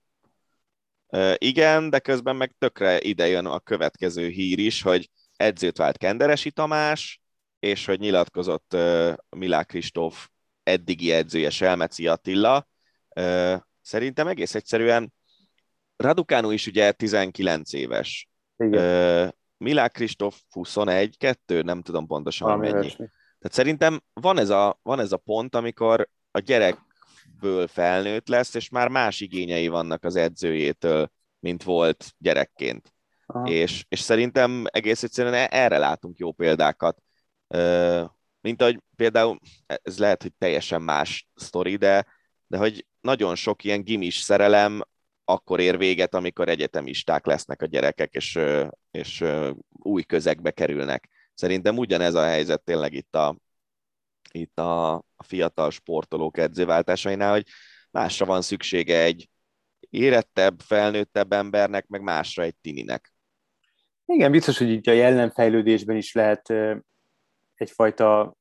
igen, 1.36 1.90
de 1.90 2.00
közben 2.00 2.36
meg 2.36 2.56
tökre 2.58 3.02
ide 3.02 3.28
jön 3.28 3.46
a 3.46 3.60
következő 3.60 4.28
hír 4.28 4.60
is, 4.60 4.82
hogy 4.82 5.10
edzőt 5.36 5.78
vált 5.78 5.98
Kenderesi 5.98 6.52
Tamás, 6.52 7.22
és 7.60 7.86
hogy 7.86 8.00
nyilatkozott 8.00 8.78
Milák 9.30 9.66
Kristóf 9.66 10.30
eddigi 10.64 11.12
edzője 11.12 11.50
Selmeci 11.50 12.08
Attila. 12.08 12.68
Szerintem 13.82 14.28
egész 14.28 14.56
egyszerűen 14.56 15.14
Radukánu 15.96 16.52
is 16.52 16.68
ugye 16.68 16.92
19 16.92 17.74
éves. 17.74 18.30
Igen. 18.58 19.36
Milák 19.58 19.92
Kristóf 19.92 20.42
21, 20.50 21.18
2, 21.18 21.62
nem 21.62 21.82
tudom 21.82 22.08
pontosan 22.08 22.48
Valami 22.48 22.68
mennyi. 22.68 22.82
Versmi. 22.82 23.10
Tehát 23.42 23.56
szerintem 23.56 24.02
van 24.14 24.38
ez, 24.38 24.50
a, 24.50 24.80
van 24.84 25.00
ez 25.00 25.12
a 25.12 25.18
pont, 25.18 25.56
amikor 25.56 26.10
a 26.32 26.40
gyerekből 26.40 27.68
felnőtt 27.68 28.28
lesz, 28.28 28.54
és 28.54 28.70
már 28.70 28.88
más 28.88 29.20
igényei 29.20 29.68
vannak 29.68 30.04
az 30.04 30.16
edzőjétől, 30.16 31.12
mint 31.40 31.64
volt 31.64 32.14
gyerekként. 32.18 32.94
És, 33.44 33.86
és 33.90 34.00
szerintem 34.00 34.64
egész 34.68 35.04
egyszerűen 35.04 35.34
e, 35.34 35.48
erre 35.52 35.78
látunk 35.78 36.18
jó 36.18 36.32
példákat. 36.32 36.98
Mint 38.42 38.62
ahogy 38.62 38.80
például, 38.96 39.40
ez 39.66 39.98
lehet, 39.98 40.22
hogy 40.22 40.34
teljesen 40.38 40.82
más 40.82 41.28
sztori, 41.36 41.76
de, 41.76 42.06
de 42.48 42.58
hogy 42.58 42.86
nagyon 43.02 43.36
sok 43.36 43.64
ilyen 43.64 43.84
gimis 43.84 44.18
szerelem 44.18 44.82
akkor 45.24 45.60
ér 45.60 45.78
véget, 45.78 46.14
amikor 46.16 46.50
egyetemisták 46.50 47.26
lesznek 47.26 47.62
a 47.62 47.66
gyerekek, 47.66 48.14
és, 48.14 48.40
és 48.92 49.24
új 49.70 50.04
közegbe 50.04 50.52
kerülnek. 50.52 51.10
Szerintem 51.34 51.78
ugyanez 51.78 52.14
a 52.14 52.24
helyzet 52.24 52.64
tényleg 52.64 52.94
itt 52.94 53.16
a, 53.16 53.38
itt 54.32 54.60
a, 54.60 54.94
a 54.94 55.24
fiatal 55.24 55.72
sportolók 55.72 56.38
edzőváltásainál, 56.38 57.32
hogy 57.32 57.48
másra 57.92 58.26
van 58.26 58.42
szüksége 58.42 59.02
egy 59.04 59.30
érettebb, 59.80 60.60
felnőttebb 60.60 61.32
embernek, 61.32 61.88
meg 61.88 62.02
másra 62.02 62.44
egy 62.44 62.56
tininek. 62.56 63.14
Igen, 64.06 64.32
biztos, 64.32 64.58
hogy 64.58 64.70
itt 64.70 64.88
a 64.88 64.92
jelenfejlődésben 64.92 65.96
is 65.96 66.14
lehet 66.14 66.54
egyfajta, 67.56 68.36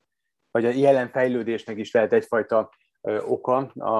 vagy 0.51 0.65
a 0.65 0.69
jelenfejlődésnek 0.69 1.79
is 1.79 1.93
lehet 1.93 2.13
egyfajta 2.13 2.71
oka 3.27 3.57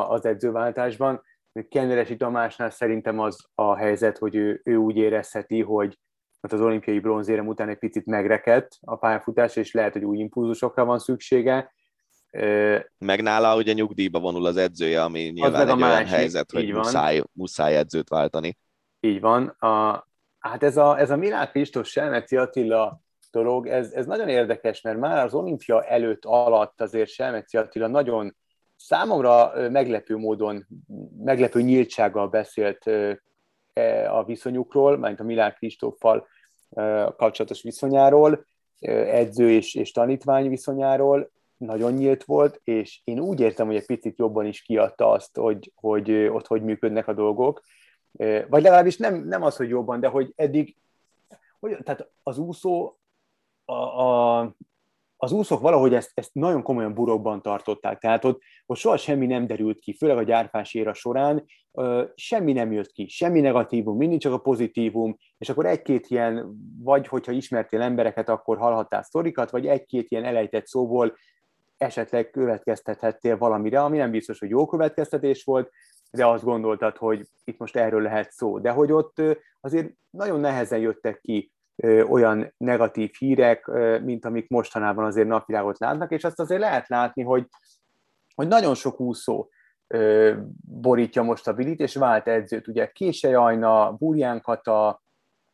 az 0.09 0.25
edzőváltásban. 0.25 1.23
Kenderesi 1.69 2.17
Tamásnál 2.17 2.71
szerintem 2.71 3.19
az 3.19 3.49
a 3.55 3.77
helyzet, 3.77 4.19
hogy 4.19 4.35
ő, 4.35 4.61
ő 4.65 4.77
úgy 4.77 4.97
érezheti, 4.97 5.63
hogy 5.63 5.99
mert 6.41 6.55
az 6.55 6.61
olimpiai 6.61 6.99
bronzérem 6.99 7.47
után 7.47 7.69
egy 7.69 7.79
picit 7.79 8.07
megrekedt 8.07 8.79
a 8.81 8.97
pályafutás, 8.97 9.57
és 9.57 9.73
lehet, 9.73 9.93
hogy 9.93 10.05
új 10.05 10.19
impulzusokra 10.19 10.85
van 10.85 10.99
szüksége. 10.99 11.73
Meg 12.99 13.23
nála 13.23 13.57
ugye 13.57 13.73
nyugdíjba 13.73 14.21
vonul 14.21 14.47
az 14.47 14.57
edzője, 14.57 15.03
ami 15.03 15.21
nyilván 15.21 15.69
egy 15.69 15.83
olyan 15.83 16.07
helyzet, 16.07 16.51
hogy 16.51 16.73
muszáj, 16.73 17.23
muszáj 17.33 17.77
edzőt 17.77 18.09
váltani. 18.09 18.59
Így 19.01 19.21
van. 19.21 19.47
A, 19.47 20.07
hát 20.39 20.63
ez 20.63 20.77
a, 20.77 20.99
ez 20.99 21.11
a 21.11 21.17
Milán 21.17 21.49
Kristóf 21.49 21.87
Selmeci 21.87 22.37
Attila 22.37 23.01
dolog, 23.31 23.67
ez, 23.67 23.93
ez 23.93 24.07
nagyon 24.07 24.29
érdekes, 24.29 24.81
mert 24.81 24.99
már 24.99 25.25
az 25.25 25.35
olimpia 25.35 25.85
előtt 25.85 26.25
alatt 26.25 26.81
azért 26.81 27.11
Selmeci 27.11 27.57
Attila 27.57 27.87
nagyon 27.87 28.37
számomra 28.77 29.53
meglepő 29.71 30.17
módon, 30.17 30.67
meglepő 31.25 31.61
nyíltsággal 31.63 32.29
beszélt 32.29 32.91
a 34.11 34.25
viszonyukról, 34.25 34.97
mint 34.97 35.21
a 35.21 35.25
Milán 35.25 35.55
Kristóffal 35.55 36.27
kapcsolatos 37.17 37.63
viszonyáról, 37.63 38.45
edző 38.81 39.51
és, 39.51 39.75
és 39.75 39.93
tanítvány 39.93 40.49
viszonyáról, 40.49 41.31
nagyon 41.57 41.93
nyílt 41.93 42.25
volt, 42.25 42.61
és 42.65 43.01
én 43.05 43.21
úgy 43.21 43.41
értem, 43.41 43.67
hogy 43.67 43.77
egy 43.77 43.87
picit 43.87 44.19
jobban 44.19 44.47
is 44.47 44.63
kiadta 44.63 45.11
azt, 45.11 45.37
hogy, 45.37 45.73
hogy 45.75 46.13
ott 46.13 46.47
hogy 46.47 46.63
működnek 46.63 47.09
a 47.09 47.13
dolgok, 47.13 47.63
vagy 48.49 48.63
legalábbis 48.63 48.97
nem, 48.97 49.15
nem 49.15 49.43
az, 49.43 49.57
hogy 49.57 49.69
jobban, 49.69 50.01
de 50.01 50.09
hogy 50.09 50.33
eddig, 50.37 50.77
hogy, 51.61 51.77
tehát 51.83 52.11
az 52.23 52.39
úszó 52.39 52.99
a, 53.65 53.73
a, 53.75 54.55
az 55.23 55.33
úszók 55.33 55.61
valahogy 55.61 55.95
ezt, 55.95 56.11
ezt 56.15 56.35
nagyon 56.35 56.63
komolyan 56.63 56.95
burokban 56.95 57.43
tartották, 57.43 57.99
tehát 57.99 58.25
ott, 58.25 58.41
ott 58.67 58.77
soha 58.77 58.97
semmi 58.97 59.27
nem 59.27 59.47
derült 59.47 59.79
ki, 59.79 59.97
főleg 59.97 60.17
a 60.17 60.23
gyárfás 60.23 60.75
éra 60.75 60.95
során, 60.95 61.45
ö, 61.73 62.05
semmi 62.15 62.53
nem 62.53 62.73
jött 62.73 62.91
ki, 62.93 63.09
semmi 63.09 63.41
negatívum, 63.41 63.97
mindig 63.97 64.21
csak 64.21 64.33
a 64.33 64.39
pozitívum, 64.39 65.17
és 65.39 65.49
akkor 65.49 65.67
egy-két 65.67 66.07
ilyen, 66.07 66.57
vagy 66.83 67.07
hogyha 67.07 67.33
ismertél 67.33 67.81
embereket, 67.81 68.29
akkor 68.29 68.59
hallhattál 68.59 69.03
sztorikat, 69.03 69.51
vagy 69.51 69.67
egy-két 69.67 70.11
ilyen 70.11 70.25
elejtett 70.25 70.67
szóból 70.67 71.17
esetleg 71.77 72.31
következtethettél 72.31 73.39
valamire, 73.39 73.83
ami 73.83 73.97
nem 73.97 74.11
biztos, 74.11 74.39
hogy 74.39 74.51
jó 74.51 74.67
következtetés 74.67 75.45
volt, 75.45 75.71
de 76.11 76.27
azt 76.27 76.45
gondoltad, 76.45 76.97
hogy 76.97 77.27
itt 77.45 77.59
most 77.59 77.77
erről 77.77 78.03
lehet 78.03 78.31
szó. 78.31 78.59
De 78.59 78.71
hogy 78.71 78.93
ott 78.93 79.23
azért 79.61 79.93
nagyon 80.11 80.41
nehezen 80.41 80.79
jöttek 80.79 81.21
ki 81.21 81.53
olyan 82.09 82.55
negatív 82.57 83.11
hírek, 83.19 83.67
mint 84.03 84.25
amik 84.25 84.49
mostanában 84.49 85.05
azért 85.05 85.29
napvilágot 85.29 85.79
látnak, 85.79 86.11
és 86.11 86.25
azt 86.25 86.41
azért 86.41 86.61
lehet 86.61 86.89
látni, 86.89 87.23
hogy, 87.23 87.47
hogy 88.35 88.49
nagyon 88.49 88.75
sok 88.75 89.01
úszó 89.01 89.51
borítja 90.61 91.23
most 91.23 91.49
a 91.49 91.53
bilit, 91.53 91.81
és 91.81 91.95
vált 91.95 92.29
edzőt. 92.29 92.69
Ugye 92.69 92.87
Késely 92.87 93.35
Ajna, 93.35 93.93
Burján 93.93 94.41
Kata, 94.41 95.03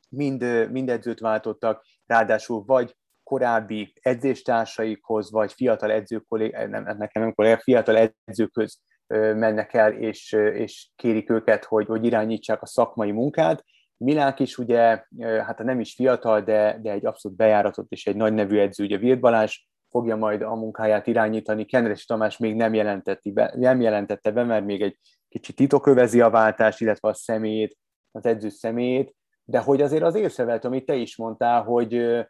mind, 0.09 0.71
mind 0.71 0.89
edzőt 0.89 1.21
váltottak, 1.21 1.85
ráadásul 2.07 2.65
vagy 2.67 2.97
korábbi 3.23 3.93
edzéstársaikhoz, 4.01 5.31
vagy 5.31 5.53
fiatal 5.53 5.91
edzők, 5.91 6.25
nem, 6.51 6.85
nekem 6.99 7.23
nem 7.23 7.35
kollégák, 7.35 7.61
fiatal 7.61 8.13
edzőköz 8.25 8.79
mennek 9.09 9.75
el, 9.75 9.93
és, 9.93 10.33
és 10.33 10.89
kérik 10.97 11.31
őket, 11.31 11.65
hogy, 11.65 11.87
hogy 11.87 12.05
irányítsák 12.05 12.63
a 12.63 12.67
szakmai 12.67 13.11
munkát, 13.11 13.65
Milák 13.97 14.41
is 14.41 14.59
ugye, 14.59 15.05
hát 15.21 15.59
nem 15.59 15.81
is 15.81 15.95
fiatal, 15.95 16.41
de, 16.41 16.79
de 16.83 16.91
egy 16.91 17.07
abszolút 17.07 17.37
bejáratott 17.37 17.93
és 17.93 18.07
egy 18.07 18.17
nagy 18.17 18.33
nevű 18.33 18.59
edző, 18.59 18.85
ugye 18.85 18.97
Virt 18.99 19.21
Balázs 19.21 19.59
fogja 19.91 20.17
majd 20.17 20.43
a 20.43 20.55
munkáját 20.55 21.07
irányítani, 21.07 21.65
Kenres 21.65 22.05
Tamás 22.05 22.39
még 22.39 22.55
nem, 22.55 22.75
jelentette 22.75 23.31
be, 23.33 23.53
nem 23.57 23.81
jelentette 23.81 24.31
be, 24.31 24.45
mert 24.45 24.65
még 24.65 24.83
egy 24.83 24.99
kicsit 25.29 25.57
titokövezi 25.57 26.21
a 26.21 26.31
váltást, 26.31 26.81
illetve 26.81 27.09
a 27.09 27.15
személyét, 27.15 27.77
az 28.11 28.27
edző 28.27 28.49
személyét, 28.49 29.15
de 29.45 29.59
hogy 29.59 29.83
azért 29.83 30.03
az 30.03 30.15
észrevelt, 30.15 30.65
amit 30.65 30.87
te 30.87 30.95
is 30.95 31.17
mondtál, 31.17 31.63
hogy, 31.63 32.25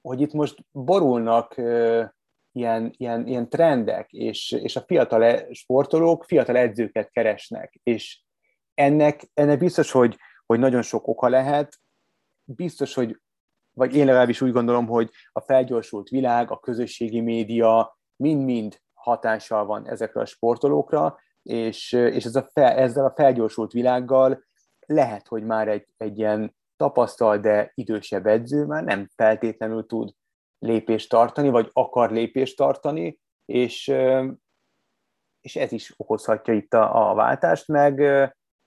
hogy 0.00 0.20
itt 0.20 0.32
most 0.32 0.64
borulnak 0.72 1.54
ilyen, 2.52 2.94
ilyen, 2.96 3.26
ilyen 3.26 3.48
trendek, 3.48 4.12
és, 4.12 4.50
és 4.50 4.76
a 4.76 4.84
fiatal 4.86 5.24
e, 5.24 5.46
sportolók 5.50 6.24
fiatal 6.24 6.56
edzőket 6.56 7.10
keresnek, 7.10 7.80
és 7.82 8.22
ennek, 8.74 9.30
ennek 9.34 9.58
biztos, 9.58 9.90
hogy 9.90 10.16
hogy 10.50 10.58
nagyon 10.58 10.82
sok 10.82 11.08
oka 11.08 11.28
lehet. 11.28 11.80
Biztos, 12.44 12.94
hogy, 12.94 13.20
vagy 13.72 13.96
én 13.96 14.04
legalábbis 14.04 14.40
úgy 14.40 14.52
gondolom, 14.52 14.86
hogy 14.86 15.10
a 15.32 15.40
felgyorsult 15.40 16.08
világ, 16.08 16.50
a 16.50 16.58
közösségi 16.58 17.20
média 17.20 17.98
mind-mind 18.16 18.80
hatással 18.92 19.66
van 19.66 19.88
ezekre 19.88 20.20
a 20.20 20.24
sportolókra, 20.24 21.18
és, 21.42 21.92
és 21.92 22.24
ez 22.24 22.36
a 22.36 22.48
fel, 22.52 22.72
ezzel 22.72 23.04
a 23.04 23.12
felgyorsult 23.16 23.72
világgal 23.72 24.44
lehet, 24.86 25.28
hogy 25.28 25.44
már 25.44 25.68
egy, 25.68 25.86
egy 25.96 26.18
ilyen 26.18 26.56
tapasztal, 26.76 27.38
de 27.38 27.72
idősebb 27.74 28.26
edző 28.26 28.64
már 28.66 28.84
nem 28.84 29.08
feltétlenül 29.14 29.86
tud 29.86 30.12
lépést 30.58 31.08
tartani, 31.08 31.48
vagy 31.48 31.70
akar 31.72 32.10
lépést 32.10 32.56
tartani, 32.56 33.20
és, 33.44 33.92
és 35.40 35.56
ez 35.56 35.72
is 35.72 35.94
okozhatja 35.96 36.54
itt 36.54 36.74
a, 36.74 37.10
a 37.10 37.14
váltást, 37.14 37.68
meg, 37.68 38.02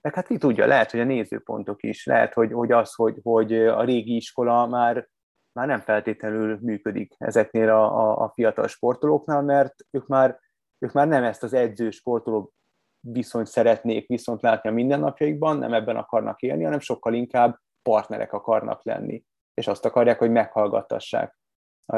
meg 0.04 0.14
hát 0.14 0.26
ki 0.26 0.38
tudja, 0.38 0.66
lehet, 0.66 0.90
hogy 0.90 1.00
a 1.00 1.04
nézőpontok 1.04 1.82
is, 1.82 2.06
lehet, 2.06 2.34
hogy, 2.34 2.52
hogy 2.52 2.72
az, 2.72 2.94
hogy, 2.94 3.18
hogy 3.22 3.54
a 3.54 3.84
régi 3.84 4.16
iskola 4.16 4.66
már, 4.66 5.08
már 5.52 5.66
nem 5.66 5.80
feltétlenül 5.80 6.58
működik 6.60 7.14
ezeknél 7.18 7.68
a, 7.68 7.84
a, 7.84 8.24
a 8.24 8.32
fiatal 8.34 8.66
sportolóknál, 8.66 9.42
mert 9.42 9.74
ők 9.90 10.06
már, 10.06 10.40
ők 10.78 10.92
már 10.92 11.08
nem 11.08 11.24
ezt 11.24 11.42
az 11.42 11.52
edző-sportoló 11.52 12.52
viszonyt 13.00 13.46
szeretnék 13.46 14.08
viszont 14.08 14.42
látni 14.42 14.68
a 14.68 14.72
mindennapjaikban, 14.72 15.58
nem 15.58 15.74
ebben 15.74 15.96
akarnak 15.96 16.40
élni, 16.40 16.64
hanem 16.64 16.80
sokkal 16.80 17.14
inkább 17.14 17.58
partnerek 17.82 18.32
akarnak 18.32 18.84
lenni, 18.84 19.24
és 19.54 19.66
azt 19.66 19.84
akarják, 19.84 20.18
hogy 20.18 20.30
meghallgattassák 20.30 21.38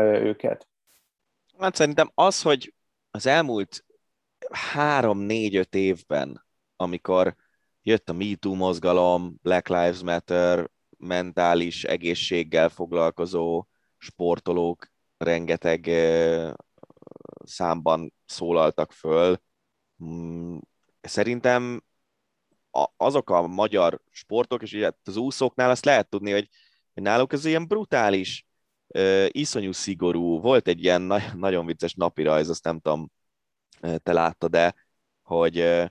őket. 0.05 0.69
Hát 1.59 1.75
szerintem 1.75 2.11
az, 2.15 2.43
hogy 2.43 2.75
az 3.11 3.27
elmúlt 3.27 3.85
három-négy-öt 4.51 5.75
évben, 5.75 6.45
amikor 6.77 7.37
jött 7.87 8.09
a 8.09 8.13
MeToo 8.13 8.55
mozgalom, 8.55 9.39
Black 9.43 9.69
Lives 9.69 10.01
Matter, 10.01 10.71
mentális 10.99 11.85
egészséggel 11.85 12.69
foglalkozó 12.69 13.67
sportolók 13.99 14.91
rengeteg 15.17 15.91
számban 17.45 18.13
szólaltak 18.25 18.93
föl. 18.93 19.41
Mm, 20.05 20.57
szerintem 21.01 21.83
azok 22.97 23.31
a 23.31 23.47
magyar 23.47 24.01
sportok, 24.11 24.63
és 24.63 24.73
ugye 24.73 24.91
az 25.05 25.17
úszóknál 25.17 25.71
azt 25.71 25.85
lehet 25.85 26.09
tudni, 26.09 26.31
hogy 26.31 26.49
náluk 26.95 27.33
ez 27.33 27.45
ilyen 27.45 27.67
brutális, 27.67 28.47
iszonyú 29.29 29.73
szigorú. 29.73 30.41
Volt 30.41 30.69
egy 30.69 30.83
ilyen 30.85 31.13
nagyon 31.35 31.67
vicces 31.67 31.95
napirajz, 31.95 32.49
azt 32.49 32.65
nem 32.65 32.81
tudom, 32.81 33.11
te 33.81 34.13
láttad 34.13 34.51
de 34.51 34.75
hogy 35.23 35.87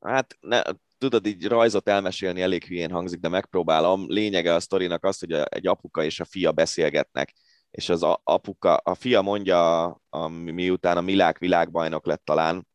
hát 0.00 0.36
ne, 0.40 0.62
tudod, 0.98 1.26
így 1.26 1.46
rajzot 1.46 1.88
elmesélni 1.88 2.42
elég 2.42 2.64
hülyén 2.64 2.90
hangzik, 2.90 3.20
de 3.20 3.28
megpróbálom. 3.28 4.04
Lényege 4.08 4.54
a 4.54 4.60
sztorinak 4.60 5.04
az, 5.04 5.18
hogy 5.18 5.32
egy 5.32 5.66
apuka 5.66 6.04
és 6.04 6.20
a 6.20 6.24
fia 6.24 6.52
beszélgetnek, 6.52 7.34
és 7.70 7.88
az 7.88 8.02
apuka, 8.22 8.76
a 8.76 8.94
fia 8.94 9.22
mondja, 9.22 9.84
a, 10.08 10.28
miután 10.28 10.96
a 10.96 11.00
Milák 11.00 11.38
világbajnok 11.38 12.06
lett 12.06 12.24
talán, 12.24 12.66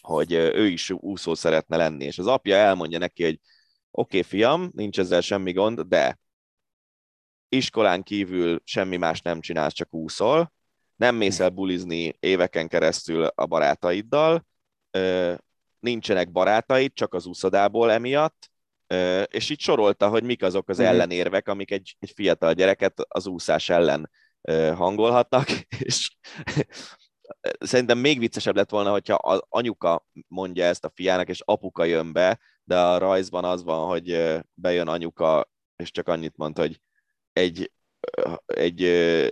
hogy 0.00 0.32
ő 0.32 0.66
is 0.66 0.90
úszó 0.90 1.34
szeretne 1.34 1.76
lenni, 1.76 2.04
és 2.04 2.18
az 2.18 2.26
apja 2.26 2.56
elmondja 2.56 2.98
neki, 2.98 3.24
hogy 3.24 3.40
oké, 3.90 4.18
okay, 4.18 4.30
fiam, 4.30 4.70
nincs 4.74 4.98
ezzel 4.98 5.20
semmi 5.20 5.52
gond, 5.52 5.80
de 5.80 6.18
iskolán 7.48 8.02
kívül 8.02 8.60
semmi 8.64 8.96
más 8.96 9.20
nem 9.20 9.40
csinálsz, 9.40 9.72
csak 9.72 9.94
úszol, 9.94 10.52
nem 10.96 11.14
mész 11.14 11.40
el 11.40 11.48
bulizni 11.48 12.16
éveken 12.20 12.68
keresztül 12.68 13.24
a 13.24 13.46
barátaiddal, 13.46 14.46
nincsenek 15.86 16.32
barátaid, 16.32 16.92
csak 16.92 17.14
az 17.14 17.26
úszodából 17.26 17.92
emiatt, 17.92 18.50
és 19.26 19.50
így 19.50 19.60
sorolta, 19.60 20.08
hogy 20.08 20.22
mik 20.22 20.42
azok 20.42 20.68
az 20.68 20.78
mhm. 20.78 20.86
ellenérvek, 20.86 21.48
amik 21.48 21.70
egy, 21.70 21.96
egy 21.98 22.12
fiatal 22.14 22.52
gyereket 22.52 23.00
az 23.08 23.26
úszás 23.26 23.68
ellen 23.68 24.10
hangolhatnak, 24.74 25.46
és 25.86 26.10
szerintem 27.58 27.98
még 27.98 28.18
viccesebb 28.18 28.56
lett 28.56 28.70
volna, 28.70 28.90
hogyha 28.90 29.14
az 29.14 29.42
anyuka 29.48 30.06
mondja 30.28 30.64
ezt 30.64 30.84
a 30.84 30.92
fiának, 30.94 31.28
és 31.28 31.40
apuka 31.44 31.84
jön 31.84 32.12
be, 32.12 32.40
de 32.64 32.80
a 32.80 32.98
rajzban 32.98 33.44
az 33.44 33.62
van, 33.62 33.86
hogy 33.86 34.36
bejön 34.54 34.88
anyuka, 34.88 35.50
és 35.76 35.90
csak 35.90 36.08
annyit 36.08 36.36
mond, 36.36 36.58
hogy 36.58 36.80
egy, 37.32 37.72
egy 38.46 38.80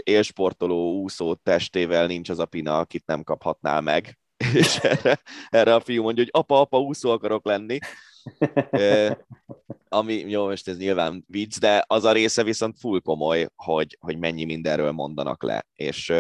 élsportoló 0.02 1.00
úszó 1.00 1.34
testével 1.34 2.06
nincs 2.06 2.28
az 2.28 2.38
a 2.38 2.46
pina, 2.46 2.78
akit 2.78 3.06
nem 3.06 3.22
kaphatnál 3.22 3.80
meg. 3.80 4.18
És 4.62 4.76
erre, 4.76 5.20
erre 5.48 5.74
a 5.74 5.80
fiú 5.80 6.02
mondja, 6.02 6.22
hogy 6.22 6.40
apa, 6.40 6.60
apa, 6.60 6.78
úszó 6.78 7.10
akarok 7.10 7.44
lenni. 7.44 7.78
ami, 9.88 10.14
jó, 10.14 10.46
most 10.46 10.68
ez 10.68 10.76
nyilván 10.76 11.24
vicc, 11.28 11.58
de 11.58 11.84
az 11.86 12.04
a 12.04 12.12
része 12.12 12.42
viszont 12.42 12.78
full 12.78 13.00
komoly, 13.00 13.48
hogy, 13.56 13.96
hogy 14.00 14.18
mennyi 14.18 14.44
mindenről 14.44 14.92
mondanak 14.92 15.42
le. 15.42 15.66
És, 15.74 16.12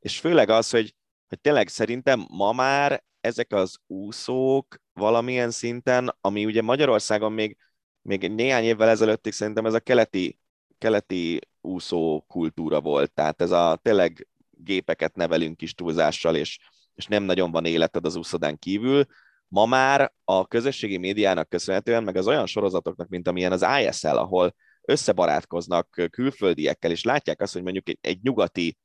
és 0.00 0.18
főleg 0.18 0.48
az, 0.50 0.70
hogy, 0.70 0.94
hogy 1.28 1.40
tényleg 1.40 1.68
szerintem 1.68 2.26
ma 2.28 2.52
már 2.52 3.04
ezek 3.20 3.52
az 3.52 3.76
úszók 3.86 4.80
valamilyen 4.92 5.50
szinten, 5.50 6.16
ami 6.20 6.44
ugye 6.44 6.62
Magyarországon 6.62 7.32
még, 7.32 7.56
még 8.02 8.30
néhány 8.30 8.64
évvel 8.64 8.88
ezelőttig 8.88 9.32
szerintem 9.32 9.66
ez 9.66 9.74
a 9.74 9.80
keleti, 9.80 10.38
keleti 10.78 11.40
úszó 11.60 12.20
kultúra 12.20 12.80
volt. 12.80 13.12
Tehát 13.12 13.42
ez 13.42 13.50
a 13.50 13.78
tényleg 13.82 14.28
gépeket 14.50 15.14
nevelünk 15.14 15.56
kis 15.56 15.74
túlzással, 15.74 16.36
és, 16.36 16.58
és 16.94 17.06
nem 17.06 17.22
nagyon 17.22 17.50
van 17.50 17.64
életed 17.64 18.04
az 18.04 18.16
úszodán 18.16 18.58
kívül. 18.58 19.04
Ma 19.48 19.66
már 19.66 20.12
a 20.24 20.46
közösségi 20.46 20.96
médiának 20.96 21.48
köszönhetően, 21.48 22.02
meg 22.02 22.16
az 22.16 22.26
olyan 22.26 22.46
sorozatoknak, 22.46 23.08
mint 23.08 23.28
amilyen 23.28 23.52
az 23.52 23.66
ISL, 23.80 24.16
ahol 24.16 24.54
összebarátkoznak 24.82 26.08
külföldiekkel, 26.10 26.90
és 26.90 27.04
látják 27.04 27.40
azt, 27.40 27.52
hogy 27.52 27.62
mondjuk 27.62 27.88
egy, 27.88 27.98
egy 28.00 28.18
nyugati 28.22 28.78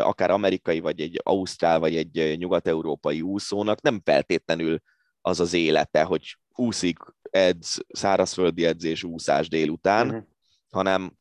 akár 0.00 0.30
amerikai, 0.30 0.80
vagy 0.80 1.00
egy 1.00 1.20
ausztrál, 1.22 1.78
vagy 1.78 1.96
egy 1.96 2.38
nyugat-európai 2.38 3.20
úszónak 3.20 3.80
nem 3.80 4.00
feltétlenül 4.04 4.80
az 5.20 5.40
az 5.40 5.52
élete, 5.52 6.02
hogy 6.02 6.38
úszik, 6.54 6.98
edz, 7.30 7.78
szárazföldi 7.88 8.64
edzés, 8.64 9.04
úszás 9.04 9.48
délután, 9.48 10.06
uh-huh. 10.06 10.24
hanem 10.70 11.16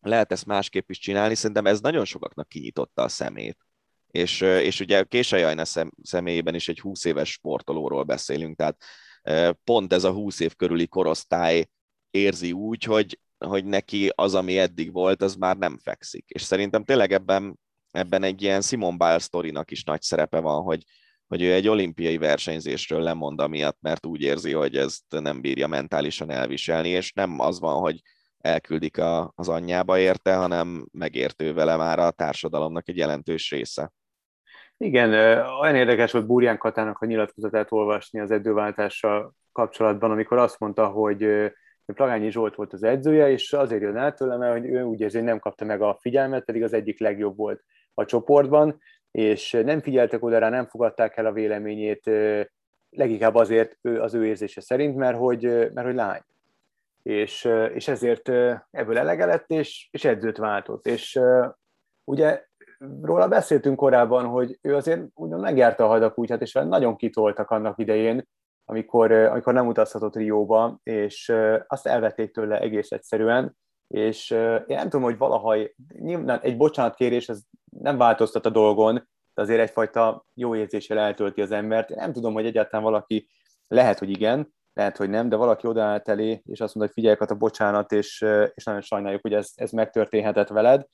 lehet 0.00 0.32
ezt 0.32 0.46
másképp 0.46 0.90
is 0.90 0.98
csinálni. 0.98 1.34
Szerintem 1.34 1.66
ez 1.66 1.80
nagyon 1.80 2.04
sokaknak 2.04 2.48
kinyitotta 2.48 3.02
a 3.02 3.08
szemét. 3.08 3.65
És, 4.16 4.40
és 4.40 4.80
ugye 4.80 5.02
Késai 5.02 5.42
Ajna 5.42 5.64
szem, 5.64 5.92
személyében 6.02 6.54
is 6.54 6.68
egy 6.68 6.80
20 6.80 7.04
éves 7.04 7.30
sportolóról 7.30 8.02
beszélünk, 8.02 8.56
tehát 8.56 8.76
pont 9.64 9.92
ez 9.92 10.04
a 10.04 10.12
20 10.12 10.40
év 10.40 10.54
körüli 10.54 10.88
korosztály 10.88 11.66
érzi 12.10 12.52
úgy, 12.52 12.84
hogy, 12.84 13.18
hogy 13.38 13.64
neki 13.64 14.12
az, 14.14 14.34
ami 14.34 14.58
eddig 14.58 14.92
volt, 14.92 15.22
az 15.22 15.34
már 15.34 15.56
nem 15.56 15.78
fekszik. 15.78 16.24
És 16.28 16.42
szerintem 16.42 16.84
tényleg 16.84 17.12
ebben 17.12 17.58
ebben 17.96 18.22
egy 18.22 18.42
ilyen 18.42 18.60
Simon 18.60 18.98
Biles 18.98 19.22
sztorinak 19.22 19.70
is 19.70 19.84
nagy 19.84 20.02
szerepe 20.02 20.40
van, 20.40 20.62
hogy, 20.62 20.82
hogy 21.26 21.42
ő 21.42 21.52
egy 21.52 21.68
olimpiai 21.68 22.18
versenyzésről 22.18 23.00
lemond 23.00 23.40
amiatt, 23.40 23.78
mert 23.80 24.06
úgy 24.06 24.20
érzi, 24.20 24.52
hogy 24.52 24.76
ezt 24.76 25.04
nem 25.08 25.40
bírja 25.40 25.66
mentálisan 25.66 26.30
elviselni, 26.30 26.88
és 26.88 27.12
nem 27.12 27.40
az 27.40 27.60
van, 27.60 27.80
hogy 27.80 28.00
elküldik 28.38 28.98
a, 28.98 29.32
az 29.34 29.48
anyjába 29.48 29.98
érte, 29.98 30.34
hanem 30.34 30.88
megértő 30.92 31.52
vele 31.52 31.76
már 31.76 31.98
a 31.98 32.10
társadalomnak 32.10 32.88
egy 32.88 32.96
jelentős 32.96 33.50
része. 33.50 33.92
Igen, 34.78 35.40
olyan 35.60 35.74
érdekes 35.74 36.12
volt 36.12 36.26
Búrján 36.26 36.58
Katának 36.58 36.98
a 36.98 37.06
nyilatkozatát 37.06 37.72
olvasni 37.72 38.20
az 38.20 38.30
edzőváltással 38.30 39.34
kapcsolatban, 39.52 40.10
amikor 40.10 40.38
azt 40.38 40.58
mondta, 40.58 40.86
hogy 40.86 41.52
Plagányi 41.94 42.30
Zsolt 42.30 42.54
volt 42.54 42.72
az 42.72 42.82
edzője, 42.82 43.30
és 43.30 43.52
azért 43.52 43.82
jön 43.82 43.96
el 43.96 44.14
tőlem, 44.14 44.38
mert 44.38 44.64
ő 44.64 44.82
úgy 44.82 45.00
érzi, 45.00 45.16
hogy 45.16 45.26
nem 45.26 45.38
kapta 45.38 45.64
meg 45.64 45.82
a 45.82 45.98
figyelmet, 46.00 46.44
pedig 46.44 46.62
az 46.62 46.72
egyik 46.72 47.00
legjobb 47.00 47.36
volt 47.36 47.64
a 47.94 48.04
csoportban, 48.04 48.80
és 49.10 49.50
nem 49.50 49.80
figyeltek 49.80 50.24
oda 50.24 50.38
rá, 50.38 50.48
nem 50.48 50.66
fogadták 50.66 51.16
el 51.16 51.26
a 51.26 51.32
véleményét, 51.32 52.10
leginkább 52.90 53.34
azért 53.34 53.78
az 53.82 54.14
ő 54.14 54.26
érzése 54.26 54.60
szerint, 54.60 54.96
mert 54.96 55.18
hogy, 55.18 55.42
mert 55.72 55.86
hogy 55.86 55.94
lány. 55.94 56.20
És, 57.02 57.48
és 57.74 57.88
ezért 57.88 58.28
ebből 58.70 58.98
elege 58.98 59.24
lett, 59.24 59.50
és, 59.50 59.88
és 59.90 60.04
edzőt 60.04 60.36
váltott. 60.36 60.86
És 60.86 61.20
ugye 62.04 62.45
róla 63.02 63.28
beszéltünk 63.28 63.76
korábban, 63.76 64.24
hogy 64.24 64.58
ő 64.62 64.74
azért 64.74 65.02
ugyan 65.14 65.40
megjárta 65.40 65.84
a 65.84 65.88
hadakútját, 65.88 66.42
és 66.42 66.52
nagyon 66.52 66.96
kitoltak 66.96 67.50
annak 67.50 67.78
idején, 67.78 68.28
amikor, 68.64 69.12
amikor 69.12 69.52
nem 69.52 69.66
utazhatott 69.66 70.16
Rióba, 70.16 70.78
és 70.82 71.32
azt 71.66 71.86
elvették 71.86 72.32
tőle 72.32 72.60
egész 72.60 72.90
egyszerűen, 72.90 73.56
és 73.86 74.30
én 74.66 74.76
nem 74.76 74.88
tudom, 74.88 75.02
hogy 75.02 75.18
valaha 75.18 75.56
nyilván 75.88 76.40
egy 76.40 76.56
bocsánatkérés, 76.56 77.28
ez 77.28 77.40
nem 77.80 77.96
változtat 77.98 78.46
a 78.46 78.50
dolgon, 78.50 78.94
de 79.34 79.42
azért 79.42 79.60
egyfajta 79.60 80.26
jó 80.34 80.56
érzéssel 80.56 80.98
eltölti 80.98 81.40
az 81.40 81.50
embert. 81.50 81.90
Én 81.90 81.96
nem 81.96 82.12
tudom, 82.12 82.32
hogy 82.32 82.46
egyáltalán 82.46 82.84
valaki, 82.84 83.28
lehet, 83.68 83.98
hogy 83.98 84.10
igen, 84.10 84.54
lehet, 84.72 84.96
hogy 84.96 85.10
nem, 85.10 85.28
de 85.28 85.36
valaki 85.36 85.66
odaállt 85.66 86.08
elé, 86.08 86.42
és 86.44 86.60
azt 86.60 86.74
mondta, 86.74 86.94
hogy 86.94 87.04
figyelj 87.04 87.16
a 87.18 87.34
bocsánat, 87.34 87.92
és, 87.92 88.24
és 88.54 88.64
nagyon 88.64 88.80
sajnáljuk, 88.80 89.22
hogy 89.22 89.32
ez, 89.32 89.50
ez 89.54 89.70
megtörténhetett 89.70 90.48
veled. 90.48 90.86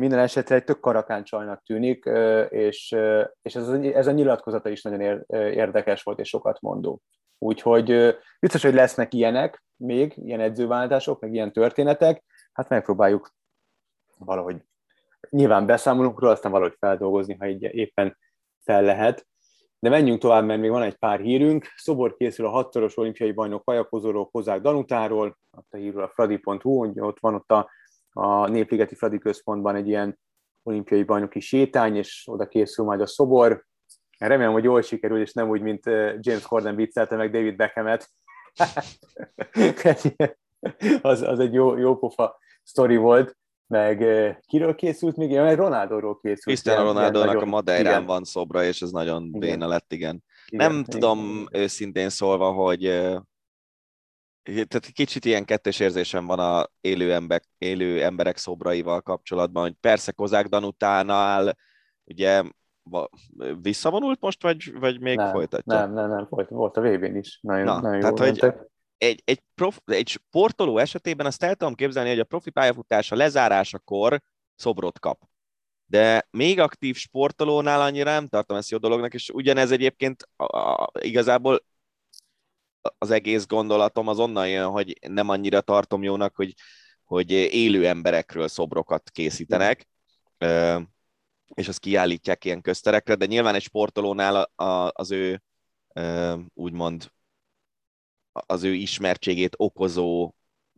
Minden 0.00 0.18
esetre 0.18 0.54
egy 0.54 0.64
tök 0.64 0.80
karakán 0.80 1.24
csajnak 1.24 1.62
tűnik, 1.62 2.04
és, 2.48 2.96
és 3.42 3.54
ez, 3.54 3.68
a, 3.68 3.82
ez 3.82 4.06
a 4.06 4.10
nyilatkozata 4.10 4.68
is 4.68 4.82
nagyon 4.82 5.24
érdekes 5.30 6.02
volt, 6.02 6.18
és 6.18 6.28
sokat 6.28 6.60
mondó. 6.60 7.00
Úgyhogy 7.38 8.16
biztos, 8.40 8.62
hogy 8.62 8.74
lesznek 8.74 9.14
ilyenek, 9.14 9.64
még 9.76 10.12
ilyen 10.16 10.40
edzőváltások, 10.40 11.20
meg 11.20 11.34
ilyen 11.34 11.52
történetek, 11.52 12.24
hát 12.52 12.68
megpróbáljuk 12.68 13.34
valahogy 14.18 14.64
nyilván 15.30 15.66
beszámolunk 15.66 16.20
róla, 16.20 16.32
aztán 16.32 16.52
valahogy 16.52 16.76
feldolgozni, 16.78 17.36
ha 17.38 17.46
így 17.46 17.62
éppen 17.62 18.18
fel 18.64 18.82
lehet. 18.82 19.26
De 19.78 19.88
menjünk 19.88 20.20
tovább, 20.20 20.44
mert 20.44 20.60
még 20.60 20.70
van 20.70 20.82
egy 20.82 20.96
pár 20.96 21.20
hírünk. 21.20 21.66
Szobor 21.76 22.16
készül 22.16 22.46
a 22.46 22.50
hatszoros 22.50 22.96
olimpiai 22.96 23.32
bajnok 23.32 23.64
kajakozóról, 23.64 24.30
Kozák 24.30 24.60
Danutáról, 24.60 25.38
a 25.50 25.76
hírről 25.76 26.02
a 26.02 26.08
fradi.hu, 26.08 27.00
ott 27.00 27.20
van 27.20 27.34
ott 27.34 27.50
a, 27.50 27.70
a 28.18 28.48
Népligeti 28.48 28.94
Fradi 28.94 29.18
Központban 29.18 29.74
egy 29.74 29.88
ilyen 29.88 30.18
olimpiai 30.62 31.02
bajnoki 31.02 31.40
sétány, 31.40 31.96
és 31.96 32.22
oda 32.26 32.48
készül 32.48 32.84
majd 32.84 33.00
a 33.00 33.06
szobor. 33.06 33.64
Remélem, 34.18 34.52
hogy 34.52 34.64
jól 34.64 34.82
sikerül, 34.82 35.20
és 35.20 35.32
nem 35.32 35.48
úgy, 35.48 35.60
mint 35.60 35.86
James 36.18 36.42
Corden 36.42 36.76
viccelte 36.76 37.16
meg 37.16 37.30
David 37.30 37.56
Beckhamet. 37.56 38.10
az, 41.02 41.22
az 41.22 41.38
egy 41.38 41.52
jó, 41.52 41.76
jó 41.76 41.98
pofa 41.98 42.38
sztori 42.62 42.96
volt 42.96 43.36
meg 43.66 44.04
kiről 44.46 44.74
készült 44.74 45.16
még? 45.16 45.30
Meg 45.30 45.56
Ronaldóról 45.56 46.20
készült. 46.20 46.40
Cristiano 46.40 46.82
Ronaldónak 46.82 47.42
a 47.42 47.44
Madeirán 47.44 48.06
van 48.06 48.24
szobra, 48.24 48.64
és 48.64 48.82
ez 48.82 48.90
nagyon 48.90 49.24
igen. 49.24 49.40
béna 49.40 49.66
lett, 49.66 49.92
igen. 49.92 50.24
igen. 50.46 50.66
Nem 50.66 50.78
igen. 50.78 50.84
tudom 50.84 51.46
őszintén 51.52 52.08
szólva, 52.08 52.52
hogy 52.52 52.84
tehát 54.46 54.90
kicsit 54.92 55.24
ilyen 55.24 55.44
kettős 55.44 55.80
érzésem 55.80 56.26
van 56.26 56.38
a 56.38 56.66
élő, 56.80 57.12
ember, 57.12 57.40
élő 57.58 58.02
emberek 58.02 58.36
szobraival 58.36 59.00
kapcsolatban, 59.00 59.62
hogy 59.62 59.74
persze 59.80 60.12
Kozák 60.12 60.46
Danutánál 60.46 61.56
ugye 62.04 62.42
visszavonult 63.60 64.20
most, 64.20 64.42
vagy, 64.42 64.78
vagy 64.78 65.00
még 65.00 65.16
nem, 65.16 65.30
folytatja? 65.30 65.74
Nem, 65.74 65.92
nem, 65.92 66.10
nem, 66.10 66.26
volt, 66.30 66.48
volt 66.48 66.76
a 66.76 66.80
vb 66.80 67.16
is. 67.16 67.38
Nagyon, 67.42 67.64
Na, 67.64 67.80
nagyon 67.80 68.00
tehát, 68.00 68.18
hogy 68.18 68.54
egy, 68.98 69.22
egy, 69.24 69.42
prof, 69.54 69.78
egy 69.84 70.08
sportoló 70.08 70.78
esetében 70.78 71.26
azt 71.26 71.42
el 71.42 71.54
tudom 71.54 71.74
képzelni, 71.74 72.08
hogy 72.08 72.18
a 72.18 72.24
profi 72.24 72.50
pályafutása 72.50 73.16
lezárásakor 73.16 74.20
szobrot 74.54 74.98
kap. 74.98 75.20
De 75.86 76.26
még 76.30 76.60
aktív 76.60 76.96
sportolónál 76.96 77.80
annyira 77.80 78.10
nem 78.10 78.28
tartom 78.28 78.56
ezt 78.56 78.70
jó 78.70 78.78
dolognak, 78.78 79.14
és 79.14 79.30
ugyanez 79.30 79.70
egyébként 79.70 80.28
a, 80.36 80.58
a, 80.58 80.90
igazából 81.00 81.64
az 82.98 83.10
egész 83.10 83.46
gondolatom 83.46 84.08
az 84.08 84.18
onnan 84.18 84.48
jön, 84.48 84.68
hogy 84.68 84.98
nem 85.08 85.28
annyira 85.28 85.60
tartom 85.60 86.02
jónak, 86.02 86.36
hogy, 86.36 86.54
hogy 87.04 87.30
élő 87.30 87.86
emberekről 87.86 88.48
szobrokat 88.48 89.10
készítenek, 89.10 89.88
és 91.54 91.68
azt 91.68 91.78
kiállítják 91.78 92.44
ilyen 92.44 92.60
közterekre, 92.60 93.14
de 93.14 93.26
nyilván 93.26 93.54
egy 93.54 93.62
sportolónál 93.62 94.50
az 94.90 95.10
ő 95.10 95.42
úgymond 96.54 97.10
az 98.32 98.62
ő 98.64 98.72
ismertségét 98.72 99.54
okozó 99.56 100.34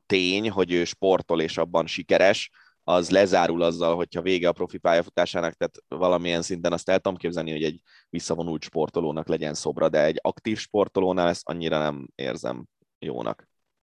tény, 0.06 0.50
hogy 0.50 0.72
ő 0.72 0.84
sportol 0.84 1.40
és 1.40 1.56
abban 1.56 1.86
sikeres, 1.86 2.50
az 2.88 3.10
lezárul 3.10 3.62
azzal, 3.62 3.96
hogyha 3.96 4.22
vége 4.22 4.48
a 4.48 4.52
profi 4.52 4.78
pályafutásának, 4.78 5.54
tehát 5.54 5.76
valamilyen 5.88 6.42
szinten 6.42 6.72
azt 6.72 6.88
el 6.88 6.98
tudom 6.98 7.18
képzelni, 7.18 7.50
hogy 7.50 7.62
egy 7.62 7.82
visszavonult 8.10 8.62
sportolónak 8.62 9.28
legyen 9.28 9.54
szobra, 9.54 9.88
de 9.88 10.04
egy 10.04 10.18
aktív 10.22 10.58
sportolónál 10.58 11.28
ezt 11.28 11.48
annyira 11.48 11.78
nem 11.78 12.08
érzem 12.14 12.64
jónak. 12.98 13.48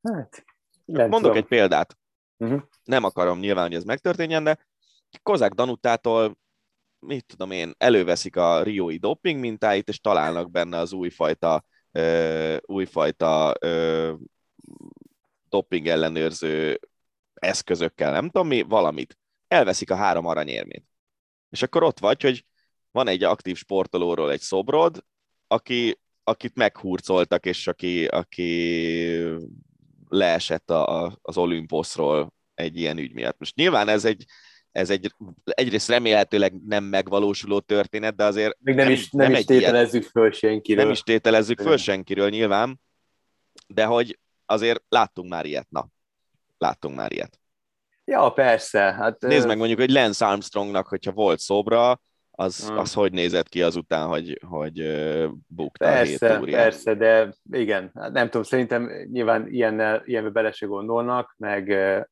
Hát, 0.02 0.46
nem 0.86 1.10
Mondok 1.10 1.32
tudom. 1.32 1.38
egy 1.38 1.48
példát. 1.48 1.98
Uh-huh. 2.38 2.62
Nem 2.84 3.04
akarom 3.04 3.40
nyilván, 3.40 3.66
hogy 3.66 3.76
ez 3.76 3.84
megtörténjen, 3.84 4.44
de 4.44 4.68
Kozák 5.24 5.54
Danutától 5.54 6.38
mit 7.00 7.26
tudom 7.26 7.52
én, 7.52 7.74
előveszik 7.78 8.36
a 8.36 8.64
riói 8.64 8.98
doping 8.98 9.40
mintáit, 9.40 9.90
és 9.90 10.00
találnak 10.00 10.52
benne 10.52 10.78
az 10.78 10.94
újfajta 10.94 11.64
ö, 11.92 12.58
újfajta 12.62 13.56
ö, 13.60 14.14
doping 15.50 15.88
ellenőrző 15.88 16.80
eszközökkel, 17.40 18.12
nem 18.12 18.30
tudom 18.30 18.48
mi, 18.48 18.62
valamit. 18.62 19.18
Elveszik 19.48 19.92
a 19.92 19.96
három 19.96 20.26
aranyérmét. 20.26 20.86
És 21.50 21.62
akkor 21.62 21.84
ott 21.84 22.00
vagy, 22.00 22.22
hogy 22.22 22.46
van 22.92 23.08
egy 23.08 23.24
aktív 23.24 23.58
sportolóról 23.58 24.32
egy 24.32 24.40
szobrod, 24.40 25.04
aki, 25.48 26.00
akit 26.24 26.56
meghurcoltak, 26.56 27.46
és 27.46 27.68
aki, 27.68 28.06
aki 28.06 29.22
leesett 30.08 30.70
a, 30.70 31.04
a, 31.04 31.18
az 31.22 31.38
Olimposzról 31.38 32.34
egy 32.54 32.78
ilyen 32.78 32.98
ügy 32.98 33.14
miatt. 33.14 33.40
Most 33.40 33.56
nyilván 33.56 33.88
ez 33.88 34.06
egy, 34.06 34.26
ez 34.72 34.90
egy 34.90 35.14
egyrészt 35.44 35.90
remélhetőleg 35.90 36.54
nem 36.66 36.84
megvalósuló 36.84 37.60
történet, 37.60 38.16
de 38.16 38.24
azért 38.24 38.58
Még 38.60 38.76
nem, 38.76 38.86
nem 38.86 38.94
is, 38.94 39.10
nem, 39.10 39.32
nem 39.32 39.40
is 39.40 39.46
tételezzük 39.46 40.02
ilyen, 40.02 40.12
föl 40.12 40.32
senkiről. 40.32 40.84
Nem 40.84 40.94
is 40.94 41.02
tételezzük 41.02 41.60
föl 41.60 41.78
senkiről 41.78 42.30
nyilván, 42.30 42.80
de 43.68 43.86
hogy 43.86 44.20
azért 44.46 44.84
láttunk 44.90 45.30
már 45.30 45.46
ilyet, 45.46 45.70
na. 45.70 45.90
Láttunk 46.60 46.96
már 46.96 47.12
ilyet. 47.12 47.40
Ja, 48.06 48.30
persze. 48.30 48.80
Hát, 48.80 49.20
Nézd 49.20 49.48
meg 49.48 49.58
mondjuk, 49.58 49.80
hogy 49.80 49.92
Lance 49.92 50.26
Armstrongnak, 50.26 50.88
hogyha 50.88 51.12
volt 51.12 51.40
szobra, 51.40 52.00
az, 52.40 52.68
hmm. 52.68 52.78
az 52.78 52.94
hogy 52.94 53.12
nézett 53.12 53.50
ki 53.50 53.62
azután, 53.62 54.08
hogy, 54.08 54.40
hogy 54.48 54.82
bukta 55.48 55.86
persze, 55.86 56.36
a 56.36 56.46
hét 56.46 56.56
Persze, 56.56 56.96
de 56.96 57.34
igen, 57.52 57.92
hát 57.94 58.12
nem 58.12 58.26
tudom, 58.26 58.44
szerintem 58.44 58.92
nyilván 59.12 59.48
ilyennel, 59.48 60.02
ilyenbe 60.06 60.30
bele 60.30 60.52
se 60.52 60.66
gondolnak, 60.66 61.36
meg, 61.38 61.68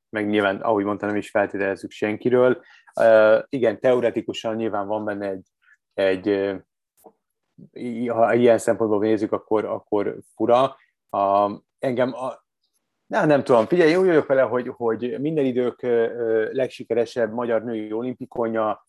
meg 0.10 0.28
nyilván, 0.28 0.56
ahogy 0.56 0.84
mondtam, 0.84 1.10
nem 1.10 1.18
is 1.18 1.30
feltételezzük 1.30 1.92
senkiről. 1.92 2.62
Uh, 3.00 3.44
igen, 3.50 3.80
teoretikusan 3.80 4.56
nyilván 4.56 4.88
van 4.88 5.06
benne 5.06 5.28
egy, 5.28 5.48
egy 5.94 6.58
ha 8.08 8.34
ilyen 8.34 8.58
szempontból 8.58 9.00
nézzük, 9.00 9.32
akkor, 9.32 9.66
akkor 9.66 10.18
fura. 10.36 10.76
Uh, 11.10 11.52
engem 11.80 12.14
a, 12.14 12.46
nem, 13.08 13.28
nem 13.28 13.44
tudom, 13.44 13.66
figyelj, 13.66 13.96
úgy 13.96 14.06
vagyok 14.06 14.28
vele, 14.28 14.42
hogy, 14.42 14.68
hogy 14.76 15.20
minden 15.20 15.46
idők 15.46 15.82
legsikeresebb 16.52 17.34
magyar 17.34 17.64
női 17.64 17.92
olimpikonja, 17.92 18.86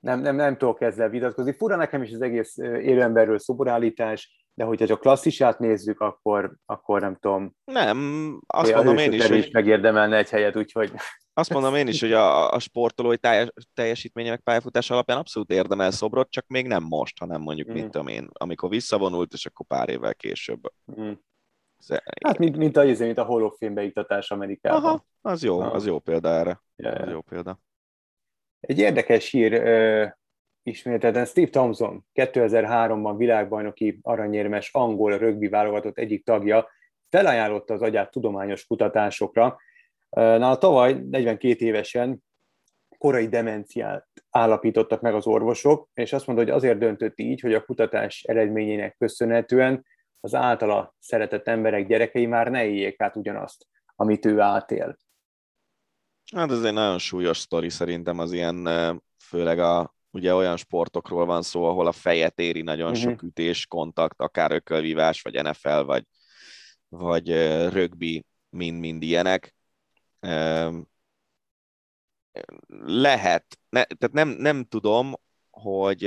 nem, 0.00 0.20
nem, 0.20 0.36
nem 0.36 0.56
tudok 0.56 0.80
ezzel 0.80 1.08
vitatkozni. 1.08 1.52
Fura 1.52 1.76
nekem 1.76 2.02
is 2.02 2.12
az 2.12 2.22
egész 2.22 2.56
élőemberről 2.58 3.38
szoborállítás, 3.38 4.48
de 4.54 4.64
hogyha 4.64 4.86
csak 4.86 5.00
klasszisát 5.00 5.58
nézzük, 5.58 6.00
akkor, 6.00 6.56
akkor 6.66 7.00
nem 7.00 7.16
tudom. 7.20 7.54
Nem, 7.64 7.98
azt 8.46 8.74
mondom 8.74 8.96
én 8.96 9.12
is, 9.12 9.26
hogy... 9.26 9.48
megérdemelne 9.52 10.16
egy 10.16 10.30
helyet, 10.30 10.56
úgyhogy... 10.56 10.92
Azt 11.32 11.52
mondom 11.52 11.74
én 11.74 11.86
is, 11.86 12.00
hogy 12.00 12.12
a, 12.12 12.52
a 12.52 12.58
sportolói 12.58 13.18
teljes, 13.18 13.48
teljesítmények 13.74 14.40
pályafutás 14.40 14.90
alapján 14.90 15.18
abszolút 15.18 15.50
érdemel 15.50 15.90
szobrot, 15.90 16.30
csak 16.30 16.44
még 16.46 16.66
nem 16.66 16.82
most, 16.82 17.18
hanem 17.18 17.40
mondjuk, 17.40 17.68
mm. 17.68 17.72
mit 17.72 17.84
tudom 17.84 18.06
én, 18.06 18.28
amikor 18.32 18.68
visszavonult, 18.68 19.32
és 19.32 19.46
akkor 19.46 19.66
pár 19.66 19.88
évvel 19.88 20.14
később. 20.14 20.60
Mm. 21.00 21.12
Hát, 22.24 22.38
mint, 22.38 22.56
mint, 22.56 22.76
a, 22.76 22.84
mint 22.84 23.18
a 23.18 23.24
Hall 23.24 23.42
of 23.42 23.56
Fame 23.58 23.72
beiktatás 23.72 24.30
Amerikában. 24.30 24.82
Aha, 24.82 25.06
az 25.20 25.42
jó, 25.42 25.60
az 25.60 25.86
jó 25.86 25.98
példa 25.98 26.28
erre. 26.28 26.62
Yeah. 26.76 27.02
Az 27.02 27.10
jó 27.10 27.20
példa. 27.20 27.58
Egy 28.60 28.78
érdekes 28.78 29.30
hír 29.30 29.52
uh, 29.52 30.10
ismételten 30.62 31.24
Steve 31.24 31.50
Thompson, 31.50 32.06
2003-ban 32.14 33.14
világbajnoki 33.16 33.98
aranyérmes 34.02 34.70
angol 34.72 35.18
rögbi 35.18 35.48
válogatott 35.48 35.98
egyik 35.98 36.24
tagja, 36.24 36.68
felajánlotta 37.10 37.74
az 37.74 37.82
agyát 37.82 38.10
tudományos 38.10 38.66
kutatásokra. 38.66 39.56
Nála 40.10 40.58
tavaly 40.58 40.92
42 41.10 41.64
évesen 41.64 42.24
korai 42.98 43.28
demenciát 43.28 44.06
állapítottak 44.30 45.00
meg 45.00 45.14
az 45.14 45.26
orvosok, 45.26 45.88
és 45.94 46.12
azt 46.12 46.26
mondta, 46.26 46.44
hogy 46.44 46.54
azért 46.54 46.78
döntött 46.78 47.18
így, 47.18 47.40
hogy 47.40 47.54
a 47.54 47.64
kutatás 47.64 48.22
eredményének 48.22 48.96
köszönhetően 48.98 49.84
az 50.24 50.34
általa 50.34 50.94
szeretett 50.98 51.48
emberek 51.48 51.86
gyerekei 51.86 52.26
már 52.26 52.50
ne 52.50 52.64
éljék 52.64 53.00
át 53.00 53.16
ugyanazt, 53.16 53.66
amit 53.96 54.24
ő 54.24 54.40
átél. 54.40 54.96
Hát 56.34 56.50
ez 56.50 56.62
egy 56.62 56.72
nagyon 56.72 56.98
súlyos 56.98 57.38
sztori 57.38 57.70
szerintem 57.70 58.18
az 58.18 58.32
ilyen, 58.32 58.68
főleg 59.18 59.58
a, 59.58 59.94
ugye 60.10 60.34
olyan 60.34 60.56
sportokról 60.56 61.26
van 61.26 61.42
szó, 61.42 61.64
ahol 61.64 61.86
a 61.86 61.92
fejet 61.92 62.38
éri 62.38 62.62
nagyon 62.62 62.90
uh-huh. 62.90 63.10
sok 63.10 63.22
ütés, 63.22 63.66
kontakt, 63.66 64.20
akár 64.20 64.52
ökölvívás, 64.52 65.22
vagy 65.22 65.42
NFL, 65.42 65.80
vagy, 65.80 66.04
vagy 66.88 67.28
rögbi, 67.72 68.24
mind-mind 68.48 69.02
ilyenek. 69.02 69.54
Lehet, 72.84 73.58
ne, 73.68 73.84
tehát 73.84 74.12
nem, 74.12 74.28
nem 74.28 74.64
tudom, 74.64 75.14
hogy 75.50 76.04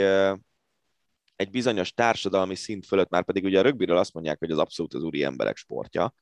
egy 1.37 1.49
bizonyos 1.49 1.93
társadalmi 1.93 2.55
szint 2.55 2.85
fölött, 2.85 3.09
már 3.09 3.23
pedig 3.23 3.43
ugye 3.43 3.59
a 3.59 3.61
rögbiről 3.61 3.97
azt 3.97 4.13
mondják, 4.13 4.39
hogy 4.39 4.51
az 4.51 4.57
abszolút 4.57 4.93
az 4.93 5.03
úri 5.03 5.23
emberek 5.23 5.57
sportja. 5.57 6.13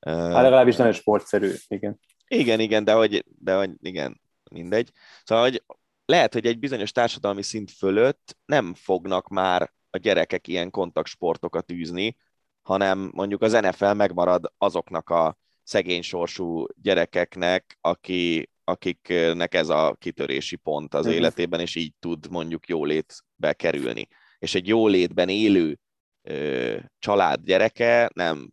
Hát 0.00 0.32
legalábbis 0.32 0.76
nagyon 0.76 0.92
sportszerű, 0.92 1.52
igen. 1.68 1.98
Igen, 2.28 2.60
igen, 2.60 2.84
de 2.84 2.92
hogy, 2.92 3.24
de 3.38 3.56
hogy 3.56 3.70
igen, 3.80 4.20
mindegy. 4.50 4.90
Szóval, 5.24 5.44
hogy 5.44 5.62
lehet, 6.04 6.32
hogy 6.32 6.46
egy 6.46 6.58
bizonyos 6.58 6.92
társadalmi 6.92 7.42
szint 7.42 7.70
fölött 7.70 8.36
nem 8.44 8.74
fognak 8.74 9.28
már 9.28 9.72
a 9.90 9.98
gyerekek 9.98 10.48
ilyen 10.48 10.70
kontaktsportokat 10.70 11.72
űzni, 11.72 12.16
hanem 12.62 13.10
mondjuk 13.12 13.42
az 13.42 13.52
NFL 13.52 13.92
megmarad 13.92 14.52
azoknak 14.58 15.10
a 15.10 15.38
szegény 15.62 16.02
sorsú 16.02 16.66
gyerekeknek, 16.82 17.78
aki, 17.80 18.50
akiknek 18.64 19.54
ez 19.54 19.68
a 19.68 19.96
kitörési 19.98 20.56
pont 20.56 20.94
az 20.94 21.00
uh-huh. 21.00 21.16
életében, 21.16 21.60
és 21.60 21.74
így 21.74 21.94
tud 21.98 22.30
mondjuk 22.30 22.68
jólétbe 22.68 23.52
kerülni. 23.52 24.08
És 24.46 24.54
egy 24.54 24.68
jólétben 24.68 25.28
élő 25.28 25.78
ö, 26.22 26.76
család 26.98 27.40
gyereke 27.44 28.10
nem 28.14 28.50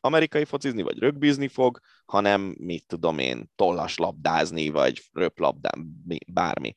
amerikai 0.00 0.44
focizni, 0.44 0.82
vagy 0.82 0.98
rögbizni 0.98 1.48
fog, 1.48 1.78
hanem 2.04 2.54
mit 2.58 2.86
tudom 2.86 3.18
én, 3.18 3.50
tollas 3.54 3.96
labdázni, 3.96 4.68
vagy 4.68 5.02
röplabdán, 5.12 6.04
bármi. 6.32 6.74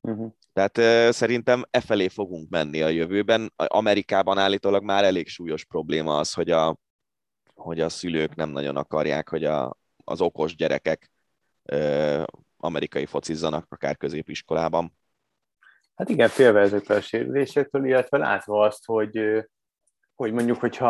Uh-huh. 0.00 0.32
Tehát 0.52 0.78
uh, 0.78 1.10
szerintem 1.10 1.64
e 1.70 1.80
felé 1.80 2.08
fogunk 2.08 2.48
menni 2.48 2.82
a 2.82 2.88
jövőben. 2.88 3.52
Amerikában 3.56 4.38
állítólag 4.38 4.82
már 4.82 5.04
elég 5.04 5.28
súlyos 5.28 5.64
probléma 5.64 6.18
az, 6.18 6.32
hogy 6.32 6.50
a, 6.50 6.78
hogy 7.54 7.80
a 7.80 7.88
szülők 7.88 8.34
nem 8.34 8.50
nagyon 8.50 8.76
akarják, 8.76 9.28
hogy 9.28 9.44
a, 9.44 9.76
az 10.04 10.20
okos 10.20 10.56
gyerekek 10.56 11.10
uh, 11.72 12.22
amerikai 12.56 13.06
focizzanak, 13.06 13.66
akár 13.68 13.96
középiskolában. 13.96 14.96
Hát 15.96 16.08
igen, 16.08 16.28
félve 16.28 16.60
ezektől 16.60 16.96
a 16.96 17.00
sérülésektől, 17.00 17.86
illetve 17.86 18.18
látva 18.18 18.64
azt, 18.64 18.84
hogy, 18.84 19.44
hogy 20.14 20.32
mondjuk, 20.32 20.60
hogyha 20.60 20.88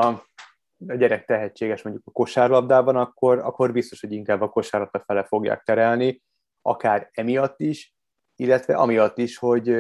a 0.87 0.95
gyerek 0.95 1.25
tehetséges 1.25 1.83
mondjuk 1.83 2.07
a 2.07 2.11
kosárlabdában, 2.11 2.97
akkor, 2.97 3.39
akkor 3.39 3.73
biztos, 3.73 4.01
hogy 4.01 4.13
inkább 4.13 4.41
a 4.41 4.49
kosárlabda 4.49 5.03
fele 5.07 5.25
fogják 5.25 5.63
terelni, 5.63 6.23
akár 6.63 7.09
emiatt 7.13 7.61
is, 7.61 7.95
illetve 8.37 8.75
amiatt 8.75 9.19
is, 9.19 9.37
hogy 9.37 9.77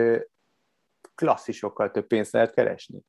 klasszisokkal 1.15 1.91
több 1.91 2.07
pénzt 2.07 2.33
lehet 2.33 2.55
keresni. 2.55 3.01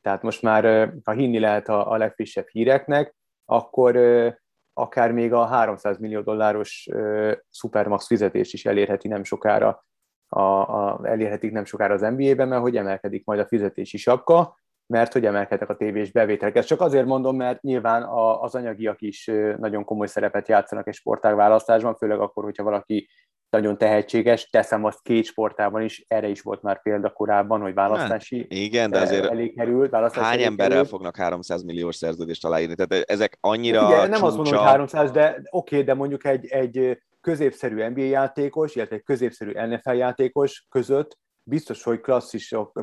Tehát 0.00 0.22
most 0.22 0.42
már, 0.42 0.92
ha 1.04 1.12
hinni 1.12 1.38
lehet 1.38 1.68
a, 1.68 1.90
a 1.90 1.96
legfrissebb 1.96 2.46
híreknek, 2.48 3.14
akkor 3.44 3.96
akár 4.72 5.12
még 5.12 5.32
a 5.32 5.44
300 5.44 5.98
millió 5.98 6.20
dolláros 6.20 6.88
Supermax 7.50 8.06
fizetés 8.06 8.52
is 8.52 8.66
elérheti 8.66 9.08
nem 9.08 9.24
sokára, 9.24 9.84
a, 10.34 10.40
a, 10.40 11.00
elérhetik 11.02 11.52
nem 11.52 11.64
sokára 11.64 11.94
az 11.94 12.00
NBA-ben, 12.00 12.48
mert 12.48 12.62
hogy 12.62 12.76
emelkedik 12.76 13.24
majd 13.24 13.40
a 13.40 13.46
fizetési 13.46 13.96
sapka, 13.96 14.58
mert 14.86 15.12
hogy 15.12 15.26
emelkedtek 15.26 15.68
a 15.68 15.76
tévés 15.76 16.10
bevételek. 16.10 16.56
Ezt 16.56 16.66
csak 16.66 16.80
azért 16.80 17.06
mondom, 17.06 17.36
mert 17.36 17.62
nyilván 17.62 18.02
a, 18.02 18.42
az 18.42 18.54
anyagiak 18.54 19.00
is 19.00 19.30
nagyon 19.58 19.84
komoly 19.84 20.06
szerepet 20.06 20.48
játszanak 20.48 20.88
egy 20.88 20.94
sportág 20.94 21.34
választásban, 21.34 21.94
főleg 21.94 22.20
akkor, 22.20 22.44
hogyha 22.44 22.62
valaki 22.62 23.08
nagyon 23.50 23.78
tehetséges, 23.78 24.50
teszem 24.50 24.84
azt 24.84 25.02
két 25.02 25.24
sportában 25.24 25.82
is, 25.82 26.04
erre 26.08 26.28
is 26.28 26.42
volt 26.42 26.62
már 26.62 26.82
példa 26.82 27.10
korábban, 27.10 27.60
hogy 27.60 27.74
választási 27.74 28.38
hát, 28.38 28.46
igen, 28.48 28.90
de 28.90 29.00
azért 29.00 29.30
elé 29.30 29.50
került, 29.50 29.90
választási 29.90 30.26
hány 30.26 30.42
emberrel 30.42 30.70
került. 30.70 30.88
fognak 30.88 31.16
300 31.16 31.62
milliós 31.62 31.96
szerződést 31.96 32.44
aláírni? 32.44 32.74
Tehát 32.74 33.10
ezek 33.10 33.38
annyira 33.40 33.88
Igen, 33.88 34.08
nem 34.08 34.24
azt 34.24 34.36
mondom, 34.36 34.54
hogy 34.54 34.66
300, 34.66 35.10
de 35.10 35.28
oké, 35.28 35.44
okay, 35.50 35.82
de 35.82 35.94
mondjuk 35.94 36.24
egy, 36.24 36.46
egy 36.46 36.98
középszerű 37.24 37.88
NBA 37.88 38.02
játékos, 38.02 38.74
illetve 38.74 38.96
egy 38.96 39.02
középszerű 39.02 39.50
NFL 39.66 39.92
játékos 39.92 40.66
között 40.68 41.18
biztos, 41.42 41.82
hogy 41.82 42.00
klasszisok 42.00 42.82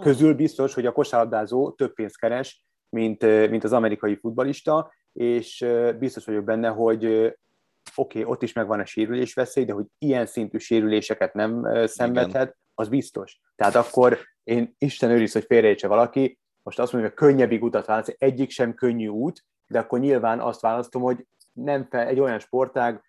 közül 0.00 0.34
biztos, 0.34 0.74
hogy 0.74 0.86
a 0.86 0.92
kosárlabdázó 0.92 1.72
több 1.72 1.94
pénzt 1.94 2.18
keres, 2.18 2.64
mint, 2.88 3.48
mint 3.50 3.64
az 3.64 3.72
amerikai 3.72 4.16
futbalista, 4.16 4.92
és 5.12 5.66
biztos 5.98 6.24
vagyok 6.24 6.44
benne, 6.44 6.68
hogy 6.68 7.04
oké, 7.06 8.20
okay, 8.20 8.24
ott 8.24 8.42
is 8.42 8.52
megvan 8.52 8.80
a 8.80 8.84
sérülés 8.84 9.34
veszély, 9.34 9.64
de 9.64 9.72
hogy 9.72 9.86
ilyen 9.98 10.26
szintű 10.26 10.58
sérüléseket 10.58 11.34
nem 11.34 11.68
szenvedhet, 11.86 12.42
Igen. 12.42 12.56
az 12.74 12.88
biztos. 12.88 13.40
Tehát 13.56 13.74
akkor 13.74 14.18
én 14.44 14.74
Isten 14.78 15.10
őriz, 15.10 15.32
hogy 15.32 15.44
félreértse 15.44 15.88
valaki, 15.88 16.38
most 16.62 16.78
azt 16.78 16.92
mondom, 16.92 17.10
hogy 17.10 17.18
a 17.20 17.26
könnyebbik 17.26 17.62
utat 17.62 17.86
választ, 17.86 18.16
egyik 18.18 18.50
sem 18.50 18.74
könnyű 18.74 19.08
út, 19.08 19.44
de 19.66 19.78
akkor 19.78 19.98
nyilván 19.98 20.40
azt 20.40 20.60
választom, 20.60 21.02
hogy 21.02 21.26
nem 21.52 21.86
fel, 21.90 22.06
egy 22.06 22.20
olyan 22.20 22.38
sportág 22.38 23.02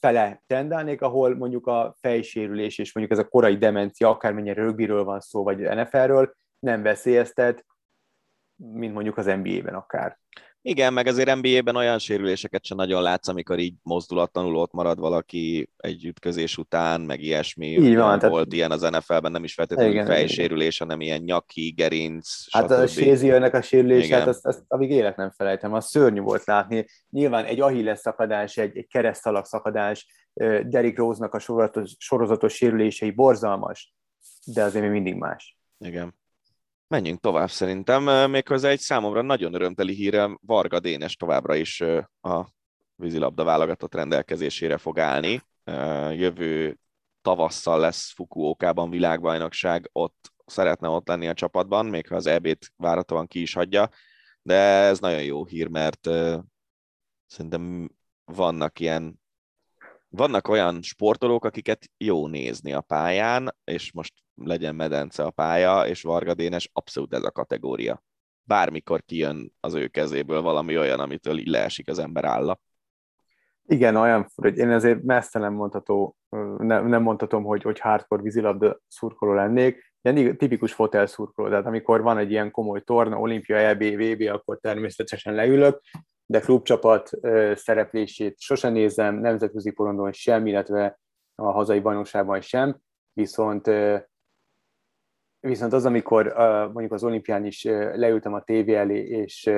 fele 0.00 0.42
tendálnék, 0.46 1.02
ahol 1.02 1.36
mondjuk 1.36 1.66
a 1.66 1.94
fejsérülés 2.00 2.78
és 2.78 2.94
mondjuk 2.94 3.18
ez 3.18 3.24
a 3.24 3.28
korai 3.28 3.56
demencia, 3.56 4.08
akármennyire 4.08 4.62
rögbiről 4.62 5.04
van 5.04 5.20
szó, 5.20 5.42
vagy 5.42 5.58
NFL-ről, 5.58 6.34
nem 6.58 6.82
veszélyeztet, 6.82 7.64
mint 8.56 8.94
mondjuk 8.94 9.16
az 9.16 9.26
NBA-ben 9.26 9.74
akár. 9.74 10.18
Igen, 10.64 10.92
meg 10.92 11.06
azért 11.06 11.34
NBA-ben 11.34 11.76
olyan 11.76 11.98
sérüléseket 11.98 12.64
sem 12.64 12.76
nagyon 12.76 13.02
látsz, 13.02 13.28
amikor 13.28 13.58
így 13.58 13.74
mozdulatlanul 13.82 14.56
ott 14.56 14.72
marad 14.72 14.98
valaki 14.98 15.70
egy 15.76 16.04
ütközés 16.04 16.58
után, 16.58 17.00
meg 17.00 17.20
ilyesmi. 17.20 17.66
Így 17.66 17.96
van, 17.96 18.18
tehát... 18.18 18.34
Volt 18.34 18.52
ilyen 18.52 18.70
az 18.70 18.80
NFL-ben, 18.80 19.32
nem 19.32 19.44
is 19.44 19.54
feltétlenül 19.54 19.92
igen, 19.92 20.06
fejsérülés, 20.06 20.74
igen. 20.74 20.88
hanem 20.88 21.06
ilyen 21.06 21.22
nyaki, 21.22 21.70
gerinc, 21.76 22.28
Hát 22.50 22.62
stb. 22.62 22.72
a 22.72 22.86
Séziőnek 22.86 23.54
a 23.54 23.62
sérülése, 23.62 24.16
hát 24.16 24.26
azt, 24.26 24.46
azt, 24.46 24.62
amíg 24.68 24.90
élet 24.90 25.16
nem 25.16 25.30
felejtem, 25.30 25.72
az 25.72 25.86
szörnyű 25.86 26.20
volt 26.20 26.44
látni. 26.44 26.86
Nyilván 27.10 27.44
egy 27.44 27.60
Achilles 27.60 27.98
szakadás, 27.98 28.56
egy, 28.56 28.76
egy 28.76 28.86
keresztalak 28.86 29.46
szakadás, 29.46 30.06
Derrick 30.62 30.98
Rose-nak 30.98 31.34
a 31.34 31.38
sorozatos, 31.38 31.94
sorozatos 31.98 32.54
sérülései 32.54 33.10
borzalmas, 33.10 33.94
de 34.44 34.62
azért 34.62 34.82
még 34.82 34.92
mindig 34.92 35.14
más. 35.14 35.58
Igen. 35.78 36.20
Menjünk 36.92 37.20
tovább 37.20 37.50
szerintem, 37.50 38.30
méghozzá 38.30 38.68
egy 38.68 38.80
számomra 38.80 39.22
nagyon 39.22 39.54
örömteli 39.54 39.94
hírem, 39.94 40.38
Varga 40.42 40.80
Dénes 40.80 41.16
továbbra 41.16 41.54
is 41.54 41.80
a 42.20 42.46
vízilabda 42.94 43.44
válogatott 43.44 43.94
rendelkezésére 43.94 44.78
fog 44.78 44.98
állni. 44.98 45.42
Jövő 46.14 46.78
tavasszal 47.22 47.78
lesz 47.78 48.12
Fukuokában 48.12 48.90
világbajnokság, 48.90 49.88
ott 49.92 50.32
szeretne 50.46 50.88
ott 50.88 51.08
lenni 51.08 51.28
a 51.28 51.34
csapatban, 51.34 51.86
még 51.86 52.08
ha 52.08 52.14
az 52.14 52.26
EB-t 52.26 52.72
várhatóan 52.76 53.26
ki 53.26 53.40
is 53.40 53.52
hagyja, 53.52 53.88
de 54.42 54.54
ez 54.60 54.98
nagyon 54.98 55.22
jó 55.22 55.44
hír, 55.44 55.68
mert 55.68 56.08
szerintem 57.26 57.90
vannak 58.24 58.80
ilyen 58.80 59.20
vannak 60.08 60.48
olyan 60.48 60.82
sportolók, 60.82 61.44
akiket 61.44 61.90
jó 61.96 62.26
nézni 62.26 62.72
a 62.72 62.80
pályán, 62.80 63.56
és 63.64 63.92
most 63.92 64.12
legyen 64.34 64.74
medence 64.74 65.22
a 65.22 65.30
pálya, 65.30 65.86
és 65.86 66.02
Varga 66.02 66.34
Dénes 66.34 66.70
abszolút 66.72 67.14
ez 67.14 67.22
a 67.22 67.30
kategória. 67.30 68.02
Bármikor 68.44 69.02
kijön 69.02 69.52
az 69.60 69.74
ő 69.74 69.86
kezéből 69.86 70.42
valami 70.42 70.78
olyan, 70.78 71.00
amitől 71.00 71.38
így 71.38 71.46
leesik 71.46 71.88
az 71.88 71.98
ember 71.98 72.24
álla. 72.24 72.60
Igen, 73.64 73.96
olyan 73.96 74.26
hogy 74.34 74.56
én 74.56 74.70
ezért 74.70 75.02
messze 75.02 75.38
nem 75.38 75.52
mondható, 75.52 76.16
nem, 76.58 76.86
nem 76.86 77.02
mondhatom, 77.02 77.44
hogy, 77.44 77.62
hogy 77.62 77.78
hardcore 77.78 78.22
vízilabda 78.22 78.80
szurkoló 78.88 79.32
lennék, 79.32 79.94
ilyen 80.02 80.36
tipikus 80.36 80.72
fotel 80.72 81.06
szurkoló, 81.06 81.48
tehát 81.48 81.66
amikor 81.66 82.02
van 82.02 82.18
egy 82.18 82.30
ilyen 82.30 82.50
komoly 82.50 82.80
torna, 82.80 83.18
olimpia, 83.18 83.56
EB, 83.56 83.82
VB, 83.82 84.20
akkor 84.20 84.58
természetesen 84.58 85.34
leülök, 85.34 85.80
de 86.26 86.40
klubcsapat 86.40 87.10
szereplését 87.54 88.40
sosem 88.40 88.72
nézem, 88.72 89.14
nemzetközi 89.14 89.70
porondon 89.70 90.12
sem, 90.12 90.46
illetve 90.46 90.98
a 91.34 91.50
hazai 91.50 91.80
bajnokságban 91.80 92.40
sem, 92.40 92.78
viszont 93.12 93.70
viszont 95.42 95.72
az, 95.72 95.84
amikor 95.84 96.34
mondjuk 96.72 96.92
az 96.92 97.04
olimpián 97.04 97.44
is 97.44 97.64
leültem 97.94 98.34
a 98.34 98.42
tévé 98.42 98.74
elé, 98.74 99.06
és 99.06 99.50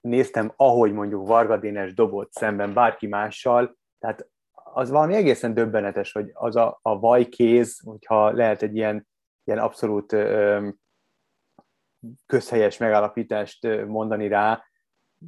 néztem, 0.00 0.52
ahogy 0.56 0.92
mondjuk 0.92 1.26
Varga 1.26 1.56
Dénes 1.56 1.94
dobott 1.94 2.32
szemben 2.32 2.72
bárki 2.72 3.06
mással, 3.06 3.76
tehát 3.98 4.28
az 4.52 4.90
valami 4.90 5.14
egészen 5.14 5.54
döbbenetes, 5.54 6.12
hogy 6.12 6.30
az 6.32 6.56
a, 6.56 6.78
a 6.82 6.98
vajkéz, 6.98 7.80
hogyha 7.84 8.30
lehet 8.30 8.62
egy 8.62 8.76
ilyen, 8.76 9.08
ilyen 9.44 9.58
abszolút 9.58 10.16
közhelyes 12.26 12.78
megállapítást 12.78 13.86
mondani 13.86 14.28
rá, 14.28 14.64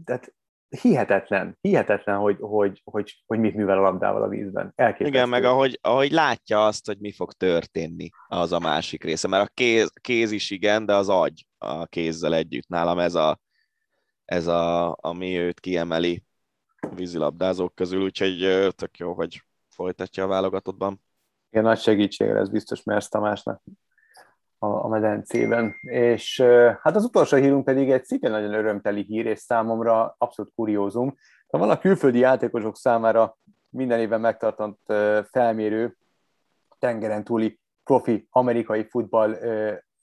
tehát 0.04 0.34
hihetetlen, 0.80 1.58
hihetetlen, 1.60 2.18
hogy, 2.18 2.36
hogy, 2.40 2.82
hogy, 2.84 3.22
hogy 3.26 3.38
mit 3.38 3.54
művel 3.54 3.78
a 3.78 3.80
labdával 3.80 4.22
a 4.22 4.28
vízben. 4.28 4.72
Elképesztő. 4.74 5.16
Igen, 5.16 5.28
meg 5.28 5.44
ahogy, 5.44 5.78
ahogy 5.82 6.10
látja 6.10 6.66
azt, 6.66 6.86
hogy 6.86 6.98
mi 6.98 7.12
fog 7.12 7.32
történni, 7.32 8.08
az 8.26 8.52
a 8.52 8.58
másik 8.58 9.04
része. 9.04 9.28
Mert 9.28 9.48
a 9.48 9.52
kéz, 9.54 9.92
kéz 10.00 10.30
is 10.30 10.50
igen, 10.50 10.86
de 10.86 10.94
az 10.94 11.08
agy 11.08 11.46
a 11.58 11.86
kézzel 11.86 12.34
együtt. 12.34 12.68
Nálam 12.68 12.98
ez 12.98 13.14
a, 13.14 13.40
ez 14.24 14.46
a 14.46 14.96
ami 15.00 15.38
őt 15.38 15.60
kiemeli 15.60 16.24
vízilabdázók 16.94 17.74
közül, 17.74 18.02
úgyhogy 18.02 18.68
tök 18.74 18.96
jó, 18.96 19.12
hogy 19.12 19.42
folytatja 19.68 20.24
a 20.24 20.26
válogatottban. 20.26 21.02
Igen, 21.50 21.64
nagy 21.64 21.78
segítségre 21.78 22.38
ez 22.38 22.48
biztos 22.48 22.82
Mersz 22.82 23.08
Tamásnak 23.08 23.62
a, 24.62 24.84
a 24.84 24.88
medencében. 24.88 25.74
És 25.82 26.40
hát 26.80 26.96
az 26.96 27.04
utolsó 27.04 27.36
hírunk 27.36 27.64
pedig 27.64 27.90
egy 27.90 28.04
szintén 28.04 28.30
nagyon 28.30 28.54
örömteli 28.54 29.02
hír, 29.02 29.26
és 29.26 29.38
számomra 29.38 30.14
abszolút 30.18 30.52
kuriózum. 30.54 31.16
Van 31.46 31.70
a 31.70 31.78
külföldi 31.78 32.18
játékosok 32.18 32.76
számára 32.76 33.36
minden 33.68 33.98
évben 33.98 34.20
megtartott 34.20 34.92
felmérő 35.30 35.96
tengeren 36.78 37.24
túli 37.24 37.60
profi 37.84 38.26
amerikai 38.30 38.86
futball 38.88 39.36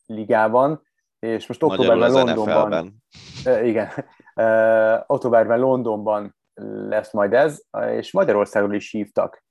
ligában, 0.06 0.82
és 1.20 1.48
most 1.48 1.64
októberben 1.64 2.12
Londonban, 2.12 3.04
igen, 3.64 3.90
októberben 5.08 5.60
Londonban 5.60 6.36
lesz 6.90 7.14
majd 7.14 7.34
ez, 7.34 7.62
és 7.92 8.12
Magyarországon 8.12 8.74
is 8.74 8.92
hívtak 8.92 9.44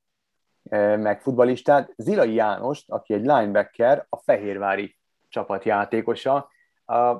meg 0.99 1.21
futbalistát, 1.21 1.93
Zilai 1.97 2.35
Jánost, 2.35 2.91
aki 2.91 3.15
egy 3.15 3.25
linebacker, 3.25 4.07
a 4.09 4.17
Fehérvári 4.17 4.98
csapat 5.29 5.65
játékosa. 5.65 6.51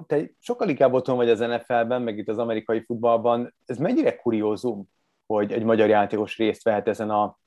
Te 0.07 0.31
sokkal 0.39 0.69
inkább 0.69 0.93
otthon 0.93 1.17
vagy 1.17 1.31
az 1.31 1.39
NFL-ben, 1.39 2.03
meg 2.03 2.19
itt 2.19 2.29
az 2.29 2.39
amerikai 2.39 2.81
futballban. 2.81 3.55
Ez 3.67 3.77
mennyire 3.77 4.17
kuriózum, 4.17 4.89
hogy 5.27 5.53
egy 5.53 5.63
magyar 5.63 5.89
játékos 5.89 6.37
részt 6.37 6.63
vehet 6.63 6.89
ezen 6.89 7.11
a, 7.11 7.39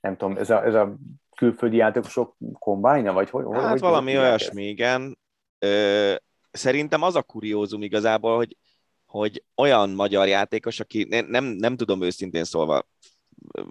nem 0.00 0.16
tudom, 0.16 0.36
ez 0.36 0.50
a, 0.50 0.64
ez 0.64 0.74
a 0.74 0.96
külföldi 1.36 1.76
játékosok 1.76 2.36
kombájna, 2.52 3.12
vagy 3.12 3.30
hogy? 3.30 3.44
Hát 3.52 3.70
hogy 3.70 3.80
valami 3.80 4.18
olyasmi, 4.18 4.64
igen. 4.64 5.18
Ö, 5.58 6.14
szerintem 6.50 7.02
az 7.02 7.14
a 7.14 7.22
kuriózum 7.22 7.82
igazából, 7.82 8.36
hogy, 8.36 8.56
hogy 9.04 9.44
olyan 9.56 9.90
magyar 9.90 10.26
játékos, 10.26 10.80
aki 10.80 11.06
nem, 11.08 11.26
nem, 11.26 11.44
nem 11.44 11.76
tudom 11.76 12.02
őszintén 12.02 12.44
szólva, 12.44 12.86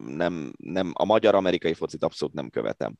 nem, 0.05 0.53
nem, 0.57 0.91
a 0.93 1.05
magyar-amerikai 1.05 1.73
focit 1.73 2.03
abszolút 2.03 2.33
nem 2.33 2.49
követem 2.49 2.95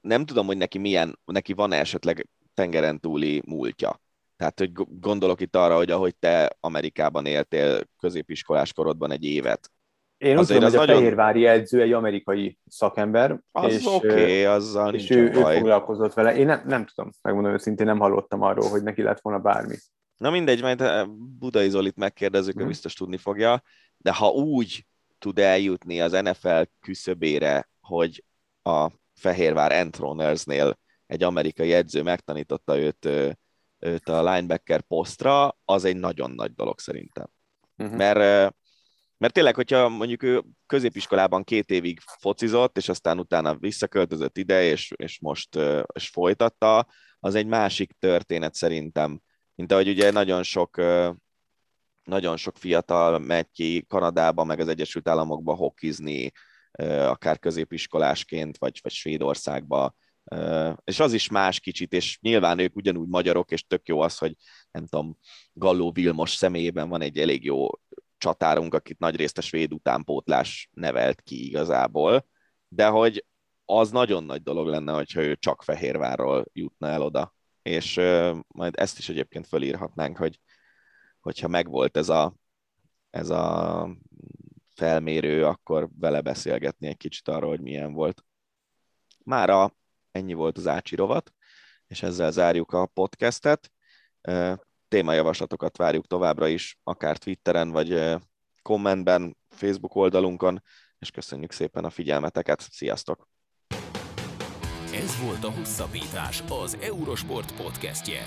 nem 0.00 0.24
tudom, 0.24 0.46
hogy 0.46 0.56
neki 0.56 0.78
milyen, 0.78 1.18
neki 1.24 1.52
van 1.52 1.72
esetleg 1.72 2.28
tengeren 2.54 3.00
túli 3.00 3.42
múltja. 3.46 4.00
Tehát, 4.36 4.58
hogy 4.58 4.72
gondolok 5.00 5.40
itt 5.40 5.56
arra, 5.56 5.76
hogy 5.76 5.90
ahogy 5.90 6.16
te 6.16 6.56
Amerikában 6.60 7.26
éltél 7.26 7.80
középiskolás 7.98 8.72
korodban 8.72 9.10
egy 9.10 9.24
évet. 9.24 9.70
Én 10.18 10.38
úgy 10.38 10.46
tudom, 10.46 10.62
hogy 10.62 10.74
a 10.74 10.78
nagyon... 10.78 10.96
Fehérvári 10.96 11.46
edző 11.46 11.82
egy 11.82 11.92
amerikai 11.92 12.58
szakember. 12.66 13.40
Az 13.52 13.86
oké, 13.86 14.06
okay, 14.06 14.44
azzal 14.44 14.94
és 14.94 15.10
ő, 15.10 15.22
ő 15.22 15.42
foglalkozott 15.42 16.14
vele. 16.14 16.36
Én 16.36 16.46
nem, 16.46 16.62
nem 16.66 16.86
tudom, 16.86 17.10
megmondom 17.22 17.52
őszintén, 17.52 17.86
nem 17.86 17.98
hallottam 17.98 18.42
arról, 18.42 18.68
hogy 18.68 18.82
neki 18.82 19.02
lett 19.02 19.20
volna 19.20 19.38
bármi. 19.38 19.76
Na 20.16 20.30
mindegy, 20.30 20.62
majd 20.62 21.08
Budai 21.38 21.68
Zolit 21.68 21.96
megkérdezzük, 21.96 22.54
hmm. 22.54 22.64
ő 22.64 22.66
biztos 22.66 22.94
tudni 22.94 23.16
fogja, 23.16 23.62
de 23.96 24.12
ha 24.12 24.28
úgy 24.28 24.86
tud 25.18 25.38
eljutni 25.38 26.00
az 26.00 26.12
NFL 26.12 26.62
küszöbére, 26.80 27.68
hogy 27.80 28.24
a 28.62 28.90
Fehérvár 29.20 29.72
Entronersnél 29.72 30.78
egy 31.06 31.22
amerikai 31.22 31.72
edző 31.72 32.02
megtanította 32.02 32.78
őt, 32.78 33.08
őt 33.78 34.08
a 34.08 34.32
linebacker 34.32 34.80
posztra, 34.80 35.58
az 35.64 35.84
egy 35.84 35.96
nagyon 35.96 36.30
nagy 36.30 36.54
dolog 36.54 36.78
szerintem. 36.78 37.26
Uh-huh. 37.76 37.96
Mert, 37.96 38.54
mert 39.16 39.32
tényleg, 39.32 39.54
hogyha 39.54 39.88
mondjuk 39.88 40.22
ő 40.22 40.42
középiskolában 40.66 41.44
két 41.44 41.70
évig 41.70 42.00
focizott, 42.18 42.76
és 42.76 42.88
aztán 42.88 43.18
utána 43.18 43.56
visszaköltözött 43.56 44.36
ide, 44.36 44.62
és, 44.62 44.92
és 44.96 45.20
most 45.20 45.58
és 45.92 46.08
folytatta, 46.08 46.86
az 47.20 47.34
egy 47.34 47.46
másik 47.46 47.92
történet 47.98 48.54
szerintem. 48.54 49.20
Mint 49.54 49.72
ahogy 49.72 49.88
ugye 49.88 50.10
nagyon 50.10 50.42
sok 50.42 50.76
nagyon 52.04 52.36
sok 52.36 52.56
fiatal 52.56 53.18
megy 53.18 53.50
ki 53.52 53.84
Kanadába, 53.88 54.44
meg 54.44 54.60
az 54.60 54.68
Egyesült 54.68 55.08
Államokba 55.08 55.54
hokizni, 55.54 56.32
akár 57.08 57.38
középiskolásként, 57.38 58.58
vagy, 58.58 58.78
vagy 58.82 58.92
Svédországba, 58.92 59.94
és 60.84 61.00
az 61.00 61.12
is 61.12 61.28
más 61.28 61.60
kicsit, 61.60 61.92
és 61.92 62.18
nyilván 62.20 62.58
ők 62.58 62.76
ugyanúgy 62.76 63.08
magyarok, 63.08 63.50
és 63.50 63.66
tök 63.66 63.88
jó 63.88 64.00
az, 64.00 64.18
hogy 64.18 64.36
nem 64.70 64.86
tudom, 64.86 65.18
Galló 65.52 65.92
Vilmos 65.92 66.30
személyében 66.30 66.88
van 66.88 67.00
egy 67.00 67.18
elég 67.18 67.44
jó 67.44 67.68
csatárunk, 68.18 68.74
akit 68.74 68.98
nagyrészt 68.98 69.38
a 69.38 69.40
svéd 69.40 69.72
utánpótlás 69.72 70.68
nevelt 70.72 71.20
ki 71.20 71.46
igazából, 71.46 72.26
de 72.68 72.86
hogy 72.86 73.24
az 73.64 73.90
nagyon 73.90 74.24
nagy 74.24 74.42
dolog 74.42 74.66
lenne, 74.66 74.92
hogyha 74.92 75.20
ő 75.20 75.36
csak 75.36 75.62
Fehérvárról 75.62 76.44
jutna 76.52 76.88
el 76.88 77.02
oda. 77.02 77.34
És 77.62 77.94
majd 78.48 78.74
ezt 78.76 78.98
is 78.98 79.08
egyébként 79.08 79.46
fölírhatnánk, 79.46 80.16
hogy 80.16 80.40
hogyha 81.20 81.48
megvolt 81.48 81.96
ez 81.96 82.08
a, 82.08 82.34
ez 83.10 83.30
a 83.30 83.96
felmérő, 84.80 85.44
akkor 85.46 85.88
vele 85.98 86.20
beszélgetni 86.20 86.86
egy 86.86 86.96
kicsit 86.96 87.28
arról, 87.28 87.50
hogy 87.50 87.60
milyen 87.60 87.92
volt. 87.92 88.24
Mára 89.24 89.74
ennyi 90.10 90.32
volt 90.32 90.56
az 90.56 90.66
Ácsi 90.66 90.96
rovat, 90.96 91.32
és 91.86 92.02
ezzel 92.02 92.30
zárjuk 92.30 92.72
a 92.72 92.86
podcastet. 92.86 93.70
Témajavaslatokat 94.88 95.76
várjuk 95.76 96.06
továbbra 96.06 96.48
is, 96.48 96.78
akár 96.82 97.18
Twitteren, 97.18 97.70
vagy 97.70 98.18
kommentben, 98.62 99.36
Facebook 99.48 99.94
oldalunkon, 99.94 100.62
és 100.98 101.10
köszönjük 101.10 101.52
szépen 101.52 101.84
a 101.84 101.90
figyelmeteket. 101.90 102.60
Sziasztok! 102.60 103.28
Ez 104.94 105.22
volt 105.22 105.44
a 105.44 105.50
Hosszabbítás, 105.50 106.42
az 106.48 106.78
Eurosport 106.82 107.56
podcastje. 107.56 108.26